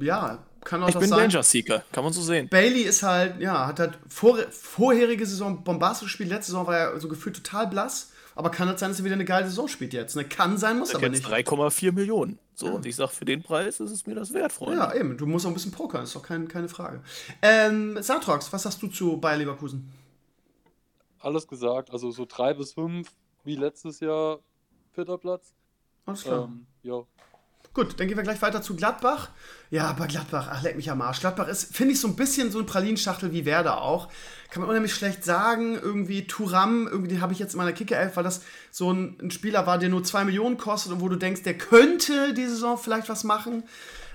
ja, 0.00 0.38
kann 0.64 0.82
auch 0.82 0.88
ich 0.88 0.94
das 0.94 1.02
bin 1.02 1.10
Danger 1.10 1.42
Seeker, 1.42 1.84
kann 1.92 2.04
man 2.04 2.12
so 2.12 2.22
sehen. 2.22 2.48
Bailey 2.48 2.82
ist 2.82 3.02
halt, 3.02 3.40
ja, 3.40 3.66
hat 3.66 3.80
halt 3.80 3.98
vor, 4.08 4.38
vorherige 4.50 5.26
Saison 5.26 5.62
bombastisch 5.62 6.08
gespielt, 6.08 6.30
letzte 6.30 6.52
Saison 6.52 6.66
war 6.66 6.76
er 6.76 7.00
so 7.00 7.08
gefühlt 7.08 7.36
total 7.36 7.66
blass, 7.66 8.12
aber 8.34 8.50
kann 8.50 8.68
halt 8.68 8.78
sein, 8.78 8.90
dass 8.90 9.00
er 9.00 9.04
wieder 9.04 9.14
eine 9.14 9.24
geile 9.24 9.46
Saison 9.46 9.68
spielt 9.68 9.92
jetzt. 9.92 10.16
Ne? 10.16 10.24
Kann 10.24 10.56
sein, 10.56 10.78
muss 10.78 10.94
aber 10.94 11.08
nicht. 11.08 11.26
3,4 11.26 11.92
Millionen. 11.92 12.38
So, 12.54 12.66
ja. 12.66 12.72
und 12.72 12.86
ich 12.86 12.96
sag, 12.96 13.10
für 13.10 13.24
den 13.24 13.42
Preis 13.42 13.80
ist 13.80 13.90
es 13.90 14.06
mir 14.06 14.14
das 14.14 14.32
wert, 14.32 14.52
Freunde. 14.52 14.76
Ja, 14.76 14.94
eben, 14.94 15.16
du 15.16 15.26
musst 15.26 15.46
auch 15.46 15.50
ein 15.50 15.54
bisschen 15.54 15.72
pokern, 15.72 16.04
ist 16.04 16.14
doch 16.14 16.22
kein, 16.22 16.48
keine 16.48 16.68
Frage. 16.68 17.00
Ähm, 17.42 17.98
Satrox, 18.02 18.52
was 18.52 18.62
sagst 18.62 18.82
du 18.82 18.88
zu 18.88 19.16
Bayer 19.16 19.38
Leverkusen? 19.38 19.90
Alles 21.20 21.46
gesagt. 21.46 21.90
Also 21.90 22.10
so 22.10 22.26
drei 22.26 22.54
bis 22.54 22.72
fünf, 22.72 23.10
wie 23.44 23.56
letztes 23.56 24.00
Jahr, 24.00 24.40
vierter 24.92 25.18
Platz. 25.18 25.54
Alles 26.06 26.22
klar. 26.22 26.44
Ähm, 26.44 26.66
ja. 26.82 27.04
Gut, 27.72 28.00
dann 28.00 28.08
gehen 28.08 28.16
wir 28.16 28.24
gleich 28.24 28.42
weiter 28.42 28.62
zu 28.62 28.74
Gladbach. 28.74 29.30
Ja, 29.70 29.92
bei 29.92 30.08
Gladbach, 30.08 30.48
ach, 30.50 30.62
leck 30.62 30.74
mich 30.74 30.90
am 30.90 31.00
Arsch. 31.02 31.20
Gladbach 31.20 31.46
ist, 31.46 31.76
finde 31.76 31.92
ich, 31.92 32.00
so 32.00 32.08
ein 32.08 32.16
bisschen 32.16 32.50
so 32.50 32.58
ein 32.58 32.66
Pralinschachtel 32.66 33.30
wie 33.30 33.44
Werder 33.44 33.82
auch. 33.82 34.08
Kann 34.50 34.60
man 34.60 34.70
unheimlich 34.70 34.92
schlecht 34.92 35.24
sagen. 35.24 35.76
Irgendwie 35.76 36.26
Turam, 36.26 36.88
irgendwie 36.88 37.20
habe 37.20 37.32
ich 37.32 37.38
jetzt 37.38 37.54
in 37.54 37.58
meiner 37.58 37.72
Kicker-Elf, 37.72 38.16
weil 38.16 38.24
das 38.24 38.42
so 38.72 38.92
ein, 38.92 39.16
ein, 39.22 39.30
Spieler 39.30 39.68
war, 39.68 39.78
der 39.78 39.88
nur 39.88 40.02
2 40.02 40.24
Millionen 40.24 40.56
kostet 40.56 40.90
und 40.90 41.00
wo 41.00 41.08
du 41.08 41.14
denkst, 41.14 41.44
der 41.44 41.56
könnte 41.56 42.34
die 42.34 42.46
Saison 42.46 42.76
vielleicht 42.76 43.08
was 43.08 43.22
machen. 43.22 43.62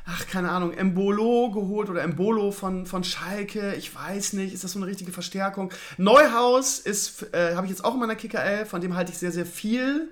Ach, 0.07 0.27
keine 0.27 0.51
Ahnung, 0.51 0.71
Embolo 0.73 1.49
geholt 1.51 1.89
oder 1.89 2.03
Embolo 2.03 2.51
von, 2.51 2.85
von 2.85 3.03
Schalke, 3.03 3.73
ich 3.73 3.93
weiß 3.95 4.33
nicht, 4.33 4.53
ist 4.53 4.63
das 4.63 4.73
so 4.73 4.79
eine 4.79 4.87
richtige 4.87 5.11
Verstärkung? 5.11 5.71
Neuhaus 5.97 6.77
ist, 6.77 7.33
äh, 7.33 7.55
habe 7.55 7.65
ich 7.65 7.71
jetzt 7.71 7.83
auch 7.83 7.95
in 7.95 7.99
meiner 7.99 8.15
Kicker-Elf, 8.15 8.69
von 8.69 8.81
dem 8.81 8.95
halte 8.95 9.11
ich 9.11 9.17
sehr, 9.17 9.31
sehr 9.31 9.47
viel 9.47 10.09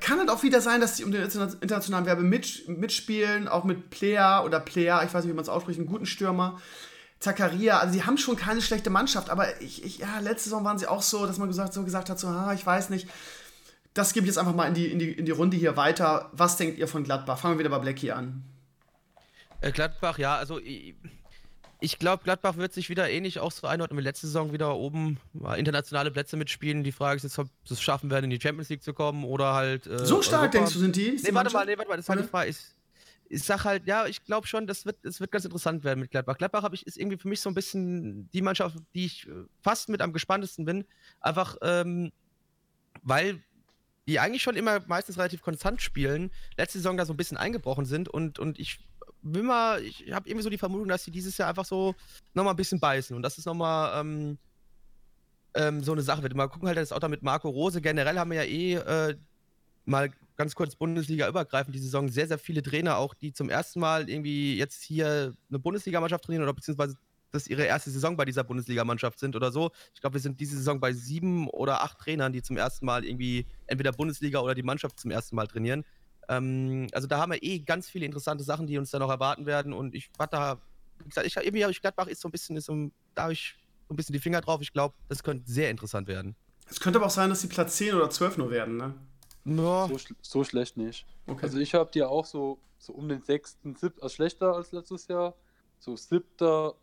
kann 0.00 0.18
halt 0.18 0.30
auch 0.30 0.42
wieder 0.42 0.60
sein, 0.60 0.80
dass 0.80 0.94
die 0.94 1.04
um 1.04 1.12
den 1.12 1.22
internationalen 1.22 2.06
Werbe 2.06 2.22
mit, 2.22 2.68
mitspielen, 2.68 3.48
auch 3.48 3.64
mit 3.64 3.90
Player 3.90 4.42
oder 4.44 4.60
Player, 4.60 5.02
ich 5.04 5.12
weiß 5.12 5.24
nicht, 5.24 5.32
wie 5.32 5.36
man 5.36 5.42
es 5.42 5.48
ausspricht, 5.48 5.78
einen 5.78 5.88
guten 5.88 6.06
Stürmer. 6.06 6.60
Zakaria, 7.18 7.78
also 7.78 7.94
die 7.94 8.04
haben 8.04 8.18
schon 8.18 8.36
keine 8.36 8.60
schlechte 8.60 8.90
Mannschaft, 8.90 9.30
aber 9.30 9.60
ich, 9.60 9.82
ich, 9.84 9.98
ja, 9.98 10.18
letzte 10.20 10.50
Saison 10.50 10.64
waren 10.64 10.78
sie 10.78 10.86
auch 10.86 11.02
so, 11.02 11.26
dass 11.26 11.38
man 11.38 11.48
gesagt, 11.48 11.72
so 11.72 11.82
gesagt 11.82 12.10
hat, 12.10 12.18
so, 12.18 12.28
ah, 12.28 12.52
ich 12.54 12.64
weiß 12.64 12.90
nicht. 12.90 13.08
Das 13.94 14.12
gebe 14.12 14.24
ich 14.24 14.28
jetzt 14.28 14.38
einfach 14.38 14.54
mal 14.54 14.66
in 14.66 14.74
die, 14.74 14.86
in, 14.86 14.98
die, 14.98 15.12
in 15.12 15.24
die 15.24 15.32
Runde 15.32 15.56
hier 15.56 15.76
weiter. 15.78 16.30
Was 16.32 16.58
denkt 16.58 16.78
ihr 16.78 16.86
von 16.86 17.04
Gladbach? 17.04 17.38
Fangen 17.38 17.54
wir 17.54 17.60
wieder 17.60 17.70
bei 17.70 17.78
Blackie 17.78 18.12
an. 18.12 18.44
Äh, 19.60 19.72
Gladbach, 19.72 20.18
ja, 20.18 20.36
also 20.36 20.60
ich, 21.80 21.98
glaube, 21.98 22.24
Gladbach 22.24 22.56
wird 22.56 22.72
sich 22.72 22.88
wieder 22.88 23.10
ähnlich 23.10 23.38
auch 23.38 23.52
so 23.52 23.66
einordnen 23.66 23.98
wie 23.98 24.02
letzte 24.02 24.26
Saison 24.26 24.52
wieder 24.52 24.76
oben 24.76 25.18
internationale 25.56 26.10
Plätze 26.10 26.36
mitspielen. 26.36 26.84
Die 26.84 26.92
Frage 26.92 27.16
ist 27.16 27.22
jetzt, 27.22 27.38
ob 27.38 27.48
sie 27.64 27.74
es 27.74 27.82
schaffen 27.82 28.10
werden, 28.10 28.24
in 28.24 28.30
die 28.30 28.40
Champions 28.40 28.68
League 28.68 28.82
zu 28.82 28.94
kommen 28.94 29.24
oder 29.24 29.54
halt. 29.54 29.86
Äh, 29.86 30.04
so 30.04 30.22
stark 30.22 30.42
Europa. 30.42 30.58
denkst 30.58 30.72
du, 30.72 30.78
sind 30.78 30.96
die? 30.96 31.20
Nee, 31.22 31.34
warte 31.34 31.52
mal, 31.52 31.66
nee, 31.66 31.76
warte 31.76 31.88
mal, 31.88 31.96
das 31.96 32.06
ist 32.06 32.08
halt 32.08 32.20
die 32.20 32.28
Frage. 32.28 32.50
Ich, 32.50 32.58
ich 33.28 33.42
sag 33.42 33.64
halt, 33.64 33.86
ja, 33.86 34.06
ich 34.06 34.24
glaube 34.24 34.46
schon, 34.46 34.66
das 34.66 34.86
wird, 34.86 34.98
das 35.02 35.20
wird 35.20 35.32
ganz 35.32 35.44
interessant 35.44 35.84
werden 35.84 36.00
mit 36.00 36.10
Gladbach. 36.10 36.38
Gladbach 36.38 36.68
ich, 36.72 36.86
ist 36.86 36.96
irgendwie 36.96 37.18
für 37.18 37.28
mich 37.28 37.40
so 37.40 37.50
ein 37.50 37.54
bisschen 37.54 38.30
die 38.30 38.42
Mannschaft, 38.42 38.76
die 38.94 39.06
ich 39.06 39.26
äh, 39.26 39.32
fast 39.62 39.88
mit 39.88 40.00
am 40.00 40.12
gespanntesten 40.12 40.64
bin. 40.64 40.84
Einfach, 41.20 41.56
ähm, 41.62 42.12
weil 43.02 43.42
die 44.06 44.20
eigentlich 44.20 44.42
schon 44.42 44.56
immer 44.56 44.80
meistens 44.86 45.18
relativ 45.18 45.42
konstant 45.42 45.82
spielen, 45.82 46.30
letzte 46.56 46.78
Saison 46.78 46.96
da 46.96 47.04
so 47.04 47.12
ein 47.12 47.16
bisschen 47.16 47.36
eingebrochen 47.36 47.84
sind 47.84 48.08
und, 48.08 48.38
und 48.38 48.58
ich 48.58 48.78
will 49.34 49.42
mal, 49.42 49.82
ich 49.82 50.12
habe 50.12 50.28
irgendwie 50.28 50.42
so 50.42 50.50
die 50.50 50.58
Vermutung, 50.58 50.88
dass 50.88 51.04
sie 51.04 51.10
dieses 51.10 51.36
Jahr 51.38 51.48
einfach 51.48 51.64
so 51.64 51.94
nochmal 52.34 52.54
ein 52.54 52.56
bisschen 52.56 52.80
beißen 52.80 53.14
und 53.14 53.22
das 53.22 53.38
ist 53.38 53.46
nochmal 53.46 54.00
ähm, 54.00 54.38
ähm, 55.54 55.82
so 55.82 55.92
eine 55.92 56.02
Sache 56.02 56.22
wird. 56.22 56.34
Mal 56.34 56.48
gucken 56.48 56.68
halt 56.68 56.78
das 56.78 56.92
auch 56.92 56.98
da 56.98 57.08
mit 57.08 57.22
Marco 57.22 57.48
Rose. 57.48 57.80
Generell 57.80 58.18
haben 58.18 58.30
wir 58.30 58.44
ja 58.44 58.50
eh 58.50 58.74
äh, 58.74 59.16
mal 59.84 60.10
ganz 60.36 60.54
kurz 60.54 60.76
Bundesliga 60.76 61.28
übergreifend 61.28 61.74
die 61.74 61.80
Saison 61.80 62.08
sehr, 62.08 62.28
sehr 62.28 62.38
viele 62.38 62.62
Trainer 62.62 62.98
auch, 62.98 63.14
die 63.14 63.32
zum 63.32 63.48
ersten 63.48 63.80
Mal 63.80 64.08
irgendwie 64.08 64.56
jetzt 64.56 64.82
hier 64.82 65.34
eine 65.48 65.58
Bundesligamannschaft 65.58 66.24
trainieren 66.24 66.42
oder 66.42 66.52
beziehungsweise 66.52 66.96
das 67.32 67.46
ihre 67.48 67.64
erste 67.64 67.90
Saison 67.90 68.16
bei 68.16 68.24
dieser 68.24 68.44
Bundesligamannschaft 68.44 69.18
sind 69.18 69.34
oder 69.34 69.50
so. 69.50 69.70
Ich 69.94 70.00
glaube, 70.00 70.14
wir 70.14 70.20
sind 70.20 70.40
diese 70.40 70.56
Saison 70.56 70.80
bei 70.80 70.92
sieben 70.92 71.48
oder 71.48 71.82
acht 71.82 71.98
Trainern, 71.98 72.32
die 72.32 72.42
zum 72.42 72.56
ersten 72.56 72.86
Mal 72.86 73.04
irgendwie 73.04 73.46
entweder 73.66 73.92
Bundesliga 73.92 74.40
oder 74.40 74.54
die 74.54 74.62
Mannschaft 74.62 75.00
zum 75.00 75.10
ersten 75.10 75.36
Mal 75.36 75.46
trainieren. 75.46 75.84
Ähm, 76.28 76.88
also 76.92 77.06
da 77.06 77.18
haben 77.18 77.32
wir 77.32 77.42
eh 77.42 77.60
ganz 77.60 77.88
viele 77.88 78.06
interessante 78.06 78.44
Sachen, 78.44 78.66
die 78.66 78.78
uns 78.78 78.90
da 78.90 78.98
noch 78.98 79.10
erwarten 79.10 79.46
werden. 79.46 79.72
Und 79.72 79.94
ich 79.94 80.10
war 80.16 80.26
da, 80.26 80.58
wie 80.98 81.08
gesagt, 81.08 81.26
ich, 81.26 81.36
irgendwie 81.36 81.64
habe 81.64 81.72
ich 81.72 81.80
Gladbach 81.80 82.06
ist 82.06 82.20
so 82.20 82.28
ein 82.28 82.32
bisschen, 82.32 82.56
ist 82.56 82.66
so, 82.66 82.90
da 83.14 83.24
habe 83.24 83.32
ich 83.32 83.54
so 83.88 83.94
ein 83.94 83.96
bisschen 83.96 84.12
die 84.12 84.18
Finger 84.18 84.40
drauf. 84.40 84.60
Ich 84.60 84.72
glaube, 84.72 84.94
das 85.08 85.22
könnte 85.22 85.50
sehr 85.50 85.70
interessant 85.70 86.08
werden. 86.08 86.34
Es 86.68 86.80
könnte 86.80 86.98
aber 86.98 87.06
auch 87.06 87.10
sein, 87.10 87.30
dass 87.30 87.40
die 87.40 87.46
Platz 87.46 87.76
10 87.76 87.94
oder 87.94 88.10
12 88.10 88.38
nur 88.38 88.50
werden, 88.50 88.76
ne? 88.76 88.94
Ja. 89.44 89.86
So, 89.86 89.98
so, 90.22 90.44
schlecht 90.44 90.76
nicht. 90.76 91.06
Okay. 91.28 91.44
Also 91.44 91.58
ich 91.58 91.74
habe 91.74 91.88
die 91.92 92.02
auch 92.02 92.26
so, 92.26 92.58
so 92.78 92.92
um 92.92 93.08
den 93.08 93.22
sechsten, 93.22 93.76
siebten, 93.76 94.02
also 94.02 94.14
schlechter 94.16 94.54
als 94.54 94.72
letztes 94.72 95.06
Jahr. 95.06 95.34
So 95.78 95.96
siebter. 95.96 96.74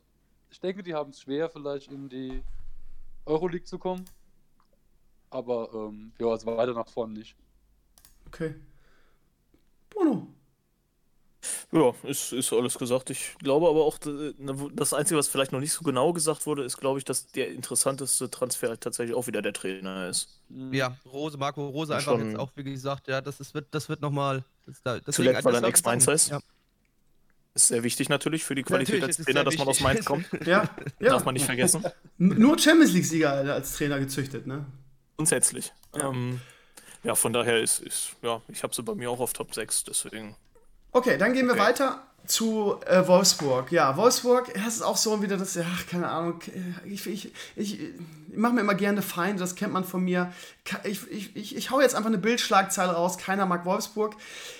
Ich 0.49 0.61
denke, 0.61 0.81
die 0.81 0.93
haben 0.93 1.09
es 1.09 1.21
schwer, 1.21 1.49
vielleicht 1.49 1.91
in 1.91 2.07
die 2.07 2.41
Euroleague 3.25 3.65
zu 3.65 3.77
kommen. 3.77 4.05
Aber 5.29 5.69
ähm, 5.73 6.13
ja, 6.19 6.27
also 6.27 6.45
weiter 6.45 6.73
nach 6.73 6.87
vorne 6.87 7.15
nicht. 7.15 7.35
Okay. 8.27 8.55
Ja, 11.71 11.93
ist, 12.03 12.33
ist 12.33 12.53
alles 12.53 12.77
gesagt. 12.77 13.09
Ich 13.09 13.35
glaube 13.39 13.67
aber 13.67 13.83
auch, 13.83 13.97
äh, 14.05 14.33
das 14.73 14.93
Einzige, 14.93 15.17
was 15.17 15.27
vielleicht 15.27 15.51
noch 15.51 15.59
nicht 15.59 15.73
so 15.73 15.83
genau 15.83 16.13
gesagt 16.13 16.45
wurde, 16.45 16.63
ist, 16.63 16.77
glaube 16.77 16.99
ich, 16.99 17.05
dass 17.05 17.27
der 17.27 17.49
interessanteste 17.49 18.29
Transfer 18.29 18.79
tatsächlich 18.79 19.15
auch 19.15 19.27
wieder 19.27 19.41
der 19.41 19.53
Trainer 19.53 20.09
ist. 20.09 20.39
Mhm. 20.49 20.73
Ja, 20.73 20.97
Rose, 21.05 21.37
Marco 21.37 21.67
Rose 21.67 21.95
einfach 21.95 22.17
jetzt 22.19 22.37
auch, 22.37 22.51
wie 22.55 22.63
gesagt, 22.63 23.07
ja, 23.07 23.21
das, 23.21 23.39
ist, 23.39 23.53
wird, 23.53 23.67
das 23.71 23.89
wird 23.89 24.01
nochmal. 24.01 24.43
Zuletzt, 25.11 25.43
weil 25.43 25.55
er 25.55 25.57
ein 25.57 25.63
Ex-Mainzer 25.65 26.13
ist. 26.13 26.29
Ja. 26.29 26.39
Ist 27.55 27.67
sehr 27.67 27.83
wichtig 27.83 28.09
natürlich 28.09 28.43
für 28.43 28.55
die 28.55 28.63
Qualität 28.63 29.01
natürlich, 29.01 29.17
als 29.19 29.25
Trainer, 29.25 29.43
dass 29.43 29.57
man 29.57 29.67
aus 29.67 29.79
Mainz 29.81 30.05
kommt. 30.05 30.27
ja, 30.45 30.69
ja. 30.99 31.09
Darf 31.09 31.25
man 31.25 31.33
nicht 31.33 31.45
vergessen. 31.45 31.83
Nur 32.17 32.57
Champions 32.57 32.93
League-Sieger 32.93 33.31
als 33.31 33.75
Trainer 33.75 33.99
gezüchtet, 33.99 34.47
ne? 34.47 34.65
Grundsätzlich. 35.17 35.71
Ja. 35.95 36.09
Ähm, 36.09 36.41
ja, 37.03 37.13
von 37.13 37.33
daher 37.33 37.61
ist, 37.61 37.79
ist 37.79 38.15
ja, 38.21 38.41
ich 38.47 38.63
habe 38.63 38.73
sie 38.73 38.81
bei 38.81 38.95
mir 38.95 39.11
auch 39.11 39.19
auf 39.19 39.33
Top 39.33 39.53
6, 39.53 39.83
deswegen. 39.83 40.35
Okay, 40.93 41.17
dann 41.17 41.33
gehen 41.33 41.47
wir 41.47 41.53
okay. 41.53 41.63
weiter 41.63 42.03
zu 42.25 42.75
äh, 42.85 43.05
Wolfsburg. 43.07 43.71
Ja, 43.71 43.97
Wolfsburg, 43.97 44.53
das 44.53 44.75
ist 44.75 44.81
auch 44.83 44.95
so 44.95 45.21
wieder 45.21 45.37
das, 45.37 45.55
ja, 45.55 45.65
keine 45.89 46.07
Ahnung, 46.07 46.39
ich, 46.85 47.05
ich, 47.07 47.33
ich, 47.55 47.79
ich 47.79 47.89
mache 48.33 48.53
mir 48.53 48.61
immer 48.61 48.75
gerne 48.75 49.01
Feinde, 49.01 49.39
das 49.39 49.55
kennt 49.55 49.73
man 49.73 49.83
von 49.83 50.03
mir. 50.03 50.31
Ich, 50.83 51.01
ich, 51.11 51.35
ich, 51.35 51.55
ich 51.55 51.71
hau 51.71 51.81
jetzt 51.81 51.95
einfach 51.95 52.09
eine 52.09 52.19
Bildschlagzeile 52.19 52.93
raus, 52.93 53.17
keiner 53.17 53.45
mag 53.45 53.65
Wolfsburg. 53.65 54.15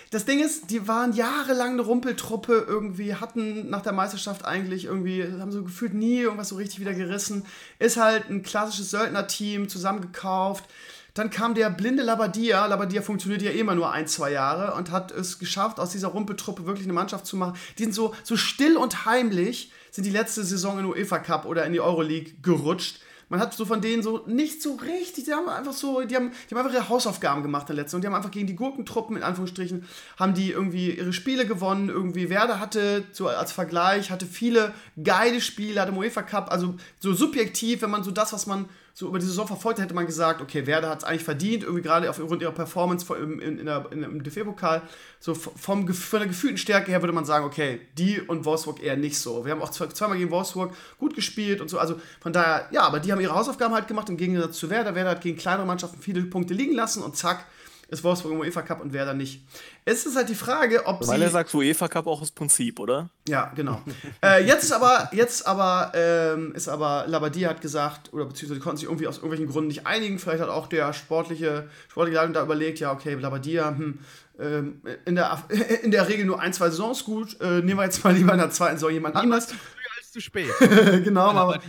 Das 0.10 0.26
Ding 0.26 0.40
ist, 0.40 0.72
die 0.72 0.88
waren 0.88 1.14
jahrelang 1.14 1.74
eine 1.74 1.84
Rumpeltruppe 1.84 2.66
irgendwie, 2.68 3.16
hatten 3.16 3.70
nach 3.70 3.82
der 3.82 3.94
Meisterschaft 3.94 4.44
eigentlich 4.44 4.86
irgendwie, 4.86 5.24
haben 5.40 5.52
so 5.52 5.64
gefühlt 5.64 5.94
nie 5.94 6.20
irgendwas 6.20 6.50
so 6.50 6.56
richtig 6.56 6.80
wieder 6.80 6.94
gerissen. 6.94 7.46
Ist 7.80 7.98
halt 7.98 8.30
ein 8.30 8.44
klassisches 8.44 8.92
Söldnerteam, 8.92 9.70
zusammengekauft 9.70 10.66
dann 11.14 11.30
kam 11.30 11.54
der 11.54 11.70
blinde 11.70 12.04
Labadia. 12.04 12.66
Labadia 12.66 13.02
funktioniert 13.02 13.42
ja 13.42 13.52
eh 13.52 13.60
immer 13.60 13.76
nur 13.76 13.92
ein, 13.92 14.08
zwei 14.08 14.32
Jahre 14.32 14.74
und 14.76 14.92
hat 14.92 15.12
es 15.12 15.40
geschafft, 15.40 15.80
aus 15.80 15.92
dieser 15.92 16.10
Rumpeltruppe 16.10 16.66
wirklich 16.66 16.86
eine 16.86 16.94
Mannschaft 16.94 17.26
zu 17.26 17.38
machen. 17.38 17.56
Die 17.78 17.84
sind 17.84 17.94
so, 17.94 18.16
so 18.24 18.36
still 18.36 18.78
und 18.78 19.06
heimlich, 19.06 19.72
sind 19.92 20.06
die 20.06 20.10
letzte 20.10 20.44
Saison 20.44 20.80
in 20.80 20.86
UEFA 20.86 21.20
Cup 21.20 21.46
oder 21.46 21.66
in 21.66 21.74
die 21.74 21.82
Euroleague 21.82 22.34
gerutscht. 22.42 23.00
Man 23.30 23.40
hat 23.40 23.54
so 23.54 23.66
von 23.66 23.82
denen 23.82 24.04
so 24.04 24.24
nicht 24.28 24.62
so 24.62 24.76
richtig, 24.76 25.24
die 25.24 25.34
haben 25.34 25.50
einfach 25.50 25.74
so, 25.74 26.02
die 26.02 26.16
haben, 26.16 26.32
die 26.50 26.56
haben 26.56 26.64
einfach 26.64 26.78
ihre 26.78 26.90
Hausaufgaben 26.90 27.42
gemacht 27.42 27.70
in 27.70 27.76
der 27.76 27.84
letzten 27.84 27.96
und 27.96 28.02
die 28.02 28.08
haben 28.08 28.16
einfach 28.16 28.32
gegen 28.32 28.48
die 28.48 28.56
Gurkentruppen, 28.56 29.18
in 29.18 29.24
Anführungsstrichen, 29.24 29.88
haben 30.20 30.34
die 30.34 30.52
irgendwie 30.52 30.92
ihre 30.92 31.14
Spiele 31.14 31.46
gewonnen. 31.46 31.90
Irgendwie 31.90 32.30
Werder 32.30 32.60
hatte, 32.60 33.06
so 33.12 33.28
als 33.28 33.52
Vergleich, 33.52 34.12
hatte 34.12 34.26
viele 34.26 34.74
geile 35.02 35.42
Spiele, 35.42 35.82
hatte 35.82 35.92
im 35.92 35.98
UEFA 35.98 36.22
Cup, 36.22 36.52
also 36.52 36.76
so 37.00 37.14
subjektiv, 37.14 37.82
wenn 37.82 37.92
man 37.92 38.04
so 38.04 38.12
das, 38.12 38.34
was 38.34 38.46
man 38.46 38.68
so 38.96 39.08
über 39.08 39.18
die 39.18 39.26
Saison 39.26 39.48
verfolgt, 39.48 39.80
hätte 39.80 39.96
man 39.96 40.06
gesagt, 40.06 40.40
okay, 40.40 40.68
Werder 40.68 40.90
hat 40.90 41.00
es 41.00 41.04
eigentlich 41.04 41.24
verdient, 41.24 41.64
irgendwie 41.64 41.82
gerade 41.82 42.08
aufgrund 42.10 42.44
ihrer 42.44 42.52
Performance 42.52 43.12
in, 43.16 43.40
in, 43.40 43.58
in, 43.58 43.66
der, 43.66 43.88
in, 43.92 44.04
im 44.04 44.24
DFB-Pokal. 44.24 44.84
So 45.20 45.34
vom, 45.34 45.92
von 45.92 46.20
der 46.20 46.28
gefühlten 46.28 46.60
Stärke 46.60 46.92
her 46.92 47.02
würde 47.02 47.12
man 47.12 47.26
sagen, 47.26 47.44
okay, 47.44 47.82
die 47.98 48.22
und 48.22 48.46
Wolfsburg 48.46 48.84
eher 48.84 48.96
nicht 48.96 49.18
so. 49.18 49.46
Wir 49.46 49.54
haben 49.54 49.64
auch 49.64 49.72
zweimal 49.72 50.18
gegen 50.18 50.30
Wolfsburg 50.30 50.76
gut 51.00 51.16
gespielt 51.16 51.60
und 51.60 51.70
so. 51.70 51.80
Also 51.80 52.00
von 52.22 52.34
daher, 52.34 52.68
ja, 52.72 52.84
aber 52.84 53.00
die 53.00 53.12
haben 53.12 53.20
ihre 53.20 53.34
Hausaufgaben 53.34 53.74
halt 53.74 53.88
gemacht 53.88 54.10
im 54.10 54.18
Gegensatz 54.18 54.58
zu 54.60 54.70
Werder. 54.70 54.94
Werder 54.94 55.12
hat 55.12 55.22
gegen 55.22 55.38
kleinere 55.38 55.66
Mannschaften 55.66 56.00
viele 56.00 56.22
Punkte 56.22 56.54
liegen 56.54 56.76
lassen 56.76 57.02
und 57.02 57.18
zack, 57.18 57.46
ist 57.88 58.04
Wolfsburg 58.04 58.34
im 58.34 58.40
UEFA 58.42 58.62
Cup 58.62 58.82
und 58.82 58.94
wer 58.94 59.06
da 59.06 59.14
nicht. 59.14 59.42
Es 59.86 60.06
ist 60.06 60.16
halt 60.16 60.30
die 60.30 60.36
Frage, 60.36 60.86
ob 60.86 61.06
Weil 61.08 61.18
sie. 61.18 61.24
er 61.26 61.30
sagt 61.30 61.54
UEFA 61.54 61.88
Cup 61.88 62.08
auch 62.08 62.22
aus 62.22 62.32
Prinzip, 62.32 62.80
oder? 62.80 63.10
Ja, 63.28 63.52
genau. 63.56 63.82
äh, 64.24 64.46
jetzt 64.46 64.64
ist 64.64 64.72
aber, 64.72 65.10
jetzt 65.12 65.46
aber, 65.46 65.92
ähm, 65.94 66.54
ist 66.56 66.70
aber 66.70 67.06
Labadia 67.08 67.50
hat 67.50 67.62
gesagt, 67.62 68.14
oder 68.14 68.26
beziehungsweise 68.26 68.62
konnten 68.62 68.78
sich 68.78 68.88
irgendwie 68.88 69.08
aus 69.08 69.18
irgendwelchen 69.18 69.48
Gründen 69.48 69.68
nicht 69.68 69.86
einigen. 69.86 70.20
Vielleicht 70.20 70.42
hat 70.42 70.50
auch 70.50 70.68
der 70.68 70.94
sportliche, 70.94 71.70
sportliche 71.90 72.18
Leitung 72.18 72.34
da 72.34 72.44
überlegt, 72.44 72.80
ja, 72.80 72.92
okay, 72.94 73.16
Labadia, 73.16 73.70
hm, 73.70 74.00
ähm, 74.40 74.82
in, 75.06 75.16
der, 75.16 75.44
in 75.84 75.92
der 75.92 76.08
Regel 76.08 76.26
nur 76.26 76.40
ein, 76.40 76.54
zwei 76.54 76.70
Saisons 76.70 77.04
gut. 77.04 77.40
Äh, 77.42 77.62
nehmen 77.62 77.78
wir 77.78 77.84
jetzt 77.84 78.04
mal 78.04 78.14
lieber 78.14 78.34
in 78.34 78.40
der 78.40 78.52
zweiten 78.52 78.78
Saison 78.78 78.92
jemand 78.92 79.16
anders. 79.16 79.48
Zu 79.48 79.56
früh 79.56 79.82
als 79.98 80.12
zu 80.12 80.22
spät. 80.22 80.50
genau, 80.60 81.30
aber. 81.32 81.60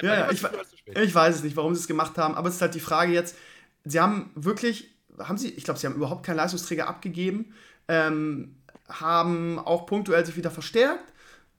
Ja, 0.00 0.14
ja, 0.14 0.30
ich, 0.30 0.42
ich 0.86 1.14
weiß 1.14 1.36
es 1.36 1.42
nicht, 1.42 1.56
warum 1.56 1.74
sie 1.74 1.80
es 1.80 1.88
gemacht 1.88 2.16
haben, 2.18 2.34
aber 2.34 2.48
es 2.48 2.56
ist 2.56 2.62
halt 2.62 2.74
die 2.74 2.80
Frage 2.80 3.12
jetzt. 3.12 3.36
Sie 3.84 4.00
haben 4.00 4.30
wirklich 4.34 4.93
haben 5.18 5.38
sie, 5.38 5.50
ich 5.50 5.64
glaube, 5.64 5.78
sie 5.78 5.86
haben 5.86 5.94
überhaupt 5.94 6.24
keinen 6.24 6.36
Leistungsträger 6.36 6.88
abgegeben, 6.88 7.54
ähm, 7.88 8.56
haben 8.88 9.58
auch 9.58 9.86
punktuell 9.86 10.24
sich 10.26 10.36
wieder 10.36 10.50
verstärkt. 10.50 11.12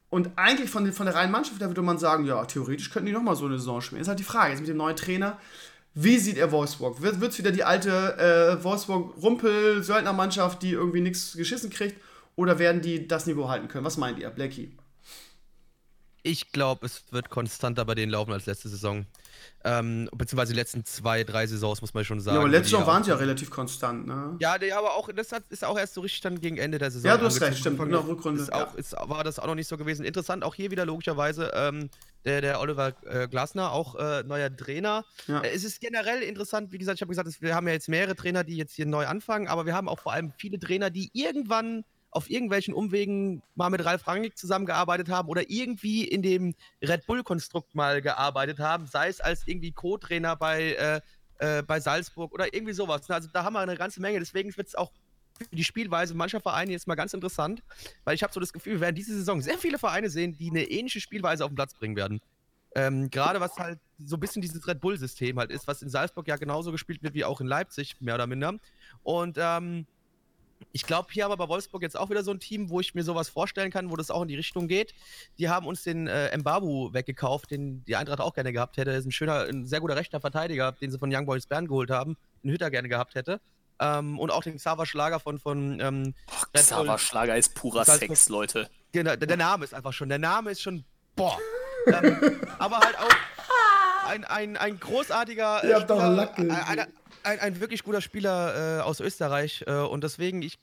Und 0.09 0.29
eigentlich 0.37 0.69
von, 0.69 0.91
von 0.93 1.07
der 1.07 1.15
reinen 1.15 1.31
Mannschaft, 1.31 1.61
da 1.61 1.67
würde 1.67 1.81
man 1.81 1.97
sagen, 1.97 2.25
ja, 2.25 2.45
theoretisch 2.45 2.91
könnten 2.91 3.07
die 3.07 3.11
nochmal 3.11 3.35
so 3.35 3.45
eine 3.45 3.57
Saison 3.57 3.81
spielen. 3.81 4.01
Ist 4.01 4.07
halt 4.07 4.19
die 4.19 4.23
Frage, 4.23 4.51
jetzt 4.51 4.61
mit 4.61 4.69
dem 4.69 4.77
neuen 4.77 4.95
Trainer, 4.95 5.37
wie 5.93 6.17
sieht 6.17 6.37
er 6.37 6.51
Wolfsburg? 6.51 7.01
Wird 7.01 7.21
es 7.21 7.37
wieder 7.37 7.51
die 7.51 7.63
alte 7.63 8.17
äh, 8.17 8.63
Wolfsburg-Rumpel-Söldnermannschaft, 8.63 10.61
die 10.61 10.71
irgendwie 10.71 11.01
nichts 11.01 11.33
geschissen 11.33 11.69
kriegt? 11.69 11.99
Oder 12.35 12.59
werden 12.59 12.81
die 12.81 13.07
das 13.07 13.27
Niveau 13.27 13.47
halten 13.47 13.69
können? 13.69 13.85
Was 13.85 13.95
meint 13.97 14.19
ihr, 14.19 14.29
Blackie? 14.29 14.77
Ich 16.21 16.51
glaube, 16.51 16.85
es 16.85 17.03
wird 17.11 17.29
konstanter 17.29 17.85
bei 17.85 17.95
denen 17.95 18.11
laufen 18.11 18.33
als 18.33 18.45
letzte 18.45 18.67
Saison. 18.67 19.05
Ähm, 19.67 20.07
beziehungsweise 20.15 20.53
die 20.53 20.59
letzten 20.59 20.85
zwei, 20.85 21.23
drei 21.23 21.47
Saisons, 21.47 21.81
muss 21.81 21.91
man 21.95 22.05
schon 22.05 22.19
sagen. 22.19 22.35
Ja, 22.35 22.41
aber 22.41 22.49
letztes 22.49 22.69
die 22.69 22.75
Jahr 22.75 22.85
waren 22.85 23.03
sie 23.03 23.09
ja 23.09 23.15
relativ 23.15 23.49
konstant, 23.49 24.05
ne? 24.05 24.37
Ja, 24.39 24.57
nee, 24.59 24.71
aber 24.71 24.93
auch, 24.93 25.09
das 25.11 25.31
hat, 25.31 25.41
ist 25.49 25.65
auch 25.65 25.75
erst 25.75 25.95
so 25.95 26.01
richtig 26.01 26.21
dann 26.21 26.39
gegen 26.39 26.57
Ende 26.57 26.77
der 26.77 26.91
Saison. 26.91 27.09
Ja, 27.09 27.17
du 27.17 27.25
hast 27.25 27.41
recht, 27.41 27.57
stimmt, 27.57 27.79
in 27.81 27.89
der 27.89 28.07
Rückrunde, 28.07 28.43
Ist 28.43 28.53
auch, 28.53 28.75
ist, 28.75 28.93
war 28.93 29.23
das 29.23 29.39
auch 29.39 29.47
noch 29.47 29.55
nicht 29.55 29.67
so 29.67 29.75
gewesen. 29.75 30.05
Interessant, 30.05 30.43
auch 30.43 30.53
hier 30.53 30.69
wieder 30.69 30.85
logischerweise 30.85 31.51
ähm, 31.55 31.89
der, 32.25 32.41
der 32.41 32.59
Oliver 32.59 32.93
äh, 33.07 33.27
Glasner, 33.27 33.71
auch 33.71 33.95
äh, 33.95 34.21
neuer 34.23 34.55
Trainer. 34.55 35.03
Ja. 35.27 35.39
Äh, 35.41 35.49
es 35.55 35.63
ist 35.63 35.81
generell 35.81 36.21
interessant, 36.21 36.71
wie 36.71 36.77
gesagt, 36.77 36.97
ich 36.99 37.01
habe 37.01 37.09
gesagt, 37.09 37.27
es- 37.27 37.41
wir 37.41 37.55
haben 37.55 37.65
ja 37.67 37.73
jetzt 37.73 37.89
mehrere 37.89 38.15
Trainer, 38.15 38.43
die 38.43 38.57
jetzt 38.57 38.75
hier 38.75 38.85
neu 38.85 39.07
anfangen, 39.07 39.47
aber 39.47 39.65
wir 39.65 39.73
haben 39.73 39.89
auch 39.89 39.99
vor 39.99 40.13
allem 40.13 40.31
viele 40.37 40.59
Trainer, 40.59 40.91
die 40.91 41.09
irgendwann 41.13 41.83
auf 42.15 42.29
irgendwelchen 42.29 42.73
Umwegen 42.73 43.43
mal 43.55 43.69
mit 43.69 43.83
Ralf 43.83 44.07
Rangnick 44.07 44.37
zusammengearbeitet 44.37 45.09
haben 45.09 45.27
oder 45.27 45.49
irgendwie 45.49 46.05
in 46.05 46.21
dem 46.21 46.55
Red 46.81 47.05
Bull-Konstrukt 47.05 47.75
mal 47.75 48.01
gearbeitet 48.01 48.59
haben, 48.59 48.87
sei 48.87 49.09
es 49.09 49.19
als 49.19 49.45
irgendwie 49.45 49.73
Co-Trainer 49.73 50.37
bei, 50.37 50.73
äh, 50.73 51.01
äh, 51.39 51.61
bei 51.61 51.81
Salzburg 51.81 52.33
oder 52.33 52.53
irgendwie 52.53 52.71
sowas. 52.71 53.09
Also 53.09 53.27
da 53.33 53.43
haben 53.43 53.53
wir 53.53 53.59
eine 53.59 53.75
ganze 53.75 53.99
Menge. 53.99 54.19
Deswegen 54.19 54.55
wird 54.55 54.67
es 54.67 54.75
auch 54.75 54.93
für 55.37 55.55
die 55.57 55.65
Spielweise 55.65 56.15
mancher 56.15 56.39
Vereine 56.39 56.71
jetzt 56.71 56.87
mal 56.87 56.95
ganz 56.95 57.13
interessant, 57.13 57.61
weil 58.05 58.15
ich 58.15 58.23
habe 58.23 58.31
so 58.31 58.39
das 58.39 58.53
Gefühl, 58.53 58.75
wir 58.75 58.81
werden 58.81 58.95
diese 58.95 59.13
Saison 59.13 59.41
sehr 59.41 59.57
viele 59.57 59.77
Vereine 59.77 60.09
sehen, 60.09 60.37
die 60.37 60.49
eine 60.49 60.63
ähnliche 60.63 61.01
Spielweise 61.01 61.43
auf 61.43 61.51
den 61.51 61.55
Platz 61.55 61.73
bringen 61.73 61.97
werden. 61.97 62.21
Ähm, 62.75 63.09
Gerade 63.09 63.41
was 63.41 63.57
halt 63.57 63.79
so 63.99 64.15
ein 64.15 64.21
bisschen 64.21 64.41
dieses 64.41 64.65
Red 64.67 64.79
Bull-System 64.79 65.37
halt 65.37 65.51
ist, 65.51 65.67
was 65.67 65.81
in 65.81 65.89
Salzburg 65.89 66.29
ja 66.29 66.37
genauso 66.37 66.71
gespielt 66.71 67.03
wird 67.03 67.13
wie 67.13 67.25
auch 67.25 67.41
in 67.41 67.47
Leipzig, 67.47 67.99
mehr 67.99 68.15
oder 68.15 68.27
minder. 68.27 68.53
Und 69.03 69.37
ähm, 69.37 69.85
ich 70.71 70.85
glaube, 70.85 71.07
hier 71.11 71.23
haben 71.23 71.31
wir 71.31 71.37
bei 71.37 71.47
Wolfsburg 71.47 71.81
jetzt 71.81 71.97
auch 71.97 72.09
wieder 72.09 72.23
so 72.23 72.31
ein 72.31 72.39
Team, 72.39 72.69
wo 72.69 72.79
ich 72.79 72.93
mir 72.95 73.03
sowas 73.03 73.29
vorstellen 73.29 73.71
kann, 73.71 73.91
wo 73.91 73.95
das 73.95 74.11
auch 74.11 74.21
in 74.21 74.27
die 74.27 74.35
Richtung 74.35 74.67
geht. 74.67 74.93
Die 75.37 75.49
haben 75.49 75.67
uns 75.67 75.83
den 75.83 76.07
äh, 76.07 76.35
Mbabu 76.37 76.93
weggekauft, 76.93 77.51
den 77.51 77.83
die 77.85 77.95
Eintracht 77.95 78.19
auch 78.19 78.33
gerne 78.33 78.51
gehabt 78.51 78.77
hätte. 78.77 78.91
Das 78.91 78.99
ist 78.99 79.05
ein 79.05 79.11
schöner, 79.11 79.45
ein 79.45 79.65
sehr 79.65 79.79
guter 79.79 79.95
rechter 79.95 80.19
Verteidiger, 80.19 80.73
den 80.73 80.91
sie 80.91 80.99
von 80.99 81.13
Young 81.13 81.25
Boys 81.25 81.47
Bern 81.47 81.67
geholt 81.67 81.89
haben, 81.89 82.17
den 82.43 82.51
Hütter 82.51 82.69
gerne 82.71 82.89
gehabt 82.89 83.15
hätte. 83.15 83.39
Ähm, 83.79 84.19
und 84.19 84.31
auch 84.31 84.43
den 84.43 84.57
Xaver 84.57 84.85
Schlager 84.85 85.19
von, 85.19 85.39
von 85.39 85.79
ähm, 85.79 86.03
Bull. 86.03 86.61
Xaver 86.61 86.97
Schlager 86.97 87.37
ist 87.37 87.55
purer 87.55 87.85
Sex, 87.85 88.29
Leute. 88.29 88.69
Genau, 88.91 89.15
der, 89.15 89.27
der 89.27 89.37
Name 89.37 89.65
ist 89.65 89.73
einfach 89.73 89.93
schon, 89.93 90.09
der 90.09 90.19
Name 90.19 90.51
ist 90.51 90.61
schon, 90.61 90.85
boah. 91.15 91.37
ähm, 91.87 92.41
aber 92.57 92.79
halt 92.79 92.97
auch 92.97 93.09
ein, 94.07 94.23
ein, 94.23 94.57
ein 94.57 94.79
großartiger 94.79 95.63
äh, 95.63 95.69
Ihr 95.69 95.75
habt 95.75 95.89
doch 95.89 95.99
Lack 95.99 96.37
ein, 96.37 96.47
gesehen. 96.47 96.87
Ein, 97.25 97.39
ein, 97.39 97.59
wirklich 97.59 97.83
guter 97.83 98.01
Spieler 98.01 98.79
äh, 98.79 98.81
aus 98.81 98.99
Österreich 98.99 99.63
äh, 99.67 99.73
und 99.73 100.03
deswegen, 100.03 100.41
ich, 100.41 100.57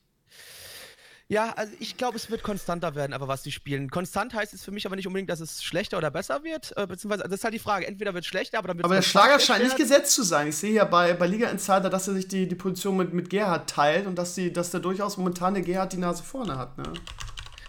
ja, 1.29 1.53
also 1.57 1.73
ich 1.81 1.97
glaube, 1.97 2.17
es 2.17 2.31
wird 2.31 2.43
konstanter 2.43 2.95
werden, 2.95 3.13
aber 3.13 3.29
was 3.29 3.43
die 3.43 3.53
spielen. 3.53 3.91
Konstant 3.91 4.35
heißt 4.35 4.53
es 4.53 4.63
für 4.65 4.71
mich 4.71 4.87
aber 4.87 4.97
nicht 4.97 5.07
unbedingt, 5.07 5.31
dass 5.31 5.41
es 5.41 5.63
schlechter 5.63 5.99
oder 5.99 6.11
besser 6.11 6.45
wird, 6.45 6.77
äh, 6.77 6.87
beziehungsweise, 6.87 7.25
das 7.25 7.39
ist 7.39 7.45
halt 7.45 7.55
die 7.55 7.59
Frage, 7.59 7.87
entweder 7.87 8.15
wird 8.15 8.25
es 8.25 8.29
schlechter, 8.29 8.59
aber 8.59 8.69
dann 8.69 8.79
wird 8.79 8.85
Aber 8.85 8.95
der 8.95 9.03
Schlager 9.03 9.41
scheint 9.41 9.65
nicht 9.65 9.77
gesetzt 9.77 10.15
zu 10.15 10.23
sein. 10.23 10.49
Ich 10.49 10.57
sehe 10.57 10.73
ja 10.73 10.85
bei, 10.85 11.15
bei 11.15 11.27
Liga 11.27 11.49
Insider, 11.49 11.91
dass 11.91 12.09
er 12.09 12.15
sich 12.15 12.29
die, 12.29 12.47
die 12.47 12.55
Position 12.55 12.97
mit, 12.97 13.13
mit 13.13 13.31
Gerhard 13.31 13.69
teilt 13.71 14.07
und 14.07 14.17
dass, 14.17 14.35
die, 14.35 14.53
dass 14.53 14.71
der 14.71 14.81
durchaus 14.81 15.17
momentan 15.17 15.55
der 15.55 15.63
Gerhard 15.63 15.93
die 15.93 15.99
Nase 15.99 16.23
vorne 16.23 16.59
hat. 16.59 16.77
Ne? 16.79 16.85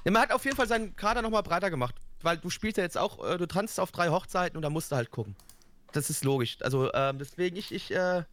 Ja, 0.04 0.12
man 0.12 0.22
hat 0.22 0.32
auf 0.32 0.44
jeden 0.44 0.58
Fall 0.58 0.68
seinen 0.68 0.96
Kader 0.96 1.22
nochmal 1.22 1.44
breiter 1.44 1.70
gemacht. 1.70 1.96
Weil 2.22 2.38
du 2.38 2.50
spielst 2.50 2.78
ja 2.78 2.84
jetzt 2.84 2.98
auch, 2.98 3.24
äh, 3.26 3.38
du 3.38 3.46
tanzt 3.46 3.80
auf 3.80 3.92
drei 3.92 4.10
Hochzeiten 4.10 4.56
und 4.56 4.64
da 4.64 4.70
musst 4.70 4.92
du 4.92 4.96
halt 4.96 5.12
gucken. 5.12 5.36
Das 5.92 6.10
ist 6.10 6.24
logisch. 6.24 6.58
Also 6.62 6.92
ähm, 6.94 7.20
deswegen, 7.20 7.56
ich, 7.58 7.74
ich 7.74 7.92
äh, 7.92 8.24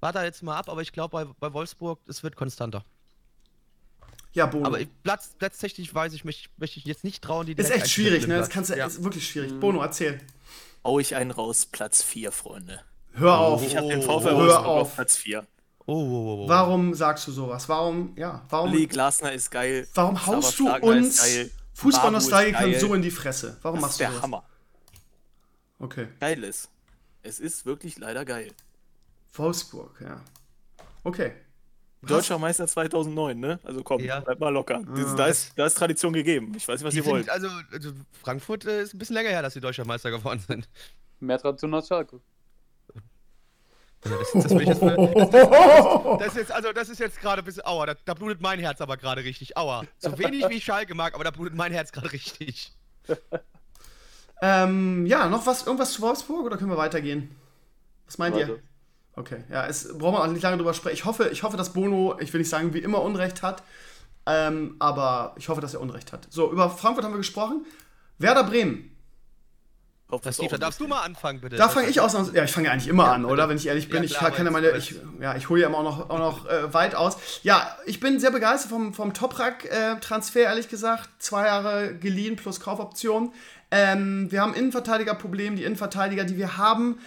warte 0.00 0.18
da 0.18 0.24
jetzt 0.24 0.42
mal 0.42 0.56
ab, 0.56 0.68
aber 0.68 0.82
ich 0.82 0.92
glaube 0.92 1.12
bei, 1.12 1.24
bei 1.38 1.52
Wolfsburg, 1.52 2.00
es 2.08 2.22
wird 2.22 2.36
konstanter. 2.36 2.84
Ja, 4.32 4.46
Bono. 4.46 4.66
Aber 4.66 4.80
ich, 4.80 4.88
Platz, 5.02 5.34
platztechnisch 5.38 5.92
weiß 5.92 6.12
ich, 6.12 6.24
möchte 6.24 6.48
möchte 6.56 6.78
ich 6.78 6.84
jetzt 6.84 7.04
nicht 7.04 7.22
trauen, 7.22 7.46
die 7.46 7.52
ist 7.52 7.70
echt 7.70 7.90
schwierig, 7.90 8.26
ne? 8.26 8.38
Das 8.38 8.48
kannst 8.48 8.70
du, 8.70 8.74
Platz. 8.74 8.94
ist 8.94 9.04
wirklich 9.04 9.28
schwierig. 9.28 9.58
Bono, 9.58 9.82
erzähl. 9.82 10.20
Hau 10.84 10.98
ich 10.98 11.16
einen 11.16 11.30
raus, 11.30 11.66
Platz 11.66 12.02
4, 12.02 12.32
Freunde. 12.32 12.80
Hör 13.12 13.38
auf. 13.38 13.66
Ich 13.66 13.76
habe 13.76 13.88
den 13.88 14.02
VfL 14.02 14.30
hör 14.30 14.66
auf. 14.66 14.88
auf 14.88 14.94
Platz 14.94 15.16
4. 15.16 15.46
Oh, 15.86 15.92
oh, 15.92 15.96
oh, 15.96 16.44
oh. 16.44 16.48
Warum 16.48 16.94
sagst 16.94 17.26
du 17.26 17.32
sowas? 17.32 17.68
Warum, 17.68 18.16
ja, 18.16 18.44
warum, 18.48 18.72
Lee 18.72 18.86
Glasner 18.86 19.32
ist 19.32 19.50
geil. 19.50 19.88
warum 19.94 20.24
haust 20.26 20.58
du 20.58 20.68
ist 20.68 20.82
uns. 20.82 21.50
Fußballnostalgikern 21.74 22.72
ist 22.72 22.80
so 22.80 22.94
in 22.94 23.02
die 23.02 23.10
Fresse? 23.10 23.58
Warum 23.62 23.80
Das 23.80 23.82
machst 23.82 23.94
ist 23.94 24.00
du 24.00 24.04
der 24.04 24.10
sowas? 24.12 24.22
Hammer. 24.22 24.44
Okay. 25.80 26.08
Geil 26.20 26.44
ist. 26.44 26.68
Es 27.22 27.40
ist 27.40 27.66
wirklich 27.66 27.98
leider 27.98 28.24
geil. 28.24 28.52
Wolfsburg, 29.34 30.00
ja. 30.00 30.20
Okay. 31.04 31.32
Deutscher 32.02 32.38
Meister 32.38 32.66
2009, 32.66 33.38
ne? 33.38 33.58
Also 33.62 33.82
komm, 33.82 34.00
Ja. 34.00 34.20
bleib 34.20 34.40
mal 34.40 34.48
locker. 34.48 34.82
Das, 34.96 35.12
Ah. 35.12 35.16
da, 35.16 35.26
ist, 35.26 35.52
da 35.58 35.66
ist 35.66 35.74
Tradition 35.76 36.12
gegeben. 36.14 36.52
Ich 36.56 36.66
weiß 36.66 36.80
nicht, 36.80 36.86
was 36.86 36.92
Die 36.94 36.98
ihr 37.00 37.04
sind, 37.04 37.12
wollt. 37.12 37.28
also, 37.30 37.48
also 37.70 37.92
Frankfurt 38.22 38.64
äh, 38.64 38.82
ist 38.82 38.94
ein 38.94 38.98
bisschen 38.98 39.14
länger 39.14 39.28
her, 39.28 39.42
dass 39.42 39.52
die 39.52 39.60
deutscher 39.60 39.84
Meister 39.84 40.10
geworden 40.10 40.42
sind. 40.46 40.68
Mehr 41.20 41.38
Tradition 41.38 41.74
als 41.74 41.88
Schalke. 41.88 42.20
Ja, 44.02 44.12
das, 44.16 44.32
das, 44.32 44.52
jetzt, 44.52 44.80
das, 44.80 46.18
das 46.18 46.26
ist 46.28 46.36
jetzt, 46.36 46.52
also 46.52 46.72
das 46.72 46.88
ist 46.88 47.00
jetzt 47.00 47.20
gerade 47.20 47.42
ein 47.42 47.44
bisschen, 47.44 47.66
aua, 47.66 47.84
da, 47.84 47.94
da 48.06 48.14
blutet 48.14 48.40
mein 48.40 48.58
Herz 48.58 48.80
aber 48.80 48.96
gerade 48.96 49.22
richtig, 49.22 49.58
aua. 49.58 49.84
So 49.98 50.18
wenig 50.18 50.48
wie 50.48 50.54
ich 50.54 50.64
Schalke 50.64 50.94
mag, 50.94 51.12
aber 51.14 51.22
da 51.24 51.30
blutet 51.30 51.54
mein 51.54 51.70
Herz 51.70 51.92
gerade 51.92 52.10
richtig. 52.10 52.72
Ähm, 54.40 55.04
ja, 55.04 55.28
noch 55.28 55.44
was, 55.46 55.66
irgendwas 55.66 55.92
zu 55.92 56.00
Wolfsburg 56.00 56.46
oder 56.46 56.56
können 56.56 56.70
wir 56.70 56.78
weitergehen? 56.78 57.36
Was 58.06 58.16
meint 58.16 58.36
ihr? 58.36 58.58
Okay, 59.16 59.44
ja, 59.50 59.66
es 59.66 59.96
brauchen 59.98 60.14
wir 60.14 60.22
auch 60.22 60.26
nicht 60.28 60.42
lange 60.42 60.56
drüber 60.56 60.74
sprechen. 60.74 60.94
Ich 60.94 61.04
hoffe, 61.04 61.28
ich 61.30 61.42
hoffe, 61.42 61.56
dass 61.56 61.72
Bono, 61.72 62.16
ich 62.20 62.32
will 62.32 62.40
nicht 62.40 62.50
sagen, 62.50 62.72
wie 62.74 62.78
immer 62.78 63.02
Unrecht 63.02 63.42
hat, 63.42 63.62
ähm, 64.26 64.76
aber 64.78 65.34
ich 65.36 65.48
hoffe, 65.48 65.60
dass 65.60 65.74
er 65.74 65.80
Unrecht 65.80 66.12
hat. 66.12 66.26
So, 66.30 66.50
über 66.50 66.70
Frankfurt 66.70 67.04
haben 67.04 67.12
wir 67.12 67.18
gesprochen. 67.18 67.66
Werder 68.18 68.44
Bremen. 68.44 68.90
Hoffe 70.10 70.24
Das 70.24 70.38
darfst 70.58 70.80
du 70.80 70.88
mal 70.88 71.02
anfangen, 71.02 71.40
bitte. 71.40 71.56
Da 71.56 71.68
fange 71.68 71.88
ich 71.88 72.00
aus. 72.00 72.14
Ja, 72.32 72.42
ich 72.42 72.50
fange 72.50 72.70
eigentlich 72.70 72.88
immer 72.88 73.04
Ja, 73.04 73.12
an, 73.12 73.24
oder? 73.24 73.48
Wenn 73.48 73.56
ich 73.56 73.66
ehrlich 73.66 73.88
bin. 73.88 73.98
Ja, 73.98 74.04
ich 74.04 74.14
klar, 74.14 74.30
kann 74.32 74.44
ja 74.44 74.52
weil 74.52 74.62
meine. 74.62 74.76
Ich, 74.76 74.96
ja, 75.20 75.36
ich 75.36 75.48
hole 75.48 75.60
ja 75.60 75.68
immer 75.68 75.78
auch 75.78 75.84
noch, 75.84 76.10
auch 76.10 76.18
noch 76.18 76.46
äh, 76.48 76.74
weit 76.74 76.94
aus. 76.96 77.16
Ja, 77.42 77.76
ich 77.86 78.00
bin 78.00 78.18
sehr 78.18 78.32
begeistert 78.32 78.70
vom, 78.70 78.92
vom 78.92 79.14
Toprak-Transfer, 79.14 80.40
ehrlich 80.40 80.68
gesagt. 80.68 81.08
Zwei 81.20 81.46
Jahre 81.46 81.94
geliehen 81.94 82.34
plus 82.36 82.58
Kaufoption. 82.58 83.32
Ähm, 83.70 84.30
wir 84.32 84.42
haben 84.42 84.54
Innenverteidigerproblem. 84.54 85.54
Die 85.54 85.62
Innenverteidiger, 85.64 86.24
die 86.24 86.36
wir 86.36 86.56
haben, 86.56 86.98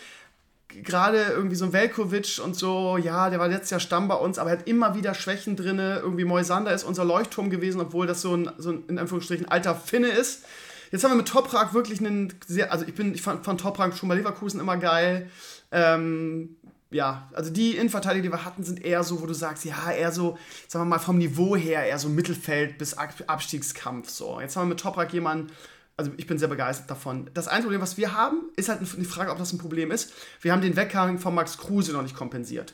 gerade 0.81 1.23
irgendwie 1.23 1.55
so 1.55 1.65
ein 1.65 1.73
Velkovic 1.73 2.39
und 2.43 2.55
so, 2.55 2.97
ja, 2.97 3.29
der 3.29 3.39
war 3.39 3.47
letztes 3.47 3.69
Jahr 3.69 3.79
Stamm 3.79 4.07
bei 4.07 4.15
uns, 4.15 4.39
aber 4.39 4.51
er 4.51 4.59
hat 4.59 4.67
immer 4.67 4.95
wieder 4.95 5.13
Schwächen 5.13 5.55
drin. 5.55 5.79
Irgendwie 5.79 6.25
Moisander 6.25 6.73
ist 6.73 6.83
unser 6.83 7.05
Leuchtturm 7.05 7.49
gewesen, 7.49 7.81
obwohl 7.81 8.07
das 8.07 8.21
so 8.21 8.35
ein, 8.35 8.49
so 8.57 8.71
ein 8.71 8.83
in 8.87 8.99
Anführungsstrichen 8.99 9.47
alter 9.47 9.75
Finne 9.75 10.09
ist. 10.09 10.45
Jetzt 10.91 11.03
haben 11.03 11.11
wir 11.11 11.17
mit 11.17 11.27
Toprak 11.27 11.73
wirklich 11.73 11.99
einen 11.99 12.33
sehr, 12.45 12.71
also 12.71 12.85
ich 12.85 12.93
bin, 12.93 13.13
ich 13.13 13.21
fand, 13.21 13.43
fand 13.43 13.59
Toprak 13.59 13.97
schon 13.97 14.09
bei 14.09 14.15
Leverkusen 14.15 14.59
immer 14.59 14.77
geil. 14.77 15.29
Ähm, 15.71 16.55
ja, 16.91 17.27
also 17.33 17.49
die 17.49 17.75
Innenverteidiger, 17.75 18.23
die 18.23 18.31
wir 18.31 18.45
hatten, 18.45 18.63
sind 18.63 18.85
eher 18.85 19.03
so, 19.03 19.21
wo 19.21 19.25
du 19.25 19.33
sagst, 19.33 19.65
ja, 19.65 19.91
eher 19.91 20.11
so, 20.11 20.37
sagen 20.67 20.85
wir 20.85 20.89
mal, 20.89 20.99
vom 20.99 21.17
Niveau 21.17 21.55
her 21.55 21.83
eher 21.83 21.97
so 21.97 22.09
Mittelfeld 22.09 22.77
bis 22.77 22.93
Ab 22.95 23.13
Abstiegskampf. 23.25 24.09
So, 24.09 24.39
jetzt 24.39 24.55
haben 24.55 24.65
wir 24.65 24.69
mit 24.69 24.79
Toprak 24.79 25.11
jemanden, 25.13 25.51
also 25.97 26.11
ich 26.17 26.27
bin 26.27 26.37
sehr 26.37 26.47
begeistert 26.47 26.89
davon. 26.89 27.29
Das 27.33 27.47
einzige 27.47 27.65
Problem, 27.65 27.81
was 27.81 27.97
wir 27.97 28.13
haben, 28.13 28.49
ist 28.55 28.69
halt 28.69 28.79
die 28.81 29.05
Frage, 29.05 29.31
ob 29.31 29.37
das 29.37 29.53
ein 29.53 29.59
Problem 29.59 29.91
ist. 29.91 30.11
Wir 30.41 30.51
haben 30.51 30.61
den 30.61 30.75
Weggang 30.75 31.19
von 31.19 31.35
Max 31.35 31.57
Kruse 31.57 31.93
noch 31.93 32.01
nicht 32.01 32.15
kompensiert. 32.15 32.73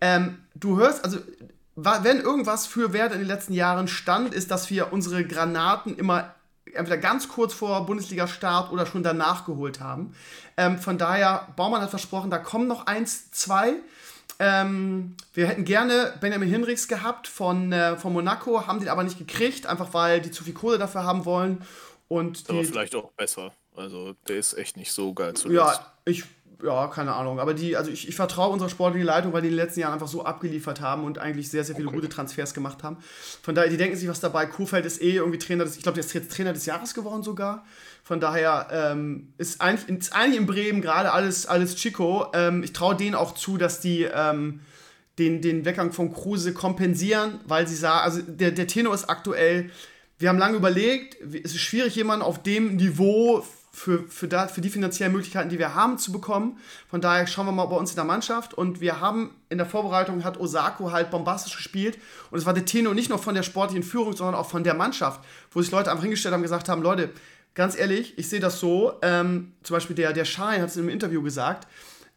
Ähm, 0.00 0.38
du 0.54 0.78
hörst, 0.78 1.04
also 1.04 1.18
wenn 1.74 2.20
irgendwas 2.20 2.66
für 2.66 2.92
Werder 2.92 3.14
in 3.14 3.20
den 3.20 3.28
letzten 3.28 3.52
Jahren 3.52 3.88
stand, 3.88 4.32
ist, 4.32 4.50
dass 4.50 4.70
wir 4.70 4.92
unsere 4.92 5.24
Granaten 5.26 5.96
immer 5.96 6.34
entweder 6.72 6.98
ganz 6.98 7.28
kurz 7.28 7.52
vor 7.52 7.84
Bundesliga-Start 7.86 8.72
oder 8.72 8.86
schon 8.86 9.02
danach 9.02 9.44
geholt 9.44 9.80
haben. 9.80 10.14
Ähm, 10.56 10.78
von 10.78 10.98
daher, 10.98 11.48
Baumann 11.56 11.82
hat 11.82 11.90
versprochen, 11.90 12.30
da 12.30 12.38
kommen 12.38 12.66
noch 12.66 12.86
eins, 12.86 13.30
zwei. 13.30 13.74
Ähm, 14.38 15.16
wir 15.32 15.46
hätten 15.46 15.64
gerne 15.64 16.14
Benjamin 16.20 16.48
Hinrichs 16.48 16.88
gehabt 16.88 17.26
von, 17.28 17.72
äh, 17.72 17.96
von 17.96 18.12
Monaco, 18.12 18.66
haben 18.66 18.80
den 18.80 18.88
aber 18.88 19.02
nicht 19.02 19.18
gekriegt, 19.18 19.66
einfach 19.66 19.94
weil 19.94 20.20
die 20.20 20.30
zu 20.30 20.44
viel 20.44 20.52
Kohle 20.52 20.78
dafür 20.78 21.04
haben 21.04 21.24
wollen. 21.24 21.62
Und 22.08 22.44
Aber 22.48 22.60
die, 22.60 22.64
vielleicht 22.66 22.94
auch 22.94 23.10
besser. 23.12 23.52
Also, 23.74 24.14
der 24.28 24.36
ist 24.36 24.54
echt 24.54 24.76
nicht 24.76 24.92
so 24.92 25.12
geil 25.12 25.34
zuletzt. 25.34 25.56
ja, 25.56 25.92
ich, 26.04 26.24
ja, 26.62 26.86
keine 26.88 27.14
Ahnung. 27.14 27.40
Aber 27.40 27.52
die, 27.52 27.76
also 27.76 27.90
ich, 27.90 28.08
ich 28.08 28.14
vertraue 28.14 28.50
unserer 28.52 28.70
sportlichen 28.70 29.06
Leitung, 29.06 29.32
weil 29.32 29.42
die 29.42 29.48
in 29.48 29.54
den 29.54 29.62
letzten 29.64 29.80
Jahren 29.80 29.92
einfach 29.92 30.08
so 30.08 30.24
abgeliefert 30.24 30.80
haben 30.80 31.04
und 31.04 31.18
eigentlich 31.18 31.50
sehr, 31.50 31.64
sehr 31.64 31.76
viele 31.76 31.88
Okay. 31.88 31.96
gute 31.96 32.08
Transfers 32.08 32.54
gemacht 32.54 32.82
haben. 32.82 32.96
Von 33.42 33.54
daher, 33.54 33.68
die 33.68 33.76
denken 33.76 33.96
sich 33.96 34.08
was 34.08 34.20
dabei. 34.20 34.46
Kuhfeld 34.46 34.86
ist 34.86 35.02
eh 35.02 35.16
irgendwie 35.16 35.38
Trainer 35.38 35.64
des, 35.64 35.76
ich 35.76 35.82
glaube, 35.82 35.96
der 35.96 36.04
ist 36.04 36.14
jetzt 36.14 36.32
Trainer 36.32 36.52
des 36.54 36.64
Jahres 36.64 36.94
geworden 36.94 37.22
sogar. 37.22 37.66
Von 38.02 38.20
daher 38.20 38.68
ähm, 38.70 39.32
ist, 39.36 39.60
eigentlich, 39.60 39.98
ist 39.98 40.14
eigentlich 40.14 40.40
in 40.40 40.46
Bremen 40.46 40.80
gerade 40.80 41.12
alles, 41.12 41.46
alles 41.46 41.74
Chico. 41.76 42.28
Ähm, 42.32 42.62
ich 42.62 42.72
traue 42.72 42.94
denen 42.96 43.16
auch 43.16 43.34
zu, 43.34 43.58
dass 43.58 43.80
die 43.80 44.04
ähm, 44.04 44.60
den, 45.18 45.42
den 45.42 45.64
Weggang 45.64 45.92
von 45.92 46.12
Kruse 46.12 46.54
kompensieren, 46.54 47.40
weil 47.46 47.66
sie 47.66 47.74
sagen, 47.74 48.04
also 48.04 48.22
der, 48.22 48.52
der 48.52 48.66
Tenor 48.66 48.94
ist 48.94 49.10
aktuell, 49.10 49.70
wir 50.18 50.28
haben 50.28 50.38
lange 50.38 50.56
überlegt, 50.56 51.16
es 51.20 51.54
ist 51.54 51.60
schwierig, 51.60 51.94
jemanden 51.94 52.24
auf 52.24 52.42
dem 52.42 52.76
Niveau 52.76 53.44
für, 53.76 54.04
für, 54.08 54.26
da, 54.26 54.48
für 54.48 54.62
die 54.62 54.70
finanziellen 54.70 55.12
Möglichkeiten, 55.12 55.50
die 55.50 55.58
wir 55.58 55.74
haben, 55.74 55.98
zu 55.98 56.10
bekommen. 56.10 56.58
Von 56.88 57.02
daher 57.02 57.26
schauen 57.26 57.44
wir 57.44 57.52
mal 57.52 57.66
bei 57.66 57.76
uns 57.76 57.90
in 57.90 57.96
der 57.96 58.06
Mannschaft. 58.06 58.54
Und 58.54 58.80
wir 58.80 59.02
haben 59.02 59.34
in 59.50 59.58
der 59.58 59.66
Vorbereitung 59.66 60.24
hat 60.24 60.40
Osako 60.40 60.92
halt 60.92 61.10
bombastisch 61.10 61.56
gespielt. 61.56 61.98
Und 62.30 62.38
es 62.38 62.46
war 62.46 62.54
der 62.54 62.64
Tenor 62.64 62.94
nicht 62.94 63.10
nur 63.10 63.18
von 63.18 63.34
der 63.34 63.42
sportlichen 63.42 63.82
Führung, 63.82 64.16
sondern 64.16 64.34
auch 64.34 64.48
von 64.48 64.64
der 64.64 64.72
Mannschaft, 64.72 65.20
wo 65.50 65.60
sich 65.60 65.70
Leute 65.70 65.90
einfach 65.90 66.04
hingestellt 66.04 66.32
haben 66.32 66.40
und 66.40 66.44
gesagt 66.44 66.70
haben, 66.70 66.80
Leute, 66.80 67.10
ganz 67.54 67.76
ehrlich, 67.76 68.16
ich 68.16 68.30
sehe 68.30 68.40
das 68.40 68.60
so. 68.60 68.94
Ähm, 69.02 69.52
zum 69.62 69.76
Beispiel 69.76 69.94
der, 69.94 70.14
der 70.14 70.24
Schein 70.24 70.62
hat 70.62 70.70
es 70.70 70.78
im 70.78 70.88
Interview 70.88 71.22
gesagt. 71.22 71.68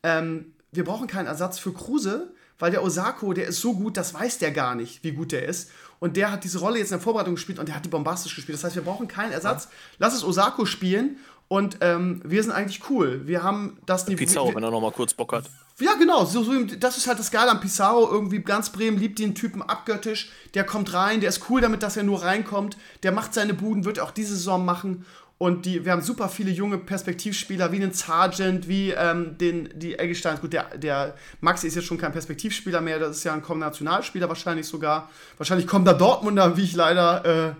Ähm, 0.02 0.54
wir 0.72 0.86
brauchen 0.86 1.08
keinen 1.08 1.28
Ersatz 1.28 1.60
für 1.60 1.74
Kruse, 1.74 2.32
weil 2.58 2.72
der 2.72 2.84
Osako, 2.84 3.34
der 3.34 3.48
ist 3.48 3.60
so 3.60 3.74
gut, 3.74 3.98
das 3.98 4.14
weiß 4.14 4.38
der 4.38 4.52
gar 4.52 4.76
nicht, 4.76 5.04
wie 5.04 5.12
gut 5.12 5.34
der 5.34 5.46
ist. 5.46 5.72
Und 6.00 6.16
der 6.16 6.32
hat 6.32 6.44
diese 6.44 6.60
Rolle 6.60 6.80
jetzt 6.80 6.92
in 6.92 6.98
der 6.98 7.04
Vorbereitung 7.04 7.36
gespielt 7.36 7.60
und 7.60 7.68
der 7.68 7.76
hat 7.76 7.86
die 7.86 7.90
bombastisch 7.90 8.36
gespielt. 8.36 8.58
Das 8.58 8.64
heißt, 8.64 8.76
wir 8.76 8.84
brauchen 8.84 9.08
keinen 9.08 9.32
Ersatz. 9.32 9.68
Lass 9.98 10.14
es 10.16 10.24
Osako 10.24 10.66
spielen 10.66 11.18
und 11.50 11.78
ähm, 11.82 12.22
wir 12.24 12.42
sind 12.44 12.52
eigentlich 12.52 12.90
cool. 12.90 13.22
Wir 13.26 13.44
haben 13.44 13.78
das 13.86 14.08
Niveau. 14.08 14.18
Pizarro, 14.18 14.56
wenn 14.56 14.64
er 14.64 14.72
noch 14.72 14.82
mal 14.82 14.92
kurz 14.92 15.14
Bock 15.14 15.34
hat. 15.34 15.46
Ja, 15.80 15.96
genau. 15.96 16.26
So, 16.26 16.44
so, 16.44 16.64
das 16.64 16.98
ist 16.98 17.08
halt 17.08 17.20
das 17.20 17.32
Geile 17.32 17.52
an 17.52 17.60
Pizarro. 17.60 18.10
Irgendwie 18.12 18.40
ganz 18.40 18.70
Bremen 18.70 18.98
liebt 18.98 19.18
den 19.18 19.34
Typen 19.34 19.62
abgöttisch. 19.62 20.30
Der 20.54 20.64
kommt 20.64 20.94
rein, 20.94 21.22
der 21.22 21.30
ist 21.30 21.50
cool 21.50 21.60
damit, 21.60 21.84
dass 21.84 21.98
er 21.98 22.04
nur 22.04 22.22
reinkommt. 22.22 22.78
Der 23.04 23.12
macht 23.12 23.34
seine 23.34 23.54
Buden, 23.54 23.84
wird 23.84 24.00
auch 24.00 24.12
diese 24.12 24.36
Saison 24.36 24.64
machen. 24.64 25.06
Und 25.40 25.66
die, 25.66 25.86
wir 25.86 25.94
haben 25.94 26.02
super 26.02 26.28
viele 26.28 26.52
junge 26.52 26.78
Perspektivspieler, 26.78 27.72
wie 27.72 27.78
einen 27.78 27.94
Sergeant, 27.94 28.68
wie 28.68 28.92
ähm, 28.92 29.38
den, 29.38 29.70
die 29.74 29.98
Eggesteins. 29.98 30.42
Gut, 30.42 30.52
der, 30.52 30.78
der 30.78 31.16
Maxi 31.40 31.68
ist 31.68 31.76
jetzt 31.76 31.86
schon 31.86 31.98
kein 31.98 32.12
Perspektivspieler 32.12 32.82
mehr, 32.82 33.00
das 33.00 33.18
ist 33.18 33.24
ja 33.24 33.34
ein 33.34 33.42
Kombinationalspieler 33.42 34.28
wahrscheinlich 34.28 34.68
sogar. 34.68 35.10
Wahrscheinlich 35.38 35.66
kommt 35.66 35.88
da 35.88 35.94
Dortmunder, 35.94 36.58
wie 36.58 36.64
ich 36.64 36.76
leider 36.76 37.24
äh, 37.26 37.54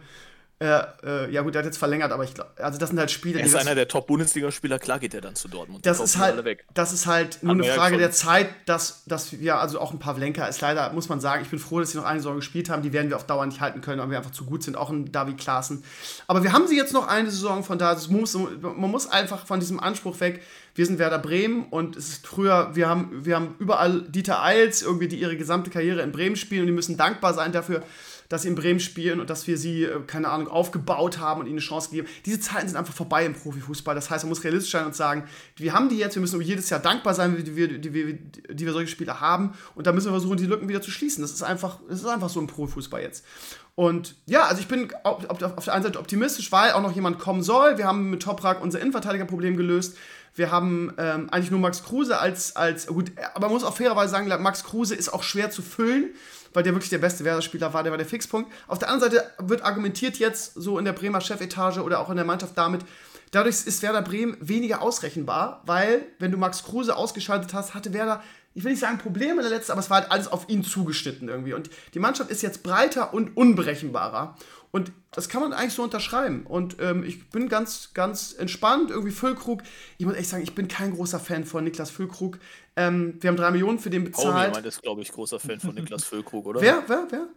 äh, 0.62 0.82
äh, 1.04 1.32
ja 1.32 1.42
gut, 1.42 1.56
der 1.56 1.60
hat 1.60 1.68
jetzt 1.68 1.78
verlängert, 1.78 2.12
aber 2.12 2.26
ich 2.26 2.34
glaube, 2.34 2.50
also 2.58 2.78
das 2.78 2.90
sind 2.90 3.00
halt 3.00 3.10
Spiele. 3.12 3.40
Er 3.40 3.46
ist 3.46 3.56
einer 3.56 3.76
der 3.76 3.88
Top-Bundesligaspieler, 3.88 4.78
klar 4.78 5.00
geht 5.00 5.14
er 5.14 5.22
dann 5.22 5.36
zu 5.36 5.48
Dortmund. 5.48 5.86
Das 5.86 6.02
ist 6.02 6.18
halt, 6.18 6.44
das 6.74 6.92
ist 6.92 7.08
halt 7.08 7.42
nur 7.42 7.54
eine 7.54 7.64
Frage 7.64 7.98
der 7.98 8.12
Zeit, 8.12 8.50
dass, 8.66 9.06
dass 9.06 9.40
wir, 9.40 9.58
also 9.58 9.80
auch 9.80 9.94
ein 9.94 10.00
Pavlenka 10.00 10.46
ist 10.48 10.60
leider, 10.60 10.92
muss 10.92 11.08
man 11.08 11.22
sagen, 11.22 11.44
ich 11.44 11.50
bin 11.50 11.60
froh, 11.60 11.80
dass 11.80 11.92
sie 11.92 11.98
noch 11.98 12.04
eine 12.04 12.20
Saison 12.20 12.36
gespielt 12.36 12.70
haben, 12.70 12.82
die 12.82 12.92
werden 12.92 13.10
wir 13.10 13.16
auf 13.16 13.26
Dauer 13.26 13.46
nicht 13.46 13.62
halten 13.62 13.80
können, 13.80 14.02
weil 14.02 14.10
wir 14.10 14.18
einfach 14.18 14.32
zu 14.32 14.44
gut 14.44 14.62
sind, 14.62 14.76
auch 14.76 14.90
ein 14.90 15.14
David 15.14 15.38
Klaassen. 15.38 15.82
Aber 16.28 16.44
wir 16.44 16.52
haben 16.52 16.68
sie 16.68 16.76
jetzt 16.76 16.92
noch 16.92 17.08
eine 17.08 17.32
Saison, 17.32 17.64
von 17.64 17.78
daher, 17.78 17.98
muss, 18.10 18.34
man 18.34 18.92
muss 18.92 19.08
einfach 19.08 19.46
von 19.46 19.62
diesem 19.62 19.80
Anspruch 19.80 20.20
weg, 20.20 20.42
wir 20.76 20.86
sind 20.86 21.00
Werder 21.00 21.20
Bremen 21.20 21.68
und 21.70 21.96
es 21.96 22.10
ist 22.10 22.28
früher, 22.28 22.76
wir 22.76 22.90
haben, 22.90 23.26
wir 23.26 23.36
haben 23.36 23.56
überall 23.60 24.02
Dieter 24.10 24.44
Eils, 24.44 24.82
irgendwie, 24.82 25.08
die 25.08 25.20
ihre 25.20 25.38
gesamte 25.38 25.70
Karriere 25.70 26.02
in 26.02 26.12
Bremen 26.12 26.36
spielen 26.36 26.62
und 26.62 26.68
die 26.68 26.74
müssen 26.74 26.98
dankbar 26.98 27.34
sein 27.34 27.54
dafür, 27.54 27.84
dass 28.30 28.44
sie 28.44 28.48
in 28.48 28.56
Bremen 28.56 28.80
spielen 28.80 29.20
und 29.20 29.30
dass 29.30 29.48
wir 29.48 29.58
sie, 29.58 29.84
äh, 29.84 30.00
keine 30.06 30.30
Ahnung, 30.30 30.48
aufgebaut 30.48 31.18
haben 31.18 31.42
und 31.42 31.48
ihnen 31.48 31.56
eine 31.56 31.62
Chance 31.62 31.90
gegeben. 31.90 32.08
Diese 32.26 32.40
Zeiten 32.40 32.68
sind 32.68 32.78
einfach 32.78 32.94
vorbei 32.94 33.26
im 33.26 33.34
Profifußball. 33.34 33.96
Das 33.96 34.10
heißt, 34.10 34.24
man 34.24 34.30
muss 34.30 34.44
realistisch 34.44 34.72
sein 34.72 34.86
und 34.86 34.96
sagen, 34.96 35.28
wir 35.58 35.74
haben 35.74 35.90
die 35.90 35.98
jetzt, 35.98 36.16
wir 36.16 36.22
müssen 36.22 36.40
jedes 36.40 36.70
Jahr 36.70 36.80
dankbar 36.80 37.16
sein, 37.16 37.44
die 37.44 37.56
wir, 37.56 37.80
die 37.80 37.94
wir, 37.94 38.14
die 38.14 38.66
wir 38.66 38.72
solche 38.72 38.90
Spieler 38.90 39.20
haben 39.20 39.54
und 39.76 39.88
da 39.88 39.92
müssen 39.92 40.08
wir 40.08 40.12
versuchen, 40.12 40.38
die 40.38 40.46
Lücken 40.46 40.70
wieder 40.70 40.82
zu 40.82 40.92
schließen. 40.92 41.22
Das 41.22 41.32
ist 41.32 41.44
einfach, 41.44 41.80
das 41.90 42.00
ist 42.00 42.06
einfach 42.06 42.30
so 42.30 42.40
im 42.40 42.48
Profifußball 42.48 43.02
jetzt. 43.02 43.26
Und 43.74 44.16
ja, 44.26 44.44
also 44.46 44.62
ich 44.62 44.68
bin 44.68 44.90
auf, 45.04 45.28
auf 45.30 45.38
der 45.38 45.74
einen 45.74 45.84
Seite 45.84 46.00
optimistisch, 46.00 46.52
weil 46.52 46.74
auch 46.74 46.82
noch 46.82 46.92
jemand 46.92 47.18
kommen 47.18 47.42
soll. 47.42 47.78
Wir 47.78 47.86
haben 47.86 48.12
mit 48.12 48.22
Toprak 48.22 48.62
unser 48.62 48.80
Innenverteidigerproblem 48.80 49.58
gelöst. 49.58 49.98
Wir 50.36 50.52
haben 50.52 50.94
ähm, 50.98 51.30
eigentlich 51.32 51.50
nur 51.50 51.60
Max 51.60 51.84
Kruse 51.84 52.20
als, 52.20 52.56
als, 52.56 52.88
gut, 52.88 53.12
aber 53.34 53.48
man 53.48 53.54
muss 53.54 53.64
auch 53.64 53.76
fairerweise 53.76 54.12
sagen, 54.12 54.28
Max 54.44 54.64
Kruse 54.64 54.96
ist 54.96 55.10
auch 55.10 55.24
schwer 55.24 55.50
zu 55.50 55.62
füllen 55.62 56.12
weil 56.54 56.64
der 56.64 56.74
wirklich 56.74 56.90
der 56.90 56.98
beste 56.98 57.24
Werder-Spieler 57.24 57.74
war, 57.74 57.84
der 57.84 57.92
war 57.92 57.98
der 57.98 58.08
Fixpunkt. 58.08 58.52
Auf 58.68 58.80
der 58.80 58.90
anderen 58.90 59.12
Seite 59.12 59.30
wird 59.40 59.64
argumentiert 59.64 60.18
jetzt 60.18 60.54
so 60.56 60.78
in 60.80 60.86
der 60.86 60.94
Bremer 60.94 61.22
Chefetage 61.22 61.80
oder 61.80 62.00
auch 62.00 62.10
in 62.10 62.16
der 62.16 62.26
Mannschaft 62.26 62.58
damit, 62.58 62.82
dadurch 63.32 63.66
ist 63.66 63.82
Werder 63.82 64.02
Bremen 64.02 64.38
weniger 64.40 64.82
ausrechenbar, 64.82 65.62
weil 65.66 66.06
wenn 66.20 66.32
du 66.32 66.38
Max 66.38 66.64
Kruse 66.64 66.96
ausgeschaltet 66.96 67.54
hast, 67.54 67.74
hatte 67.74 67.94
Werder 67.94 68.22
ich 68.56 68.64
will 68.64 68.72
nicht 68.72 68.82
sagen 68.82 68.98
Probleme 68.98 69.36
in 69.42 69.48
der 69.48 69.52
letzten, 69.52 69.72
aber 69.72 69.80
es 69.80 69.90
war 69.90 70.02
halt 70.02 70.12
alles 70.12 70.28
auf 70.28 70.50
ihn 70.50 70.64
zugeschnitten 70.64 71.30
irgendwie. 71.30 71.54
Und 71.54 71.70
die 71.94 72.00
Mannschaft 72.00 72.32
ist 72.32 72.42
jetzt 72.42 72.64
breiter 72.64 73.14
und 73.14 73.38
unberechenbarer. 73.38 74.36
Und 74.72 74.92
das 75.12 75.30
kann 75.30 75.42
man 75.42 75.54
eigentlich 75.54 75.74
so 75.74 75.84
unterschreiben. 75.84 76.46
Und 76.46 76.78
ähm, 76.80 77.04
ich 77.04 77.30
bin 77.30 77.50
ganz, 77.50 77.94
ganz 77.94 78.34
entspannt. 78.34 78.92
Irgendwie 78.92 79.12
Füllkrug. 79.12 79.64
Ich 79.98 80.06
muss 80.06 80.16
echt 80.16 80.30
sagen, 80.30 80.44
ich 80.44 80.54
bin 80.54 80.68
kein 80.68 80.94
großer 80.94 81.20
Fan 81.20 81.46
von 81.46 81.64
Niklas 81.64 81.90
Füllkrug. 81.90 82.40
Ähm, 82.76 83.18
wir 83.20 83.30
haben 83.30 83.38
drei 83.38 83.52
Millionen 83.52 83.80
für 83.80 83.90
den 83.90 84.04
bezahlt. 84.04 84.60
Oh, 84.64 84.68
ist, 84.68 84.82
glaube 84.84 85.02
ich, 85.02 85.12
großer 85.12 85.40
Fan 85.40 85.60
von 85.60 85.74
Niklas 85.74 86.04
Füllkrug, 86.04 86.46
oder? 86.46 86.62
Wer? 86.62 86.84
Wer? 86.88 87.08
Wer? 87.10 87.28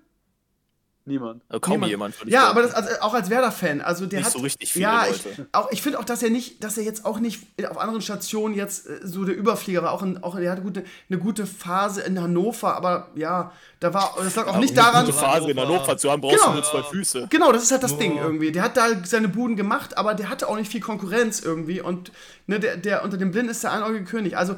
Niemand. 1.05 1.43
Also 1.49 1.59
kaum 1.59 1.81
Niemand. 1.81 1.91
jemand. 1.91 2.15
Ja, 2.27 2.49
aber 2.49 2.63
das, 2.63 2.75
also, 2.75 2.89
auch 3.01 3.13
als 3.13 3.29
Werder-Fan. 3.29 3.81
Also 3.81 4.07
der 4.07 4.21
nicht 4.21 4.27
hat, 4.27 4.33
so 4.33 4.39
richtig 4.39 4.73
viele 4.73 4.85
ja, 4.85 5.07
Leute. 5.07 5.31
Ich, 5.31 5.39
auch, 5.51 5.73
ich 5.73 5.83
finde 5.83 5.99
auch, 5.99 6.05
dass 6.05 6.23
er 6.23 6.31
nicht, 6.31 6.63
dass 6.63 6.79
er 6.79 6.85
jetzt 6.85 7.05
auch 7.05 7.19
nicht 7.19 7.41
auf 7.69 7.79
anderen 7.79 8.01
Stationen 8.01 8.55
jetzt 8.55 8.87
äh, 8.87 9.01
so 9.03 9.25
der 9.25 9.37
Überflieger 9.37 9.83
war. 9.83 9.93
Auch, 9.93 10.03
in, 10.03 10.23
auch 10.23 10.37
er 10.37 10.53
hatte 10.53 10.63
gute, 10.63 10.85
eine 11.11 11.19
gute 11.19 11.45
Phase 11.47 12.03
in 12.03 12.21
Hannover, 12.21 12.77
aber 12.77 13.09
ja, 13.17 13.53
da 13.81 13.93
war, 13.93 14.15
das 14.17 14.37
lag 14.37 14.47
auch 14.47 14.55
ja, 14.55 14.61
nicht 14.61 14.77
daran. 14.77 15.05
Eine 15.05 15.07
gute 15.07 15.19
Phase 15.19 15.51
in 15.51 15.59
Hannover 15.59 15.97
zu 15.97 16.09
haben, 16.09 16.21
brauchst 16.21 16.39
genau, 16.39 16.51
du 16.51 16.55
nur 16.55 16.65
zwei 16.65 16.83
Füße. 16.85 17.27
Genau, 17.31 17.51
das 17.51 17.65
ist 17.65 17.73
halt 17.73 17.83
das 17.83 17.95
oh. 17.95 17.97
Ding 17.97 18.19
irgendwie. 18.19 18.53
Der 18.53 18.63
hat 18.63 18.77
da 18.77 19.05
seine 19.05 19.27
Buden 19.27 19.57
gemacht, 19.57 19.99
aber 19.99 20.15
der 20.15 20.29
hatte 20.29 20.49
auch 20.49 20.57
nicht 20.57 20.71
viel 20.71 20.81
Konkurrenz 20.81 21.41
irgendwie. 21.41 21.81
Und 21.81 22.13
ne, 22.47 22.61
der, 22.61 22.77
der 22.77 23.03
unter 23.03 23.17
dem 23.17 23.33
Blinden 23.33 23.51
ist 23.51 23.65
der 23.65 23.73
einäugige 23.73 24.05
König. 24.05 24.37
Also 24.37 24.53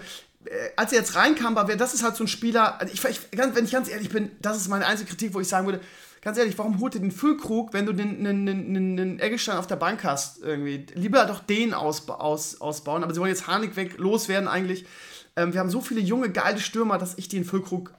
äh, 0.44 0.50
als 0.76 0.92
er 0.92 0.98
jetzt 0.98 1.14
reinkam, 1.14 1.54
war 1.54 1.64
das 1.64 1.94
ist 1.94 2.02
halt 2.02 2.16
so 2.16 2.24
ein 2.24 2.28
Spieler, 2.28 2.78
also 2.80 2.92
ich, 2.92 3.02
ich, 3.02 3.20
wenn 3.32 3.64
ich 3.64 3.72
ganz 3.72 3.88
ehrlich 3.88 4.10
bin, 4.10 4.30
das 4.42 4.58
ist 4.58 4.68
meine 4.68 4.86
einzige 4.86 5.08
Kritik, 5.08 5.32
wo 5.32 5.40
ich 5.40 5.48
sagen 5.48 5.66
würde, 5.66 5.80
ganz 6.24 6.38
ehrlich, 6.38 6.58
warum 6.58 6.80
holt 6.80 6.94
ihr 6.94 7.00
den 7.00 7.12
Füllkrug, 7.12 7.72
wenn 7.74 7.86
du 7.86 7.92
den, 7.92 8.24
den, 8.24 8.46
den, 8.46 8.96
den 8.96 9.20
Eggestein 9.20 9.58
auf 9.58 9.66
der 9.66 9.76
Bank 9.76 10.02
hast? 10.02 10.42
Irgendwie? 10.42 10.86
Lieber 10.94 11.26
doch 11.26 11.40
den 11.40 11.74
aus, 11.74 12.08
aus, 12.08 12.60
ausbauen. 12.60 13.04
Aber 13.04 13.12
sie 13.12 13.20
wollen 13.20 13.30
jetzt 13.30 13.46
Harnik 13.46 13.76
weg 13.76 13.98
loswerden 13.98 14.48
eigentlich. 14.48 14.86
Ähm, 15.36 15.52
wir 15.52 15.60
haben 15.60 15.70
so 15.70 15.80
viele 15.80 16.00
junge, 16.00 16.30
geile 16.30 16.58
Stürmer, 16.58 16.98
dass 16.98 17.18
ich 17.18 17.28
den 17.28 17.44
Füllkrug 17.44 17.92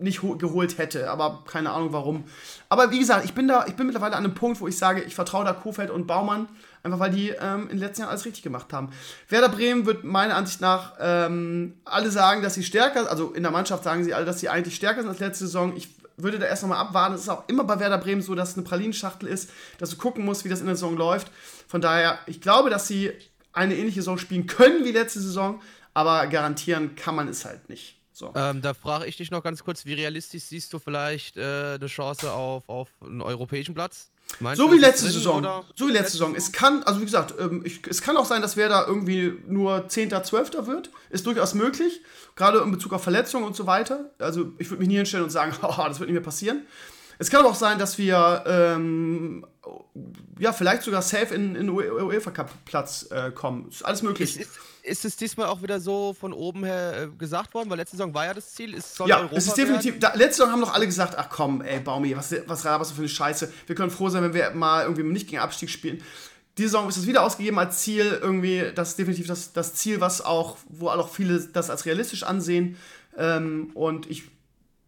nicht 0.00 0.20
geholt 0.20 0.78
hätte, 0.78 1.10
aber 1.10 1.42
keine 1.46 1.70
Ahnung 1.70 1.92
warum. 1.92 2.24
Aber 2.68 2.90
wie 2.90 3.00
gesagt, 3.00 3.24
ich 3.24 3.34
bin 3.34 3.48
da, 3.48 3.66
ich 3.66 3.74
bin 3.74 3.86
mittlerweile 3.86 4.16
an 4.16 4.24
einem 4.24 4.34
Punkt, 4.34 4.60
wo 4.60 4.68
ich 4.68 4.78
sage, 4.78 5.02
ich 5.02 5.16
vertraue 5.16 5.44
da 5.44 5.52
Kofeld 5.52 5.90
und 5.90 6.06
Baumann, 6.06 6.48
einfach 6.84 7.00
weil 7.00 7.10
die 7.10 7.30
ähm, 7.30 7.62
in 7.62 7.68
den 7.70 7.78
letzten 7.78 8.02
Jahren 8.02 8.10
alles 8.10 8.24
richtig 8.24 8.44
gemacht 8.44 8.72
haben. 8.72 8.90
Werder 9.28 9.48
Bremen 9.48 9.86
wird 9.86 10.04
meiner 10.04 10.36
Ansicht 10.36 10.60
nach 10.60 10.94
ähm, 11.00 11.74
alle 11.84 12.12
sagen, 12.12 12.42
dass 12.42 12.54
sie 12.54 12.62
stärker, 12.62 13.10
also 13.10 13.32
in 13.32 13.42
der 13.42 13.50
Mannschaft 13.50 13.82
sagen 13.82 14.04
sie 14.04 14.14
alle, 14.14 14.24
dass 14.24 14.38
sie 14.38 14.48
eigentlich 14.48 14.76
stärker 14.76 15.00
sind 15.00 15.10
als 15.10 15.18
letzte 15.18 15.46
Saison. 15.46 15.76
Ich 15.76 15.97
würde 16.22 16.38
da 16.38 16.46
erst 16.46 16.62
nochmal 16.62 16.78
abwarten. 16.78 17.14
Es 17.14 17.22
ist 17.22 17.28
auch 17.28 17.48
immer 17.48 17.64
bei 17.64 17.78
Werder 17.80 17.98
Bremen 17.98 18.22
so, 18.22 18.34
dass 18.34 18.50
es 18.50 18.56
eine 18.56 18.64
Pralinschachtel 18.64 19.28
ist, 19.28 19.50
dass 19.78 19.90
du 19.90 19.96
gucken 19.96 20.24
musst, 20.24 20.44
wie 20.44 20.48
das 20.48 20.60
in 20.60 20.66
der 20.66 20.76
Saison 20.76 20.96
läuft. 20.96 21.30
Von 21.66 21.80
daher, 21.80 22.18
ich 22.26 22.40
glaube, 22.40 22.70
dass 22.70 22.88
sie 22.88 23.12
eine 23.52 23.76
ähnliche 23.76 24.00
Saison 24.00 24.18
spielen 24.18 24.46
können 24.46 24.84
wie 24.84 24.92
letzte 24.92 25.20
Saison, 25.20 25.60
aber 25.94 26.26
garantieren 26.26 26.94
kann 26.96 27.14
man 27.14 27.28
es 27.28 27.44
halt 27.44 27.68
nicht. 27.68 27.98
So. 28.12 28.32
Ähm, 28.34 28.62
da 28.62 28.74
frage 28.74 29.06
ich 29.06 29.16
dich 29.16 29.30
noch 29.30 29.44
ganz 29.44 29.62
kurz, 29.62 29.86
wie 29.86 29.94
realistisch 29.94 30.42
siehst 30.42 30.72
du 30.72 30.80
vielleicht 30.80 31.36
äh, 31.36 31.74
eine 31.74 31.86
Chance 31.86 32.32
auf, 32.32 32.68
auf 32.68 32.88
einen 33.00 33.22
europäischen 33.22 33.74
Platz? 33.74 34.10
Meinst 34.40 34.60
so 34.60 34.70
wie 34.72 34.78
letzte 34.78 35.10
Saison. 35.10 35.38
Oder? 35.38 35.64
So 35.74 35.88
wie 35.88 35.92
letzte 35.92 36.12
Saison. 36.12 36.34
Es 36.34 36.52
kann, 36.52 36.82
also 36.84 37.00
wie 37.00 37.04
gesagt, 37.04 37.34
ähm, 37.40 37.62
ich, 37.64 37.80
es 37.88 38.02
kann 38.02 38.16
auch 38.16 38.24
sein, 38.24 38.42
dass 38.42 38.56
wer 38.56 38.68
da 38.68 38.86
irgendwie 38.86 39.34
nur 39.46 39.88
10., 39.88 40.10
12. 40.22 40.66
wird. 40.66 40.90
Ist 41.10 41.26
durchaus 41.26 41.54
möglich. 41.54 42.02
Gerade 42.36 42.58
in 42.60 42.70
Bezug 42.70 42.92
auf 42.92 43.02
Verletzungen 43.02 43.44
und 43.44 43.56
so 43.56 43.66
weiter. 43.66 44.10
Also 44.18 44.52
ich 44.58 44.70
würde 44.70 44.80
mich 44.80 44.88
nie 44.88 44.96
hinstellen 44.96 45.24
und 45.24 45.30
sagen, 45.30 45.52
oh, 45.62 45.74
das 45.86 45.98
wird 45.98 46.08
nicht 46.08 46.14
mehr 46.14 46.22
passieren. 46.22 46.62
Es 47.18 47.30
kann 47.30 47.40
aber 47.40 47.50
auch 47.50 47.56
sein, 47.56 47.80
dass 47.80 47.98
wir 47.98 48.44
ähm, 48.46 49.44
ja, 50.38 50.52
vielleicht 50.52 50.82
sogar 50.82 51.02
safe 51.02 51.34
in, 51.34 51.56
in 51.56 51.68
UEFA 51.68 52.30
Cup 52.30 52.50
Platz 52.64 53.08
äh, 53.10 53.32
kommen. 53.32 53.68
Ist 53.68 53.84
alles 53.84 54.02
möglich. 54.02 54.46
Ist, 54.88 55.04
es 55.04 55.16
diesmal 55.16 55.46
auch 55.46 55.62
wieder 55.62 55.80
so 55.80 56.14
von 56.18 56.32
oben 56.32 56.64
her 56.64 57.02
äh, 57.02 57.16
gesagt 57.16 57.54
worden? 57.54 57.70
Weil 57.70 57.78
letzte 57.78 57.96
Saison 57.96 58.12
war 58.14 58.26
ja 58.26 58.34
das 58.34 58.52
Ziel. 58.52 58.74
Ist, 58.74 58.98
ja, 59.00 59.18
Europa 59.18 59.36
es 59.36 59.46
ist 59.46 59.56
definitiv. 59.56 59.98
Da, 59.98 60.14
letzte 60.14 60.38
Saison 60.38 60.52
haben 60.52 60.60
doch 60.60 60.74
alle 60.74 60.86
gesagt: 60.86 61.14
Ach 61.16 61.28
komm, 61.28 61.62
ey, 61.62 61.80
Baumi, 61.80 62.16
was, 62.16 62.34
was 62.46 62.64
was 62.64 62.92
für 62.92 62.98
eine 62.98 63.08
Scheiße. 63.08 63.52
Wir 63.66 63.74
können 63.74 63.90
froh 63.90 64.08
sein, 64.08 64.22
wenn 64.22 64.34
wir 64.34 64.50
mal 64.50 64.82
irgendwie 64.82 65.02
nicht 65.02 65.28
gegen 65.28 65.40
Abstieg 65.40 65.70
spielen. 65.70 66.02
Diese 66.56 66.70
Saison 66.70 66.88
ist 66.88 66.96
es 66.96 67.06
wieder 67.06 67.22
ausgegeben 67.22 67.58
als 67.58 67.80
Ziel. 67.80 68.18
Irgendwie, 68.20 68.72
das 68.74 68.90
ist 68.90 68.98
definitiv 68.98 69.26
das, 69.26 69.52
das 69.52 69.74
Ziel, 69.74 70.00
was 70.00 70.20
auch, 70.20 70.56
wo 70.68 70.88
auch 70.88 71.08
viele 71.08 71.40
das 71.40 71.70
als 71.70 71.86
realistisch 71.86 72.24
ansehen. 72.24 72.76
Ähm, 73.16 73.70
und 73.74 74.10
ich 74.10 74.24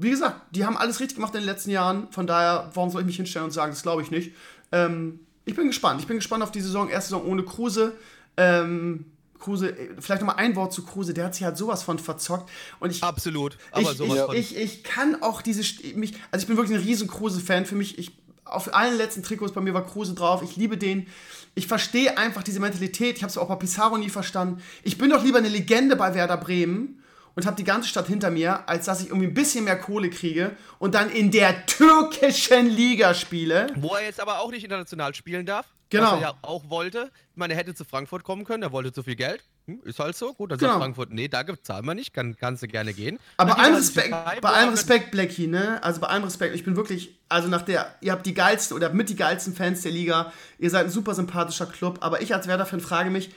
wie 0.00 0.10
gesagt, 0.10 0.56
die 0.56 0.64
haben 0.64 0.78
alles 0.78 0.98
richtig 0.98 1.16
gemacht 1.16 1.34
in 1.34 1.42
den 1.42 1.46
letzten 1.46 1.70
Jahren. 1.70 2.08
Von 2.10 2.26
daher, 2.26 2.70
warum 2.72 2.88
soll 2.88 3.02
ich 3.02 3.06
mich 3.06 3.16
hinstellen 3.16 3.44
und 3.44 3.50
sagen, 3.50 3.72
das 3.72 3.82
glaube 3.82 4.00
ich 4.00 4.10
nicht. 4.10 4.32
Ähm, 4.72 5.20
ich 5.44 5.54
bin 5.54 5.66
gespannt. 5.66 6.00
Ich 6.00 6.06
bin 6.06 6.16
gespannt 6.16 6.42
auf 6.42 6.50
die 6.50 6.62
Saison. 6.62 6.88
Erste 6.88 7.10
Saison 7.10 7.26
ohne 7.26 7.42
Kruse. 7.42 7.92
Ähm, 8.38 9.04
Kruse, 9.40 9.74
vielleicht 9.98 10.22
nochmal 10.22 10.36
ein 10.36 10.54
Wort 10.54 10.72
zu 10.72 10.84
Kruse, 10.84 11.14
der 11.14 11.24
hat 11.24 11.34
sich 11.34 11.44
halt 11.44 11.56
sowas 11.56 11.82
von 11.82 11.98
verzockt. 11.98 12.50
Und 12.78 12.90
ich, 12.90 13.02
Absolut, 13.02 13.56
aber 13.72 13.90
ich, 13.90 13.96
sowas 13.96 14.16
ich, 14.16 14.24
von. 14.24 14.36
Ich, 14.36 14.56
ich 14.56 14.84
kann 14.84 15.22
auch 15.22 15.42
diese, 15.42 15.62
mich, 15.94 16.14
also 16.30 16.44
ich 16.44 16.46
bin 16.46 16.56
wirklich 16.56 16.78
ein 16.78 16.84
riesen 16.84 17.08
Kruse-Fan. 17.08 17.66
Für 17.66 17.74
mich, 17.74 17.98
ich, 17.98 18.12
auf 18.44 18.74
allen 18.74 18.96
letzten 18.96 19.22
Trikots 19.22 19.52
bei 19.52 19.60
mir 19.60 19.74
war 19.74 19.86
Kruse 19.86 20.14
drauf. 20.14 20.42
Ich 20.42 20.56
liebe 20.56 20.76
den. 20.76 21.08
Ich 21.54 21.66
verstehe 21.66 22.16
einfach 22.16 22.42
diese 22.42 22.60
Mentalität. 22.60 23.16
Ich 23.16 23.22
habe 23.22 23.30
es 23.30 23.38
auch 23.38 23.48
bei 23.48 23.56
Pizarro 23.56 23.96
nie 23.96 24.10
verstanden. 24.10 24.62
Ich 24.82 24.98
bin 24.98 25.10
doch 25.10 25.24
lieber 25.24 25.38
eine 25.38 25.48
Legende 25.48 25.96
bei 25.96 26.14
Werder 26.14 26.36
Bremen 26.36 27.02
und 27.34 27.46
habe 27.46 27.56
die 27.56 27.64
ganze 27.64 27.88
Stadt 27.88 28.06
hinter 28.06 28.30
mir, 28.30 28.68
als 28.68 28.86
dass 28.86 29.00
ich 29.00 29.08
irgendwie 29.08 29.26
ein 29.26 29.34
bisschen 29.34 29.64
mehr 29.64 29.78
Kohle 29.78 30.10
kriege 30.10 30.56
und 30.78 30.94
dann 30.94 31.10
in 31.10 31.30
der 31.30 31.66
türkischen 31.66 32.66
Liga 32.66 33.14
spiele. 33.14 33.68
Wo 33.76 33.94
er 33.94 34.04
jetzt 34.04 34.20
aber 34.20 34.40
auch 34.40 34.50
nicht 34.50 34.64
international 34.64 35.14
spielen 35.14 35.46
darf. 35.46 35.66
Genau. 35.90 36.12
Was 36.12 36.12
er 36.14 36.20
ja 36.20 36.34
auch 36.42 36.70
wollte. 36.70 37.10
Ich 37.32 37.36
meine, 37.36 37.54
er 37.54 37.58
hätte 37.58 37.74
zu 37.74 37.84
Frankfurt 37.84 38.22
kommen 38.24 38.44
können, 38.44 38.62
er 38.62 38.72
wollte 38.72 38.92
zu 38.92 39.02
viel 39.02 39.16
Geld. 39.16 39.42
Hm, 39.66 39.80
ist 39.84 39.98
halt 39.98 40.16
so. 40.16 40.32
Gut, 40.34 40.52
dann 40.52 40.58
Genau. 40.58 40.70
sagt 40.72 40.82
Frankfurt, 40.82 41.10
nee, 41.10 41.28
da 41.28 41.44
zahlen 41.62 41.84
wir 41.84 41.94
nicht, 41.94 42.14
kann, 42.14 42.36
kannst 42.36 42.62
du 42.62 42.68
gerne 42.68 42.94
gehen. 42.94 43.18
Aber 43.36 43.58
allem 43.58 43.74
Respekt, 43.74 44.10
bei 44.10 44.48
allem 44.48 44.70
Respekt, 44.70 45.10
Blackie, 45.10 45.46
ne? 45.48 45.82
Also 45.82 46.00
bei 46.00 46.06
allem 46.06 46.24
Respekt, 46.24 46.54
ich 46.54 46.64
bin 46.64 46.76
wirklich, 46.76 47.18
also 47.28 47.48
nach 47.48 47.62
der, 47.62 47.94
ihr 48.00 48.12
habt 48.12 48.24
die 48.24 48.34
geilsten 48.34 48.76
oder 48.76 48.90
mit 48.92 49.08
die 49.08 49.16
geilsten 49.16 49.54
Fans 49.54 49.82
der 49.82 49.92
Liga, 49.92 50.32
ihr 50.58 50.70
seid 50.70 50.86
ein 50.86 50.90
super 50.90 51.14
sympathischer 51.14 51.66
Club, 51.66 51.98
aber 52.00 52.22
ich 52.22 52.34
als 52.34 52.46
Werder-Fan 52.46 52.80
frage 52.80 53.10
mich, 53.10 53.30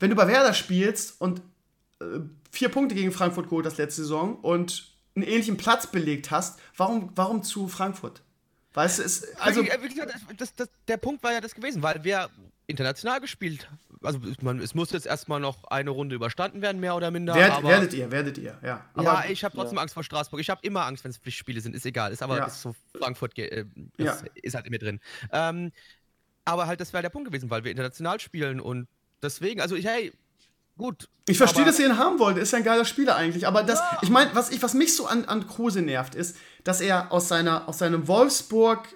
wenn 0.00 0.10
du 0.10 0.16
bei 0.16 0.26
Werder 0.26 0.52
spielst 0.52 1.20
und 1.20 1.40
äh, 2.00 2.04
vier 2.50 2.68
Punkte 2.70 2.94
gegen 2.96 3.12
Frankfurt 3.12 3.44
geholt 3.48 3.66
hast 3.66 3.78
letzte 3.78 4.02
Saison 4.02 4.36
und 4.36 4.92
einen 5.14 5.24
ähnlichen 5.26 5.56
Platz 5.56 5.86
belegt 5.86 6.32
hast, 6.32 6.58
warum, 6.76 7.12
warum 7.14 7.44
zu 7.44 7.68
Frankfurt? 7.68 8.20
Weißt 8.74 8.98
du, 8.98 9.02
es, 9.04 9.36
also, 9.38 9.62
gesagt, 9.62 10.12
das, 10.36 10.54
das, 10.54 10.68
der 10.88 10.96
Punkt 10.96 11.22
war 11.22 11.32
ja 11.32 11.40
das 11.40 11.54
gewesen, 11.54 11.82
weil 11.82 12.02
wir 12.02 12.28
international 12.66 13.20
gespielt 13.20 13.68
Also 14.02 14.18
man, 14.40 14.58
es 14.58 14.74
muss 14.74 14.90
jetzt 14.90 15.06
erstmal 15.06 15.38
noch 15.38 15.64
eine 15.64 15.90
Runde 15.90 16.16
überstanden 16.16 16.60
werden, 16.60 16.80
mehr 16.80 16.96
oder 16.96 17.10
minder. 17.10 17.34
werd, 17.34 17.52
aber, 17.52 17.68
werdet 17.68 17.94
ihr, 17.94 18.10
werdet 18.10 18.36
ihr, 18.38 18.58
ja. 18.62 18.84
Aber, 18.94 19.04
ja, 19.04 19.24
ich 19.30 19.44
habe 19.44 19.54
trotzdem 19.54 19.76
ja. 19.76 19.82
Angst 19.82 19.94
vor 19.94 20.02
Straßburg. 20.02 20.40
Ich 20.40 20.50
habe 20.50 20.60
immer 20.64 20.86
Angst, 20.86 21.04
wenn 21.04 21.10
es 21.10 21.18
Pflichtspiele 21.18 21.60
sind. 21.60 21.76
Ist 21.76 21.86
egal. 21.86 22.12
Ist 22.12 22.22
aber 22.22 22.38
Ja. 22.38 22.46
ist 22.46 22.62
so 22.62 22.74
Frankfurt 22.98 23.38
äh, 23.38 23.64
Ja. 23.98 24.18
ist, 24.42 24.54
halt 24.54 24.66
in 24.66 24.72
mir 24.72 24.78
drin. 24.78 25.00
Ähm, 25.30 25.70
aber 26.44 26.66
halt, 26.66 26.80
das 26.80 26.92
wäre 26.92 27.02
der 27.02 27.10
Punkt 27.10 27.28
gewesen, 27.28 27.50
weil 27.50 27.62
wir 27.62 27.70
international 27.70 28.18
spielen 28.18 28.60
und 28.60 28.88
deswegen, 29.22 29.60
also 29.60 29.76
ich, 29.76 29.86
hey, 29.86 30.12
gut. 30.78 31.08
Ich 31.26 31.38
verstehe, 31.38 31.64
dass 31.64 31.78
ihr 31.78 31.86
ihn 31.86 31.96
haben 31.98 32.18
wollt. 32.18 32.36
Ist 32.36 32.52
ja 32.52 32.58
ein 32.58 32.64
geiler 32.64 32.84
Spieler 32.84 33.16
eigentlich. 33.16 33.46
Aber 33.46 33.62
das, 33.62 33.80
ich 34.02 34.10
meine, 34.10 34.30
was, 34.34 34.50
ich, 34.50 34.62
was 34.62 34.74
mich 34.74 34.94
so 34.94 35.06
an, 35.06 35.24
an 35.24 35.46
Kruse 35.46 35.80
nervt, 35.80 36.14
ist, 36.14 36.36
dass 36.64 36.80
er 36.80 37.10
aus, 37.12 37.28
seiner, 37.28 37.66
aus 37.68 37.78
seinem 37.78 38.06
Wolfsburg, 38.08 38.86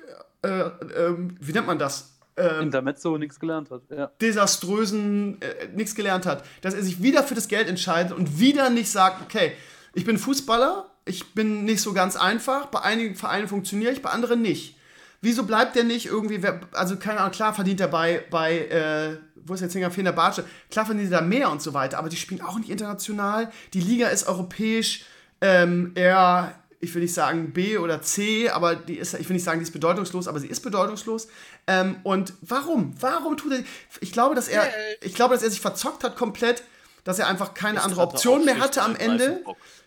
äh, 0.42 0.48
ähm, 0.96 1.36
wie 1.40 1.52
nennt 1.52 1.66
man 1.66 1.78
das? 1.78 2.12
Ähm, 2.36 2.64
Intermezzo 2.64 3.16
nichts 3.18 3.40
gelernt 3.40 3.70
hat. 3.70 3.82
Ja. 3.90 4.10
desaströsen, 4.20 5.40
äh, 5.40 5.68
nichts 5.74 5.94
gelernt 5.94 6.26
hat. 6.26 6.44
Dass 6.60 6.74
er 6.74 6.82
sich 6.82 7.02
wieder 7.02 7.22
für 7.24 7.34
das 7.34 7.48
Geld 7.48 7.68
entscheidet 7.68 8.12
und 8.12 8.38
wieder 8.38 8.70
nicht 8.70 8.90
sagt, 8.90 9.22
okay, 9.22 9.52
ich 9.94 10.04
bin 10.04 10.18
Fußballer, 10.18 10.90
ich 11.04 11.32
bin 11.34 11.64
nicht 11.64 11.80
so 11.80 11.92
ganz 11.94 12.14
einfach, 12.16 12.66
bei 12.66 12.80
einigen 12.82 13.14
Vereinen 13.14 13.48
funktioniere 13.48 13.92
ich, 13.92 14.02
bei 14.02 14.10
anderen 14.10 14.42
nicht. 14.42 14.76
Wieso 15.20 15.42
bleibt 15.44 15.74
der 15.74 15.82
nicht 15.82 16.06
irgendwie, 16.06 16.42
wer- 16.42 16.60
also 16.72 16.96
keine 16.96 17.20
Ahnung, 17.20 17.32
klar 17.32 17.52
verdient 17.54 17.80
er 17.80 17.88
bei, 17.88 18.24
bei 18.30 18.58
äh, 18.68 19.16
wo 19.44 19.54
ist 19.54 19.60
jetzt 19.60 19.72
Singer 19.72 19.90
Fenerbahce, 19.90 20.44
klar 20.70 20.86
verdient 20.86 21.12
er 21.12 21.20
da 21.20 21.24
mehr 21.24 21.50
und 21.50 21.62
so 21.62 21.74
weiter, 21.74 21.98
aber 21.98 22.08
die 22.08 22.16
spielen 22.16 22.40
auch 22.40 22.58
nicht 22.58 22.70
international, 22.70 23.50
die 23.74 23.80
Liga 23.80 24.08
ist 24.08 24.26
europäisch, 24.26 25.04
ähm, 25.40 25.92
eher, 25.94 26.54
ich 26.80 26.94
will 26.94 27.02
nicht 27.02 27.14
sagen 27.14 27.52
B 27.52 27.78
oder 27.78 28.02
C, 28.02 28.48
aber 28.48 28.76
die 28.76 28.98
ist, 28.98 29.14
ich 29.14 29.28
will 29.28 29.34
nicht 29.34 29.44
sagen, 29.44 29.58
die 29.58 29.64
ist 29.64 29.72
bedeutungslos, 29.72 30.28
aber 30.28 30.40
sie 30.40 30.48
ist 30.48 30.60
bedeutungslos. 30.60 31.28
Ähm, 31.66 31.96
und 32.02 32.32
warum? 32.40 32.94
Warum 33.00 33.36
tut 33.36 33.52
er, 33.52 33.64
ich 34.00 34.12
glaube, 34.12 34.34
dass 34.34 34.48
er, 34.48 34.64
ich 35.02 35.14
glaube, 35.14 35.34
dass 35.34 35.42
er 35.42 35.50
sich 35.50 35.60
verzockt 35.60 36.04
hat 36.04 36.16
komplett, 36.16 36.62
dass 37.04 37.18
er 37.18 37.28
einfach 37.28 37.54
keine 37.54 37.78
Ist 37.78 37.84
andere 37.84 38.02
Option 38.02 38.44
mehr 38.44 38.58
hatte 38.58 38.82
am 38.82 38.96
Ende 38.96 39.42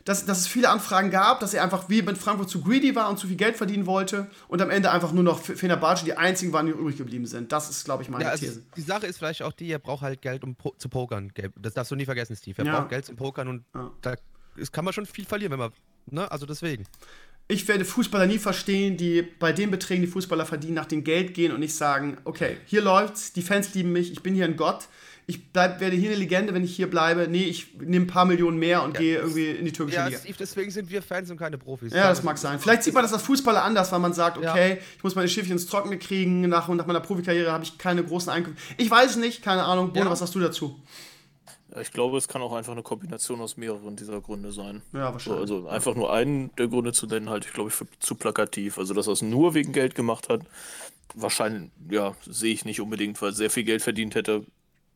dass, 0.05 0.25
dass 0.25 0.39
es 0.39 0.47
viele 0.47 0.69
Anfragen 0.69 1.11
gab, 1.11 1.39
dass 1.39 1.53
er 1.53 1.63
einfach 1.63 1.89
wie 1.89 2.01
mit 2.01 2.17
Frankfurt 2.17 2.49
zu 2.49 2.61
greedy 2.61 2.95
war 2.95 3.09
und 3.09 3.19
zu 3.19 3.27
viel 3.27 3.35
Geld 3.35 3.55
verdienen 3.57 3.85
wollte 3.85 4.27
und 4.47 4.61
am 4.61 4.69
Ende 4.69 4.91
einfach 4.91 5.11
nur 5.11 5.23
noch 5.23 5.39
Fenerbahce 5.39 6.05
die 6.05 6.13
einzigen 6.17 6.53
waren, 6.53 6.65
die 6.65 6.71
übrig 6.71 6.97
geblieben 6.97 7.25
sind. 7.27 7.51
Das 7.51 7.69
ist, 7.69 7.85
glaube 7.85 8.03
ich, 8.03 8.09
meine 8.09 8.23
Ja, 8.25 8.31
also 8.31 8.45
These. 8.45 8.63
die 8.75 8.81
Sache 8.81 9.05
ist 9.07 9.17
vielleicht 9.17 9.43
auch 9.43 9.53
die, 9.53 9.71
er 9.71 9.79
braucht 9.79 10.01
halt 10.01 10.21
Geld, 10.21 10.43
um 10.43 10.55
po 10.55 10.73
zu 10.77 10.89
pokern. 10.89 11.31
Das 11.59 11.73
darfst 11.73 11.91
du 11.91 11.95
nie 11.95 12.05
vergessen, 12.05 12.35
Steve. 12.35 12.59
Er 12.61 12.65
Ja. 12.65 12.79
braucht 12.79 12.89
Geld 12.89 13.05
zum 13.05 13.15
Pokern 13.15 13.47
und 13.47 13.65
Ja. 13.75 13.91
da 14.01 14.15
ist, 14.55 14.71
kann 14.71 14.85
man 14.85 14.93
schon 14.93 15.05
viel 15.05 15.25
verlieren, 15.25 15.51
wenn 15.51 15.59
man. 15.59 15.71
Ne? 16.07 16.29
Also 16.31 16.45
deswegen. 16.45 16.85
Ich 17.47 17.67
werde 17.67 17.83
Fußballer 17.83 18.27
nie 18.27 18.39
verstehen, 18.39 18.95
die 18.97 19.21
bei 19.21 19.51
den 19.51 19.71
Beträgen, 19.71 20.01
die 20.01 20.07
Fußballer 20.07 20.45
verdienen, 20.45 20.75
nach 20.75 20.85
dem 20.85 21.03
Geld 21.03 21.33
gehen 21.33 21.51
und 21.51 21.59
nicht 21.59 21.75
sagen, 21.75 22.17
okay, 22.23 22.57
hier 22.65 22.81
läuft's, 22.81 23.33
die 23.33 23.41
Fans 23.41 23.73
lieben 23.73 23.91
mich, 23.91 24.11
ich 24.11 24.23
bin 24.23 24.33
hier 24.33 24.45
ein 24.45 24.55
Gott, 24.55 24.87
ich 25.27 25.51
bleib, 25.53 25.79
werde 25.79 25.95
hier 25.95 26.09
eine 26.09 26.19
Legende, 26.19 26.53
wenn 26.53 26.63
ich 26.63 26.75
hier 26.75 26.89
bleibe. 26.89 27.27
Nee, 27.29 27.43
ich 27.43 27.73
nehme 27.79 28.05
ein 28.05 28.07
paar 28.07 28.25
Millionen 28.25 28.57
mehr 28.57 28.83
und 28.83 28.97
gehe 28.97 29.17
irgendwie 29.19 29.47
in 29.51 29.63
die 29.65 29.71
türkische 29.71 29.97
Ja, 29.99 30.07
Liga. 30.07 30.19
Steve, 30.19 30.35
deswegen 30.39 30.71
sind 30.71 30.89
wir 30.89 31.01
Fans 31.01 31.31
und 31.31 31.37
keine 31.37 31.57
Profis. 31.57 31.93
Ja, 31.93 32.09
das 32.09 32.23
mag 32.23 32.37
sein. 32.37 32.59
Vielleicht 32.59 32.83
sieht 32.83 32.93
man 32.93 33.03
das 33.03 33.13
als 33.13 33.23
Fußballer 33.23 33.63
anders, 33.63 33.91
weil 33.91 33.99
man 33.99 34.13
sagt, 34.13 34.41
Ja. 34.41 34.51
okay, 34.51 34.79
ich 34.97 35.03
muss 35.03 35.15
meine 35.15 35.27
Schiffchen 35.29 35.53
ins 35.53 35.67
Trockene 35.67 35.97
kriegen, 35.97 36.41
nach, 36.41 36.67
nach 36.67 36.85
meiner 36.85 36.99
Profikarriere 36.99 37.51
habe 37.51 37.63
ich 37.63 37.77
keine 37.77 38.03
großen 38.03 38.29
Einkünfte. 38.31 38.61
Ich 38.77 38.89
weiß 38.91 39.11
es 39.11 39.17
nicht, 39.17 39.41
keine 39.41 39.63
Ahnung. 39.63 39.93
Bono, 39.93 40.05
Ja. 40.05 40.11
was 40.11 40.19
sagst 40.19 40.35
du 40.35 40.39
dazu? 40.39 40.79
Ja, 41.73 41.79
ich 41.79 41.93
glaube, 41.93 42.17
es 42.17 42.27
kann 42.27 42.41
auch 42.41 42.51
einfach 42.51 42.73
eine 42.73 42.83
Kombination 42.83 43.39
aus 43.39 43.55
mehreren 43.55 43.95
dieser 43.95 44.19
Gründe 44.19 44.51
sein. 44.51 44.81
Ja, 44.91 45.13
wahrscheinlich. 45.13 45.39
also 45.41 45.67
einfach 45.69 45.95
nur 45.95 46.11
einen 46.11 46.53
der 46.57 46.67
Gründe 46.67 46.91
zu 46.91 47.07
nennen, 47.07 47.29
halte 47.29 47.47
ich, 47.47 47.53
glaube 47.53 47.69
ich, 47.69 47.75
für 47.75 47.85
zu 47.99 48.15
plakativ. 48.15 48.77
Also, 48.77 48.93
dass 48.93 49.07
er 49.07 49.13
es 49.13 49.21
nur 49.21 49.53
wegen 49.53 49.71
Geld 49.71 49.95
gemacht 49.95 50.27
hat, 50.27 50.41
wahrscheinlich, 51.15 51.71
ja, 51.89 52.13
sehe 52.29 52.53
ich 52.53 52.65
nicht 52.65 52.81
unbedingt, 52.81 53.21
weil 53.21 53.29
er 53.29 53.35
sehr 53.35 53.49
viel 53.49 53.63
Geld 53.63 53.81
verdient 53.81 54.15
hätte. 54.15 54.45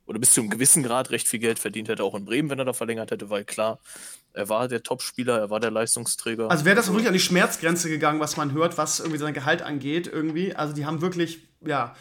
Oder 0.08 0.20
bis 0.20 0.34
zu 0.34 0.42
einem 0.42 0.50
gewissen 0.52 0.84
Grad 0.84 1.10
recht 1.10 1.28
viel 1.28 1.40
Geld 1.40 1.58
verdient 1.58 1.90
hätte, 1.90 2.04
auch 2.04 2.14
in 2.14 2.26
Bremen, 2.26 2.50
wenn 2.50 2.60
er 2.60 2.66
da 2.66 2.74
verlängert 2.74 3.10
hätte, 3.12 3.30
weil 3.32 3.44
klar, 3.44 3.80
er 4.34 4.50
war 4.50 4.68
der 4.68 4.84
Topspieler, 4.84 5.40
er 5.40 5.50
war 5.50 5.60
der 5.60 5.72
Leistungsträger. 5.72 6.52
Also 6.52 6.64
wäre 6.66 6.76
das 6.76 6.88
wirklich 6.90 7.08
an 7.08 7.14
die 7.14 7.20
Schmerzgrenze 7.20 7.90
gegangen, 7.90 8.20
was 8.20 8.38
man 8.38 8.52
hört, 8.54 8.78
was 8.78 9.00
irgendwie 9.00 9.18
sein 9.18 9.34
Gehalt 9.34 9.62
angeht, 9.64 10.06
irgendwie. 10.08 10.56
Also 10.56 10.74
die 10.76 10.86
haben 10.86 11.02
wirklich, 11.02 11.40
ja, 11.66 11.96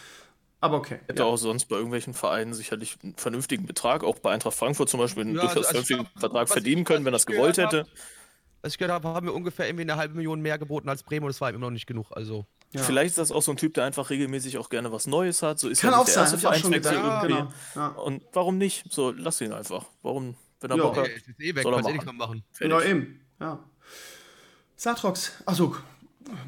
aber 0.60 0.76
okay. 0.78 0.98
hätte 1.06 1.22
Ja. 1.22 1.28
auch 1.28 1.36
sonst 1.38 1.66
bei 1.66 1.76
irgendwelchen 1.76 2.12
Vereinen 2.12 2.52
sicherlich 2.52 2.96
einen 3.02 3.16
vernünftigen 3.16 3.64
Betrag, 3.66 4.04
auch 4.04 4.18
bei 4.18 4.32
Eintracht 4.32 4.54
Frankfurt 4.56 4.88
zum 4.90 5.00
Beispiel, 5.00 5.22
einen 5.22 5.34
Ja, 5.36 5.40
durchaus 5.42 5.56
also- 5.58 5.68
vernünftigen 5.68 6.06
was 6.14 6.20
Vertrag 6.20 6.46
ich- 6.48 6.52
verdienen 6.52 6.84
können, 6.84 7.04
was 7.04 7.06
wenn 7.06 7.14
er 7.14 7.16
es 7.16 7.22
ich 7.22 7.26
gewollt 7.26 7.58
hab, 7.58 7.72
hätte. 7.72 7.86
Was 8.60 8.72
ich 8.72 8.78
gehört 8.78 8.92
habe, 8.92 9.08
haben 9.08 9.26
wir 9.26 9.34
ungefähr 9.34 9.66
irgendwie 9.66 9.82
eine 9.82 9.96
halbe 9.96 10.14
Million 10.14 10.40
mehr 10.40 10.58
geboten 10.58 10.88
als 10.88 11.02
Bremen 11.02 11.24
und 11.24 11.28
das 11.32 11.40
war 11.40 11.50
ihm 11.50 11.56
immer 11.56 11.66
noch 11.66 11.70
nicht 11.72 11.86
genug. 11.86 12.06
Also. 12.12 12.46
Ja. 12.74 12.82
Vielleicht 12.82 13.10
ist 13.10 13.18
das 13.18 13.30
auch 13.32 13.40
so 13.42 13.52
ein 13.52 13.56
Typ, 13.56 13.74
der 13.74 13.84
einfach 13.84 14.10
regelmäßig 14.10 14.58
auch 14.58 14.68
gerne 14.68 14.90
was 14.92 15.06
Neues 15.06 15.42
hat. 15.42 15.58
So 15.58 15.68
ist 15.68 15.80
Kann 15.80 15.92
er 15.92 16.00
auch 16.00 16.04
nicht 16.04 16.14
sein, 16.14 16.24
der 16.24 16.32
hab 16.32 16.32
erste 16.32 16.36
ich 16.36 16.46
auch 16.46 16.72
schon 16.72 16.82
Vereinswechsel 16.82 17.32
irgendwie. 17.32 17.50
Genau. 17.74 17.86
Ja. 17.86 17.86
Und 18.02 18.22
warum 18.32 18.58
nicht? 18.58 18.92
So, 18.92 19.12
lass 19.12 19.40
ihn 19.40 19.52
einfach. 19.52 19.86
Warum, 20.02 20.36
wenn 20.60 20.70
er 20.70 20.76
Ja. 20.76 20.82
Bock 20.82 20.96
hat? 20.98 21.06
Jetzt 21.08 21.28
ist 21.28 21.40
eh 21.40 21.54
weg, 21.54 21.62
Soll 21.62 21.72
er 21.72 21.76
kannst 21.82 21.90
eh 21.90 21.94
machen. 22.04 22.16
machen. 22.16 22.44
Genau 22.58 22.80
eben. 22.80 23.20
Ja. 23.40 23.58
Satrox. 24.76 25.42
Achso. 25.46 25.76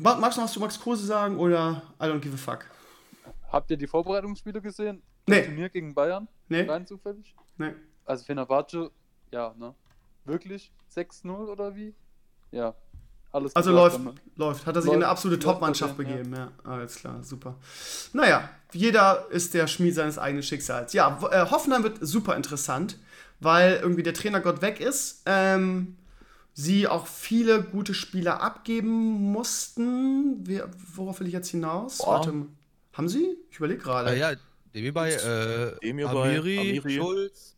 Ma- 0.00 0.16
Magst 0.16 0.36
du 0.36 0.40
noch 0.40 0.46
was 0.48 0.52
zu 0.52 0.60
Max 0.60 0.80
Kruse 0.80 1.06
sagen 1.06 1.38
oder 1.38 1.82
I 2.00 2.04
don't 2.04 2.20
give 2.20 2.34
a 2.34 2.38
fuck? 2.38 2.66
Habt 3.52 3.70
ihr 3.70 3.76
die 3.76 3.86
Vorbereitungsspiele 3.86 4.60
gesehen? 4.60 5.02
Nee. 5.26 5.38
Das 5.38 5.46
Turnier 5.46 5.68
gegen 5.68 5.94
Bayern? 5.94 6.28
Nee? 6.48 6.62
Rein 6.62 6.86
zufällig? 6.86 7.34
Nee. 7.58 7.72
Also 8.04 8.24
Fenerbahce, 8.24 8.90
ja, 9.32 9.54
ne? 9.58 9.74
Wirklich? 10.24 10.72
6-0 10.94 11.30
oder 11.48 11.74
wie? 11.76 11.94
Ja. 12.50 12.74
Alles 13.32 13.54
Also 13.54 13.70
läuft, 13.72 14.02
ne? 14.02 14.14
läuft. 14.36 14.64
Hat 14.66 14.76
er 14.76 14.82
sich 14.82 14.88
in 14.90 14.94
Läuft- 14.98 15.04
eine 15.04 15.10
absolute 15.10 15.38
Top-Mannschaft 15.40 15.96
begeben. 15.96 16.34
Ja. 16.34 16.50
alles 16.64 16.96
klar, 16.96 17.22
super. 17.22 17.56
Naja, 18.12 18.48
jeder 18.72 19.26
ist 19.30 19.52
der 19.54 19.66
Schmied 19.66 19.94
seines 19.94 20.16
eigenen 20.18 20.42
Schicksals. 20.42 20.92
Ja, 20.94 21.18
äh, 21.30 21.50
Hoffenheim 21.50 21.82
wird 21.82 21.98
super 22.00 22.34
interessant, 22.36 22.98
weil 23.40 23.74
irgendwie 23.82 24.02
der 24.02 24.14
Trainergott 24.14 24.62
weg 24.62 24.80
ist. 24.80 25.22
Ähm, 25.26 25.96
sie 26.54 26.88
auch 26.88 27.06
viele 27.06 27.62
gute 27.62 27.92
Spieler 27.92 28.40
abgeben 28.40 29.30
mussten. 29.32 30.46
Wir, 30.46 30.70
worauf 30.94 31.20
will 31.20 31.26
ich 31.26 31.32
jetzt 31.34 31.50
hinaus? 31.50 31.98
Boah. 31.98 32.06
Warte, 32.14 32.32
mal. 32.32 32.46
haben 32.94 33.08
sie? 33.08 33.36
Ich 33.50 33.58
überlege 33.58 33.82
gerade. 33.82 34.10
Äh, 34.10 34.18
ja, 34.18 34.32
Demi 34.74 34.90
bei, 34.92 35.12
äh, 35.12 35.78
Demir 35.82 36.08
bei, 36.08 36.36
Amiri, 36.38 36.58
Amiri. 36.58 36.96
Schulz. 36.96 37.54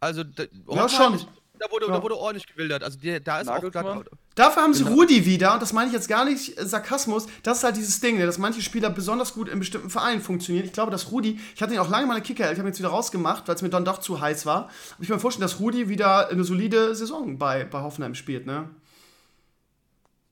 Also, 0.00 0.22
Ja, 0.70 0.88
schon. 0.88 1.18
Da 1.58 1.70
wurde, 1.70 1.86
Ja. 1.86 1.92
da 1.96 2.02
wurde 2.02 2.16
ordentlich 2.16 2.46
gewildert. 2.46 2.82
Also, 2.84 2.98
der, 2.98 3.20
da 3.20 3.40
ist 3.40 3.48
auch 3.48 3.54
Nagelsmann? 3.54 3.84
gerade. 3.84 4.10
Dafür 4.34 4.62
haben 4.62 4.74
sie 4.74 4.84
Genau. 4.84 4.96
Rudi 4.96 5.26
wieder, 5.26 5.54
und 5.54 5.60
das 5.62 5.72
meine 5.72 5.88
ich 5.88 5.92
jetzt 5.92 6.08
gar 6.08 6.24
nicht 6.24 6.56
äh, 6.58 6.64
Sarkasmus, 6.64 7.26
das 7.42 7.58
ist 7.58 7.64
halt 7.64 7.76
dieses 7.76 7.98
Ding, 8.00 8.18
ne, 8.18 8.26
dass 8.26 8.38
manche 8.38 8.62
Spieler 8.62 8.90
besonders 8.90 9.34
gut 9.34 9.48
in 9.48 9.58
bestimmten 9.58 9.90
Vereinen 9.90 10.20
funktionieren. 10.20 10.64
Ich 10.66 10.72
glaube, 10.72 10.90
dass 10.92 11.10
Rudi, 11.10 11.40
ich 11.54 11.60
hatte 11.62 11.74
ihn 11.74 11.80
auch 11.80 11.90
lange 11.90 12.06
mal 12.06 12.14
eine 12.14 12.22
Kicker, 12.22 12.44
ich 12.52 12.58
habe 12.58 12.68
ihn 12.68 12.72
jetzt 12.72 12.78
wieder 12.78 12.90
rausgemacht, 12.90 13.48
weil 13.48 13.54
es 13.56 13.62
mir 13.62 13.70
dann 13.70 13.84
doch 13.84 13.98
zu 13.98 14.20
heiß 14.20 14.46
war. 14.46 14.64
Aber 14.64 15.02
ich 15.02 15.08
kann 15.08 15.16
mir 15.16 15.20
vorstellen, 15.20 15.42
dass 15.42 15.58
Rudi 15.58 15.88
wieder 15.88 16.28
eine 16.28 16.44
solide 16.44 16.94
Saison 16.94 17.38
bei, 17.38 17.64
bei 17.64 17.80
Hoffenheim 17.80 18.14
spielt, 18.14 18.46
ne? 18.46 18.68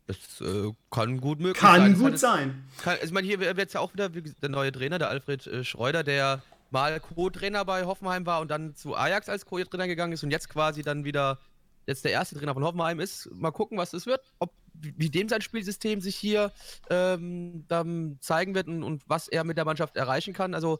Das 0.07 0.17
äh, 0.41 0.73
kann 0.91 1.21
gut 1.21 1.41
möglich 1.41 1.57
Kann 1.61 1.81
sein. 1.81 1.93
Das 1.93 2.01
gut 2.01 2.19
sein. 2.21 2.65
Kann, 2.81 2.93
also 2.95 3.07
ich 3.07 3.13
meine, 3.13 3.27
hier 3.27 3.41
wird 3.41 3.59
es 3.59 3.73
ja 3.73 3.81
auch 3.81 3.93
wieder 3.93 4.09
der 4.09 4.49
neue 4.49 4.71
Trainer, 4.71 4.99
der 5.01 5.09
Alfred 5.11 5.45
äh, 5.49 5.65
Schreuder, 5.65 6.05
der 6.05 6.43
mal 6.77 7.01
Co-Trainer 7.01 7.65
bei 7.65 7.87
Hoffenheim 7.87 8.27
war 8.27 8.43
und 8.43 8.51
dann 8.51 8.75
zu 8.75 8.95
Ajax 8.95 9.31
als 9.31 9.47
Co-Trainer 9.47 9.87
gegangen 9.87 10.13
ist 10.13 10.23
und 10.23 10.31
jetzt 10.31 10.51
quasi 10.51 10.83
dann 10.83 11.05
wieder 11.05 11.39
jetzt 11.87 12.05
der 12.05 12.13
erste 12.13 12.37
Trainer 12.37 12.53
von 12.53 12.65
Hoffenheim 12.65 13.01
ist. 13.01 13.31
Mal 13.33 13.51
gucken, 13.51 13.79
was 13.79 13.95
es 13.95 14.05
wird, 14.05 14.21
ob 14.41 14.53
wie 14.75 15.09
dem 15.09 15.27
sein 15.31 15.41
Spielsystem 15.41 16.03
sich 16.03 16.17
hier 16.17 16.53
ähm, 16.91 17.65
dann 17.67 18.19
zeigen 18.21 18.55
wird 18.55 18.69
und, 18.69 18.83
und 18.83 19.03
was 19.07 19.27
er 19.27 19.45
mit 19.45 19.57
der 19.57 19.65
Mannschaft 19.65 19.97
erreichen 19.97 20.35
kann. 20.35 20.53
Also 20.53 20.79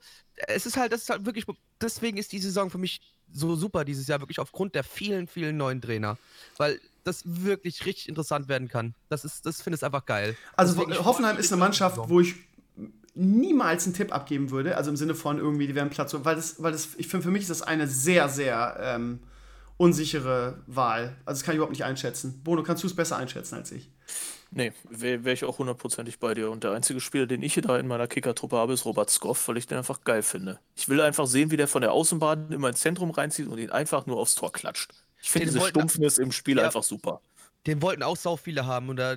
es 0.49 0.67
ist 0.67 0.77
halt, 0.77 0.93
das 0.93 1.03
ist 1.03 1.09
halt 1.09 1.25
wirklich, 1.25 1.47
deswegen 1.81 2.19
ist 2.19 2.33
die 2.33 2.41
Saison 2.41 2.69
für 2.69 2.77
mich 2.77 3.01
so 3.33 3.57
super 3.57 3.87
dieses 3.87 4.07
Jahr, 4.07 4.21
wirklich 4.21 4.39
aufgrund 4.39 4.75
der 4.75 4.85
vielen, 4.85 5.27
vielen 5.27 5.57
neuen 5.57 5.81
Trainer. 5.81 6.19
Weil 6.59 6.79
das 7.05 7.23
wirklich 7.25 7.87
richtig 7.87 8.09
interessant 8.09 8.49
werden 8.49 8.69
kann. 8.69 8.95
Das 9.09 9.25
ist, 9.25 9.47
das 9.47 9.63
finde 9.63 9.79
ich 9.79 9.85
einfach 9.85 10.05
geil. 10.05 10.37
Also 10.57 10.75
Deswegen, 10.75 11.05
Hoffenheim 11.05 11.39
ist 11.39 11.53
eine 11.53 11.61
Mannschaft, 11.61 11.97
wo 11.97 12.21
ich 12.21 12.35
niemals 13.17 13.85
einen 13.85 13.95
Tipp 13.95 14.13
abgeben 14.15 14.51
würde, 14.51 14.77
also 14.77 14.91
im 14.91 14.97
Sinne 14.97 15.15
von 15.15 15.39
irgendwie, 15.39 15.67
die 15.67 15.75
werden 15.75 15.91
Platz, 15.91 16.15
weil 16.19 16.37
das, 16.37 16.63
weil 16.63 16.73
das, 16.73 16.91
ich 16.97 17.09
finde, 17.09 17.25
für 17.25 17.31
mich 17.31 17.43
ist 17.43 17.51
das 17.51 17.63
eine 17.63 17.89
sehr, 17.89 18.29
sehr 18.29 18.77
ähm, 18.81 19.21
unsichere 19.79 20.63
Wahl. 20.67 21.17
Also 21.25 21.41
das 21.41 21.43
kann 21.45 21.53
ich 21.53 21.57
überhaupt 21.57 21.73
nicht 21.73 21.85
einschätzen. 21.85 22.41
Bono, 22.45 22.63
kannst 22.63 22.83
du 22.83 22.87
es 22.87 22.95
besser 22.95 23.17
einschätzen 23.17 23.57
als 23.57 23.73
ich? 23.73 23.91
Nee, 24.51 24.73
wäre 24.89 25.25
wär 25.25 25.33
ich 25.33 25.45
auch 25.45 25.59
hundertprozentig 25.59 26.19
bei 26.19 26.33
dir. 26.35 26.51
Und 26.51 26.63
der 26.65 26.73
einzige 26.73 27.01
Spieler, 27.01 27.27
den 27.27 27.43
ich 27.43 27.55
hier 27.55 27.63
da 27.63 27.79
in 27.79 27.89
meiner 27.89 28.07
Kicker-Truppe 28.07 28.57
habe, 28.57 28.73
ist 28.75 28.85
Robert 28.85 29.11
Skoff, 29.11 29.49
weil 29.49 29.57
ich 29.57 29.67
den 29.67 29.79
einfach 29.79 30.03
geil 30.03 30.23
finde. 30.23 30.61
Ich 30.77 30.89
will 30.89 31.01
einfach 31.01 31.27
sehen, 31.27 31.51
wie 31.51 31.57
der 31.57 31.69
von 31.69 31.83
der 31.83 31.93
Außenbahn 31.93 32.53
immer 32.53 32.69
ins 32.69 32.81
Zentrum 32.81 33.11
reinzieht 33.11 33.49
und 33.49 33.59
ihn 33.59 33.71
einfach 33.71 34.07
nur 34.07 34.19
aufs 34.19 34.35
Tor 34.35 34.53
klatscht. 34.53 34.93
Ich 35.21 35.31
finde 35.31 35.49
diese 35.49 35.61
Stumpfnis 35.61 36.19
im 36.19 36.33
Spiel 36.33 36.59
Ja. 36.59 36.65
einfach 36.65 36.85
super. 36.85 37.21
Den 37.67 37.83
wollten 37.83 38.03
auch 38.03 38.17
sau 38.17 38.37
viele 38.37 38.67
haben 38.67 38.89
und 38.89 38.97
da. 38.97 39.17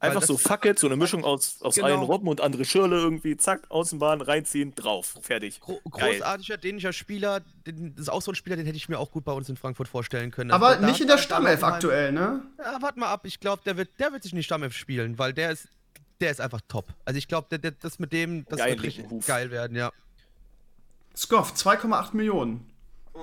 Einfach 0.00 0.20
das- 0.20 0.28
so 0.28 0.36
fuck 0.36 0.66
it, 0.66 0.78
so 0.78 0.86
eine 0.86 0.96
Mischung 0.96 1.24
aus, 1.24 1.62
aus 1.62 1.76
Genau. 1.76 1.86
allen 1.86 2.00
Robben 2.00 2.28
und 2.28 2.42
André 2.42 2.64
Schirle 2.66 2.96
irgendwie, 2.96 3.36
zack, 3.38 3.62
Außenbahn, 3.70 4.20
reinziehen, 4.20 4.74
drauf, 4.74 5.16
fertig. 5.22 5.60
Gro 5.60 5.80
Geil. 5.90 6.18
großartiger 6.18 6.58
dänischer 6.58 6.92
Spieler, 6.92 7.40
den, 7.66 7.94
das 7.94 8.02
ist 8.02 8.08
auch 8.10 8.20
so 8.20 8.32
ein 8.32 8.34
Spieler, 8.34 8.56
den 8.56 8.66
hätte 8.66 8.76
ich 8.76 8.88
mir 8.90 8.98
auch 8.98 9.10
gut 9.10 9.24
bei 9.24 9.32
uns 9.32 9.48
in 9.48 9.56
Frankfurt 9.56 9.88
vorstellen 9.88 10.30
können. 10.30 10.50
Aber 10.50 10.76
Da- 10.76 10.86
nicht 10.86 11.00
in 11.00 11.06
der 11.06 11.16
Stammelf 11.16 11.62
aktuell, 11.64 12.12
ne? 12.12 12.42
Ja, 12.58 12.76
warte 12.82 12.98
mal 12.98 13.08
ab, 13.08 13.24
ich 13.24 13.40
glaube, 13.40 13.62
der 13.64 13.76
wird, 13.78 13.88
der 13.98 14.12
wird 14.12 14.22
sich 14.24 14.32
in 14.32 14.36
die 14.36 14.42
Stammelf 14.44 14.76
spielen, 14.76 15.18
weil 15.18 15.32
der 15.32 15.52
ist, 15.52 15.68
der 16.20 16.30
ist 16.30 16.40
einfach 16.40 16.60
top. 16.68 16.86
Also 17.06 17.16
ich 17.16 17.26
glaube, 17.26 17.58
das 17.58 17.98
mit 17.98 18.12
dem, 18.12 18.44
das 18.46 18.58
Geil, 18.58 18.72
wird 18.72 18.82
richtig 18.82 19.06
Huf. 19.10 19.26
geil 19.26 19.50
werden, 19.50 19.74
ja. 19.76 19.90
Skoff, 21.16 21.54
2,8 21.54 22.12
Millionen. 22.14 22.68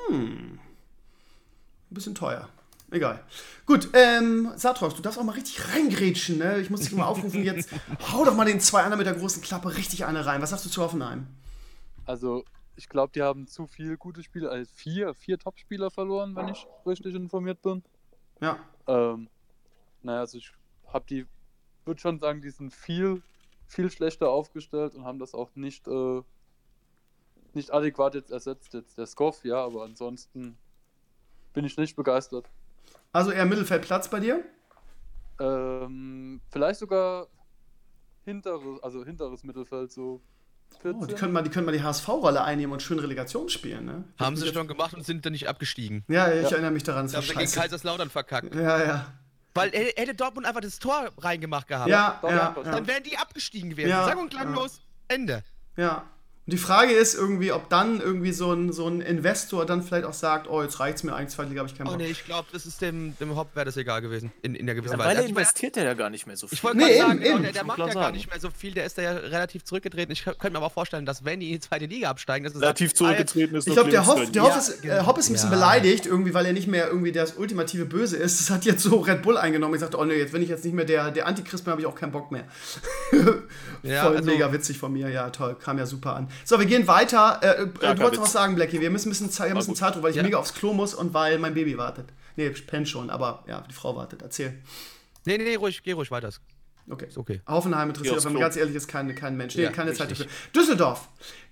Hm. 0.08 0.58
Ein 0.58 1.94
bisschen 1.94 2.16
teuer. 2.16 2.48
Egal. 2.92 3.24
Gut, 3.66 3.90
ähm, 3.94 4.52
Satrox, 4.56 4.96
du 4.96 5.02
darfst 5.02 5.18
auch 5.18 5.24
mal 5.24 5.32
richtig 5.32 5.74
reingrätschen, 5.74 6.38
ne? 6.38 6.60
Ich 6.60 6.70
muss 6.70 6.82
dich 6.82 6.92
mal 6.92 7.06
aufrufen 7.06 7.42
jetzt. 7.42 7.70
Hau 8.12 8.26
doch 8.26 8.36
mal 8.36 8.44
den 8.44 8.60
zwei 8.60 8.82
anderen 8.84 8.98
mit 8.98 9.08
der 9.08 9.16
großen 9.16 9.42
Klappe 9.42 9.78
richtig 9.78 10.06
eine 10.06 10.26
rein. 10.26 10.42
Was 10.42 10.50
sagst 10.50 10.66
du 10.66 10.70
zu 10.70 10.82
Hoffenheim? 10.82 11.28
Also, 12.06 12.44
ich 12.76 12.90
glaube, 12.90 13.14
die 13.16 13.22
haben 13.22 13.48
zu 13.48 13.66
viele 13.66 13.98
gute 13.98 14.24
Spieler, 14.24 14.52
also 14.52 14.70
vier, 14.76 15.14
vier 15.14 15.40
Top-Spieler 15.40 15.90
verloren, 15.90 16.36
wenn 16.36 16.50
ich 16.50 16.68
richtig 16.86 17.16
informiert 17.16 17.62
bin. 17.62 17.82
Ja. 18.42 18.60
Ähm, 18.88 19.30
naja, 20.04 20.20
also 20.20 20.38
ich 20.38 20.52
habe 20.88 21.06
die, 21.10 21.26
würde 21.86 22.02
schon 22.02 22.20
sagen, 22.20 22.42
die 22.42 22.50
sind 22.50 22.74
viel, 22.74 23.22
viel 23.68 23.90
schlechter 23.90 24.30
aufgestellt 24.30 24.96
und 24.96 25.06
haben 25.06 25.20
das 25.20 25.34
auch 25.34 25.56
nicht, 25.56 25.88
äh, 25.88 26.22
nicht 27.54 27.72
adäquat 27.72 28.16
jetzt 28.16 28.32
ersetzt. 28.32 28.74
Jetzt 28.74 28.98
der 28.98 29.06
Skoff, 29.06 29.46
ja, 29.46 29.64
aber 29.64 29.84
ansonsten 29.86 30.58
bin 31.54 31.64
ich 31.64 31.78
nicht 31.78 31.96
begeistert. 31.96 32.50
Also 33.14 33.32
eher 33.32 33.46
Mittelfeldplatz 33.46 34.10
bei 34.10 34.20
dir? 34.20 34.44
Ähm, 35.40 36.42
vielleicht 36.52 36.80
sogar 36.80 37.28
hinteres, 38.26 38.82
also 38.84 39.04
hinteres 39.04 39.44
Mittelfeld, 39.44 39.92
so 39.92 40.22
Oh, 40.76 40.80
14. 40.84 41.08
die 41.08 41.14
können 41.16 41.34
mal 41.34 41.42
die, 41.44 41.50
können 41.50 41.66
mal 41.66 41.74
die 41.74 41.84
HSV-Rolle 41.84 42.42
einnehmen 42.44 42.72
und 42.72 42.82
schön 42.82 42.98
Relegation 42.98 43.50
spielen, 43.50 43.84
ne? 43.86 44.04
Haben 44.18 44.38
sie 44.38 44.48
schon 44.54 44.70
gemacht 44.70 44.94
und 44.94 45.06
sind 45.06 45.26
dann 45.26 45.34
nicht 45.34 45.50
abgestiegen. 45.50 46.06
Ja, 46.08 46.32
ich 46.32 46.44
Ja. 46.44 46.52
erinnere 46.52 46.72
mich 46.72 46.84
daran. 46.84 47.08
Da 47.08 47.18
haben 47.18 47.26
sie 47.26 47.34
gegen. 47.36 47.52
Kaiserslautern 47.52 48.10
verkackt. 48.10 48.56
Ja, 48.56 48.82
ja. 48.82 49.14
Weil 49.54 49.70
hätte 49.72 50.16
Dortmund 50.16 50.48
einfach 50.48 50.62
das 50.62 50.80
Tor 50.80 51.10
reingemacht 51.18 51.68
gehabt, 51.68 51.90
Ja, 51.90 52.22
ja, 52.24 52.30
ja, 52.30 52.56
dann 52.64 52.88
wären 52.88 53.04
die 53.04 53.18
abgestiegen 53.18 53.72
gewesen. 53.72 53.90
Ja, 53.90 54.06
Sag 54.06 54.18
und 54.18 54.30
klanglos, 54.30 54.80
Ende. 55.10 55.44
Ja. 55.76 56.06
Und 56.52 56.58
die 56.58 56.64
Frage 56.64 56.92
ist 56.92 57.16
irgendwie, 57.16 57.54
ob 57.54 57.70
dann 57.70 58.02
irgendwie 58.02 58.34
so 58.34 58.52
ein, 58.52 58.74
so 58.74 58.86
ein 58.86 59.00
Investor 59.00 59.66
dann 59.66 59.84
vielleicht 59.84 60.04
auch 60.04 60.12
sagt, 60.12 60.50
oh, 60.50 60.62
jetzt 60.62 60.82
reicht's 60.82 61.02
mir 61.04 61.16
eigentlich, 61.16 61.30
zweite 61.34 61.48
Liga 61.48 61.60
habe 61.62 61.70
ich 61.70 61.78
keinen 61.78 61.88
Oh 61.88 61.92
Bock. 61.92 62.00
nee, 62.02 62.08
ich 62.12 62.26
glaube, 62.26 62.50
das 62.52 62.66
ist 62.66 62.82
dem, 62.82 63.16
dem 63.20 63.38
Hopp 63.38 63.56
wäre 63.56 63.64
das 63.68 63.78
egal 63.78 64.02
gewesen. 64.02 64.34
In, 64.42 64.54
in 64.56 64.66
der 64.66 64.76
gewissen 64.76 64.92
Ja, 64.96 65.00
Weise. 65.00 65.08
weil 65.08 65.16
er 65.16 65.22
Also, 65.22 65.34
mein, 65.34 65.44
investiert 65.44 65.78
der 65.78 65.84
ja 65.86 65.94
gar 65.94 66.10
nicht 66.10 66.28
mehr 66.28 66.36
so 66.36 66.48
viel. 66.50 66.58
Ich 66.58 66.64
wollte 66.66 66.78
Nee, 66.80 66.84
gerade 66.84 66.94
eben, 66.98 67.08
sagen, 67.08 67.20
genau, 67.22 67.36
eben. 67.46 67.54
der, 67.54 67.64
macht 67.64 67.78
ja 67.80 67.86
klar 67.86 67.94
gar 67.96 68.04
sagen. 68.04 68.18
nicht 68.18 68.30
mehr 68.30 68.40
so 68.42 68.50
viel, 68.50 68.74
der 68.74 68.86
ist 68.86 68.98
da 68.98 69.02
ja 69.02 69.12
relativ 69.14 69.64
zurückgetreten. 69.64 70.12
Ich 70.12 70.26
könnte 70.26 70.50
mir 70.52 70.58
aber 70.58 70.70
vorstellen, 70.70 71.06
dass 71.06 71.24
wenn 71.24 71.40
die 71.40 71.48
in 71.48 71.54
die 71.54 71.60
zweite 71.62 71.86
Liga 71.86 72.10
absteigen, 72.10 72.44
das 72.44 72.54
ist 72.54 72.62
Relativ 72.62 72.94
zurückgetreten 72.96 73.56
ist 73.56 73.68
Ich 73.70 73.74
glaube, 73.74 73.90
der 73.90 74.06
Hoff, 74.06 74.16
Clemens 74.16 74.32
der 74.34 74.42
Gönn. 74.44 74.52
Hoff, 74.52 74.58
ist, 74.68 74.84
äh, 74.86 75.02
Hopp 75.06 75.18
ist 75.20 75.30
ein 75.30 75.34
bisschen 75.34 75.52
Ja. 75.52 75.56
beleidigt, 75.56 76.06
irgendwie, 76.06 76.34
weil 76.34 76.46
er 76.48 76.52
nicht 76.54 76.68
mehr 76.68 76.88
irgendwie 76.88 77.14
das 77.14 77.38
ultimative 77.38 77.86
Böse 77.86 78.18
ist. 78.18 78.42
Das 78.42 78.50
hat 78.50 78.66
jetzt 78.66 78.84
so 78.84 78.98
Red 79.00 79.22
Bull 79.22 79.38
eingenommen. 79.38 79.76
Ich 79.76 79.80
sagte, 79.80 79.98
oh 79.98 80.04
nee, 80.04 80.16
jetzt, 80.16 80.34
wenn 80.34 80.42
ich 80.42 80.50
jetzt 80.50 80.66
nicht 80.66 80.74
mehr 80.74 80.84
der, 80.84 81.12
der 81.12 81.28
Antichrist 81.28 81.64
bin, 81.64 81.72
habe 81.72 81.80
ich 81.80 81.88
auch 81.88 81.96
keinen 81.96 82.12
Bock 82.12 82.30
mehr. 82.30 82.44
Ja, 83.84 84.04
Voll 84.04 84.18
also- 84.18 84.30
mega 84.30 84.52
witzig 84.54 84.78
von 84.78 84.94
mir. 84.94 85.10
Ja, 85.10 85.30
toll. 85.32 85.56
Kam 85.60 85.78
ja 85.80 85.86
super 85.88 86.16
an. 86.16 86.28
So, 86.46 86.60
wir 86.60 86.66
gehen 86.66 86.88
weiter. 86.88 87.40
Äh, 87.42 87.64
äh, 87.64 87.96
du 87.96 88.02
wolltest 88.02 88.22
was 88.22 88.32
sagen, 88.32 88.56
Blackie. 88.56 88.80
Wir 88.82 88.90
müssen 88.90 89.08
ein 89.10 89.12
bisschen, 89.12 89.30
Zeit, 89.32 89.50
wir 89.50 89.56
müssen. 89.56 89.76
Zeit, 89.76 90.02
weil 90.02 90.12
ich 90.12 90.18
Ja. 90.18 90.24
mega 90.24 90.38
aufs 90.38 90.54
Klo 90.54 90.74
muss 90.74 90.94
und 90.94 91.14
weil 91.14 91.38
mein 91.40 91.54
Baby 91.54 91.78
wartet. 91.78 92.08
Nee, 92.36 92.50
pennt 92.50 92.88
schon, 92.90 93.10
aber 93.10 93.44
ja, 93.48 93.64
die 93.70 93.74
Frau 93.74 93.96
wartet. 93.96 94.22
Erzähl. 94.22 94.54
Nee, 95.26 95.38
nee, 95.38 95.44
nee, 95.44 95.56
ruhig, 95.56 95.84
geh 95.84 95.92
ruhig 95.92 96.10
weiter. 96.12 96.30
Okay. 96.90 97.06
ist 97.08 97.18
okay. 97.18 97.42
Hoffenheim 97.48 97.90
interessiert, 97.90 98.20
Klo. 98.26 98.40
ganz 98.40 98.58
ehrlich 98.58 98.76
ist, 98.76 98.88
kein, 98.88 99.14
kein 99.16 99.38
Mensch. 99.38 99.56
Nee, 99.56 99.64
Ja, 99.64 99.72
keine 99.72 99.94
Zeit 99.94 100.10
richtig. 100.10 100.28
dafür. 100.28 100.52
Düsseldorf. 100.62 101.08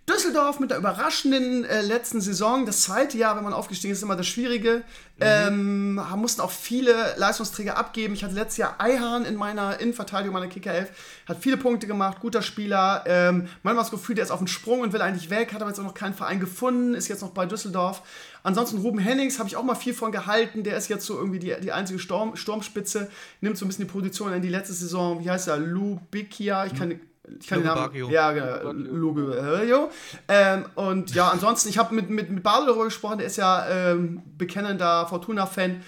Düsseldorf 0.10 0.60
mit 0.60 0.72
der 0.72 0.78
überraschenden 0.80 1.64
äh, 1.66 1.82
letzten 1.82 2.20
Saison. 2.20 2.66
Das 2.66 2.82
zweite 2.82 3.18
Jahr, 3.18 3.36
wenn 3.38 3.44
man 3.44 3.54
aufgestiegen 3.54 3.92
ist, 3.92 4.00
ist 4.00 4.04
immer 4.04 4.16
das 4.16 4.28
Schwierige. 4.28 4.82
Ähm, 5.22 6.02
haben- 6.10 6.22
mussten 6.22 6.42
auch 6.42 6.52
viele 6.52 6.94
Leistungsträger 7.18 7.78
abgeben. 7.78 8.14
Ich 8.14 8.24
hatte 8.24 8.34
letztes 8.34 8.58
Jahr 8.58 8.76
Eihahn 8.80 9.26
in 9.26 9.36
meiner 9.36 9.80
Innenverteidigung, 9.80 10.34
meiner 10.34 10.48
Kicker 10.48 10.74
11. 10.74 10.90
Hat 11.28 11.38
viele 11.42 11.58
Punkte 11.58 11.88
gemacht, 11.88 12.20
guter 12.22 12.42
Spieler. 12.42 13.04
Ähm, 13.06 13.48
manchmal 13.64 13.84
das 13.84 13.92
Gefühl, 13.92 14.16
der 14.16 14.24
ist 14.24 14.32
auf 14.32 14.40
dem 14.40 14.48
Sprung 14.48 14.82
und 14.82 14.94
will 14.94 15.02
eigentlich 15.02 15.30
weg. 15.30 15.54
Hat 15.54 15.62
aber 15.62 15.70
jetzt 15.70 15.80
auch 15.80 15.84
noch 15.84 15.94
keinen 15.94 16.14
Verein 16.14 16.40
gefunden. 16.40 16.94
Ist 16.96 17.08
jetzt 17.10 17.22
noch 17.22 17.32
bei 17.32 17.46
Düsseldorf. 17.46 18.02
Ansonsten 18.44 18.78
Ruben 18.80 19.00
Hennings 19.00 19.38
habe 19.40 19.50
ich 19.50 19.58
auch 19.58 19.64
mal 19.64 19.76
viel 19.76 19.94
von 19.94 20.12
gehalten. 20.14 20.64
Der 20.64 20.78
ist 20.78 20.88
jetzt 20.88 21.06
so 21.06 21.18
irgendwie 21.18 21.40
die, 21.40 21.54
die 21.62 21.72
einzige 21.74 22.00
Sturm, 22.00 22.36
Sturmspitze. 22.38 23.10
Nimmt 23.42 23.58
so 23.58 23.66
ein 23.66 23.68
bisschen 23.68 23.86
die 23.86 23.92
Position 23.92 24.32
in 24.34 24.42
die 24.42 24.50
letzte 24.50 24.74
Saison. 24.74 25.24
Wie 25.24 25.30
heißt 25.30 25.50
er? 25.50 25.58
Lubikia. 25.58 26.66
Ich 26.66 26.74
kann, 26.76 27.00
ich 27.40 27.48
kann 27.48 27.60
den 27.60 27.68
Namen. 27.68 27.94
Lugubakio. 27.94 28.10
Ja, 28.10 28.32
genau. 28.32 28.72
Lugubakio. 28.72 29.90
Ähm, 30.28 30.66
und 30.76 31.14
ja, 31.14 31.30
ansonsten, 31.30 31.70
ich 31.70 31.78
habe 31.78 31.94
mit, 31.94 32.10
mit, 32.10 32.30
mit 32.30 32.44
Barlo 32.44 32.68
darüber 32.68 32.86
gesprochen. 32.86 33.18
Der 33.20 33.28
ist 33.28 33.38
ja 33.38 33.68
ähm, 33.70 34.22
bekennender 34.38 35.08
Fortuna-Fan. 35.08 35.82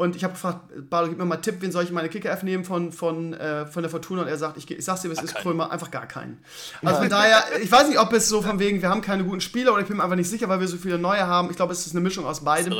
Und 0.00 0.16
ich 0.16 0.24
habe 0.24 0.32
gefragt, 0.32 0.60
Barlo, 0.88 1.08
gib 1.08 1.18
mir 1.18 1.26
mal 1.26 1.34
einen 1.34 1.42
Tipp, 1.42 1.56
wen 1.60 1.70
soll 1.70 1.82
ich 1.82 1.90
in 1.90 1.94
meine 1.94 2.08
Kicker-F 2.08 2.42
nehmen 2.42 2.64
von, 2.64 2.90
von, 2.90 3.34
äh, 3.34 3.66
von 3.66 3.82
der 3.82 3.90
Fortuna? 3.90 4.22
Und 4.22 4.28
er 4.28 4.38
sagt, 4.38 4.56
ich, 4.56 4.70
ich 4.70 4.82
sag's 4.82 5.02
dir, 5.02 5.10
was 5.10 5.22
ist, 5.22 5.34
keinen. 5.34 5.42
Krömer, 5.42 5.70
einfach 5.70 5.90
gar 5.90 6.06
keinen. 6.06 6.42
Also 6.82 7.00
von 7.00 7.10
daher, 7.10 7.44
ich 7.60 7.70
weiß 7.70 7.86
nicht, 7.86 7.98
ob 7.98 8.10
es 8.14 8.26
so 8.26 8.40
von 8.40 8.58
wegen, 8.58 8.80
wir 8.80 8.88
haben 8.88 9.02
keine 9.02 9.24
guten 9.24 9.42
Spieler 9.42 9.72
oder 9.72 9.82
ich 9.82 9.88
bin 9.88 9.98
mir 9.98 10.02
einfach 10.02 10.16
nicht 10.16 10.30
sicher, 10.30 10.48
weil 10.48 10.58
wir 10.58 10.68
so 10.68 10.78
viele 10.78 10.96
neue 10.96 11.26
haben. 11.26 11.50
Ich 11.50 11.56
glaube, 11.56 11.74
es 11.74 11.84
ist 11.84 11.92
eine 11.92 12.00
Mischung 12.00 12.24
aus 12.24 12.42
beidem. 12.42 12.72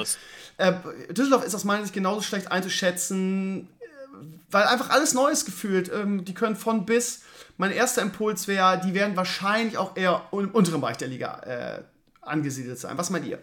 Äh, 0.57 0.73
Düsseldorf 1.11 1.45
ist 1.45 1.55
aus 1.55 1.65
meiner 1.65 1.83
Sicht 1.83 1.93
genauso 1.93 2.23
schlecht 2.23 2.51
einzuschätzen, 2.51 3.69
äh, 3.81 3.85
weil 4.51 4.65
einfach 4.65 4.89
alles 4.89 5.13
Neues 5.13 5.45
gefühlt. 5.45 5.91
Ähm, 5.93 6.25
die 6.25 6.33
können 6.33 6.57
von 6.57 6.87
bis. 6.87 7.21
Mein 7.61 7.73
erster 7.73 8.01
Impuls 8.01 8.49
wäre, 8.49 8.81
die 8.81 8.95
werden 8.95 9.15
wahrscheinlich 9.17 9.77
auch 9.77 9.95
eher 9.95 10.27
im 10.33 10.51
unteren 10.51 10.81
Bereich 10.81 10.97
der 10.97 11.09
Liga 11.09 11.41
äh, 11.41 11.85
angesiedelt 12.23 12.79
sein. 12.79 12.97
Was 12.97 13.11
meint 13.11 13.27
ihr? 13.27 13.39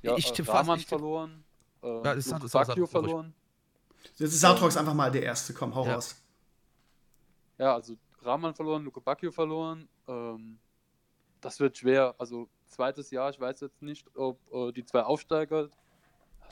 Ja, 0.00 0.16
Ich 0.16 0.30
äh, 0.30 0.32
tippe 0.32 0.46
fast- 0.46 0.58
Rahman 0.60 0.78
ich 0.78 0.84
tipp- 0.84 0.88
verloren. 0.88 1.44
Äh, 1.82 1.86
Ja, 2.02 2.14
das 2.14 2.26
Luke 2.30 2.48
Bacchio 2.48 2.86
verloren. 2.86 3.34
Jetzt 4.16 4.32
ist 4.32 4.40
Satrox 4.40 4.76
einfach 4.78 4.94
mal 4.94 5.10
der 5.10 5.22
Erste. 5.22 5.52
Komm, 5.52 5.74
hau 5.74 5.84
Ja. 5.86 5.94
raus. 5.96 6.16
Ja, 7.58 7.74
also 7.74 7.94
Rahman 8.22 8.54
verloren, 8.54 8.84
Luke 8.84 9.02
Bacchio 9.02 9.30
verloren. 9.30 9.86
Ähm, 10.08 10.58
das 11.42 11.60
wird 11.60 11.76
schwer. 11.76 12.14
Also 12.16 12.48
zweites 12.68 13.10
Jahr, 13.10 13.28
ich 13.28 13.38
weiß 13.38 13.60
jetzt 13.60 13.82
nicht, 13.82 14.06
ob 14.16 14.38
äh, 14.50 14.72
die 14.72 14.84
zwei 14.86 15.02
Aufsteiger, 15.02 15.68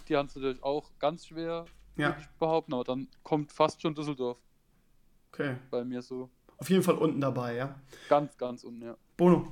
die 0.06 0.16
haben 0.18 0.26
es 0.26 0.34
natürlich 0.34 0.62
auch 0.62 0.90
ganz 0.98 1.26
schwer, 1.26 1.64
Ja. 1.96 2.08
würde 2.08 2.20
ich 2.20 2.28
behaupten, 2.38 2.74
aber 2.74 2.84
dann 2.84 3.08
kommt 3.22 3.52
fast 3.52 3.80
schon 3.80 3.94
Düsseldorf 3.94 4.38
Okay. 5.40 5.56
bei 5.70 5.84
mir 5.84 6.02
so. 6.02 6.30
Auf 6.58 6.68
jeden 6.68 6.82
Fall 6.82 6.96
unten 6.96 7.20
dabei, 7.20 7.54
ja. 7.54 7.74
Ganz, 8.08 8.36
ganz 8.36 8.64
unten, 8.64 8.82
ja. 8.82 8.96
Bono. 9.16 9.50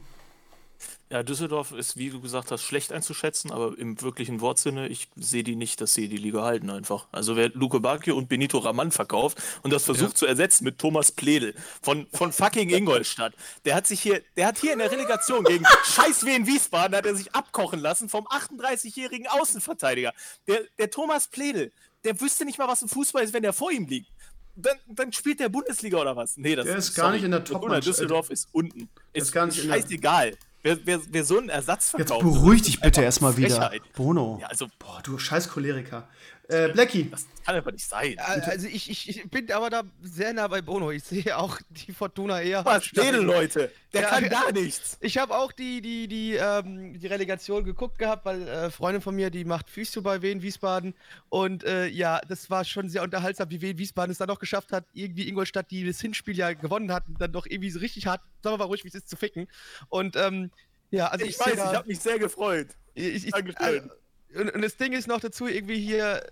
Ja, 1.10 1.22
Düsseldorf 1.22 1.72
ist, 1.72 1.96
wie 1.96 2.10
du 2.10 2.20
gesagt 2.20 2.52
hast, 2.52 2.62
schlecht 2.62 2.92
einzuschätzen, 2.92 3.50
aber 3.50 3.76
im 3.78 4.00
wirklichen 4.02 4.40
Wortsinne, 4.40 4.86
ich 4.88 5.08
sehe 5.16 5.42
die 5.42 5.56
nicht, 5.56 5.80
dass 5.80 5.94
sie 5.94 6.06
die 6.08 6.18
Liga 6.18 6.44
halten 6.44 6.70
einfach. 6.70 7.08
Also 7.10 7.34
wer 7.34 7.48
Luke 7.48 7.80
Bacchio 7.80 8.14
und 8.16 8.28
Benito 8.28 8.58
Raman 8.58 8.92
verkauft 8.92 9.42
und 9.62 9.72
das 9.72 9.84
versucht 9.86 10.10
Ja. 10.10 10.14
zu 10.14 10.26
ersetzen 10.26 10.64
mit 10.64 10.78
Thomas 10.78 11.10
Pledel 11.10 11.54
von, 11.82 12.06
von 12.12 12.30
fucking 12.30 12.68
Ingolstadt, 12.68 13.34
der 13.64 13.74
hat 13.74 13.86
sich 13.86 14.00
hier, 14.02 14.22
der 14.36 14.46
hat 14.46 14.58
hier 14.58 14.74
in 14.74 14.78
der 14.78 14.92
Relegation 14.92 15.42
gegen 15.44 15.64
Scheiß 15.84 16.24
Wien 16.26 16.46
Wiesbaden, 16.46 16.96
hat 16.96 17.06
er 17.06 17.16
sich 17.16 17.34
abkochen 17.34 17.80
lassen 17.80 18.08
vom 18.08 18.26
38-jährigen 18.26 19.26
Außenverteidiger. 19.28 20.12
Der, 20.46 20.60
der 20.78 20.90
Thomas 20.90 21.26
Pledel, 21.26 21.72
der 22.04 22.20
wüsste 22.20 22.44
nicht 22.44 22.58
mal, 22.58 22.68
was 22.68 22.82
ein 22.82 22.88
Fußball 22.88 23.24
ist, 23.24 23.32
wenn 23.32 23.42
der 23.42 23.54
vor 23.54 23.72
ihm 23.72 23.86
liegt. 23.86 24.12
Dann, 24.60 24.76
dann 24.88 25.12
spielt 25.12 25.38
der 25.38 25.48
Bundesliga 25.48 25.98
oder 25.98 26.16
was? 26.16 26.36
Nee, 26.36 26.56
das 26.56 26.66
Der 26.66 26.76
ist 26.76 26.94
gar 26.94 27.12
nicht 27.12 27.22
in 27.22 27.30
der 27.30 27.44
Top- 27.44 27.58
Fortuna 27.60 27.78
Düsseldorf 27.80 28.28
ist 28.30 28.48
unten. 28.52 28.88
Ist, 29.12 29.34
ist 29.34 29.56
scheißegal. 29.56 30.36
Wer, 30.62 30.78
wer, 30.84 31.00
wer 31.10 31.24
so 31.24 31.38
einen 31.38 31.48
Ersatz 31.48 31.92
Jetzt 31.96 32.08
verkauft. 32.08 32.22
beruhig 32.24 32.62
dich 32.62 32.80
bitte 32.80 33.02
erstmal 33.02 33.36
wieder. 33.36 33.70
Bono. 33.94 34.38
Ja, 34.40 34.48
also, 34.48 34.66
Boah, 34.80 35.00
du 35.04 35.16
scheiß 35.16 35.48
Choleriker. 35.50 36.08
Äh, 36.48 36.68
Blackie. 36.72 37.10
das 37.10 37.26
kann 37.44 37.56
einfach 37.56 37.72
nicht 37.72 37.86
sein. 37.86 38.18
Also 38.18 38.66
ich, 38.66 38.88
ich, 38.90 39.08
ich 39.08 39.30
bin 39.30 39.52
aber 39.52 39.68
da 39.68 39.82
sehr 40.02 40.32
nah 40.32 40.48
bei 40.48 40.62
Bono. 40.62 40.90
Ich 40.90 41.04
sehe 41.04 41.36
auch 41.36 41.58
die 41.68 41.92
Fortuna 41.92 42.40
eher. 42.40 42.64
Was 42.64 42.86
stehen 42.86 43.16
Leute? 43.16 43.70
Der 43.92 44.02
Ja, 44.02 44.08
kann 44.08 44.28
gar 44.30 44.52
nichts. 44.52 44.96
Ich 45.00 45.18
habe 45.18 45.36
auch 45.36 45.52
die, 45.52 45.82
die, 45.82 46.08
die, 46.08 46.34
ähm, 46.36 46.98
die 46.98 47.06
Relegation 47.06 47.64
geguckt 47.64 47.98
gehabt, 47.98 48.24
weil 48.24 48.48
äh, 48.48 48.70
Freundin 48.70 49.02
von 49.02 49.14
mir, 49.14 49.28
die 49.28 49.44
macht 49.44 49.68
Physio 49.68 50.00
bei 50.00 50.22
Wien 50.22 50.40
Wiesbaden. 50.40 50.94
Und 51.28 51.64
äh, 51.64 51.86
ja, 51.88 52.20
das 52.26 52.48
war 52.48 52.64
schon 52.64 52.88
sehr 52.88 53.02
unterhaltsam, 53.02 53.50
wie 53.50 53.60
Wien 53.60 53.76
Wiesbaden 53.76 54.10
es 54.12 54.18
dann 54.18 54.28
noch 54.28 54.38
geschafft 54.38 54.72
hat, 54.72 54.86
irgendwie 54.94 55.28
Ingolstadt, 55.28 55.70
die 55.70 55.86
das 55.86 56.00
Hinspiel 56.00 56.36
ja 56.36 56.54
gewonnen 56.54 56.92
hat, 56.92 57.04
dann 57.18 57.32
doch 57.32 57.44
irgendwie 57.44 57.70
so 57.70 57.78
richtig 57.78 58.06
hart, 58.06 58.22
sagen 58.42 58.54
wir 58.54 58.58
mal 58.58 58.64
ruhig, 58.64 58.84
wie 58.84 58.88
es 58.88 58.94
ist, 58.94 59.10
zu 59.10 59.16
ficken. 59.16 59.48
Und 59.90 60.16
ähm, 60.16 60.50
ja, 60.90 61.08
also 61.08 61.26
ich, 61.26 61.32
Ich 61.32 61.40
weiß, 61.40 61.54
ich 61.54 61.60
habe 61.60 61.88
mich 61.88 62.00
sehr 62.00 62.18
gefreut. 62.18 62.68
ich, 62.94 63.26
ich, 63.26 63.32
Dankeschön. 63.32 63.86
äh, 63.86 63.88
und, 64.34 64.50
und 64.54 64.62
das 64.62 64.76
Ding 64.76 64.92
ist 64.92 65.08
noch 65.08 65.20
dazu 65.20 65.46
irgendwie 65.46 65.78
hier. 65.80 66.24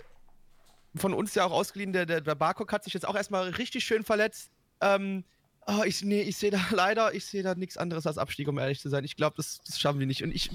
von 0.94 1.12
uns 1.14 1.34
ja 1.34 1.44
auch 1.44 1.52
ausgeliehen, 1.52 1.92
der, 1.92 2.06
der, 2.06 2.20
der 2.20 2.34
Barcock 2.34 2.72
hat 2.72 2.84
sich 2.84 2.94
jetzt 2.94 3.06
auch 3.06 3.14
erstmal 3.14 3.48
richtig 3.50 3.84
schön 3.84 4.02
verletzt. 4.02 4.50
Ähm, 4.80 5.24
oh, 5.66 5.82
ich, 5.84 6.02
nee, 6.02 6.22
ich 6.22 6.36
sehe 6.36 6.50
da 6.50 6.60
leider, 6.70 7.14
ich 7.14 7.24
sehe 7.24 7.42
da 7.42 7.54
nichts 7.54 7.76
anderes 7.76 8.06
als 8.06 8.18
Abstieg, 8.18 8.48
um 8.48 8.58
ehrlich 8.58 8.80
zu 8.80 8.88
sein. 8.88 9.04
Ich 9.04 9.16
glaube, 9.16 9.36
das, 9.36 9.60
das 9.66 9.78
schaffen 9.78 9.98
wir 9.98 10.06
nicht. 10.06 10.22
Und 10.22 10.34
ich, 10.34 10.50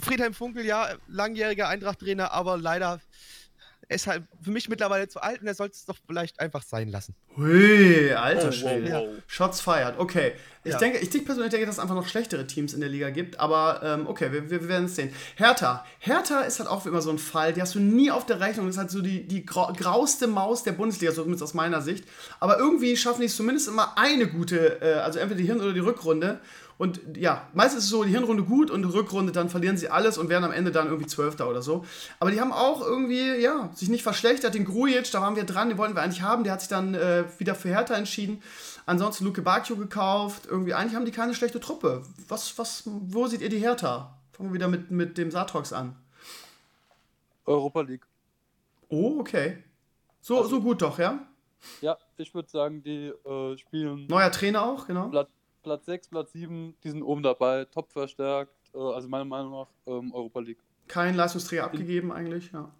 Friedhelm 0.00 0.34
Funkel, 0.34 0.64
ja, 0.64 0.94
langjähriger 1.08 1.68
Eintracht-Trainer, 1.68 2.32
aber 2.32 2.56
leider 2.56 3.00
er 3.88 3.96
ist 3.96 4.06
halt 4.06 4.24
für 4.42 4.50
mich 4.50 4.68
mittlerweile 4.68 5.08
zu 5.08 5.22
alt 5.22 5.40
und 5.40 5.46
er 5.46 5.54
sollte 5.54 5.74
es 5.74 5.84
doch 5.84 5.96
vielleicht 6.06 6.40
einfach 6.40 6.62
sein 6.62 6.88
lassen. 6.88 7.14
Hui, 7.36 8.12
alter 8.12 8.48
oh, 8.48 8.52
Schwede. 8.52 8.92
Wow, 8.92 9.06
wow. 9.06 9.22
Shots 9.26 9.60
feiert. 9.60 9.98
Okay. 9.98 10.32
Ich 10.66 10.72
ja. 10.72 10.78
denke, 10.78 10.98
ich 10.98 11.10
persönlich 11.24 11.50
denke, 11.50 11.66
dass 11.66 11.76
es 11.76 11.78
einfach 11.78 11.94
noch 11.94 12.08
schlechtere 12.08 12.46
Teams 12.46 12.72
in 12.72 12.80
der 12.80 12.88
Liga 12.88 13.10
gibt, 13.10 13.38
aber 13.38 13.82
ähm, 13.84 14.06
okay, 14.06 14.32
wir, 14.32 14.48
wir, 14.48 14.66
werden 14.66 14.86
es 14.86 14.96
sehen. 14.96 15.12
Hertha. 15.36 15.84
Hertha 15.98 16.40
ist 16.40 16.58
halt 16.58 16.70
auch 16.70 16.86
immer 16.86 17.02
so 17.02 17.10
ein 17.10 17.18
Fall, 17.18 17.52
die 17.52 17.60
hast 17.60 17.74
du 17.74 17.80
nie 17.80 18.10
auf 18.10 18.24
der 18.24 18.40
Rechnung. 18.40 18.66
Das 18.66 18.76
ist 18.76 18.80
halt 18.80 18.90
so 18.90 19.02
die, 19.02 19.28
die 19.28 19.44
grauste 19.44 20.26
Maus 20.26 20.62
der 20.62 20.72
Bundesliga, 20.72 21.12
so 21.12 21.22
zumindest 21.22 21.42
aus 21.42 21.52
meiner 21.52 21.82
Sicht. 21.82 22.06
Aber 22.40 22.58
irgendwie 22.58 22.96
schaffen 22.96 23.20
die 23.20 23.26
es 23.26 23.36
zumindest 23.36 23.68
immer 23.68 23.98
eine 23.98 24.26
gute, 24.26 24.80
äh, 24.80 24.94
also 25.00 25.18
entweder 25.18 25.40
die 25.42 25.46
Hin- 25.46 25.60
oder 25.60 25.74
die 25.74 25.80
Rückrunde. 25.80 26.40
Und 26.76 27.00
ja, 27.16 27.48
meistens 27.54 27.80
ist 27.80 27.84
es 27.84 27.90
so, 27.90 28.02
die 28.04 28.10
Hinrunde 28.10 28.42
gut 28.42 28.70
und 28.70 28.82
die 28.82 28.88
Rückrunde, 28.88 29.32
dann 29.32 29.48
verlieren 29.48 29.76
sie 29.76 29.88
alles 29.88 30.18
und 30.18 30.28
werden 30.28 30.44
am 30.44 30.52
Ende 30.52 30.72
dann 30.72 30.86
irgendwie 30.86 31.06
Zwölfter 31.06 31.48
oder 31.48 31.62
so. 31.62 31.84
Aber 32.18 32.30
die 32.30 32.40
haben 32.40 32.52
auch 32.52 32.82
irgendwie, 32.82 33.40
ja, 33.40 33.70
sich 33.74 33.88
nicht 33.88 34.02
verschlechtert. 34.02 34.54
Den 34.54 34.64
Grujic, 34.64 35.10
da 35.12 35.20
waren 35.20 35.36
wir 35.36 35.44
dran, 35.44 35.68
den 35.68 35.78
wollten 35.78 35.94
wir 35.94 36.02
eigentlich 36.02 36.22
haben. 36.22 36.42
Der 36.44 36.52
hat 36.52 36.60
sich 36.60 36.68
dann 36.68 36.94
äh, 36.94 37.24
wieder 37.38 37.54
für 37.54 37.68
Hertha 37.68 37.94
entschieden. 37.94 38.42
Ansonsten 38.86 39.24
Luke 39.24 39.40
Bacchio 39.42 39.76
gekauft. 39.76 40.46
Irgendwie, 40.46 40.74
eigentlich 40.74 40.96
haben 40.96 41.04
die 41.04 41.12
keine 41.12 41.34
schlechte 41.34 41.60
Truppe. 41.60 42.02
Was, 42.28 42.58
was, 42.58 42.82
wo 42.86 43.26
seht 43.28 43.40
ihr 43.40 43.48
die 43.48 43.58
Hertha? 43.58 44.18
Fangen 44.32 44.50
wir 44.50 44.54
wieder 44.54 44.68
mit, 44.68 44.90
mit 44.90 45.16
dem 45.16 45.30
Satrox 45.30 45.72
an. 45.72 45.96
Europa 47.46 47.82
League. 47.82 48.06
Oh, 48.88 49.20
okay. 49.20 49.62
So, 50.20 50.38
also, 50.38 50.48
so 50.50 50.60
gut 50.60 50.82
doch, 50.82 50.98
ja? 50.98 51.26
Ja, 51.80 51.96
ich 52.16 52.34
würde 52.34 52.48
sagen, 52.48 52.82
die 52.82 53.08
äh, 53.08 53.56
spielen. 53.58 54.06
Neuer 54.08 54.30
Trainer 54.30 54.64
auch, 54.64 54.86
genau. 54.86 55.08
Platz 55.08 55.30
Platz 55.64 55.86
6, 55.86 56.08
Platz 56.08 56.32
7, 56.32 56.76
die 56.84 56.90
sind 56.90 57.02
oben 57.02 57.22
dabei, 57.22 57.64
top 57.64 57.90
verstärkt, 57.90 58.54
äh, 58.74 58.78
also 58.78 59.08
meiner 59.08 59.24
Meinung 59.24 59.52
nach 59.52 59.68
ähm, 59.86 60.12
Europa 60.14 60.40
League. 60.40 60.62
Kein 60.86 61.16
Leistungsträger 61.16 61.64
abgegeben 61.64 62.12
eigentlich, 62.12 62.52
ja. 62.52 62.72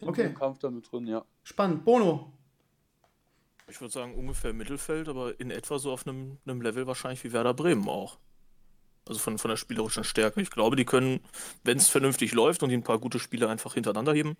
Okay. 0.00 0.26
Im 0.26 0.34
Kampf 0.34 0.58
damit 0.58 0.90
drin, 0.90 1.06
ja. 1.06 1.24
Spannend. 1.42 1.84
Bono. 1.84 2.32
Ich 3.68 3.80
würde 3.80 3.92
sagen 3.92 4.14
ungefähr 4.14 4.52
Mittelfeld, 4.52 5.08
aber 5.08 5.38
in 5.38 5.50
etwa 5.50 5.78
so 5.78 5.92
auf 5.92 6.06
einem, 6.06 6.38
einem 6.44 6.60
Level 6.60 6.86
wahrscheinlich 6.86 7.22
wie 7.24 7.32
Werder 7.32 7.54
Bremen 7.54 7.88
auch. 7.88 8.18
Also 9.06 9.20
von, 9.20 9.38
von 9.38 9.48
der 9.48 9.56
spielerischen 9.56 10.04
Stärke. 10.04 10.40
Ich 10.40 10.50
glaube, 10.50 10.76
die 10.76 10.84
können, 10.84 11.20
wenn 11.64 11.78
es 11.78 11.88
vernünftig 11.88 12.32
läuft 12.32 12.62
und 12.62 12.70
die 12.70 12.76
ein 12.76 12.82
paar 12.82 12.98
gute 12.98 13.18
Spiele 13.18 13.48
einfach 13.48 13.74
hintereinander 13.74 14.12
heben, 14.12 14.36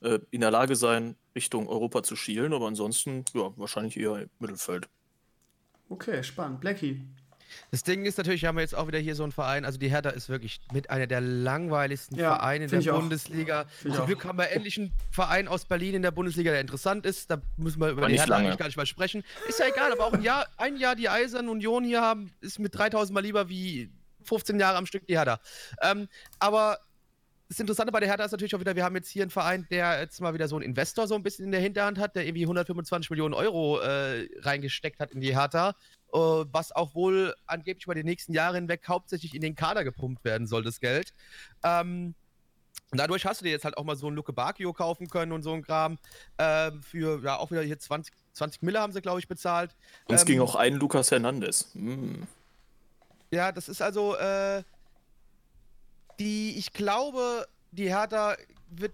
äh, 0.00 0.20
in 0.30 0.40
der 0.40 0.50
Lage 0.50 0.76
sein, 0.76 1.16
Richtung 1.34 1.68
Europa 1.68 2.02
zu 2.02 2.16
schielen. 2.16 2.52
Aber 2.52 2.66
ansonsten, 2.66 3.24
ja, 3.34 3.52
wahrscheinlich 3.56 3.96
eher 3.96 4.28
Mittelfeld. 4.38 4.88
Okay, 5.90 6.22
spannend. 6.22 6.60
Blackie. 6.60 7.02
Das 7.72 7.82
Ding 7.82 8.04
ist 8.04 8.16
natürlich, 8.16 8.42
wir 8.42 8.48
haben 8.48 8.60
jetzt 8.60 8.76
auch 8.76 8.86
wieder 8.86 9.00
hier 9.00 9.16
so 9.16 9.24
einen 9.24 9.32
Verein, 9.32 9.64
also 9.64 9.76
die 9.76 9.90
Hertha 9.90 10.10
ist 10.10 10.28
wirklich 10.28 10.60
mit 10.72 10.88
einer 10.88 11.08
der 11.08 11.20
langweiligsten 11.20 12.16
ja, 12.16 12.36
Vereine 12.36 12.66
in 12.66 12.70
der 12.70 12.92
Bundesliga. 12.92 13.66
Zum 13.82 14.06
Glück 14.06 14.24
haben 14.24 14.38
wir 14.38 14.50
endlich 14.50 14.78
einen 14.78 14.92
Verein 15.10 15.48
aus 15.48 15.64
Berlin 15.64 15.96
in 15.96 16.02
der 16.02 16.12
Bundesliga, 16.12 16.52
der 16.52 16.60
interessant 16.60 17.04
ist. 17.04 17.28
Da 17.28 17.42
müssen 17.56 17.80
wir 17.80 17.90
über 17.90 18.06
die 18.06 18.16
Hertha 18.18 18.36
eigentlich 18.36 18.56
gar 18.56 18.66
nicht 18.66 18.76
mal 18.76 18.86
sprechen. 18.86 19.24
Ist 19.48 19.58
ja 19.58 19.66
egal, 19.66 19.90
aber 19.92 20.06
auch 20.06 20.12
ein 20.12 20.22
Jahr, 20.22 20.46
ein 20.58 20.76
Jahr 20.76 20.94
die 20.94 21.08
Eisern 21.08 21.48
Union 21.48 21.82
hier 21.82 22.00
haben, 22.00 22.32
ist 22.40 22.60
mit 22.60 22.72
3000 22.76 23.12
Mal 23.12 23.22
lieber 23.22 23.48
wie 23.48 23.90
15 24.22 24.60
Jahre 24.60 24.78
am 24.78 24.86
Stück 24.86 25.08
die 25.08 25.18
Hertha. 25.18 25.40
Ähm, 25.82 26.08
aber 26.38 26.78
das 27.50 27.58
Interessante 27.58 27.90
bei 27.90 27.98
der 27.98 28.08
Hertha 28.08 28.24
ist 28.24 28.30
natürlich 28.30 28.54
auch 28.54 28.60
wieder, 28.60 28.76
wir 28.76 28.84
haben 28.84 28.94
jetzt 28.94 29.08
hier 29.08 29.22
einen 29.22 29.30
Verein, 29.32 29.66
der 29.72 29.98
jetzt 30.00 30.20
mal 30.20 30.32
wieder 30.32 30.46
so 30.46 30.54
einen 30.54 30.64
Investor 30.64 31.08
so 31.08 31.16
ein 31.16 31.24
bisschen 31.24 31.46
in 31.46 31.50
der 31.50 31.60
Hinterhand 31.60 31.98
hat, 31.98 32.14
der 32.14 32.24
irgendwie 32.24 32.44
125 32.44 33.10
Millionen 33.10 33.34
Euro 33.34 33.80
äh, 33.80 34.28
reingesteckt 34.42 35.00
hat 35.00 35.10
in 35.10 35.20
die 35.20 35.36
Hertha, 35.36 35.70
äh, 36.12 36.16
was 36.16 36.70
auch 36.70 36.94
wohl 36.94 37.34
angeblich 37.46 37.86
über 37.86 37.96
die 37.96 38.04
nächsten 38.04 38.34
Jahre 38.34 38.54
hinweg 38.54 38.86
hauptsächlich 38.86 39.34
in 39.34 39.40
den 39.40 39.56
Kader 39.56 39.82
gepumpt 39.82 40.24
werden 40.24 40.46
soll, 40.46 40.62
das 40.62 40.78
Geld. 40.78 41.12
Ähm, 41.64 42.14
und 42.92 42.98
dadurch 42.98 43.26
hast 43.26 43.40
du 43.40 43.44
dir 43.44 43.50
jetzt 43.50 43.64
halt 43.64 43.76
auch 43.76 43.84
mal 43.84 43.96
so 43.96 44.06
einen 44.06 44.14
Luke 44.14 44.32
Bacchio 44.32 44.72
kaufen 44.72 45.08
können 45.08 45.32
und 45.32 45.42
so 45.42 45.52
ein 45.52 45.62
Kram. 45.62 45.98
Äh, 46.36 46.70
für 46.82 47.20
ja 47.20 47.38
auch 47.38 47.50
wieder 47.50 47.62
hier 47.62 47.80
20, 47.80 48.14
20 48.32 48.62
Mille 48.62 48.78
haben 48.78 48.92
sie, 48.92 49.00
glaube 49.00 49.18
ich, 49.18 49.26
bezahlt. 49.26 49.74
Uns 50.06 50.20
ähm, 50.20 50.26
ging 50.26 50.40
auch 50.40 50.54
ein 50.54 50.74
Lukas 50.74 51.10
Hernandez. 51.10 51.70
Mm. 51.74 52.22
Ja, 53.32 53.50
das 53.50 53.68
ist 53.68 53.82
also, 53.82 54.14
äh, 54.16 54.62
die, 56.20 56.56
ich 56.56 56.72
glaube, 56.72 57.46
die 57.72 57.88
Hertha 57.88 58.36
wird. 58.68 58.92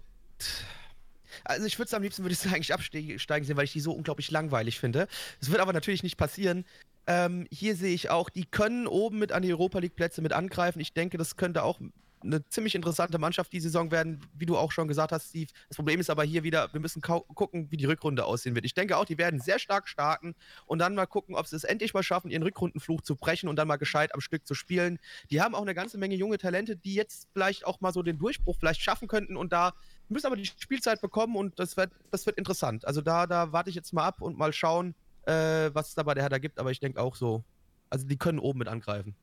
Also 1.43 1.65
ich 1.65 1.77
würde 1.77 1.87
es 1.87 1.93
am 1.93 2.01
liebsten 2.01 2.23
würde 2.23 2.33
ich 2.33 2.45
eigentlich 2.53 2.73
absteigen 2.73 3.45
sehen, 3.45 3.57
weil 3.57 3.65
ich 3.65 3.73
die 3.73 3.81
so 3.81 3.91
unglaublich 3.91 4.31
langweilig 4.31 4.79
finde. 4.79 5.07
Es 5.39 5.51
wird 5.51 5.61
aber 5.61 5.73
natürlich 5.73 6.03
nicht 6.03 6.17
passieren. 6.17 6.65
Ähm, 7.05 7.47
hier 7.51 7.75
sehe 7.75 7.93
ich 7.93 8.09
auch, 8.09 8.29
die 8.29 8.45
können 8.45 8.87
oben 8.87 9.19
mit 9.19 9.31
an 9.31 9.43
die 9.43 9.51
Europa 9.51 9.79
League 9.79 9.95
Plätze 9.95 10.21
mit 10.21 10.33
angreifen. 10.33 10.79
Ich 10.79 10.93
denke, 10.93 11.17
das 11.17 11.35
könnte 11.35 11.63
auch 11.63 11.79
eine 12.27 12.45
ziemlich 12.49 12.75
interessante 12.75 13.17
Mannschaft 13.17 13.51
die 13.51 13.59
Saison 13.59 13.89
werden, 13.91 14.19
wie 14.37 14.45
du 14.45 14.57
auch 14.57 14.71
schon 14.71 14.87
gesagt 14.87 15.11
hast, 15.11 15.29
Steve. 15.29 15.51
Das 15.69 15.77
Problem 15.77 15.99
ist 15.99 16.09
aber 16.09 16.23
hier 16.23 16.43
wieder, 16.43 16.71
wir 16.73 16.79
müssen 16.79 17.01
gucken, 17.01 17.71
wie 17.71 17.77
die 17.77 17.85
Rückrunde 17.85 18.25
aussehen 18.25 18.53
wird. 18.53 18.65
Ich 18.65 18.73
denke 18.73 18.97
auch, 18.97 19.05
die 19.05 19.17
werden 19.17 19.39
sehr 19.39 19.59
stark 19.59 19.87
starten 19.87 20.35
und 20.65 20.79
dann 20.79 20.93
mal 20.93 21.05
gucken, 21.05 21.35
ob 21.35 21.47
sie 21.47 21.55
es 21.55 21.63
endlich 21.63 21.93
mal 21.93 22.03
schaffen, 22.03 22.29
ihren 22.29 22.43
Rückrundenfluch 22.43 23.01
zu 23.01 23.15
brechen 23.15 23.49
und 23.49 23.55
dann 23.55 23.67
mal 23.67 23.77
gescheit 23.77 24.13
am 24.13 24.21
Stück 24.21 24.45
zu 24.45 24.53
spielen. 24.53 24.99
Die 25.31 25.41
haben 25.41 25.55
auch 25.55 25.61
eine 25.61 25.73
ganze 25.73 25.97
Menge 25.97 26.15
junge 26.15 26.37
Talente, 26.37 26.75
die 26.75 26.93
jetzt 26.93 27.27
vielleicht 27.33 27.65
auch 27.65 27.81
mal 27.81 27.93
so 27.93 28.03
den 28.03 28.19
Durchbruch 28.19 28.57
vielleicht 28.59 28.81
schaffen 28.81 29.07
könnten 29.07 29.37
und 29.37 29.53
da 29.53 29.73
müssen 30.09 30.27
aber 30.27 30.35
die 30.35 30.45
Spielzeit 30.45 31.01
bekommen 31.01 31.35
und 31.35 31.59
das 31.59 31.77
wird, 31.77 31.91
das 32.11 32.25
wird 32.25 32.37
interessant. 32.37 32.85
Also 32.85 33.01
da, 33.01 33.27
da 33.27 33.51
warte 33.51 33.69
ich 33.69 33.75
jetzt 33.75 33.93
mal 33.93 34.05
ab 34.05 34.21
und 34.21 34.37
mal 34.37 34.53
schauen, 34.53 34.95
äh, 35.25 35.69
was 35.73 35.89
es 35.89 35.95
da 35.95 36.03
bei 36.03 36.13
der 36.13 36.23
Hertha 36.23 36.37
gibt, 36.37 36.59
aber 36.59 36.71
ich 36.71 36.79
denke 36.79 37.01
auch 37.01 37.15
so. 37.15 37.43
Also 37.89 38.05
die 38.05 38.17
können 38.17 38.39
oben 38.39 38.59
mit 38.59 38.67
angreifen. 38.67 39.15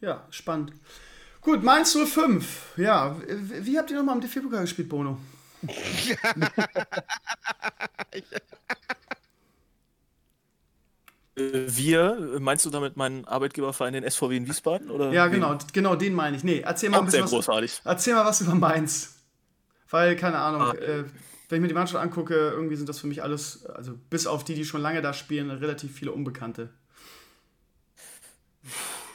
Ja, 0.00 0.26
spannend. 0.30 0.72
Gut, 1.42 1.62
Mainz 1.62 1.96
05. 1.96 2.76
Ja, 2.76 3.16
wie 3.26 3.78
habt 3.78 3.90
ihr 3.90 3.96
nochmal 3.96 4.16
am 4.16 4.20
DFB-Pokal 4.20 4.62
gespielt, 4.62 4.88
Bono? 4.88 5.18
Wir, 11.66 12.36
meinst 12.38 12.66
du 12.66 12.70
damit 12.70 12.96
meinen 12.98 13.24
Arbeitgeberverein, 13.24 13.94
den 13.94 14.08
SVW 14.08 14.36
in 14.36 14.46
Wiesbaden? 14.46 14.90
Oder 14.90 15.10
ja, 15.10 15.28
genau, 15.28 15.56
genau, 15.72 15.96
den 15.96 16.12
meine 16.12 16.36
ich. 16.36 16.44
Nee, 16.44 16.60
erzähl 16.60 16.90
mal, 16.90 16.98
ein 16.98 17.06
bisschen 17.06 17.26
sehr 17.26 17.38
großartig. 17.38 17.80
Was, 17.84 17.92
erzähl 17.92 18.14
mal 18.14 18.26
was 18.26 18.42
über 18.42 18.54
Mainz. 18.54 19.14
Weil, 19.88 20.16
keine 20.16 20.38
Ahnung, 20.38 20.60
ah. 20.60 20.74
äh, 20.74 21.04
wenn 21.48 21.56
ich 21.56 21.62
mir 21.62 21.68
die 21.68 21.74
Mannschaft 21.74 22.02
angucke, 22.02 22.34
irgendwie 22.34 22.76
sind 22.76 22.90
das 22.90 22.98
für 22.98 23.06
mich 23.06 23.22
alles, 23.22 23.64
also 23.64 23.94
bis 24.10 24.26
auf 24.26 24.44
die, 24.44 24.54
die 24.54 24.66
schon 24.66 24.82
lange 24.82 25.00
da 25.00 25.14
spielen, 25.14 25.50
relativ 25.50 25.94
viele 25.94 26.12
Unbekannte 26.12 26.68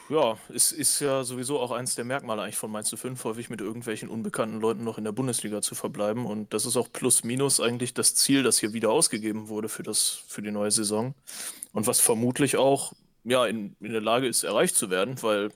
ja, 0.08 0.38
es 0.54 0.72
ist 0.72 1.00
ja 1.00 1.24
sowieso 1.24 1.58
auch 1.58 1.72
eins 1.72 1.94
der 1.94 2.04
Merkmale 2.04 2.42
eigentlich 2.42 2.56
von 2.56 2.70
Mainz 2.70 2.94
5, 2.94 3.24
häufig 3.24 3.50
mit 3.50 3.60
irgendwelchen 3.60 4.08
unbekannten 4.08 4.60
Leuten 4.60 4.84
noch 4.84 4.98
in 4.98 5.04
der 5.04 5.12
Bundesliga 5.12 5.62
zu 5.62 5.74
verbleiben. 5.74 6.26
Und 6.26 6.54
das 6.54 6.66
ist 6.66 6.76
auch 6.76 6.88
plus 6.92 7.24
minus 7.24 7.60
eigentlich 7.60 7.94
das 7.94 8.14
Ziel, 8.14 8.42
das 8.42 8.58
hier 8.58 8.72
wieder 8.72 8.90
ausgegeben 8.90 9.48
wurde 9.48 9.68
für, 9.68 9.82
das, 9.82 10.22
für 10.28 10.42
die 10.42 10.50
neue 10.50 10.70
Saison. 10.70 11.14
Und 11.72 11.86
was 11.86 12.00
vermutlich 12.00 12.56
auch 12.56 12.92
ja, 13.24 13.46
in, 13.46 13.74
in 13.80 13.92
der 13.92 14.00
Lage 14.00 14.28
ist, 14.28 14.44
erreicht 14.44 14.76
zu 14.76 14.90
werden, 14.90 15.20
weil 15.22 15.50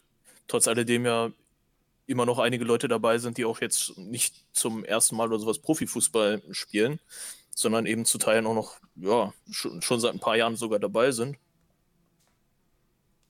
trotz 0.49 0.67
alledem 0.67 1.07
ja 1.07 1.31
immer 2.07 2.27
noch 2.27 2.41
einige 2.41 2.65
Leute 2.65 2.89
dabei 2.89 3.19
sind, 3.19 3.39
die 3.39 3.45
auch 3.45 3.61
jetzt 3.61 3.97
nicht 3.97 4.35
zum 4.53 4.85
ersten 4.85 5.15
Mal 5.15 5.29
oder 5.29 5.39
sowas 5.39 5.61
Profifußball 5.61 6.43
spielen, 6.51 6.99
sondern 7.55 7.87
eben 7.87 8.05
zu 8.05 8.19
Teilen 8.19 8.47
auch 8.47 8.55
noch, 8.55 8.77
ja, 8.97 9.33
schon, 9.51 9.81
schon 9.81 10.01
seit 10.01 10.13
ein 10.13 10.19
paar 10.19 10.37
Jahren 10.37 10.57
sogar 10.57 10.81
dabei 10.81 11.13
sind. 11.13 11.37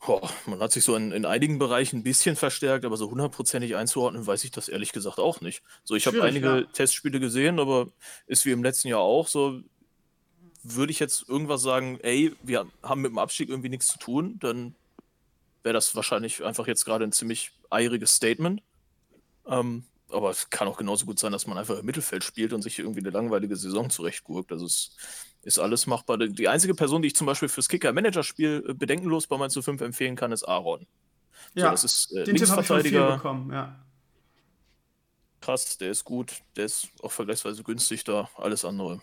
Boah, 0.05 0.31
man 0.47 0.61
hat 0.61 0.73
sich 0.73 0.85
so 0.85 0.97
in, 0.97 1.13
in 1.13 1.27
einigen 1.27 1.59
Bereichen 1.59 1.99
ein 1.99 2.03
bisschen 2.03 2.35
verstärkt, 2.35 2.87
aber 2.87 2.97
so 2.97 3.11
hundertprozentig 3.11 3.77
einzuordnen, 3.77 4.27
weiß 4.27 4.45
ich 4.45 4.51
das 4.51 4.69
ehrlich 4.69 4.93
gesagt 4.93 5.19
auch 5.19 5.43
nicht. 5.43 5.63
So, 5.85 5.95
ich 5.95 6.07
habe 6.07 6.23
einige 6.23 6.47
ja. 6.47 6.63
Testspiele 6.63 7.21
gesehen, 7.21 7.61
aber 7.61 7.89
ist 8.27 8.47
wie 8.47 8.51
im 8.51 8.63
letzten 8.63 8.89
Jahr 8.89 9.01
auch 9.01 9.29
so. 9.29 9.61
Würde 10.63 10.93
ich 10.93 10.99
jetzt 10.99 11.29
irgendwas 11.29 11.63
sagen, 11.63 11.99
ey, 12.03 12.35
wir 12.43 12.67
haben 12.83 13.03
mit 13.03 13.11
dem 13.11 13.19
Abstieg 13.19 13.49
irgendwie 13.49 13.69
nichts 13.69 13.89
zu 13.89 13.99
tun, 13.99 14.39
dann 14.41 14.75
wäre 15.63 15.75
das 15.75 15.95
wahrscheinlich 15.95 16.43
einfach 16.45 16.67
jetzt 16.67 16.85
gerade 16.85 17.05
ein 17.05 17.13
ziemlich 17.13 17.53
eiriges 17.71 18.15
Statement. 18.15 18.63
Ähm, 19.47 19.85
aber 20.09 20.31
es 20.31 20.51
kann 20.51 20.69
auch 20.69 20.77
genauso 20.77 21.07
gut 21.07 21.19
sein, 21.19 21.33
dass 21.33 21.47
man 21.47 21.59
einfach 21.59 21.79
im 21.79 21.87
Mittelfeld 21.87 22.25
spielt 22.25 22.53
und 22.53 22.63
sich 22.63 22.79
irgendwie 22.79 23.01
eine 23.01 23.11
langweilige 23.11 23.57
Saison 23.57 23.91
zurechtgurkt. 23.91 24.53
Also 24.53 24.67
es 24.67 24.97
ist 25.43 25.59
alles 25.59 25.87
machbar. 25.87 26.19
Die 26.19 26.49
einzige 26.49 26.75
Person, 26.75 27.03
die 27.03 27.09
ich 27.09 27.17
zum 27.17 27.27
Beispiel 27.27 27.49
fürs 27.49 27.69
Kicker-Manager-Spiel 27.69 28.65
äh, 28.69 28.75
bedenkenlos 28.75 29.27
bei 29.27 29.37
Mainz 29.37 29.59
5 29.59 29.81
empfehlen 29.81 30.17
kann, 30.17 30.33
ist 30.33 30.45
Aaron. 30.45 30.87
Ja, 31.55 31.67
so, 31.67 31.71
das 31.71 31.85
ist, 31.85 32.13
äh, 32.13 32.25
den 32.25 32.37
Tipp 32.37 32.49
habe 32.49 32.61
ich 32.61 32.67
von 32.67 32.83
viel 32.83 33.01
bekommen, 33.01 33.53
ja. 33.53 33.85
Krass, 35.41 35.79
der 35.79 35.91
ist 35.91 36.05
gut, 36.05 36.43
der 36.57 36.67
ist 36.67 36.89
auch 37.03 37.13
vergleichsweise 37.13 37.63
günstig 37.63 38.05
da, 38.05 38.29
alles 38.37 38.65
andere. 38.65 39.01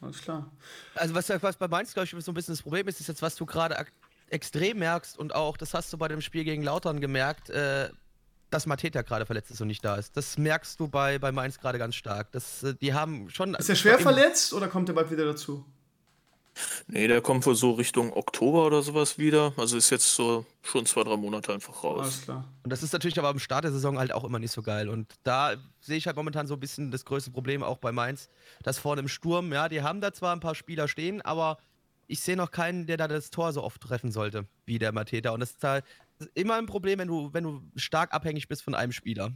Alles 0.00 0.22
klar. 0.22 0.50
Also 0.94 1.14
was, 1.14 1.28
was 1.28 1.56
bei 1.56 1.68
Mainz, 1.68 1.92
glaube 1.92 2.06
ich, 2.06 2.24
so 2.24 2.32
ein 2.32 2.34
bisschen 2.34 2.54
das 2.54 2.62
Problem 2.62 2.88
ist, 2.88 3.00
ist 3.00 3.08
jetzt, 3.08 3.22
was 3.22 3.36
du 3.36 3.44
gerade 3.44 3.86
extrem 4.30 4.78
merkst 4.78 5.18
und 5.18 5.34
auch, 5.34 5.56
das 5.58 5.74
hast 5.74 5.92
du 5.92 5.98
bei 5.98 6.08
dem 6.08 6.22
Spiel 6.22 6.44
gegen 6.44 6.62
Lautern 6.62 7.00
gemerkt, 7.00 7.50
äh, 7.50 7.90
dass 8.52 8.66
Mateta 8.66 9.02
gerade 9.02 9.26
verletzt 9.26 9.50
ist 9.50 9.60
und 9.60 9.68
nicht 9.68 9.84
da 9.84 9.96
ist. 9.96 10.16
Das 10.16 10.38
merkst 10.38 10.78
du 10.78 10.88
bei, 10.88 11.18
bei 11.18 11.32
Mainz 11.32 11.58
gerade 11.58 11.78
ganz 11.78 11.94
stark. 11.94 12.32
Das, 12.32 12.62
äh, 12.62 12.74
die 12.80 12.94
haben 12.94 13.30
schon. 13.30 13.54
Ist 13.54 13.68
er 13.68 13.76
schwer 13.76 13.98
verletzt 13.98 14.52
oder 14.52 14.68
kommt 14.68 14.88
er 14.88 14.94
bald 14.94 15.10
wieder 15.10 15.24
dazu? 15.24 15.64
Nee, 16.86 17.08
der 17.08 17.22
kommt 17.22 17.46
wohl 17.46 17.54
so 17.54 17.72
Richtung 17.72 18.12
Oktober 18.12 18.66
oder 18.66 18.82
sowas 18.82 19.16
wieder. 19.16 19.54
Also 19.56 19.76
ist 19.76 19.90
jetzt 19.90 20.14
so 20.14 20.44
schon 20.62 20.84
zwei, 20.84 21.02
drei 21.02 21.16
Monate 21.16 21.52
einfach 21.52 21.82
raus. 21.82 22.00
Alles 22.00 22.22
klar. 22.22 22.44
Und 22.62 22.70
das 22.70 22.82
ist 22.82 22.92
natürlich 22.92 23.18
aber 23.18 23.28
am 23.28 23.38
Start 23.38 23.64
der 23.64 23.72
Saison 23.72 23.98
halt 23.98 24.12
auch 24.12 24.24
immer 24.24 24.38
nicht 24.38 24.52
so 24.52 24.62
geil. 24.62 24.88
Und 24.88 25.14
da 25.22 25.54
sehe 25.80 25.96
ich 25.96 26.06
halt 26.06 26.16
momentan 26.16 26.46
so 26.46 26.54
ein 26.54 26.60
bisschen 26.60 26.90
das 26.90 27.04
größte 27.04 27.30
Problem 27.30 27.62
auch 27.62 27.78
bei 27.78 27.90
Mainz, 27.90 28.28
dass 28.62 28.78
vorne 28.78 29.00
im 29.00 29.08
Sturm, 29.08 29.52
ja, 29.52 29.68
die 29.68 29.82
haben 29.82 30.00
da 30.00 30.12
zwar 30.12 30.34
ein 30.34 30.40
paar 30.40 30.54
Spieler 30.54 30.88
stehen, 30.88 31.22
aber 31.22 31.56
ich 32.06 32.20
sehe 32.20 32.36
noch 32.36 32.50
keinen, 32.50 32.86
der 32.86 32.98
da 32.98 33.08
das 33.08 33.30
Tor 33.30 33.52
so 33.52 33.62
oft 33.62 33.80
treffen 33.80 34.12
sollte, 34.12 34.46
wie 34.66 34.78
der 34.78 34.92
Mateta. 34.92 35.30
Und 35.30 35.40
das 35.40 35.52
ist 35.52 35.64
halt 35.64 35.84
immer 36.34 36.54
ein 36.54 36.66
Problem, 36.66 36.98
wenn 36.98 37.08
du, 37.08 37.32
wenn 37.32 37.44
du 37.44 37.62
stark 37.76 38.12
abhängig 38.12 38.48
bist 38.48 38.62
von 38.62 38.74
einem 38.74 38.92
Spieler. 38.92 39.32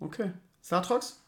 Okay. 0.00 0.32
Satrox? 0.60 1.22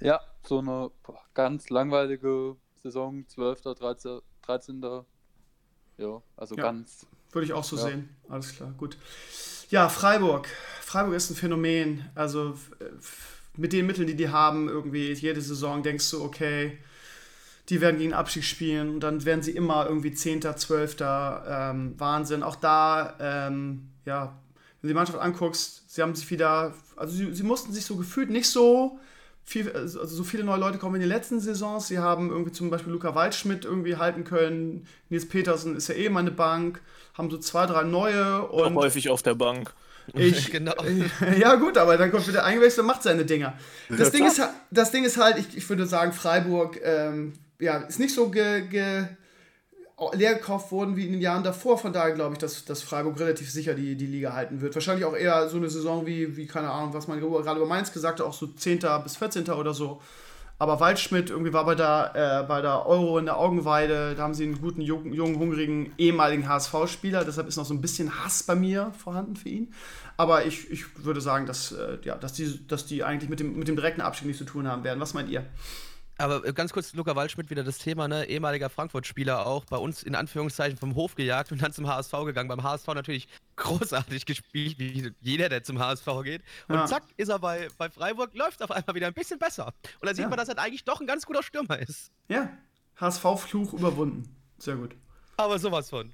Ja, 0.00 0.20
so 0.44 0.58
eine 0.58 0.90
ganz 1.34 1.70
langweilige 1.70 2.56
Saison, 2.82 3.26
12., 3.28 3.62
13., 3.62 4.20
13. 4.42 4.82
Ja, 5.98 6.22
also 6.36 6.56
Ja. 6.56 6.62
ganz. 6.62 7.06
Würde 7.30 7.46
ich 7.46 7.52
auch 7.52 7.64
so 7.64 7.76
Ja. 7.76 7.82
sehen. 7.82 8.14
Alles 8.28 8.54
klar, 8.54 8.72
gut. 8.72 8.98
Ja, 9.70 9.88
Freiburg. 9.88 10.48
Freiburg 10.80 11.14
ist 11.14 11.30
ein 11.30 11.36
Phänomen. 11.36 12.10
Also 12.14 12.58
mit 13.56 13.72
den 13.72 13.86
Mitteln, 13.86 14.06
die 14.06 14.16
die 14.16 14.28
haben, 14.28 14.68
irgendwie 14.68 15.12
jede 15.12 15.40
Saison 15.40 15.82
denkst 15.82 16.10
du, 16.10 16.22
okay, 16.22 16.78
die 17.68 17.80
werden 17.80 17.98
gegen 17.98 18.10
den 18.10 18.18
Abstieg 18.18 18.44
spielen 18.44 18.90
und 18.90 19.00
dann 19.00 19.24
werden 19.24 19.42
sie 19.42 19.52
immer 19.52 19.86
irgendwie 19.86 20.12
10., 20.12 20.42
12. 20.42 20.96
Ähm, 21.00 21.94
Wahnsinn. 21.98 22.42
Auch 22.42 22.56
da, 22.56 23.14
ähm, 23.20 23.88
ja, 24.04 24.38
wenn 24.80 24.88
du 24.88 24.88
die 24.88 24.94
Mannschaft 24.94 25.18
anguckst, 25.18 25.84
sie 25.92 26.02
haben 26.02 26.14
sich 26.14 26.30
wieder, 26.30 26.74
also 26.96 27.14
sie, 27.14 27.32
sie 27.32 27.44
mussten 27.44 27.72
sich 27.72 27.84
so 27.84 27.96
gefühlt 27.96 28.30
nicht 28.30 28.48
so 28.48 28.98
viel, 29.44 29.70
also 29.70 30.04
so 30.04 30.24
viele 30.24 30.44
neue 30.44 30.58
Leute 30.58 30.78
kommen 30.78 30.96
in 30.96 31.02
die 31.02 31.06
letzten 31.08 31.40
Saisons. 31.40 31.88
Sie 31.88 31.98
haben 31.98 32.30
irgendwie 32.30 32.52
zum 32.52 32.70
Beispiel 32.70 32.92
Luca 32.92 33.14
Waldschmidt 33.14 33.64
irgendwie 33.64 33.96
halten 33.96 34.24
können. 34.24 34.86
Nils 35.08 35.28
Petersen 35.28 35.76
ist 35.76 35.88
ja 35.88 35.94
eh 35.94 36.08
mal 36.08 36.20
eine 36.20 36.30
Bank. 36.30 36.80
Haben 37.14 37.30
so 37.30 37.38
zwei, 37.38 37.66
drei 37.66 37.84
neue 37.84 38.42
Auch 38.50 38.66
und 38.66 38.74
häufig 38.74 39.08
auf 39.08 39.22
der 39.22 39.34
Bank. 39.34 39.72
ich, 40.14 40.50
Genau. 40.50 40.74
ja 41.38 41.54
gut, 41.56 41.78
aber 41.78 41.96
dann 41.96 42.10
kommt 42.10 42.26
wieder 42.26 42.44
eingewechselt 42.44 42.80
und 42.80 42.86
macht 42.86 43.02
seine 43.02 43.24
Dinger. 43.24 43.54
Das, 43.88 44.10
Ding, 44.10 44.26
ist, 44.26 44.40
das 44.70 44.90
Ding 44.90 45.04
ist 45.04 45.16
halt, 45.16 45.38
ich, 45.38 45.56
ich 45.56 45.68
würde 45.68 45.86
sagen, 45.86 46.12
Freiburg 46.12 46.80
ähm, 46.82 47.34
ja, 47.62 47.78
ist 47.78 48.00
nicht 48.00 48.14
so 48.14 48.28
ge, 48.28 48.66
ge, 48.68 49.04
leer 50.12 50.34
gekauft 50.34 50.72
worden 50.72 50.96
wie 50.96 51.06
in 51.06 51.12
den 51.12 51.20
Jahren 51.20 51.44
davor. 51.44 51.78
Von 51.78 51.92
daher 51.92 52.12
glaube 52.12 52.34
ich, 52.34 52.38
dass, 52.38 52.64
dass 52.64 52.82
Freiburg 52.82 53.18
relativ 53.20 53.50
sicher 53.50 53.74
die, 53.74 53.96
die 53.96 54.06
Liga 54.06 54.32
halten 54.32 54.60
wird. 54.60 54.74
Wahrscheinlich 54.74 55.04
auch 55.04 55.16
eher 55.16 55.48
so 55.48 55.56
eine 55.56 55.70
Saison 55.70 56.06
wie, 56.06 56.36
wie 56.36 56.46
keine 56.46 56.70
Ahnung, 56.70 56.92
was 56.92 57.08
man 57.08 57.20
gerade 57.20 57.58
über 57.58 57.68
Mainz 57.68 57.92
gesagt 57.92 58.20
hat, 58.20 58.26
auch 58.26 58.34
so 58.34 58.48
10. 58.48 58.80
bis 59.04 59.16
14. 59.16 59.48
oder 59.50 59.74
so. 59.74 60.00
Aber 60.58 60.78
Waldschmidt 60.78 61.30
irgendwie 61.30 61.52
war 61.52 61.64
bei 61.64 61.74
der, 61.74 62.12
äh, 62.14 62.46
bei 62.46 62.60
der 62.60 62.86
Euro 62.86 63.18
in 63.18 63.24
der 63.24 63.36
Augenweide, 63.36 64.14
da 64.14 64.22
haben 64.22 64.34
sie 64.34 64.44
einen 64.44 64.60
guten, 64.60 64.80
jungen, 64.80 65.12
jungen 65.12 65.36
hungrigen, 65.36 65.92
ehemaligen 65.98 66.48
HSV-Spieler. 66.48 67.24
Deshalb 67.24 67.48
ist 67.48 67.56
noch 67.56 67.64
so 67.64 67.74
ein 67.74 67.80
bisschen 67.80 68.22
Hass 68.22 68.44
bei 68.44 68.54
mir 68.54 68.92
vorhanden 68.96 69.34
für 69.34 69.48
ihn. 69.48 69.74
Aber 70.16 70.46
ich, 70.46 70.70
ich 70.70 71.04
würde 71.04 71.20
sagen, 71.20 71.46
dass, 71.46 71.72
äh, 71.72 71.98
ja, 72.04 72.16
dass, 72.16 72.34
die, 72.34 72.64
dass 72.68 72.86
die 72.86 73.02
eigentlich 73.02 73.28
mit 73.28 73.40
dem, 73.40 73.58
mit 73.58 73.66
dem 73.66 73.74
direkten 73.74 74.02
Abstieg 74.02 74.28
nichts 74.28 74.38
zu 74.38 74.44
tun 74.44 74.68
haben 74.68 74.84
werden. 74.84 75.00
Was 75.00 75.14
meint 75.14 75.30
ihr? 75.30 75.44
Aber 76.18 76.44
äh, 76.46 76.52
ganz 76.52 76.72
kurz, 76.72 76.92
Luca 76.92 77.16
Waldschmidt 77.16 77.50
wieder 77.50 77.64
das 77.64 77.78
Thema, 77.78 78.06
ne? 78.06 78.26
Ehemaliger 78.28 78.68
Frankfurt-Spieler 78.70 79.46
auch, 79.46 79.64
bei 79.64 79.76
uns 79.78 80.02
in 80.02 80.14
Anführungszeichen 80.14 80.76
vom 80.78 80.94
Hof 80.94 81.14
gejagt 81.14 81.50
und 81.52 81.62
dann 81.62 81.72
zum 81.72 81.88
HSV 81.88 82.12
gegangen. 82.24 82.48
Beim 82.48 82.62
HSV 82.62 82.86
natürlich 82.88 83.28
großartig 83.56 84.26
gespielt, 84.26 84.78
wie 84.78 85.12
jeder, 85.20 85.48
der 85.48 85.62
zum 85.62 85.78
HSV 85.78 86.06
geht. 86.24 86.42
Und 86.68 86.76
Ja. 86.76 86.86
zack, 86.86 87.02
ist 87.16 87.28
er 87.28 87.38
bei, 87.38 87.68
bei 87.78 87.90
Freiburg, 87.90 88.34
läuft 88.34 88.62
auf 88.62 88.70
einmal 88.70 88.94
wieder 88.94 89.06
ein 89.06 89.14
bisschen 89.14 89.38
besser. 89.38 89.72
Und 90.00 90.06
da 90.08 90.14
sieht 90.14 90.22
Ja. 90.24 90.28
man, 90.28 90.38
dass 90.38 90.48
er 90.48 90.58
eigentlich 90.58 90.84
doch 90.84 91.00
ein 91.00 91.06
ganz 91.06 91.24
guter 91.26 91.42
Stürmer 91.42 91.78
ist. 91.78 92.10
Ja, 92.28 92.50
HSV-Fluch 92.96 93.72
überwunden. 93.72 94.36
Sehr 94.58 94.76
gut. 94.76 94.94
Aber 95.38 95.58
sowas 95.58 95.88
von. 95.90 96.12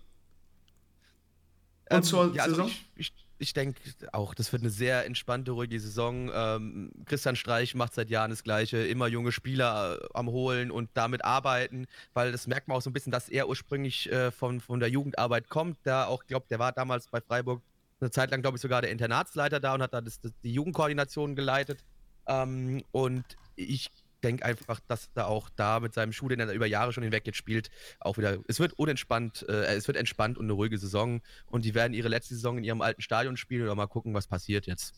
Und 1.91 2.03
zur 2.05 2.35
ja, 2.35 2.45
also 2.45 2.55
Saison? 2.57 2.69
Ich, 2.69 2.87
ich, 2.97 3.13
ich 3.39 3.53
denke 3.53 3.81
auch, 4.13 4.35
das 4.35 4.53
wird 4.53 4.63
eine 4.63 4.71
sehr 4.71 5.07
entspannte, 5.07 5.53
ruhige 5.53 5.79
Saison. 5.79 6.31
Ähm, 6.35 6.93
Christian 7.07 7.37
Streich 7.37 7.75
macht 7.75 7.95
seit 7.95 8.11
Jahren 8.11 8.31
das 8.31 8.43
Gleiche. 8.43 8.79
Immer 8.79 9.07
junge 9.07 9.33
Spieler 9.33 9.99
äh, 10.01 10.09
am 10.15 10.29
Holen 10.29 10.71
und 10.71 10.91
damit 10.95 11.25
arbeiten, 11.25 11.87
weil 12.15 12.33
das 12.33 12.47
merkt 12.47 12.69
man 12.69 12.77
auch 12.77 12.83
so 12.83 12.91
ein 12.91 12.93
bisschen, 12.93 13.13
dass 13.13 13.29
er 13.29 13.49
ursprünglich 13.49 14.11
äh, 14.11 14.31
von, 14.31 14.61
von 14.61 14.81
der 14.81 14.91
Jugendarbeit 14.91 15.49
kommt. 15.49 15.79
Da 15.85 16.07
auch, 16.07 16.25
glaube 16.27 16.47
der 16.51 16.59
war 16.59 16.73
damals 16.73 17.07
bei 17.09 17.21
Freiburg 17.21 17.63
eine 18.01 18.11
Zeit 18.11 18.31
lang, 18.31 18.43
glaube 18.43 18.57
ich, 18.57 18.63
sogar 18.63 18.83
der 18.83 18.91
Internatsleiter 18.91 19.61
da 19.61 19.75
und 19.75 19.83
hat 19.83 19.93
da 19.93 20.01
das, 20.01 20.21
das, 20.21 20.33
die 20.43 20.53
Jugendkoordination 20.53 21.37
geleitet. 21.37 21.85
Ähm, 22.27 22.83
und 22.93 23.25
ich 23.57 23.91
denke 24.23 24.45
einfach, 24.45 24.81
dass 24.81 25.11
er 25.15 25.29
auch 25.29 25.49
da 25.51 25.81
mit 25.81 25.95
seinem 25.95 26.13
Schuh, 26.13 26.29
den 26.29 26.41
er 26.41 26.53
über 26.53 26.67
Jahre 26.67 26.93
schon 26.93 27.03
hinweg 27.03 27.27
jetzt 27.27 27.37
spielt, 27.37 27.71
auch 28.01 28.19
wieder. 28.19 28.39
Es 28.49 28.61
wird 28.61 28.73
unentspannt, 28.75 29.47
äh, 29.49 29.75
es 29.77 29.87
wird 29.87 29.97
entspannt 29.97 30.39
und 30.39 30.47
eine 30.47 30.53
ruhige 30.55 30.79
Saison. 30.79 31.21
Und 31.47 31.65
die 31.65 31.75
werden 31.75 31.95
ihre 31.95 32.09
letzte 32.09 32.35
Saison 32.35 32.59
in 32.59 32.65
ihrem 32.65 32.81
alten 32.83 33.03
Stadion 33.03 33.37
spielen 33.37 33.63
oder 33.63 33.75
mal 33.75 33.87
gucken, 33.87 34.15
was 34.15 34.27
passiert 34.27 34.67
jetzt. 34.67 34.95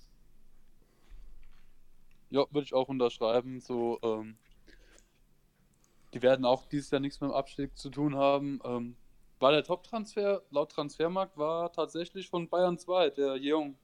Ja, 2.30 2.44
würde 2.50 2.64
ich 2.64 2.74
auch 2.74 2.88
unterschreiben. 2.88 3.60
So, 3.60 3.98
ähm, 4.02 4.36
die 6.14 6.22
werden 6.22 6.44
auch 6.44 6.66
dieses 6.66 6.90
Jahr 6.90 7.00
nichts 7.00 7.20
mit 7.20 7.30
dem 7.30 7.34
Abstieg 7.34 7.76
zu 7.76 7.90
tun 7.90 8.16
haben. 8.16 8.60
Ähm, 8.64 8.96
war 9.38 9.52
der 9.52 9.64
Top-Transfer, 9.64 10.42
laut 10.50 10.70
Transfermarkt, 10.70 11.36
war 11.38 11.72
tatsächlich 11.72 12.28
von 12.28 12.48
Bayern 12.48 12.78
2, 12.78 13.10
der 13.10 13.36
Jung. 13.36 13.76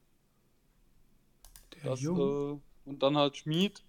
Der 1.74 1.90
Das, 1.90 2.00
Jung. 2.00 2.60
äh, 2.84 2.88
und 2.88 3.02
dann 3.02 3.16
halt 3.16 3.36
Schmied. 3.36 3.82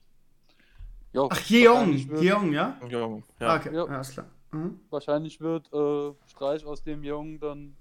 Jo, 1.13 1.29
Ach, 1.31 1.39
Jeong. 1.45 1.73
wahrscheinlich 1.75 2.09
wird- 2.09 2.21
Jeong, 2.21 2.53
ja? 2.53 2.77
Ja, 2.89 3.05
Ah, 3.05 3.19
ja. 3.39 3.55
okay, 3.55 3.69
Ja. 3.73 3.85
ja. 3.85 3.85
alles 3.85 4.09
klar. 4.11 4.25
Mhm. 4.51 4.79
Wahrscheinlich 4.89 5.41
wird 5.41 5.71
äh, 5.73 6.11
Streich 6.29 6.65
aus 6.65 6.83
dem 6.83 7.03
Jungen 7.03 7.39
dann 7.39 7.75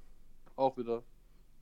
auch 0.57 0.77
wieder 0.77 1.03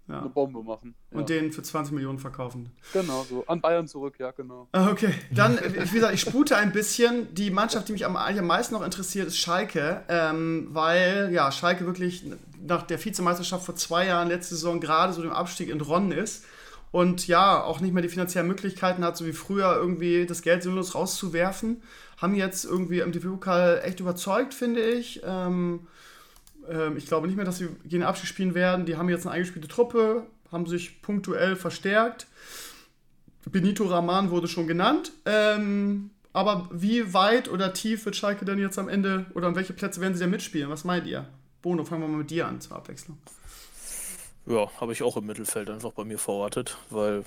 eine 0.06 0.16
Ja. 0.18 0.26
Bombe 0.28 0.62
machen. 0.62 0.94
Ja. 1.10 1.18
Und 1.18 1.28
den 1.30 1.50
für 1.52 1.62
20 1.62 1.94
Millionen 1.94 2.18
verkaufen. 2.18 2.70
genau 2.92 3.22
so. 3.24 3.44
An 3.46 3.60
Bayern 3.60 3.88
zurück, 3.88 4.16
ja, 4.18 4.30
genau. 4.32 4.68
Ah, 4.72 4.90
Okay, 4.90 5.14
dann, 5.30 5.58
wie 5.58 5.94
gesagt, 5.94 6.14
ich 6.14 6.20
spute 6.20 6.56
ein 6.56 6.72
bisschen. 6.72 7.34
Die 7.34 7.50
Mannschaft, 7.50 7.88
die 7.88 7.92
mich 7.92 8.04
am, 8.04 8.16
am 8.16 8.46
meisten 8.46 8.74
noch 8.74 8.82
interessiert, 8.84 9.26
ist 9.28 9.38
Schalke, 9.38 10.02
ähm, 10.08 10.68
weil 10.70 11.30
ja 11.32 11.50
Schalke 11.50 11.86
wirklich 11.86 12.24
nach 12.60 12.82
der 12.82 13.02
Vizemeisterschaft 13.02 13.64
vor 13.64 13.76
zwei 13.76 14.06
Jahren, 14.06 14.28
letzte 14.28 14.54
Saison, 14.54 14.78
gerade 14.80 15.12
so 15.14 15.22
dem 15.22 15.32
Abstieg 15.32 15.70
entronnen 15.70 16.12
ist 16.12 16.44
und 16.94 17.26
ja, 17.26 17.60
auch 17.60 17.80
nicht 17.80 17.92
mehr 17.92 18.04
die 18.04 18.08
finanziellen 18.08 18.46
Möglichkeiten 18.46 19.02
hat, 19.02 19.16
so 19.16 19.26
wie 19.26 19.32
früher 19.32 19.74
irgendwie 19.74 20.26
das 20.26 20.42
Geld 20.42 20.62
sinnlos 20.62 20.94
rauszuwerfen. 20.94 21.82
Haben 22.18 22.36
jetzt 22.36 22.64
irgendwie 22.64 23.00
im 23.00 23.10
DFB-Pokal 23.10 23.80
echt 23.82 23.98
überzeugt, 23.98 24.54
finde 24.54 24.80
ich. 24.80 25.20
Ähm, 25.26 25.88
ähm, 26.68 26.96
ich 26.96 27.06
glaube 27.06 27.26
nicht 27.26 27.34
mehr, 27.34 27.44
dass 27.44 27.58
sie 27.58 27.66
gegen 27.82 28.02
den 28.02 28.02
Abstieg 28.04 28.28
spielen 28.28 28.54
werden. 28.54 28.86
Die 28.86 28.96
haben 28.96 29.08
jetzt 29.08 29.26
eine 29.26 29.34
eingespielte 29.34 29.66
Truppe, 29.66 30.22
haben 30.52 30.66
sich 30.66 31.02
punktuell 31.02 31.56
verstärkt. 31.56 32.28
Benito 33.50 33.86
Raman 33.86 34.30
wurde 34.30 34.46
schon 34.46 34.68
genannt. 34.68 35.10
Ähm, 35.24 36.10
aber 36.32 36.68
wie 36.70 37.12
weit 37.12 37.50
oder 37.50 37.72
tief 37.72 38.04
wird 38.04 38.14
Schalke 38.14 38.44
denn 38.44 38.60
jetzt 38.60 38.78
am 38.78 38.88
Ende 38.88 39.26
oder 39.34 39.48
an 39.48 39.56
welche 39.56 39.72
Plätze 39.72 40.00
werden 40.00 40.14
sie 40.14 40.20
denn 40.20 40.30
mitspielen? 40.30 40.70
Was 40.70 40.84
meint 40.84 41.08
ihr? 41.08 41.26
Bono, 41.60 41.84
fangen 41.84 42.02
wir 42.02 42.08
mal 42.08 42.18
mit 42.18 42.30
dir 42.30 42.46
an 42.46 42.60
zur 42.60 42.76
Abwechslung. 42.76 43.18
Ja, 44.46 44.70
habe 44.80 44.92
ich 44.92 45.02
auch 45.02 45.16
im 45.16 45.26
Mittelfeld 45.26 45.70
einfach 45.70 45.92
bei 45.92 46.04
mir 46.04 46.18
verortet, 46.18 46.76
weil 46.90 47.24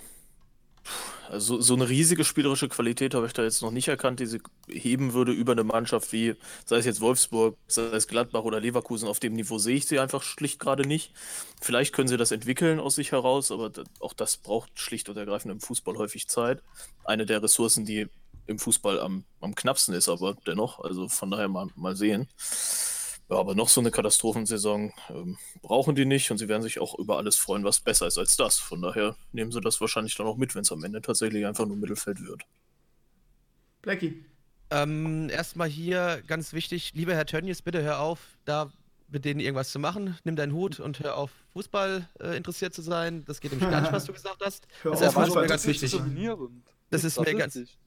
also 1.29 1.59
so 1.59 1.73
eine 1.73 1.89
riesige 1.89 2.23
spielerische 2.23 2.69
Qualität 2.69 3.13
habe 3.13 3.25
ich 3.25 3.33
da 3.33 3.43
jetzt 3.43 3.61
noch 3.61 3.71
nicht 3.71 3.89
erkannt, 3.89 4.19
die 4.21 4.25
sie 4.25 4.39
heben 4.69 5.13
würde 5.13 5.33
über 5.33 5.51
eine 5.51 5.65
Mannschaft 5.65 6.13
wie, 6.13 6.35
sei 6.65 6.77
es 6.77 6.85
jetzt 6.85 7.01
Wolfsburg, 7.01 7.57
sei 7.67 7.83
es 7.87 8.07
Gladbach 8.07 8.43
oder 8.43 8.61
Leverkusen, 8.61 9.09
auf 9.09 9.19
dem 9.19 9.33
Niveau 9.33 9.57
sehe 9.57 9.75
ich 9.75 9.87
sie 9.87 9.99
einfach 9.99 10.23
schlicht 10.23 10.59
gerade 10.59 10.87
nicht. 10.87 11.11
Vielleicht 11.59 11.93
können 11.93 12.07
sie 12.07 12.17
das 12.17 12.31
entwickeln 12.31 12.79
aus 12.79 12.95
sich 12.95 13.11
heraus, 13.11 13.51
aber 13.51 13.71
auch 13.99 14.13
das 14.13 14.37
braucht 14.37 14.79
schlicht 14.79 15.09
und 15.09 15.17
ergreifend 15.17 15.51
im 15.51 15.59
Fußball 15.59 15.97
häufig 15.97 16.29
Zeit. 16.29 16.61
Eine 17.03 17.25
der 17.25 17.43
Ressourcen, 17.43 17.85
die 17.85 18.07
im 18.45 18.59
Fußball 18.59 18.99
am, 19.01 19.25
am 19.41 19.53
knappsten 19.53 19.93
ist, 19.93 20.07
aber 20.07 20.37
dennoch, 20.45 20.79
also 20.79 21.09
von 21.09 21.29
daher 21.29 21.49
mal, 21.49 21.67
mal 21.75 21.97
sehen. 21.97 22.29
Ja, 23.29 23.37
aber 23.37 23.55
noch 23.55 23.67
so 23.67 23.81
eine 23.81 23.91
Katastrophensaison 23.91 24.93
ähm, 25.09 25.37
brauchen 25.61 25.95
die 25.95 26.05
nicht 26.05 26.31
und 26.31 26.37
sie 26.37 26.47
werden 26.47 26.61
sich 26.63 26.79
auch 26.79 26.97
über 26.97 27.17
alles 27.17 27.35
freuen, 27.35 27.65
was 27.65 27.81
besser 27.81 28.07
ist 28.07 28.17
als 28.17 28.37
das. 28.37 28.57
Von 28.57 28.81
daher 28.81 29.17
nehmen 29.33 29.51
sie 29.51 29.59
das 29.59 29.81
wahrscheinlich 29.81 30.15
dann 30.15 30.27
auch 30.27 30.37
mit, 30.37 30.55
wenn 30.55 30.61
es 30.61 30.71
am 30.71 30.83
Ende 30.83 31.01
tatsächlich 31.01 31.45
einfach 31.45 31.65
nur 31.65 31.75
Mittelfeld 31.75 32.21
wird. 32.25 32.43
Blackie. 33.81 34.23
Ähm, 34.69 35.29
erstmal 35.29 35.67
hier 35.69 36.21
ganz 36.27 36.53
wichtig, 36.53 36.91
lieber 36.93 37.15
Herr 37.15 37.25
Tönnies, 37.25 37.61
bitte 37.61 37.81
hör 37.81 37.99
auf, 37.99 38.19
da 38.45 38.71
mit 39.09 39.23
denen 39.23 39.39
irgendwas 39.39 39.71
zu 39.71 39.79
machen. 39.79 40.17
Nimm 40.25 40.35
deinen 40.35 40.51
Hut 40.53 40.79
und 40.81 40.99
hör 40.99 41.15
auf, 41.15 41.31
Fußball 41.53 42.07
äh, 42.19 42.35
interessiert 42.35 42.73
zu 42.73 42.81
sein. 42.81 43.23
Das 43.25 43.39
geht 43.39 43.51
nämlich 43.51 43.69
gar 43.69 43.79
nicht, 43.81 43.93
was 43.93 44.05
du 44.05 44.13
gesagt 44.13 44.41
hast. 44.43 44.67
Hör 44.81 44.91
Das 44.91 45.01
auf, 45.01 45.07
ist 45.07 45.13
Fußball 45.13 45.43
mir 45.43 45.49
ganz 45.49 45.65
wichtig. 45.67 45.91
Das 46.89 47.03
ist 47.03 47.17
mir 47.19 47.33
ganz- 47.35 47.53
Statistisch. 47.53 47.77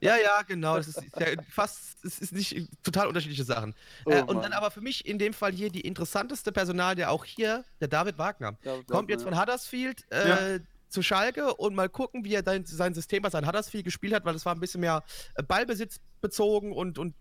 Ja, 0.00 0.16
ja, 0.16 0.42
genau. 0.42 0.76
Das 0.76 0.88
ist 0.88 1.02
ja 1.18 1.26
fast, 1.48 2.04
es 2.04 2.18
ist 2.20 2.32
nicht 2.32 2.68
total 2.82 3.08
unterschiedliche 3.08 3.44
Sachen. 3.44 3.74
Oh 4.04 4.10
äh, 4.10 4.20
und 4.20 4.34
Mann. 4.34 4.42
dann 4.42 4.52
aber 4.52 4.70
für 4.70 4.80
mich 4.80 5.06
in 5.06 5.18
dem 5.18 5.32
Fall 5.32 5.52
hier 5.52 5.70
die 5.70 5.80
interessanteste 5.80 6.52
Personal, 6.52 6.94
der 6.94 7.10
auch 7.10 7.24
hier, 7.24 7.64
der 7.80 7.88
David 7.88 8.18
Wagner. 8.18 8.56
Ja, 8.62 8.80
Kommt 8.86 9.10
jetzt 9.10 9.24
von 9.24 9.38
Huddersfield, 9.38 10.10
äh, 10.10 10.60
zu 10.88 11.02
Schalke 11.02 11.54
und 11.54 11.74
mal 11.74 11.88
gucken, 11.88 12.24
wie 12.24 12.34
er 12.34 12.42
dein, 12.42 12.64
sein 12.66 12.94
System, 12.94 13.22
was 13.24 13.34
er 13.34 13.44
hat 13.46 13.54
das 13.54 13.70
viel 13.70 13.82
gespielt 13.82 14.12
hat, 14.12 14.24
weil 14.24 14.34
es 14.34 14.44
war 14.44 14.54
ein 14.54 14.60
bisschen 14.60 14.82
mehr 14.82 15.02
äh, 15.34 15.42
Ballbesitz 15.42 16.00
bezogen 16.20 16.72
und, 16.72 16.98
und 16.98 17.14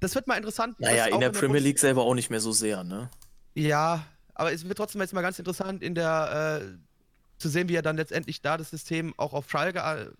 das 0.00 0.14
wird 0.14 0.26
mal 0.26 0.36
interessant. 0.36 0.78
Naja, 0.80 1.04
in 1.04 1.10
der, 1.10 1.14
in 1.14 1.20
der 1.20 1.30
Premier 1.30 1.60
League 1.60 1.78
selber 1.78 2.02
auch 2.02 2.14
nicht 2.14 2.30
mehr 2.30 2.40
so 2.40 2.52
sehr, 2.52 2.82
ne? 2.84 3.10
Ja, 3.54 4.04
aber 4.34 4.52
es 4.52 4.66
wird 4.66 4.76
trotzdem 4.76 5.00
jetzt 5.00 5.14
mal 5.14 5.22
ganz 5.22 5.38
interessant, 5.38 5.82
in 5.82 5.94
der 5.94 6.60
äh, 6.62 6.78
zu 7.38 7.48
sehen, 7.48 7.68
wie 7.68 7.74
er 7.74 7.82
dann 7.82 7.96
letztendlich 7.96 8.42
da 8.42 8.56
das 8.56 8.70
System 8.70 9.14
auch 9.16 9.32
auf 9.32 9.48
Schalke 9.48 9.78
äh, 9.78 10.10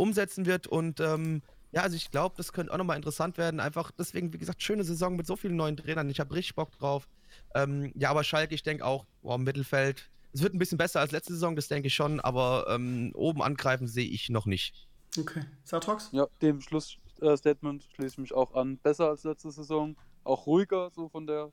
umsetzen 0.00 0.46
wird. 0.46 0.66
Und 0.66 1.00
ähm, 1.00 1.42
ja, 1.72 1.82
also 1.82 1.96
ich 1.96 2.10
glaube, 2.10 2.34
das 2.36 2.52
könnte 2.52 2.72
auch 2.72 2.78
nochmal 2.78 2.96
interessant 2.96 3.38
werden. 3.38 3.60
Einfach 3.60 3.92
deswegen, 3.92 4.32
wie 4.32 4.38
gesagt, 4.38 4.62
schöne 4.62 4.82
Saison 4.82 5.14
mit 5.14 5.26
so 5.26 5.36
vielen 5.36 5.56
neuen 5.56 5.76
Trainern. 5.76 6.10
Ich 6.10 6.18
habe 6.18 6.34
richtig 6.34 6.56
Bock 6.56 6.72
drauf. 6.72 7.08
Ähm, 7.54 7.92
ja, 7.94 8.10
aber 8.10 8.24
Schalke, 8.24 8.54
ich 8.54 8.62
denke 8.62 8.84
auch, 8.84 9.06
boah, 9.22 9.36
im 9.36 9.44
Mittelfeld. 9.44 10.10
Es 10.32 10.42
wird 10.42 10.54
ein 10.54 10.58
bisschen 10.58 10.78
besser 10.78 11.00
als 11.00 11.12
letzte 11.12 11.32
Saison, 11.32 11.56
das 11.56 11.66
denke 11.66 11.88
ich 11.88 11.94
schon, 11.94 12.20
aber 12.20 12.66
ähm, 12.68 13.10
oben 13.14 13.42
angreifen 13.42 13.88
sehe 13.88 14.06
ich 14.06 14.30
noch 14.30 14.46
nicht. 14.46 14.86
Okay. 15.18 15.42
Satrox? 15.64 16.10
Ja, 16.12 16.28
dem 16.40 16.60
Schlussstatement 16.60 17.82
schließe 17.94 18.14
ich 18.14 18.18
mich 18.18 18.32
auch 18.32 18.54
an. 18.54 18.78
Besser 18.78 19.08
als 19.08 19.24
letzte 19.24 19.50
Saison. 19.50 19.96
Auch 20.22 20.46
ruhiger 20.46 20.90
so 20.90 21.08
von 21.08 21.26
der 21.26 21.50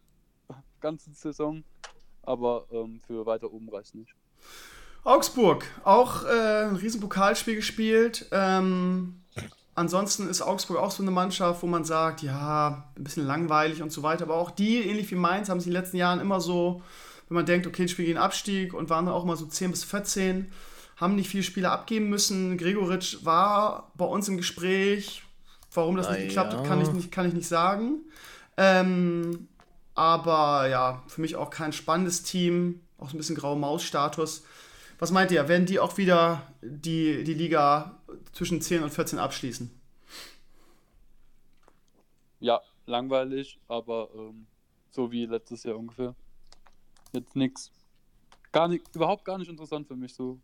ganzen 0.80 1.14
Saison. 1.14 1.64
Aber 2.22 2.68
ähm, 2.72 3.02
für 3.08 3.26
weiter 3.26 3.52
oben 3.52 3.70
reicht 3.70 3.96
nicht. 3.96 4.14
Augsburg, 5.04 5.66
auch 5.84 6.26
äh, 6.26 6.66
ein 6.66 6.76
Riesenpokalspiel 6.76 7.56
gespielt. 7.56 8.28
Ähm, 8.32 9.22
ansonsten 9.76 10.28
ist 10.30 10.42
Augsburg 10.42 10.78
auch 10.78 10.92
so 10.92 11.04
eine 11.04 11.12
Mannschaft, 11.12 11.62
wo 11.64 11.68
man 11.68 11.86
sagt, 11.86 12.24
ja, 12.24 12.90
ein 12.98 13.04
bisschen 13.04 13.26
langweilig 13.26 13.82
und 13.82 13.92
so 13.92 14.04
weiter. 14.04 14.26
Aber 14.26 14.36
auch 14.36 14.52
die, 14.52 14.80
ähnlich 14.80 15.10
wie 15.12 15.16
Mainz, 15.16 15.50
haben 15.50 15.60
sie 15.60 15.70
in 15.70 15.74
den 15.74 15.82
letzten 15.82 15.98
Jahren 15.98 16.20
immer 16.20 16.42
so, 16.42 16.82
wenn 17.30 17.36
man 17.36 17.46
denkt, 17.46 17.68
okay, 17.68 17.84
die 17.84 17.90
spielen 17.90 18.08
gegen 18.08 18.20
Abstieg 18.20 18.74
und 18.74 18.90
waren 18.90 19.06
dann 19.06 19.14
auch 19.14 19.24
mal 19.24 19.38
so 19.38 19.46
10 19.46 19.72
bis 19.72 19.84
14, 19.84 20.52
haben 20.98 21.16
nicht 21.16 21.30
viele 21.30 21.44
Spiele 21.44 21.70
abgeben 21.70 22.10
müssen. 22.10 22.58
Gregoritsch 22.58 23.24
war 23.24 23.92
bei 23.96 24.06
uns 24.06 24.28
im 24.28 24.38
Gespräch. 24.38 25.24
Warum 25.74 25.96
das 25.96 26.10
nicht 26.10 26.30
geklappt 26.30 26.54
hat, 26.54 26.66
kann 26.66 26.82
ich 26.82 26.92
nicht, 26.92 27.12
kann 27.12 27.28
ich 27.28 27.34
nicht 27.34 27.48
sagen. 27.48 28.00
Ähm, 28.58 29.48
aber 29.94 30.68
ja, 30.68 31.04
für 31.08 31.22
mich 31.22 31.36
auch 31.36 31.52
kein 31.52 31.72
spannendes 31.72 32.24
Team. 32.24 32.82
Auch 32.98 33.10
so 33.10 33.16
ein 33.16 33.20
bisschen 33.20 33.36
graue 33.36 33.58
Maus-Status. 33.58 34.44
Was 35.00 35.12
meint 35.12 35.32
ihr? 35.32 35.48
Werden 35.48 35.66
die 35.66 35.80
auch 35.80 35.98
wieder 35.98 36.42
die, 36.62 37.24
die 37.24 37.34
Liga 37.34 38.00
zwischen 38.32 38.62
10 38.62 38.84
und 38.84 38.90
14 38.90 39.20
abschließen? 39.20 39.70
Ja, 42.40 42.62
langweilig, 42.86 43.60
aber 43.68 44.10
ähm, 44.16 44.48
so 44.90 45.12
wie 45.12 45.26
letztes 45.26 45.64
Jahr 45.64 45.78
ungefähr. 45.78 46.16
Jetzt 47.14 47.36
nichts. 47.36 47.72
Gar 48.52 48.68
nicht, 48.70 48.96
überhaupt 48.96 49.26
gar 49.26 49.38
nicht 49.38 49.50
interessant 49.50 49.88
für 49.88 49.96
mich 49.96 50.14
so. 50.14 50.40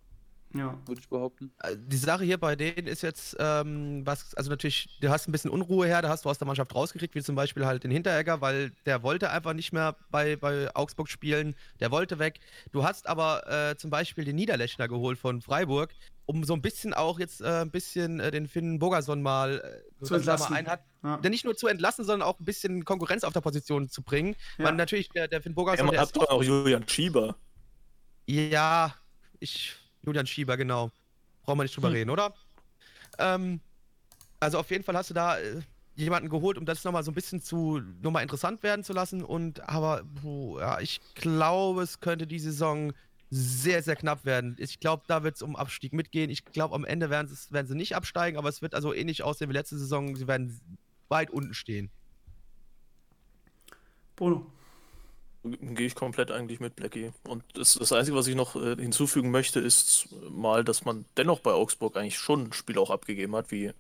Ja. 0.54 0.78
Würde 0.86 1.02
ich 1.02 1.10
behaupten. 1.10 1.52
Äh, 1.60 1.76
die 1.78 1.98
Sache 1.98 2.24
hier 2.24 2.38
bei 2.38 2.56
denen 2.56 2.88
ist 2.88 3.02
jetzt, 3.02 3.36
ähm, 3.40 4.06
was, 4.06 4.34
also 4.36 4.50
natürlich, 4.50 4.98
du 5.02 5.10
hast 5.10 5.28
ein 5.28 5.32
bisschen 5.32 5.50
Unruhe 5.50 5.88
her, 5.88 6.02
da 6.02 6.10
hast 6.10 6.26
du 6.26 6.30
aus 6.30 6.38
der 6.38 6.46
Mannschaft 6.48 6.74
rausgekriegt, 6.76 7.16
wie 7.16 7.24
zum 7.24 7.36
Beispiel 7.36 7.66
halt 7.66 7.84
den 7.84 7.92
Hinteregger, 7.92 8.42
weil 8.42 8.72
der 8.86 9.02
wollte 9.04 9.32
einfach 9.32 9.54
nicht 9.54 9.74
mehr 9.74 9.96
bei, 10.12 10.36
bei 10.36 10.74
Augsburg 10.76 11.10
spielen, 11.10 11.56
der 11.80 11.92
wollte 11.92 12.20
weg. 12.20 12.40
Du 12.72 12.84
hast 12.84 13.08
aber 13.08 13.72
äh, 13.72 13.76
zum 13.78 13.90
Beispiel 13.90 14.26
den 14.26 14.36
Niederlechner 14.36 14.88
geholt 14.88 15.18
von 15.18 15.42
Freiburg, 15.42 15.94
um 16.26 16.44
so 16.44 16.54
ein 16.54 16.62
bisschen 16.62 16.94
auch 16.94 17.20
jetzt 17.20 17.42
äh, 17.42 17.62
ein 17.62 17.72
bisschen 17.72 18.20
äh, 18.20 18.32
den 18.32 18.48
Finn 18.48 18.80
Bogerson 18.80 19.22
mal 19.22 19.84
äh, 20.02 20.06
zu 20.06 20.16
entlassen. 20.16 20.56
Ein 20.56 20.68
hat, 20.68 20.82
ja. 21.04 21.18
der 21.18 21.32
nicht 21.32 21.46
nur 21.46 21.56
zu 21.56 21.68
entlassen, 21.68 22.06
sondern 22.06 22.28
auch 22.28 22.40
ein 22.40 22.46
bisschen 22.46 22.86
Konkurrenz 22.86 23.24
auf 23.24 23.34
der 23.34 23.42
Position 23.42 23.90
zu 23.90 24.04
bringen. 24.04 24.36
Ja. 24.58 24.66
Weil 24.66 24.76
natürlich 24.76 25.10
der, 25.10 25.28
der 25.28 25.42
Finn 25.42 25.56
Bogerson. 25.56 25.86
Ja, 25.88 25.92
man 25.92 26.00
hat 26.00 26.16
doch 26.16 26.30
auch 26.30 26.44
Julian 26.44 26.88
Schieber. 26.88 27.36
Ja, 28.26 28.96
ich 29.40 29.76
Julian 30.06 30.28
Schieber, 30.28 30.58
genau. 30.58 30.92
Brauchen 31.44 31.60
wir 31.60 31.64
nicht 31.64 31.76
drüber 31.76 31.90
hm. 31.90 31.96
reden, 31.96 32.10
oder? 32.10 32.34
Ähm, 33.18 33.60
also 34.40 34.60
auf 34.60 34.70
jeden 34.72 34.84
Fall 34.84 34.96
hast 34.96 35.10
du 35.10 35.14
da 35.14 35.38
äh, 35.40 35.62
jemanden 35.96 36.30
geholt, 36.30 36.58
um 36.58 36.66
das 36.66 36.84
nochmal 36.84 37.04
so 37.04 37.12
ein 37.12 37.16
bisschen 37.16 37.42
zu 37.42 37.82
nochmal 38.02 38.24
interessant 38.24 38.64
werden 38.64 38.84
zu 38.84 38.94
lassen. 38.94 39.24
Und 39.24 39.68
aber 39.70 40.04
puh, 40.22 40.60
ja, 40.60 40.80
ich 40.80 41.00
glaube, 41.16 41.84
es 41.84 42.00
könnte 42.00 42.28
die 42.28 42.40
Saison 42.40 42.94
sehr, 43.30 43.82
sehr 43.82 43.96
knapp 43.96 44.26
werden. 44.26 44.56
Ich 44.60 44.80
glaube, 44.80 45.04
da 45.08 45.24
wird 45.24 45.36
es 45.36 45.42
um 45.42 45.56
Abstieg 45.56 45.94
mitgehen. 45.94 46.30
Ich 46.30 46.46
glaube, 46.46 46.76
am 46.76 46.86
Ende 46.86 47.10
werden, 47.10 47.36
werden 47.50 47.68
sie 47.68 47.76
nicht 47.76 47.96
absteigen, 47.96 48.38
aber 48.38 48.50
es 48.50 48.62
wird 48.62 48.76
also 48.76 48.94
ähnlich 48.94 49.24
aussehen 49.24 49.50
wie 49.50 49.54
letzte 49.54 49.78
Saison. 49.78 50.16
Sie 50.16 50.28
werden 50.28 50.60
weit 51.10 51.32
unten 51.32 51.54
stehen. 51.54 51.90
Bruno 54.16 54.46
gehe 55.44 55.88
ich 55.88 55.96
komplett 55.96 56.32
eigentlich 56.32 56.60
mit 56.60 56.76
Blackie. 56.76 57.12
Und 57.28 57.44
das, 57.54 57.76
das 57.76 57.92
Einzige, 57.92 58.18
was 58.18 58.28
ich 58.28 58.36
noch 58.36 58.56
äh, 58.56 58.76
hinzufügen 58.76 59.32
möchte, 59.32 59.60
ist 59.60 60.08
mal, 60.30 60.64
dass 60.64 60.86
man 60.86 61.06
dennoch 61.18 61.40
bei 61.40 61.52
Augsburg 61.52 61.98
eigentlich 61.98 62.18
schon 62.18 62.46
ein 62.46 62.54
Spiel 62.54 62.78
auch 62.78 62.90
abgegeben 62.90 63.36
hat, 63.36 63.52
wie 63.52 63.72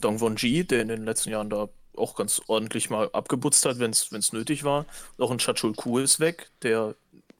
Dong 0.00 0.20
Won 0.20 0.36
Ji, 0.36 0.64
der 0.64 0.82
in 0.82 0.88
den 0.88 1.04
letzten 1.04 1.30
Jahren 1.30 1.50
da 1.50 1.68
auch 1.96 2.14
ganz 2.14 2.40
ordentlich 2.46 2.90
mal 2.90 3.10
abgeputzt 3.12 3.64
hat, 3.66 3.78
wenn 3.80 3.90
es 3.90 4.32
nötig 4.32 4.62
war. 4.62 4.86
Auch 5.18 5.30
ein 5.30 5.38
Chachul 5.38 5.74
Kuh 5.74 5.98
ist 5.98 6.20
weg, 6.20 6.50
der 6.62 6.94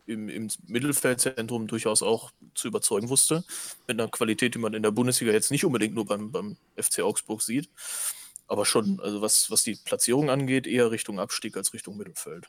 im, 0.06 0.28
im 0.28 0.48
Mittelfeldzentrum 0.66 1.66
durchaus 1.66 2.02
auch 2.02 2.32
zu 2.54 2.68
überzeugen 2.68 3.08
wusste. 3.08 3.44
Mit 3.86 4.00
einer 4.00 4.10
Qualität, 4.10 4.54
die 4.54 4.58
man 4.58 4.74
in 4.74 4.82
der 4.82 4.90
Bundesliga 4.90 5.32
jetzt 5.32 5.50
nicht 5.50 5.64
unbedingt 5.64 5.94
nur 5.94 6.06
beim, 6.06 6.32
beim 6.32 6.56
FC 6.76 7.00
Augsburg 7.00 7.42
sieht. 7.42 7.68
Aber 8.48 8.64
schon, 8.64 8.98
also 9.00 9.20
was, 9.20 9.50
was 9.50 9.62
die 9.62 9.76
Platzierung 9.76 10.30
angeht, 10.30 10.66
eher 10.66 10.90
Richtung 10.90 11.20
Abstieg 11.20 11.56
als 11.56 11.74
Richtung 11.74 11.98
Mittelfeld. 11.98 12.48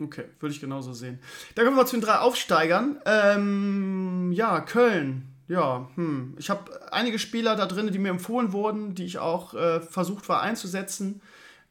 Okay, 0.00 0.24
würde 0.40 0.54
ich 0.54 0.60
genauso 0.60 0.92
sehen. 0.92 1.18
Dann 1.54 1.64
kommen 1.64 1.76
wir 1.76 1.86
zu 1.86 1.96
den 1.96 2.02
drei 2.02 2.18
Aufsteigern. 2.18 3.00
Ähm, 3.06 4.30
ja, 4.32 4.60
Köln. 4.60 5.28
Ja, 5.48 5.88
hm. 5.94 6.34
Ich 6.38 6.50
habe 6.50 6.92
einige 6.92 7.18
Spieler 7.18 7.56
da 7.56 7.66
drin, 7.66 7.90
die 7.92 7.98
mir 7.98 8.10
empfohlen 8.10 8.52
wurden, 8.52 8.94
die 8.94 9.04
ich 9.04 9.18
auch 9.18 9.54
äh, 9.54 9.80
versucht 9.80 10.28
war 10.28 10.42
einzusetzen. 10.42 11.22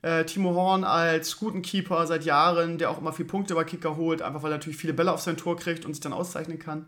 Äh, 0.01 0.25
Timo 0.25 0.53
Horn 0.53 0.83
als 0.83 1.37
guten 1.37 1.61
Keeper 1.61 2.07
seit 2.07 2.23
Jahren, 2.25 2.77
der 2.77 2.89
auch 2.89 2.99
immer 2.99 3.11
viel 3.11 3.25
Punkte 3.25 3.55
bei 3.55 3.63
Kicker 3.63 3.95
holt, 3.97 4.21
einfach 4.21 4.43
weil 4.43 4.51
er 4.51 4.57
natürlich 4.57 4.77
viele 4.77 4.93
Bälle 4.93 5.11
auf 5.11 5.21
sein 5.21 5.37
Tor 5.37 5.57
kriegt 5.57 5.85
und 5.85 5.93
sich 5.93 6.01
dann 6.01 6.13
auszeichnen 6.13 6.59
kann. 6.59 6.87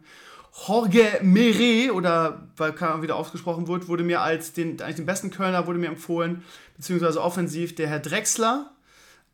Jorge 0.66 1.20
Mere, 1.22 1.94
oder 1.94 2.48
weil 2.56 2.74
keiner 2.74 3.02
wieder 3.02 3.16
ausgesprochen 3.16 3.68
wird, 3.68 3.88
wurde 3.88 4.04
mir 4.04 4.22
als 4.22 4.54
den, 4.54 4.82
eigentlich 4.82 4.96
den 4.96 5.06
besten 5.06 5.30
Kölner 5.30 5.68
wurde 5.68 5.80
mir 5.80 5.88
empfohlen, 5.88 6.44
beziehungsweise 6.76 7.22
offensiv 7.22 7.76
der 7.76 7.88
Herr 7.88 8.00
Drexler, 8.00 8.72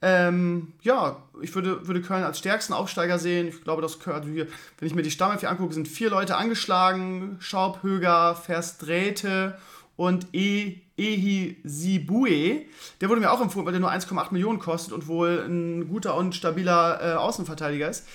ähm, 0.06 0.74
ja, 0.82 1.16
ich 1.42 1.56
würde, 1.56 1.88
würde 1.88 2.02
Köln 2.02 2.26
als 2.26 2.38
stärksten 2.38 2.74
Aufsteiger 2.74 3.18
sehen. 3.20 3.48
Ich 3.48 3.64
glaube, 3.64 3.82
dass 3.82 4.00
Köln, 4.00 4.18
also 4.18 4.30
hier, 4.30 4.48
wenn 4.78 4.88
ich 4.88 4.94
mir 4.94 5.02
die 5.02 5.12
Stammelf 5.12 5.46
angucke, 5.46 5.74
sind 5.74 5.88
vier 5.88 6.10
Leute 6.10 6.36
angeschlagen: 6.36 7.38
Schaub, 7.40 7.84
Höger, 7.84 8.36
Versträte 8.36 9.58
und 9.96 10.28
e 10.34 10.76
Ehi 10.98 11.58
Sibue. 11.64 12.66
Der 13.00 13.10
wurde 13.10 13.22
mir 13.22 13.32
auch 13.32 13.40
empfohlen, 13.40 13.66
weil 13.66 13.72
der 13.72 13.80
nur 13.80 13.92
1,8 13.92 14.28
Millionen 14.32 14.60
kostet 14.60 14.94
und 14.94 15.08
wohl 15.08 15.46
ein 15.48 15.88
guter 15.88 16.16
und 16.18 16.36
stabiler 16.36 17.00
äh, 17.02 17.14
Außenverteidiger 17.16 17.90
ist. 17.90 18.06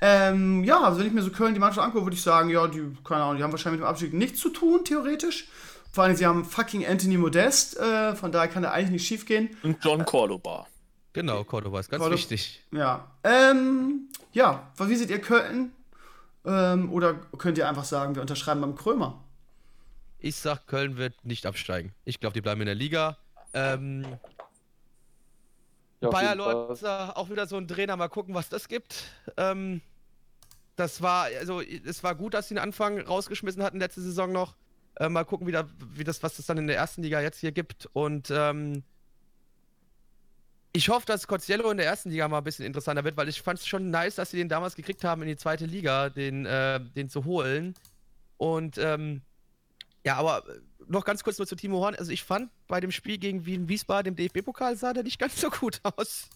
Ähm, 0.00 0.62
ja, 0.62 0.80
also 0.80 1.00
wenn 1.00 1.08
ich 1.08 1.12
mir 1.12 1.22
so 1.22 1.30
Köln 1.30 1.54
die 1.54 1.60
Mannschaft 1.60 1.84
angucke, 1.84 2.06
würde 2.06 2.16
ich 2.16 2.22
sagen, 2.22 2.50
ja, 2.50 2.68
die, 2.68 2.82
keine 3.04 3.24
Ahnung, 3.24 3.36
die 3.36 3.42
haben 3.42 3.50
wahrscheinlich 3.50 3.80
mit 3.80 3.86
dem 3.86 3.90
Abstieg 3.90 4.14
nichts 4.14 4.40
zu 4.40 4.48
tun, 4.48 4.84
theoretisch. 4.84 5.48
Vor 5.90 6.04
allem, 6.04 6.16
sie 6.16 6.24
haben 6.24 6.44
fucking 6.44 6.86
Anthony 6.86 7.18
Modest, 7.18 7.78
äh, 7.78 8.14
von 8.14 8.32
daher 8.32 8.48
kann 8.48 8.62
der 8.62 8.72
eigentlich 8.72 8.92
nicht 8.92 9.06
schief 9.06 9.26
gehen. 9.26 9.50
Und 9.62 9.84
John 9.84 10.06
Cordoba. 10.06 10.66
Genau, 11.12 11.44
Cordoba 11.44 11.80
ist 11.80 11.90
ganz 11.90 12.00
Cordoba, 12.00 12.18
wichtig. 12.18 12.62
Ja. 12.70 13.10
Ähm, 13.22 14.08
ja, 14.32 14.70
wie 14.78 14.96
seht 14.96 15.10
ihr 15.10 15.20
Köln? 15.20 15.72
Ähm, 16.44 16.92
oder 16.92 17.14
könnt 17.38 17.58
ihr 17.58 17.68
einfach 17.68 17.84
sagen, 17.84 18.14
wir 18.14 18.22
unterschreiben 18.22 18.60
beim 18.60 18.74
Krömer? 18.74 19.22
Ich 20.18 20.36
sag, 20.36 20.66
Köln 20.66 20.96
wird 20.96 21.24
nicht 21.24 21.46
absteigen. 21.46 21.92
Ich 22.04 22.20
glaube, 22.20 22.34
die 22.34 22.40
bleiben 22.40 22.60
in 22.60 22.66
der 22.66 22.74
Liga. 22.74 23.18
Ähm, 23.52 24.06
ja, 26.00 26.08
Bayer 26.08 26.34
Lorz, 26.34 26.82
auch 26.82 27.30
wieder 27.30 27.46
so 27.46 27.56
ein 27.56 27.68
Trainer, 27.68 27.96
mal 27.96 28.08
gucken, 28.08 28.34
was 28.34 28.48
das 28.48 28.68
gibt. 28.68 29.04
Ähm, 29.36 29.82
das 30.76 31.02
war, 31.02 31.26
also 31.38 31.60
es 31.60 32.02
war 32.02 32.14
gut, 32.14 32.34
dass 32.34 32.48
sie 32.48 32.54
den 32.54 32.62
Anfang 32.62 33.00
rausgeschmissen 33.00 33.62
hatten 33.62 33.78
letzte 33.78 34.00
Saison 34.00 34.32
noch. 34.32 34.54
Äh, 34.96 35.08
mal 35.08 35.24
gucken, 35.24 35.46
wie, 35.46 35.52
da, 35.52 35.68
wie 35.94 36.04
das, 36.04 36.22
was 36.22 36.36
das 36.36 36.46
dann 36.46 36.58
in 36.58 36.66
der 36.66 36.76
ersten 36.76 37.02
Liga 37.02 37.20
jetzt 37.20 37.38
hier 37.38 37.52
gibt. 37.52 37.88
Und 37.92 38.30
ähm, 38.30 38.82
ich 40.72 40.88
hoffe, 40.88 41.04
dass 41.06 41.26
Cozziello 41.26 41.70
in 41.70 41.76
der 41.76 41.86
ersten 41.86 42.10
Liga 42.10 42.26
mal 42.28 42.38
ein 42.38 42.44
bisschen 42.44 42.64
interessanter 42.64 43.04
wird, 43.04 43.16
weil 43.16 43.28
ich 43.28 43.42
fand 43.42 43.58
es 43.58 43.66
schon 43.66 43.90
nice, 43.90 44.14
dass 44.14 44.30
sie 44.30 44.38
den 44.38 44.48
damals 44.48 44.74
gekriegt 44.74 45.04
haben, 45.04 45.22
in 45.22 45.28
die 45.28 45.36
zweite 45.36 45.66
Liga, 45.66 46.08
den, 46.08 46.46
äh, 46.46 46.80
den 46.80 47.10
zu 47.10 47.24
holen. 47.24 47.74
Und 48.38 48.78
ähm, 48.78 49.20
ja, 50.04 50.16
aber 50.16 50.44
noch 50.88 51.04
ganz 51.04 51.22
kurz 51.22 51.38
nur 51.38 51.46
zu 51.46 51.56
Timo 51.56 51.78
Horn. 51.78 51.94
Also 51.94 52.10
ich 52.10 52.24
fand 52.24 52.50
bei 52.68 52.80
dem 52.80 52.90
Spiel 52.90 53.18
gegen 53.18 53.44
Wien 53.44 53.68
Wiesbaden, 53.68 54.14
dem 54.14 54.16
DFB-Pokal, 54.16 54.76
sah 54.76 54.92
der 54.92 55.02
nicht 55.02 55.18
ganz 55.18 55.40
so 55.40 55.50
gut 55.50 55.80
aus. 55.96 56.28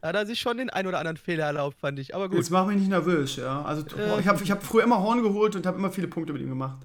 Da 0.00 0.08
hat 0.08 0.16
er 0.16 0.26
sich 0.26 0.40
schon 0.40 0.58
den 0.58 0.68
ein 0.68 0.86
oder 0.86 0.98
anderen 0.98 1.16
Fehler 1.16 1.46
erlaubt, 1.46 1.78
fand 1.80 1.98
ich. 1.98 2.14
Aber 2.14 2.28
gut. 2.28 2.38
Jetzt 2.38 2.50
mach 2.50 2.66
mich 2.66 2.76
nicht 2.76 2.88
nervös, 2.88 3.36
ja. 3.36 3.62
Also 3.62 3.82
äh, 3.96 4.20
ich 4.20 4.26
habe 4.26 4.42
ich 4.42 4.50
hab 4.50 4.62
früher 4.62 4.82
immer 4.82 5.00
Horn 5.00 5.22
geholt 5.22 5.56
und 5.56 5.66
habe 5.66 5.78
immer 5.78 5.90
viele 5.90 6.08
Punkte 6.08 6.32
mit 6.32 6.42
ihm 6.42 6.50
gemacht. 6.50 6.78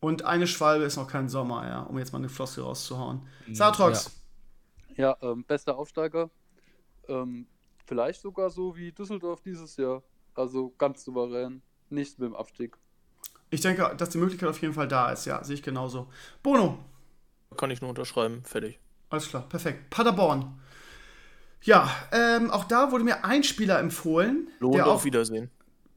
Und 0.00 0.24
eine 0.24 0.48
Schwalbe 0.48 0.84
ist 0.84 0.96
noch 0.96 1.06
kein 1.06 1.28
Sommer, 1.28 1.66
ja, 1.66 1.80
um 1.82 1.96
jetzt 1.98 2.12
mal 2.12 2.18
eine 2.18 2.28
Flosse 2.28 2.62
rauszuhauen. 2.62 3.22
Mhm, 3.46 3.54
Satrox. 3.54 4.04
Ja. 4.04 4.21
Ja, 4.96 5.16
ähm, 5.22 5.44
bester 5.44 5.76
Aufsteiger. 5.76 6.30
Ähm, 7.08 7.46
vielleicht 7.86 8.20
sogar 8.20 8.50
so 8.50 8.76
wie 8.76 8.92
Düsseldorf 8.92 9.40
dieses 9.40 9.76
Jahr. 9.76 10.02
Also 10.34 10.72
ganz 10.78 11.04
souverän. 11.04 11.62
nichts 11.90 12.18
mit 12.18 12.28
dem 12.28 12.34
Abstieg. 12.34 12.76
Ich 13.50 13.60
denke, 13.60 13.94
dass 13.96 14.08
die 14.08 14.18
Möglichkeit 14.18 14.48
auf 14.48 14.60
jeden 14.62 14.72
Fall 14.72 14.88
da 14.88 15.10
ist, 15.10 15.26
ja, 15.26 15.44
sehe 15.44 15.54
ich 15.54 15.62
genauso. 15.62 16.08
Bono. 16.42 16.78
Kann 17.56 17.70
ich 17.70 17.82
nur 17.82 17.90
unterschreiben, 17.90 18.42
fertig. 18.44 18.80
Alles 19.10 19.28
klar, 19.28 19.46
perfekt. 19.46 19.90
Paderborn. 19.90 20.58
Ja, 21.60 21.88
ähm, 22.12 22.50
auch 22.50 22.64
da 22.64 22.90
wurde 22.90 23.04
mir 23.04 23.26
ein 23.26 23.44
Spieler 23.44 23.78
empfohlen. 23.78 24.48
Lohnt 24.58 24.76
der 24.76 24.86
auf 24.86 25.04
Wiedersehen. 25.04 25.50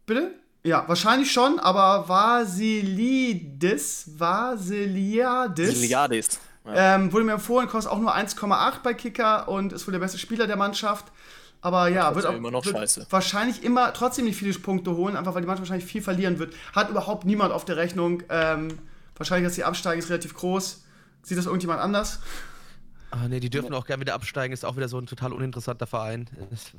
Bitte? 0.06 0.36
Ja, 0.64 0.86
wahrscheinlich 0.88 1.32
schon, 1.32 1.60
aber 1.60 2.10
Vasilidis, 2.10 4.20
Vasiliadis, 4.20 5.80
Milliardis. 5.80 6.40
Ja. 6.66 6.96
ähm, 6.96 7.14
wurde 7.14 7.26
mir 7.26 7.34
empfohlen, 7.34 7.68
kostet 7.68 7.92
auch 7.92 8.00
nur 8.00 8.16
1,8 8.16 8.82
bei 8.84 8.94
Kicker 8.94 9.48
und 9.48 9.74
ist 9.74 9.88
wohl 9.88 9.92
der 9.92 10.00
beste 10.00 10.18
Spieler 10.18 10.48
der 10.48 10.58
Mannschaft. 10.58 11.06
Aber 11.62 11.88
ja, 11.88 12.14
wird, 12.14 12.26
auch, 12.26 12.34
immer 12.36 12.52
noch 12.52 12.66
wird 12.66 12.78
scheiße. 12.78 13.08
wahrscheinlich 13.10 13.64
immer 13.64 13.92
trotzdem 13.94 14.26
nicht 14.26 14.38
viele 14.38 14.54
Punkte 14.54 14.96
holen, 14.96 15.16
einfach 15.16 15.34
weil 15.34 15.42
die 15.42 15.48
Mannschaft 15.48 15.70
wahrscheinlich 15.70 15.92
viel 15.92 16.02
verlieren 16.02 16.38
wird. 16.38 16.54
Hat 16.74 16.90
überhaupt 16.90 17.26
niemand 17.26 17.52
auf 17.52 17.66
der 17.66 17.78
Rechnung. 17.78 18.22
Ähm, 18.30 18.78
wahrscheinlich, 19.16 19.48
dass 19.48 19.56
die 19.56 19.64
absteigen, 19.64 20.00
ist 20.00 20.10
relativ 20.10 20.36
groß. 20.36 20.84
Sieht 21.24 21.38
das 21.38 21.48
irgendjemand 21.48 21.82
anders? 21.82 22.20
Ah, 23.10 23.28
nee, 23.28 23.40
die 23.40 23.50
dürfen 23.50 23.74
auch 23.74 23.86
gerne 23.86 24.02
wieder 24.02 24.14
absteigen. 24.14 24.54
Ist 24.54 24.66
auch 24.66 24.76
wieder 24.76 24.90
so 24.90 25.00
ein 25.00 25.08
total 25.08 25.34
uninteressanter 25.34 25.88
Verein. 25.88 26.30
Das 26.52 26.72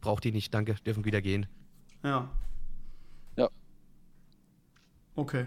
braucht 0.00 0.24
die 0.24 0.32
nicht, 0.32 0.52
danke. 0.52 0.74
Dürfen 0.84 1.04
wieder 1.04 1.22
gehen. 1.22 1.46
Ja. 2.02 2.28
Okay. 5.18 5.46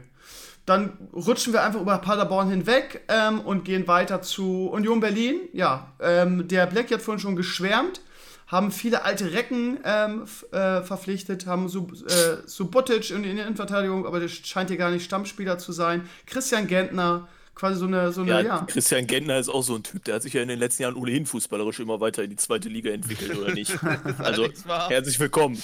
Dann 0.65 0.97
rutschen 1.13 1.53
wir 1.53 1.63
einfach 1.63 1.79
über 1.79 1.97
Paderborn 1.97 2.49
hinweg 2.49 3.05
ähm, 3.07 3.39
und 3.39 3.63
gehen 3.63 3.87
weiter 3.87 4.21
zu 4.21 4.69
Union 4.69 4.99
Berlin. 4.99 5.39
Ja, 5.53 5.93
ähm, 6.01 6.47
der 6.49 6.65
Black 6.67 6.91
hat 6.91 7.01
vorhin 7.01 7.21
schon 7.21 7.37
geschwärmt, 7.37 8.01
haben 8.47 8.71
viele 8.71 9.03
alte 9.05 9.31
Recken 9.31 9.79
ähm, 9.85 10.25
äh, 10.51 10.81
verpflichtet, 10.81 11.45
haben 11.47 11.69
Sub, 11.69 11.93
äh, 11.93 12.45
Subotic 12.45 13.11
in, 13.11 13.23
in 13.23 13.37
der 13.37 13.45
Innenverteidigung, 13.45 14.05
aber 14.05 14.19
der 14.19 14.27
scheint 14.27 14.69
hier 14.69 14.77
gar 14.77 14.91
nicht 14.91 15.05
Stammspieler 15.05 15.57
zu 15.57 15.71
sein. 15.71 16.07
Christian 16.25 16.67
Gentner, 16.67 17.29
quasi 17.61 17.79
so 17.79 17.85
eine, 17.85 18.11
so 18.11 18.21
eine, 18.21 18.31
Ja, 18.31 18.41
ja. 18.41 18.65
Christian 18.67 19.05
Gentner 19.05 19.37
ist 19.37 19.47
auch 19.47 19.61
so 19.61 19.75
ein 19.75 19.83
Typ, 19.83 20.03
der 20.05 20.15
hat 20.15 20.23
sich 20.23 20.33
ja 20.33 20.41
in 20.41 20.47
den 20.47 20.57
letzten 20.57 20.81
Jahren 20.81 20.95
ohnehin 20.95 21.27
fußballerisch 21.27 21.79
immer 21.79 21.99
weiter 21.99 22.23
in 22.23 22.31
die 22.31 22.35
zweite 22.35 22.69
Liga 22.69 22.89
entwickelt, 22.89 23.37
oder 23.37 23.53
nicht? 23.53 23.77
Also, 24.17 24.49
herzlich 24.89 25.19
willkommen. 25.19 25.61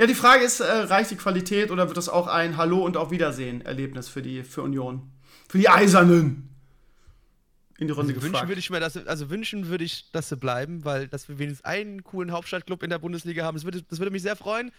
Ja, 0.00 0.06
die 0.06 0.16
Frage 0.16 0.42
ist, 0.42 0.58
äh, 0.58 0.64
reicht 0.64 1.12
die 1.12 1.16
Qualität 1.16 1.70
oder 1.70 1.86
wird 1.86 1.96
das 1.96 2.08
auch 2.08 2.26
ein 2.26 2.56
Hallo 2.56 2.84
und 2.84 2.96
auf 2.96 3.12
Wiedersehen-Erlebnis 3.12 4.08
für 4.08 4.20
die 4.20 4.42
für 4.42 4.62
Union? 4.62 5.12
Für 5.48 5.58
die 5.58 5.68
Eisernen? 5.68 6.48
In 7.78 7.86
die 7.86 7.92
Runde 7.92 8.12
Also 8.12 8.22
wünschen 8.22 8.32
gefragt. 8.32 8.48
würde 8.48 8.58
ich 8.58 8.70
mir, 8.70 8.80
dass 8.80 8.94
sie, 8.94 9.06
also 9.06 9.30
wünschen 9.30 9.68
würde 9.68 9.84
ich, 9.84 10.10
dass 10.10 10.28
sie 10.28 10.36
bleiben, 10.36 10.84
weil 10.84 11.06
dass 11.06 11.28
wir 11.28 11.38
wenigstens 11.38 11.64
einen 11.64 12.02
coolen 12.02 12.32
Hauptstadtclub 12.32 12.82
in 12.82 12.90
der 12.90 12.98
Bundesliga 12.98 13.44
haben. 13.44 13.56
Das 13.56 13.64
würde, 13.64 13.82
das 13.82 14.00
würde 14.00 14.10
mich 14.10 14.22
sehr 14.22 14.36
freuen. 14.36 14.72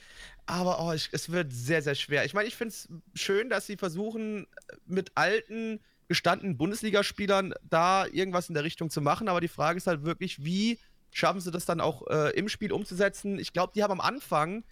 Aber 0.46 0.84
oh, 0.86 0.92
ich, 0.92 1.08
es 1.14 1.32
wird 1.32 1.54
sehr, 1.54 1.82
sehr 1.82 1.96
schwer. 1.96 2.26
Ich 2.26 2.34
meine, 2.34 2.50
ich 2.50 2.56
finde 2.56 2.74
es 2.74 2.90
schön, 3.14 3.50
dass 3.50 3.66
sie 3.66 3.78
versuchen, 3.78 4.48
mit 4.86 5.14
alten, 5.16 5.80
gestandenen 6.14 6.58
Bundesligaspielern 6.58 7.56
da 7.68 8.06
irgendwas 8.06 8.48
in 8.48 8.54
der 8.54 8.64
Richtung 8.64 8.92
zu 8.92 9.02
machen. 9.02 9.28
Aber 9.28 9.42
die 9.42 9.48
Frage 9.48 9.78
ist 9.78 9.88
halt 9.88 10.04
wirklich, 10.04 10.44
wie 10.46 10.80
schaffen 11.12 11.42
sie 11.42 11.50
das 11.50 11.66
dann 11.66 11.82
auch 11.82 12.08
äh, 12.08 12.30
im 12.38 12.50
Spiel 12.50 12.72
umzusetzen? 12.72 13.40
Ich 13.40 13.52
glaube, 13.52 13.74
die 13.76 13.82
haben 13.82 13.92
am 13.92 14.02
Anfang 14.02 14.64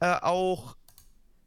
äh, 0.00 0.14
auch 0.20 0.76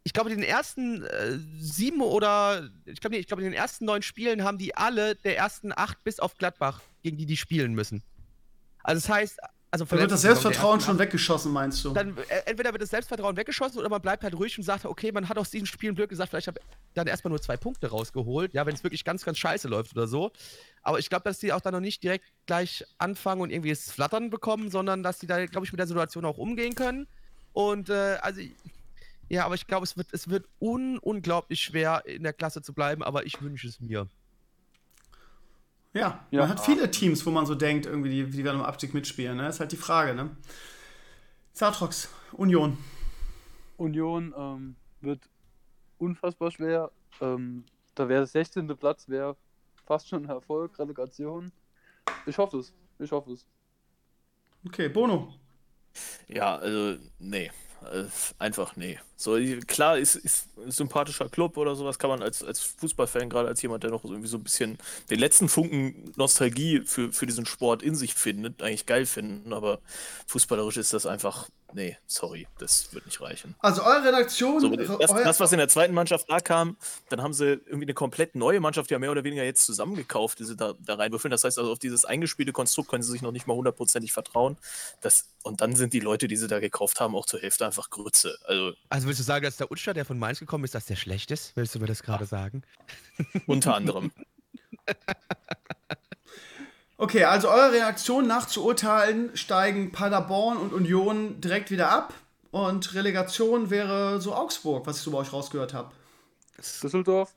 ich 0.04 0.14
glaube, 0.14 0.32
in 0.32 0.38
den 0.40 0.50
ersten 0.50 1.04
äh, 1.04 1.38
sieben 1.60 2.02
oder 2.02 2.70
ich 2.86 3.02
glaube, 3.02 3.16
nee, 3.16 3.20
ich 3.20 3.28
glaube, 3.28 3.44
in 3.44 3.52
den 3.52 3.58
ersten 3.58 3.86
neun 3.86 4.02
Spielen 4.02 4.44
haben 4.44 4.58
die 4.58 4.76
alle 4.76 5.16
der 5.16 5.38
ersten 5.38 5.72
acht 5.76 6.04
bis 6.04 6.20
auf 6.20 6.38
Gladbach, 6.38 6.82
gegen 7.04 7.18
die 7.18 7.26
die 7.26 7.38
spielen 7.38 7.74
müssen. 7.74 8.02
Also 8.82 9.02
das 9.02 9.10
heißt, 9.10 9.40
also 9.72 9.86
Da 9.86 9.98
wird 9.98 10.12
das 10.12 10.22
Selbstvertrauen 10.22 10.82
schon 10.82 10.98
weggeschossen, 10.98 11.52
meinst 11.52 11.86
du? 11.86 11.94
Dann 11.94 12.18
äh, 12.18 12.42
entweder 12.46 12.72
wird 12.72 12.82
das 12.82 12.90
Selbstvertrauen 12.90 13.38
weggeschossen 13.38 13.80
oder 13.80 13.90
man 13.90 14.02
bleibt 14.02 14.24
halt 14.24 14.34
ruhig 14.34 14.58
und 14.58 14.64
sagt, 14.64 14.86
okay, 14.86 15.12
man 15.12 15.30
hat 15.30 15.38
aus 15.38 15.52
diesen 15.52 15.68
Spielen 15.68 15.94
Glück 15.94 16.10
gesagt, 16.10 16.32
vielleicht 16.32 16.48
habe 16.48 16.60
ich 16.60 16.66
dann 16.96 17.06
erstmal 17.06 17.30
nur 17.30 17.42
zwei 17.42 17.56
Punkte 17.56 17.88
rausgeholt, 17.88 18.54
ja, 18.54 18.66
wenn 18.66 18.74
es 18.74 18.84
wirklich 18.84 19.04
ganz, 19.04 19.24
ganz 19.24 19.38
scheiße 19.38 19.68
läuft 19.68 19.96
oder 19.96 20.08
so. 20.08 20.32
Aber 20.82 20.98
ich 20.98 21.10
glaube, 21.10 21.24
dass 21.24 21.38
die 21.38 21.54
auch 21.54 21.62
dann 21.62 21.74
noch 21.74 21.82
nicht 21.82 22.02
direkt 22.02 22.26
gleich 22.48 22.84
anfangen 22.98 23.42
und 23.42 23.52
irgendwie 23.52 23.70
das 23.70 23.92
Flattern 23.92 24.32
bekommen, 24.32 24.72
sondern 24.72 25.04
dass 25.04 25.20
die 25.20 25.28
da, 25.28 25.46
glaube 25.46 25.68
ich, 25.68 25.72
mit 25.72 25.80
der 25.80 25.88
Situation 25.88 26.26
auch 26.26 26.40
umgehen 26.40 26.74
können. 26.74 27.08
Und 27.54 27.90
äh, 27.90 28.18
also 28.22 28.42
ja, 29.30 29.46
aber 29.46 29.54
ich 29.54 29.68
glaube, 29.68 29.84
es 29.84 29.96
wird, 29.96 30.08
es 30.12 30.30
wird 30.30 30.48
un 30.60 30.98
unglaublich 30.98 31.62
schwer, 31.62 32.04
in 32.06 32.24
der 32.24 32.34
Klasse 32.34 32.64
zu 32.64 32.74
bleiben, 32.74 33.04
aber 33.04 33.26
ich 33.28 33.40
wünsche 33.42 33.68
es 33.68 33.80
mir. 33.80 34.08
Ja, 35.94 36.26
Ja. 36.32 36.42
man 36.42 36.50
hat 36.50 36.60
viele 36.60 36.90
Teams, 36.92 37.26
wo 37.26 37.32
man 37.32 37.46
so 37.46 37.56
denkt, 37.56 37.86
irgendwie, 37.86 38.10
die, 38.10 38.30
die 38.30 38.44
werden 38.44 38.58
im 38.60 38.66
Abstieg 38.66 38.94
mitspielen. 38.94 39.38
Ne? 39.38 39.48
Ist 39.50 39.60
halt 39.60 39.72
die 39.72 39.78
Frage, 39.78 40.14
ne? 40.14 40.36
Satrox, 41.54 42.10
Union. 42.34 42.78
Union 43.78 44.34
ähm, 44.38 44.76
wird 45.02 45.22
unfassbar 45.98 46.52
schwer. 46.52 46.92
Ähm, 47.22 47.64
da 47.96 48.08
wäre 48.08 48.22
der 48.22 48.28
16. 48.28 48.68
Platz, 48.78 49.10
wäre 49.10 49.36
fast 49.86 50.08
schon 50.10 50.24
ein 50.26 50.30
Erfolg, 50.30 50.78
Relegation. 50.80 51.52
Ich 52.26 52.38
hoffe 52.38 52.58
es. 52.60 52.74
Ich 53.00 53.12
hoffe 53.12 53.32
es. 53.32 53.46
Okay, 54.66 54.90
Bono. 54.90 55.34
Ja, 56.28 56.56
also, 56.58 56.98
nee. 57.18 57.52
Äh, 57.92 58.06
Einfach 58.38 58.76
nee. 58.76 59.00
So, 59.22 59.38
klar, 59.68 59.98
ist, 59.98 60.16
ist 60.16 60.48
ein 60.58 60.72
sympathischer 60.72 61.28
Club 61.28 61.58
oder 61.58 61.76
sowas, 61.76 62.00
kann 62.00 62.10
man 62.10 62.24
als, 62.24 62.42
als 62.42 62.62
Fußballfan, 62.62 63.30
gerade 63.30 63.50
als 63.50 63.62
jemand, 63.62 63.84
der 63.84 63.92
noch 63.92 64.06
irgendwie 64.06 64.30
so 64.30 64.38
ein 64.38 64.44
bisschen 64.44 64.78
den 65.10 65.20
letzten 65.20 65.50
Funken 65.50 66.14
Nostalgie 66.16 66.84
für, 66.86 67.12
für 67.12 67.26
diesen 67.26 67.46
Sport 67.46 67.84
in 67.84 67.96
sich 67.96 68.14
findet, 68.14 68.64
eigentlich 68.64 68.86
geil 68.86 69.06
finden, 69.06 69.52
aber 69.52 69.80
fußballerisch 70.28 70.78
ist 70.78 70.94
das 70.94 71.06
einfach, 71.06 71.50
nee, 71.74 71.98
sorry, 72.08 72.48
das 72.60 72.94
wird 72.94 73.06
nicht 73.08 73.20
reichen. 73.20 73.56
Also 73.60 73.84
eure 73.84 74.06
Redaktion. 74.06 74.62
So, 74.62 74.70
das, 74.70 75.12
euer, 75.12 75.24
das, 75.24 75.42
was 75.42 75.52
in 75.52 75.58
der 75.58 75.68
zweiten 75.68 75.94
Mannschaft 75.94 76.30
da 76.30 76.40
kam, 76.40 76.78
dann 77.10 77.22
haben 77.22 77.34
sie 77.34 77.46
irgendwie 77.66 77.86
eine 77.86 77.94
komplett 77.94 78.36
neue 78.36 78.62
Mannschaft 78.62 78.90
ja 78.90 79.00
mehr 79.00 79.12
oder 79.12 79.26
weniger 79.26 79.44
jetzt 79.44 79.66
zusammengekauft, 79.66 80.40
die 80.40 80.46
sie 80.46 80.56
da, 80.56 80.76
da 80.80 80.96
reinwürfeln. 80.96 81.32
Das 81.32 81.44
heißt 81.44 81.60
also, 81.60 81.74
auf 81.74 81.80
dieses 81.80 82.06
eingespielte 82.06 82.54
Konstrukt 82.54 82.90
können 82.90 83.04
sie 83.04 83.12
sich 83.12 83.22
noch 83.22 83.34
nicht 83.34 83.48
mal 83.48 83.56
hundertprozentig 83.56 84.14
vertrauen. 84.14 84.58
Das, 85.02 85.26
und 85.44 85.60
dann 85.60 85.76
sind 85.76 85.92
die 85.92 86.00
Leute, 86.00 86.30
die 86.30 86.38
sie 86.38 86.48
da 86.48 86.60
gekauft 86.60 87.02
haben, 87.02 87.16
auch 87.16 87.26
zur 87.26 87.42
Hälfte 87.42 87.66
einfach 87.66 87.90
Grütze. 87.90 88.38
Also 88.46 88.74
Also 88.90 89.09
willst 89.10 89.20
du 89.20 89.24
sagen, 89.24 89.44
dass 89.44 89.58
der 89.58 89.72
Utscher, 89.72 89.94
der 89.94 90.06
von 90.06 90.18
Mainz 90.18 90.40
gekommen 90.40 90.64
ist, 90.64 90.76
dass 90.76 90.86
der 90.86 90.96
schlecht 90.96 91.32
ist? 91.32 91.56
Willst 91.56 91.76
du 91.76 91.80
mir 91.80 91.88
das 91.88 92.04
gerade 92.04 92.26
sagen? 92.26 92.64
unter 93.48 93.76
anderem. 93.76 94.12
okay, 96.98 97.26
also 97.26 97.50
eure 97.50 97.74
Reaktion 97.74 98.28
nach 98.28 98.46
zu 98.46 98.64
urteilen, 98.64 99.36
steigen 99.36 99.92
Paderborn 99.92 100.58
und 100.58 100.74
Union 100.74 101.42
direkt 101.42 101.72
wieder 101.72 101.92
ab. 101.92 102.14
Und 102.52 102.94
Relegation 102.96 103.70
wäre 103.70 104.20
so 104.22 104.34
Augsburg, 104.34 104.88
was 104.88 104.98
ich 104.98 105.04
so 105.04 105.12
bei 105.12 105.20
euch 105.20 105.32
rausgehört 105.34 105.74
habe. 105.74 105.92
Düsseldorf? 106.58 107.32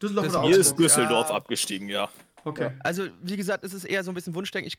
Düsseldorf 0.00 0.26
Das 0.26 0.36
oder 0.36 0.46
Hier 0.46 0.58
ist 0.58 0.68
Augsburg? 0.68 0.86
Düsseldorf 0.86 1.28
Ja. 1.30 1.34
abgestiegen, 1.34 1.88
ja. 1.88 2.08
Okay. 2.44 2.70
Also, 2.80 3.06
wie 3.22 3.36
gesagt, 3.36 3.64
es 3.64 3.72
ist 3.72 3.84
eher 3.84 4.04
so 4.04 4.10
ein 4.10 4.14
bisschen 4.14 4.34
Wunschdenken, 4.34 4.68
ich, 4.68 4.78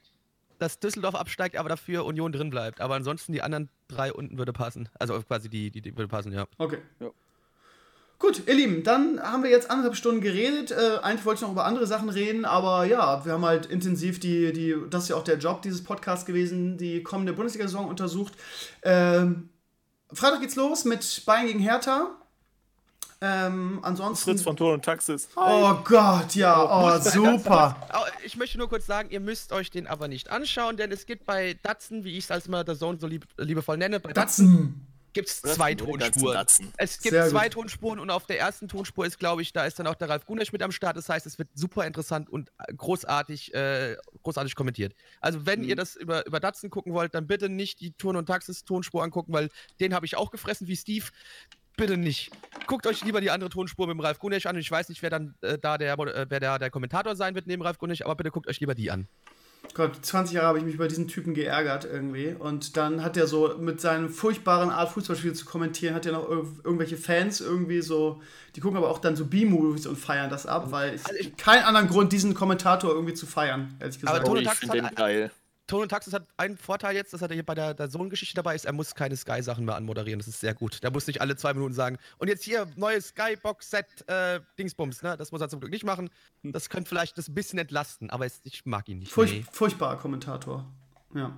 dass 0.60 0.80
Düsseldorf 0.80 1.16
absteigt, 1.16 1.58
aber 1.58 1.70
dafür 1.70 2.06
Union 2.06 2.32
drin 2.32 2.50
bleibt. 2.50 2.82
Aber 2.82 2.96
ansonsten 2.96 3.34
die 3.34 3.42
anderen 3.42 3.70
drei 3.88 4.12
unten 4.12 4.38
würde 4.38 4.54
passen. 4.54 4.90
Also 5.00 5.20
quasi 5.22 5.50
die, 5.50 5.72
die, 5.72 5.82
die 5.82 5.96
würde 5.96 6.08
passen, 6.08 6.32
ja. 6.32 6.46
Okay. 6.58 6.80
Ja. 7.00 7.12
Gut, 8.18 8.44
ihr 8.48 8.54
Lieben, 8.54 8.84
dann 8.84 9.22
haben 9.22 9.44
wir 9.44 9.50
jetzt 9.50 9.70
anderthalb 9.70 9.98
Stunden 9.98 10.22
geredet. 10.22 10.72
Äh, 10.72 11.00
eigentlich 11.02 11.26
wollte 11.26 11.40
ich 11.40 11.42
noch 11.42 11.52
über 11.52 11.66
andere 11.66 11.86
Sachen 11.86 12.10
reden, 12.10 12.46
aber 12.46 12.86
ja, 12.86 13.26
wir 13.26 13.34
haben 13.34 13.46
halt 13.46 13.66
intensiv 13.66 14.20
die, 14.20 14.54
die, 14.54 14.76
das 14.90 15.04
ist 15.04 15.10
ja 15.10 15.18
auch 15.18 15.24
der 15.24 15.38
Job 15.38 15.62
dieses 15.62 15.84
Podcasts 15.84 16.26
gewesen, 16.26 16.78
die 16.78 17.04
kommende 17.04 17.34
Bundesliga-Saison 17.34 17.88
untersucht. 17.88 18.34
Ähm, 18.84 19.50
Freitag 20.14 20.40
geht's 20.40 20.56
los 20.56 20.86
mit 20.86 21.24
Bayern 21.26 21.48
gegen 21.48 21.60
Hertha. 21.60 22.16
Ähm, 23.26 23.80
ansonsten. 23.82 24.32
Fritz 24.32 24.42
von 24.44 24.56
Tor 24.56 24.74
und 24.74 24.86
Taxis. 24.86 25.30
Oh 25.36 25.74
Gott, 25.84 26.36
ja, 26.36 26.64
oh, 26.64 27.00
super. 27.02 27.76
Aber 27.90 28.06
ich 28.24 28.38
möchte 28.38 28.58
nur 28.58 28.70
kurz 28.70 28.86
sagen, 28.86 29.10
ihr 29.10 29.20
müsst 29.20 29.52
euch 29.52 29.70
den 29.72 29.88
aber 29.88 30.08
nicht 30.08 30.30
anschauen, 30.30 30.78
denn 30.78 30.92
es 30.92 31.06
gibt 31.06 31.26
bei 31.26 31.56
Datsen, 31.64 32.04
wie 32.04 32.18
ich 32.18 32.26
es 32.26 32.32
als 32.32 32.48
immer 32.48 32.64
der 32.64 32.78
Zone 32.78 33.00
so 33.00 33.08
lieb, 33.08 33.26
liebevoll 33.38 33.78
nenne, 33.78 34.00
bei 34.00 34.14
Datsen 34.14 34.46
Datzen. 34.48 34.88
gibt 35.14 35.30
es 35.30 35.42
zwei 35.42 35.74
Tonspuren. 35.76 36.38
Es 36.78 37.00
gibt 37.00 37.14
Sehr 37.14 37.30
zwei 37.30 37.46
gut. 37.46 37.54
Tonspuren 37.54 38.00
und 38.00 38.10
auf 38.10 38.26
der 38.26 38.38
ersten 38.40 38.68
Tonspur 38.68 39.06
ist, 39.06 39.18
glaube 39.18 39.42
ich, 39.42 39.54
da 39.54 39.66
ist 39.66 39.80
dann 39.80 39.88
auch 39.88 39.96
der 39.96 40.10
Ralf 40.10 40.26
Gunesch 40.26 40.52
mit 40.52 40.62
am 40.62 40.72
Start. 40.72 40.98
Das 40.98 41.08
heißt, 41.10 41.26
es 41.26 41.38
wird 41.40 41.50
super 41.56 41.86
interessant 41.88 42.30
und 42.30 42.52
großartig, 42.78 43.54
äh, 43.54 43.96
großartig 44.24 44.56
kommentiert. 44.56 44.94
Also, 45.22 45.46
wenn 45.46 45.62
Mhm. 45.62 45.70
ihr 45.70 45.76
das 45.76 45.96
über, 45.96 46.26
über 46.28 46.40
Datsen 46.40 46.70
gucken 46.70 46.94
wollt, 46.94 47.16
dann 47.16 47.28
bitte 47.28 47.50
nicht 47.50 47.80
die 47.82 47.94
Turn- 47.94 48.18
und 48.18 48.26
Taxis-Tonspur 48.28 49.04
angucken, 49.04 49.34
weil 49.34 49.50
den 49.80 49.94
habe 49.94 50.06
ich 50.06 50.16
auch 50.18 50.32
gefressen 50.32 50.68
wie 50.68 50.76
Steve. 50.76 51.06
Bitte 51.78 51.98
nicht. 51.98 52.32
Guckt 52.68 52.88
euch 52.88 53.04
lieber 53.04 53.22
die 53.22 53.32
andere 53.32 53.50
Tonspur 53.50 53.88
mit 53.88 53.96
dem 53.96 54.00
Ralf 54.00 54.20
Gunesch 54.20 54.46
an. 54.46 54.56
Und 54.56 54.62
ich 54.62 54.72
weiß 54.72 54.90
nicht, 54.90 55.02
wer 55.02 55.10
dann 55.10 55.36
äh, 55.42 55.58
da 55.58 55.78
der, 55.78 55.94
äh, 56.00 56.26
wer 56.30 56.40
da 56.40 56.58
der 56.58 56.70
Kommentator 56.70 57.16
sein 57.16 57.36
wird 57.36 57.48
neben 57.48 57.62
Ralf 57.62 57.78
Gunesch, 57.78 58.02
aber 58.02 58.16
bitte 58.16 58.32
guckt 58.32 58.48
euch 58.48 58.60
lieber 58.60 58.76
die 58.76 58.90
an. 58.92 59.08
Gott, 59.74 60.06
20 60.06 60.36
Jahre 60.36 60.48
habe 60.48 60.60
ich 60.60 60.64
mich 60.64 60.76
über 60.76 60.88
diesen 60.88 61.08
Typen 61.08 61.34
geärgert 61.34 61.86
irgendwie. 61.86 62.36
Und 62.38 62.78
dann 62.78 63.04
hat 63.04 63.18
er 63.18 63.28
so 63.28 63.58
mit 63.58 63.82
seinen 63.82 64.10
furchtbaren 64.10 64.70
Art, 64.70 64.90
Fußballspiele 64.92 65.34
zu 65.34 65.46
kommentieren, 65.46 65.96
hat 65.96 66.06
er 66.06 66.14
noch 66.14 66.30
ir 66.30 66.46
irgendwelche 66.64 66.98
Fans 66.98 67.42
irgendwie 67.42 67.82
so, 67.82 68.22
die 68.56 68.60
gucken 68.62 68.78
aber 68.78 68.90
auch 68.90 69.00
dann 69.00 69.16
so 69.16 69.26
B-Movies 69.26 69.88
und 69.88 69.98
feiern 69.98 70.30
das 70.30 70.46
ab, 70.46 70.72
weil 70.72 70.96
ich, 70.96 71.06
Also 71.06 71.20
ich- 71.20 71.36
keinen 71.36 71.64
anderen 71.64 71.88
Grund, 71.88 72.14
diesen 72.14 72.36
Kommentator 72.36 72.92
irgendwie 72.92 73.16
zu 73.16 73.26
feiern, 73.26 73.76
ehrlich 73.80 73.98
Aber 74.04 74.20
gesagt. 74.20 74.26
Ton 74.26 74.30
Oh, 74.30 74.38
und 74.38 74.42
ich 74.42 74.48
Taxis 74.48 74.70
finde 74.72 74.90
den 74.90 74.96
geil. 75.68 75.78
Tone 75.78 75.88
Taxis 75.88 76.14
hat 76.14 76.28
einen 76.38 76.58
Vorteil 76.58 76.96
jetzt, 76.96 77.14
dass 77.14 77.22
er 77.22 77.30
hier 77.30 77.46
bei 77.46 77.56
der, 77.56 77.74
der 77.74 77.90
Sohn-Geschichte 77.90 78.36
dabei 78.36 78.56
ist. 78.56 78.66
Er 78.66 78.74
muss 78.74 78.96
keine 78.96 79.16
Sky-Sachen 79.16 79.66
mehr 79.66 79.76
anmoderieren. 79.76 80.20
Das 80.20 80.28
ist 80.28 80.40
sehr 80.40 80.54
gut. 80.54 80.84
Der 80.84 80.92
muss 80.92 81.08
nicht 81.08 81.22
alle 81.22 81.36
zwei 81.36 81.54
Minuten 81.54 81.74
sagen. 81.74 81.98
Und 82.18 82.28
jetzt 82.28 82.44
hier, 82.44 82.68
neues 82.76 83.10
Sky-Box-Set, 83.10 84.08
äh, 84.08 84.40
Dingsbums, 84.58 85.02
ne? 85.04 85.16
Das 85.18 85.32
muss 85.32 85.42
er 85.42 85.50
zum 85.50 85.60
Glück 85.60 85.72
nicht 85.72 85.86
machen. 85.86 86.10
Das 86.44 86.70
könnte 86.70 86.90
vielleicht 86.90 87.18
das 87.18 87.28
ein 87.28 87.36
bisschen 87.36 87.60
entlasten, 87.60 88.10
aber 88.10 88.26
es, 88.26 88.42
ich 88.44 88.66
mag 88.66 88.88
ihn 88.90 89.00
nicht. 89.00 89.12
Furch 89.12 89.32
Nee. 89.32 89.46
Furchtbarer 89.52 89.98
Kommentator. 89.98 90.66
Ja. 91.14 91.38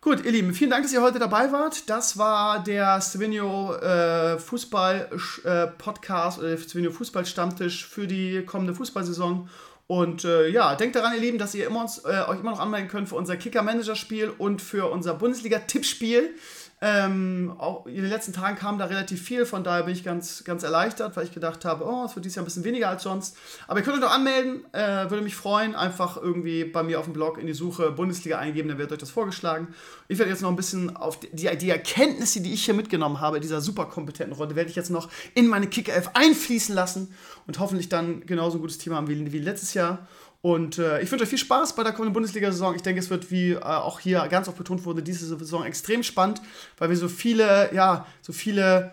Gut, 0.00 0.22
ihr 0.24 0.32
Lieben, 0.32 0.52
vielen 0.52 0.68
Dank, 0.68 0.82
dass 0.82 0.92
ihr 0.92 1.00
heute 1.00 1.18
dabei 1.18 1.50
wart. 1.50 1.88
Das 1.88 2.18
war 2.18 2.62
der 2.62 3.00
Svenio 3.00 3.74
äh, 3.76 4.38
Fußball 4.38 5.10
äh, 5.44 5.66
Podcast 5.66 6.38
oder 6.38 6.48
der 6.48 6.58
Svenio 6.58 6.90
Fußball 6.90 7.24
Stammtisch 7.24 7.86
für 7.86 8.06
die 8.06 8.44
kommende 8.44 8.74
Fußballsaison. 8.74 9.48
Und 9.86 10.24
äh, 10.24 10.48
ja, 10.48 10.74
denkt 10.76 10.96
daran, 10.96 11.14
ihr 11.14 11.20
Lieben, 11.20 11.38
dass 11.38 11.54
ihr 11.54 11.66
immer 11.66 11.82
uns, 11.82 11.98
äh, 12.04 12.24
euch 12.26 12.40
immer 12.40 12.52
noch 12.52 12.60
anmelden 12.60 12.88
könnt 12.88 13.08
für 13.08 13.16
unser 13.16 13.36
Kicker-Manager-Spiel 13.36 14.32
und 14.38 14.62
für 14.62 14.90
unser 14.90 15.14
Bundesliga-Tippspiel. 15.14 16.34
Ähm, 16.80 17.54
auch 17.56 17.86
in 17.86 17.94
den 17.94 18.08
letzten 18.08 18.32
Tagen 18.32 18.56
kam 18.56 18.78
da 18.78 18.86
relativ 18.86 19.22
viel, 19.22 19.46
von 19.46 19.64
daher 19.64 19.84
bin 19.84 19.94
ich 19.94 20.04
ganz, 20.04 20.44
ganz 20.44 20.64
erleichtert, 20.64 21.16
weil 21.16 21.24
ich 21.24 21.32
gedacht 21.32 21.64
habe, 21.64 21.84
oh, 21.86 22.04
es 22.04 22.14
wird 22.14 22.24
dieses 22.24 22.36
Jahr 22.36 22.42
ein 22.42 22.46
bisschen 22.46 22.64
weniger 22.64 22.88
als 22.88 23.04
sonst. 23.04 23.36
Aber 23.68 23.78
ihr 23.78 23.84
könnt 23.84 23.96
euch 23.96 24.02
noch 24.02 24.10
anmelden, 24.10 24.64
äh, 24.72 25.08
würde 25.08 25.22
mich 25.22 25.34
freuen. 25.34 25.74
Einfach 25.74 26.16
irgendwie 26.16 26.64
bei 26.64 26.82
mir 26.82 26.98
auf 26.98 27.06
dem 27.06 27.14
Blog 27.14 27.38
in 27.38 27.46
die 27.46 27.54
Suche 27.54 27.90
Bundesliga 27.90 28.38
eingeben, 28.38 28.68
dann 28.68 28.78
wird 28.78 28.92
euch 28.92 28.98
das 28.98 29.10
vorgeschlagen. 29.10 29.68
Ich 30.08 30.18
werde 30.18 30.30
jetzt 30.30 30.42
noch 30.42 30.50
ein 30.50 30.56
bisschen 30.56 30.94
auf 30.96 31.20
die, 31.20 31.56
die, 31.56 31.70
Erkenntnisse, 31.70 32.42
die 32.42 32.52
ich 32.52 32.64
hier 32.64 32.74
mitgenommen 32.74 33.20
habe, 33.20 33.40
dieser 33.40 33.60
super 33.60 33.86
kompetenten 33.86 34.36
Runde, 34.36 34.56
werde 34.56 34.68
ich 34.68 34.76
jetzt 34.76 34.90
noch 34.90 35.08
in 35.34 35.46
meine 35.46 35.68
Kicker-Elf 35.68 36.10
einfließen 36.14 36.74
lassen 36.74 37.14
und 37.46 37.58
hoffentlich 37.60 37.88
dann 37.88 38.26
genauso 38.26 38.58
ein 38.58 38.60
gutes 38.60 38.78
Team 38.78 38.94
haben 38.94 39.08
wie, 39.08 39.32
wie 39.32 39.38
letztes 39.38 39.74
Jahr. 39.74 40.06
Und 40.44 40.76
äh, 40.76 41.00
ich 41.00 41.10
wünsche 41.10 41.22
euch 41.22 41.30
viel 41.30 41.38
Spaß 41.38 41.74
bei 41.74 41.84
der 41.84 41.92
kommenden 41.92 42.12
Bundesliga-Saison. 42.12 42.74
Ich 42.74 42.82
denke, 42.82 43.00
es 43.00 43.08
wird, 43.08 43.30
wie 43.30 43.52
äh, 43.52 43.60
auch 43.62 43.98
hier 43.98 44.28
ganz 44.28 44.46
oft 44.46 44.58
betont 44.58 44.84
wurde, 44.84 45.02
diese 45.02 45.24
Saison 45.24 45.64
extrem 45.64 46.02
spannend, 46.02 46.42
weil 46.76 46.90
wir 46.90 46.98
so 46.98 47.08
viele, 47.08 47.74
ja, 47.74 48.06
so 48.20 48.34
viele 48.34 48.92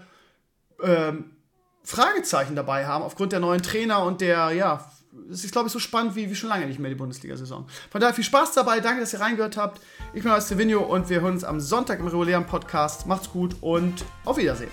ähm, 0.81 1.31
Fragezeichen 1.83 2.55
dabei 2.55 2.85
haben 2.85 3.03
aufgrund 3.03 3.33
der 3.33 3.41
neuen 3.41 3.61
Trainer 3.61 4.01
und 4.05 4.21
der, 4.21 4.51
ja, 4.51 4.89
es 5.29 5.43
ist, 5.43 5.51
glaube 5.51 5.67
ich, 5.67 5.73
so 5.73 5.79
spannend 5.79 6.15
wie, 6.15 6.29
wie 6.29 6.35
schon 6.35 6.47
lange 6.47 6.67
nicht 6.67 6.79
mehr 6.79 6.89
die 6.89 6.95
Bundesliga-Saison. 6.95 7.67
Von 7.89 7.99
daher 7.99 8.13
viel 8.13 8.23
Spaß 8.23 8.53
dabei. 8.53 8.79
Danke, 8.79 9.01
dass 9.01 9.11
ihr 9.11 9.19
reingehört 9.19 9.57
habt. 9.57 9.81
Ich 10.13 10.23
bin 10.23 10.31
euer 10.31 10.39
Stevenio 10.39 10.79
und 10.79 11.09
wir 11.09 11.19
hören 11.19 11.33
uns 11.33 11.43
am 11.43 11.59
Sonntag 11.59 11.99
im 11.99 12.07
regulären 12.07 12.45
Podcast. 12.45 13.07
Macht's 13.07 13.29
gut 13.29 13.57
und 13.59 14.05
auf 14.23 14.37
Wiedersehen. 14.37 14.71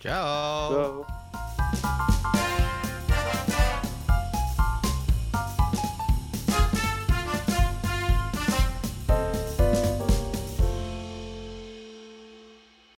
Ciao. 0.00 1.06
Ja. 1.06 2.09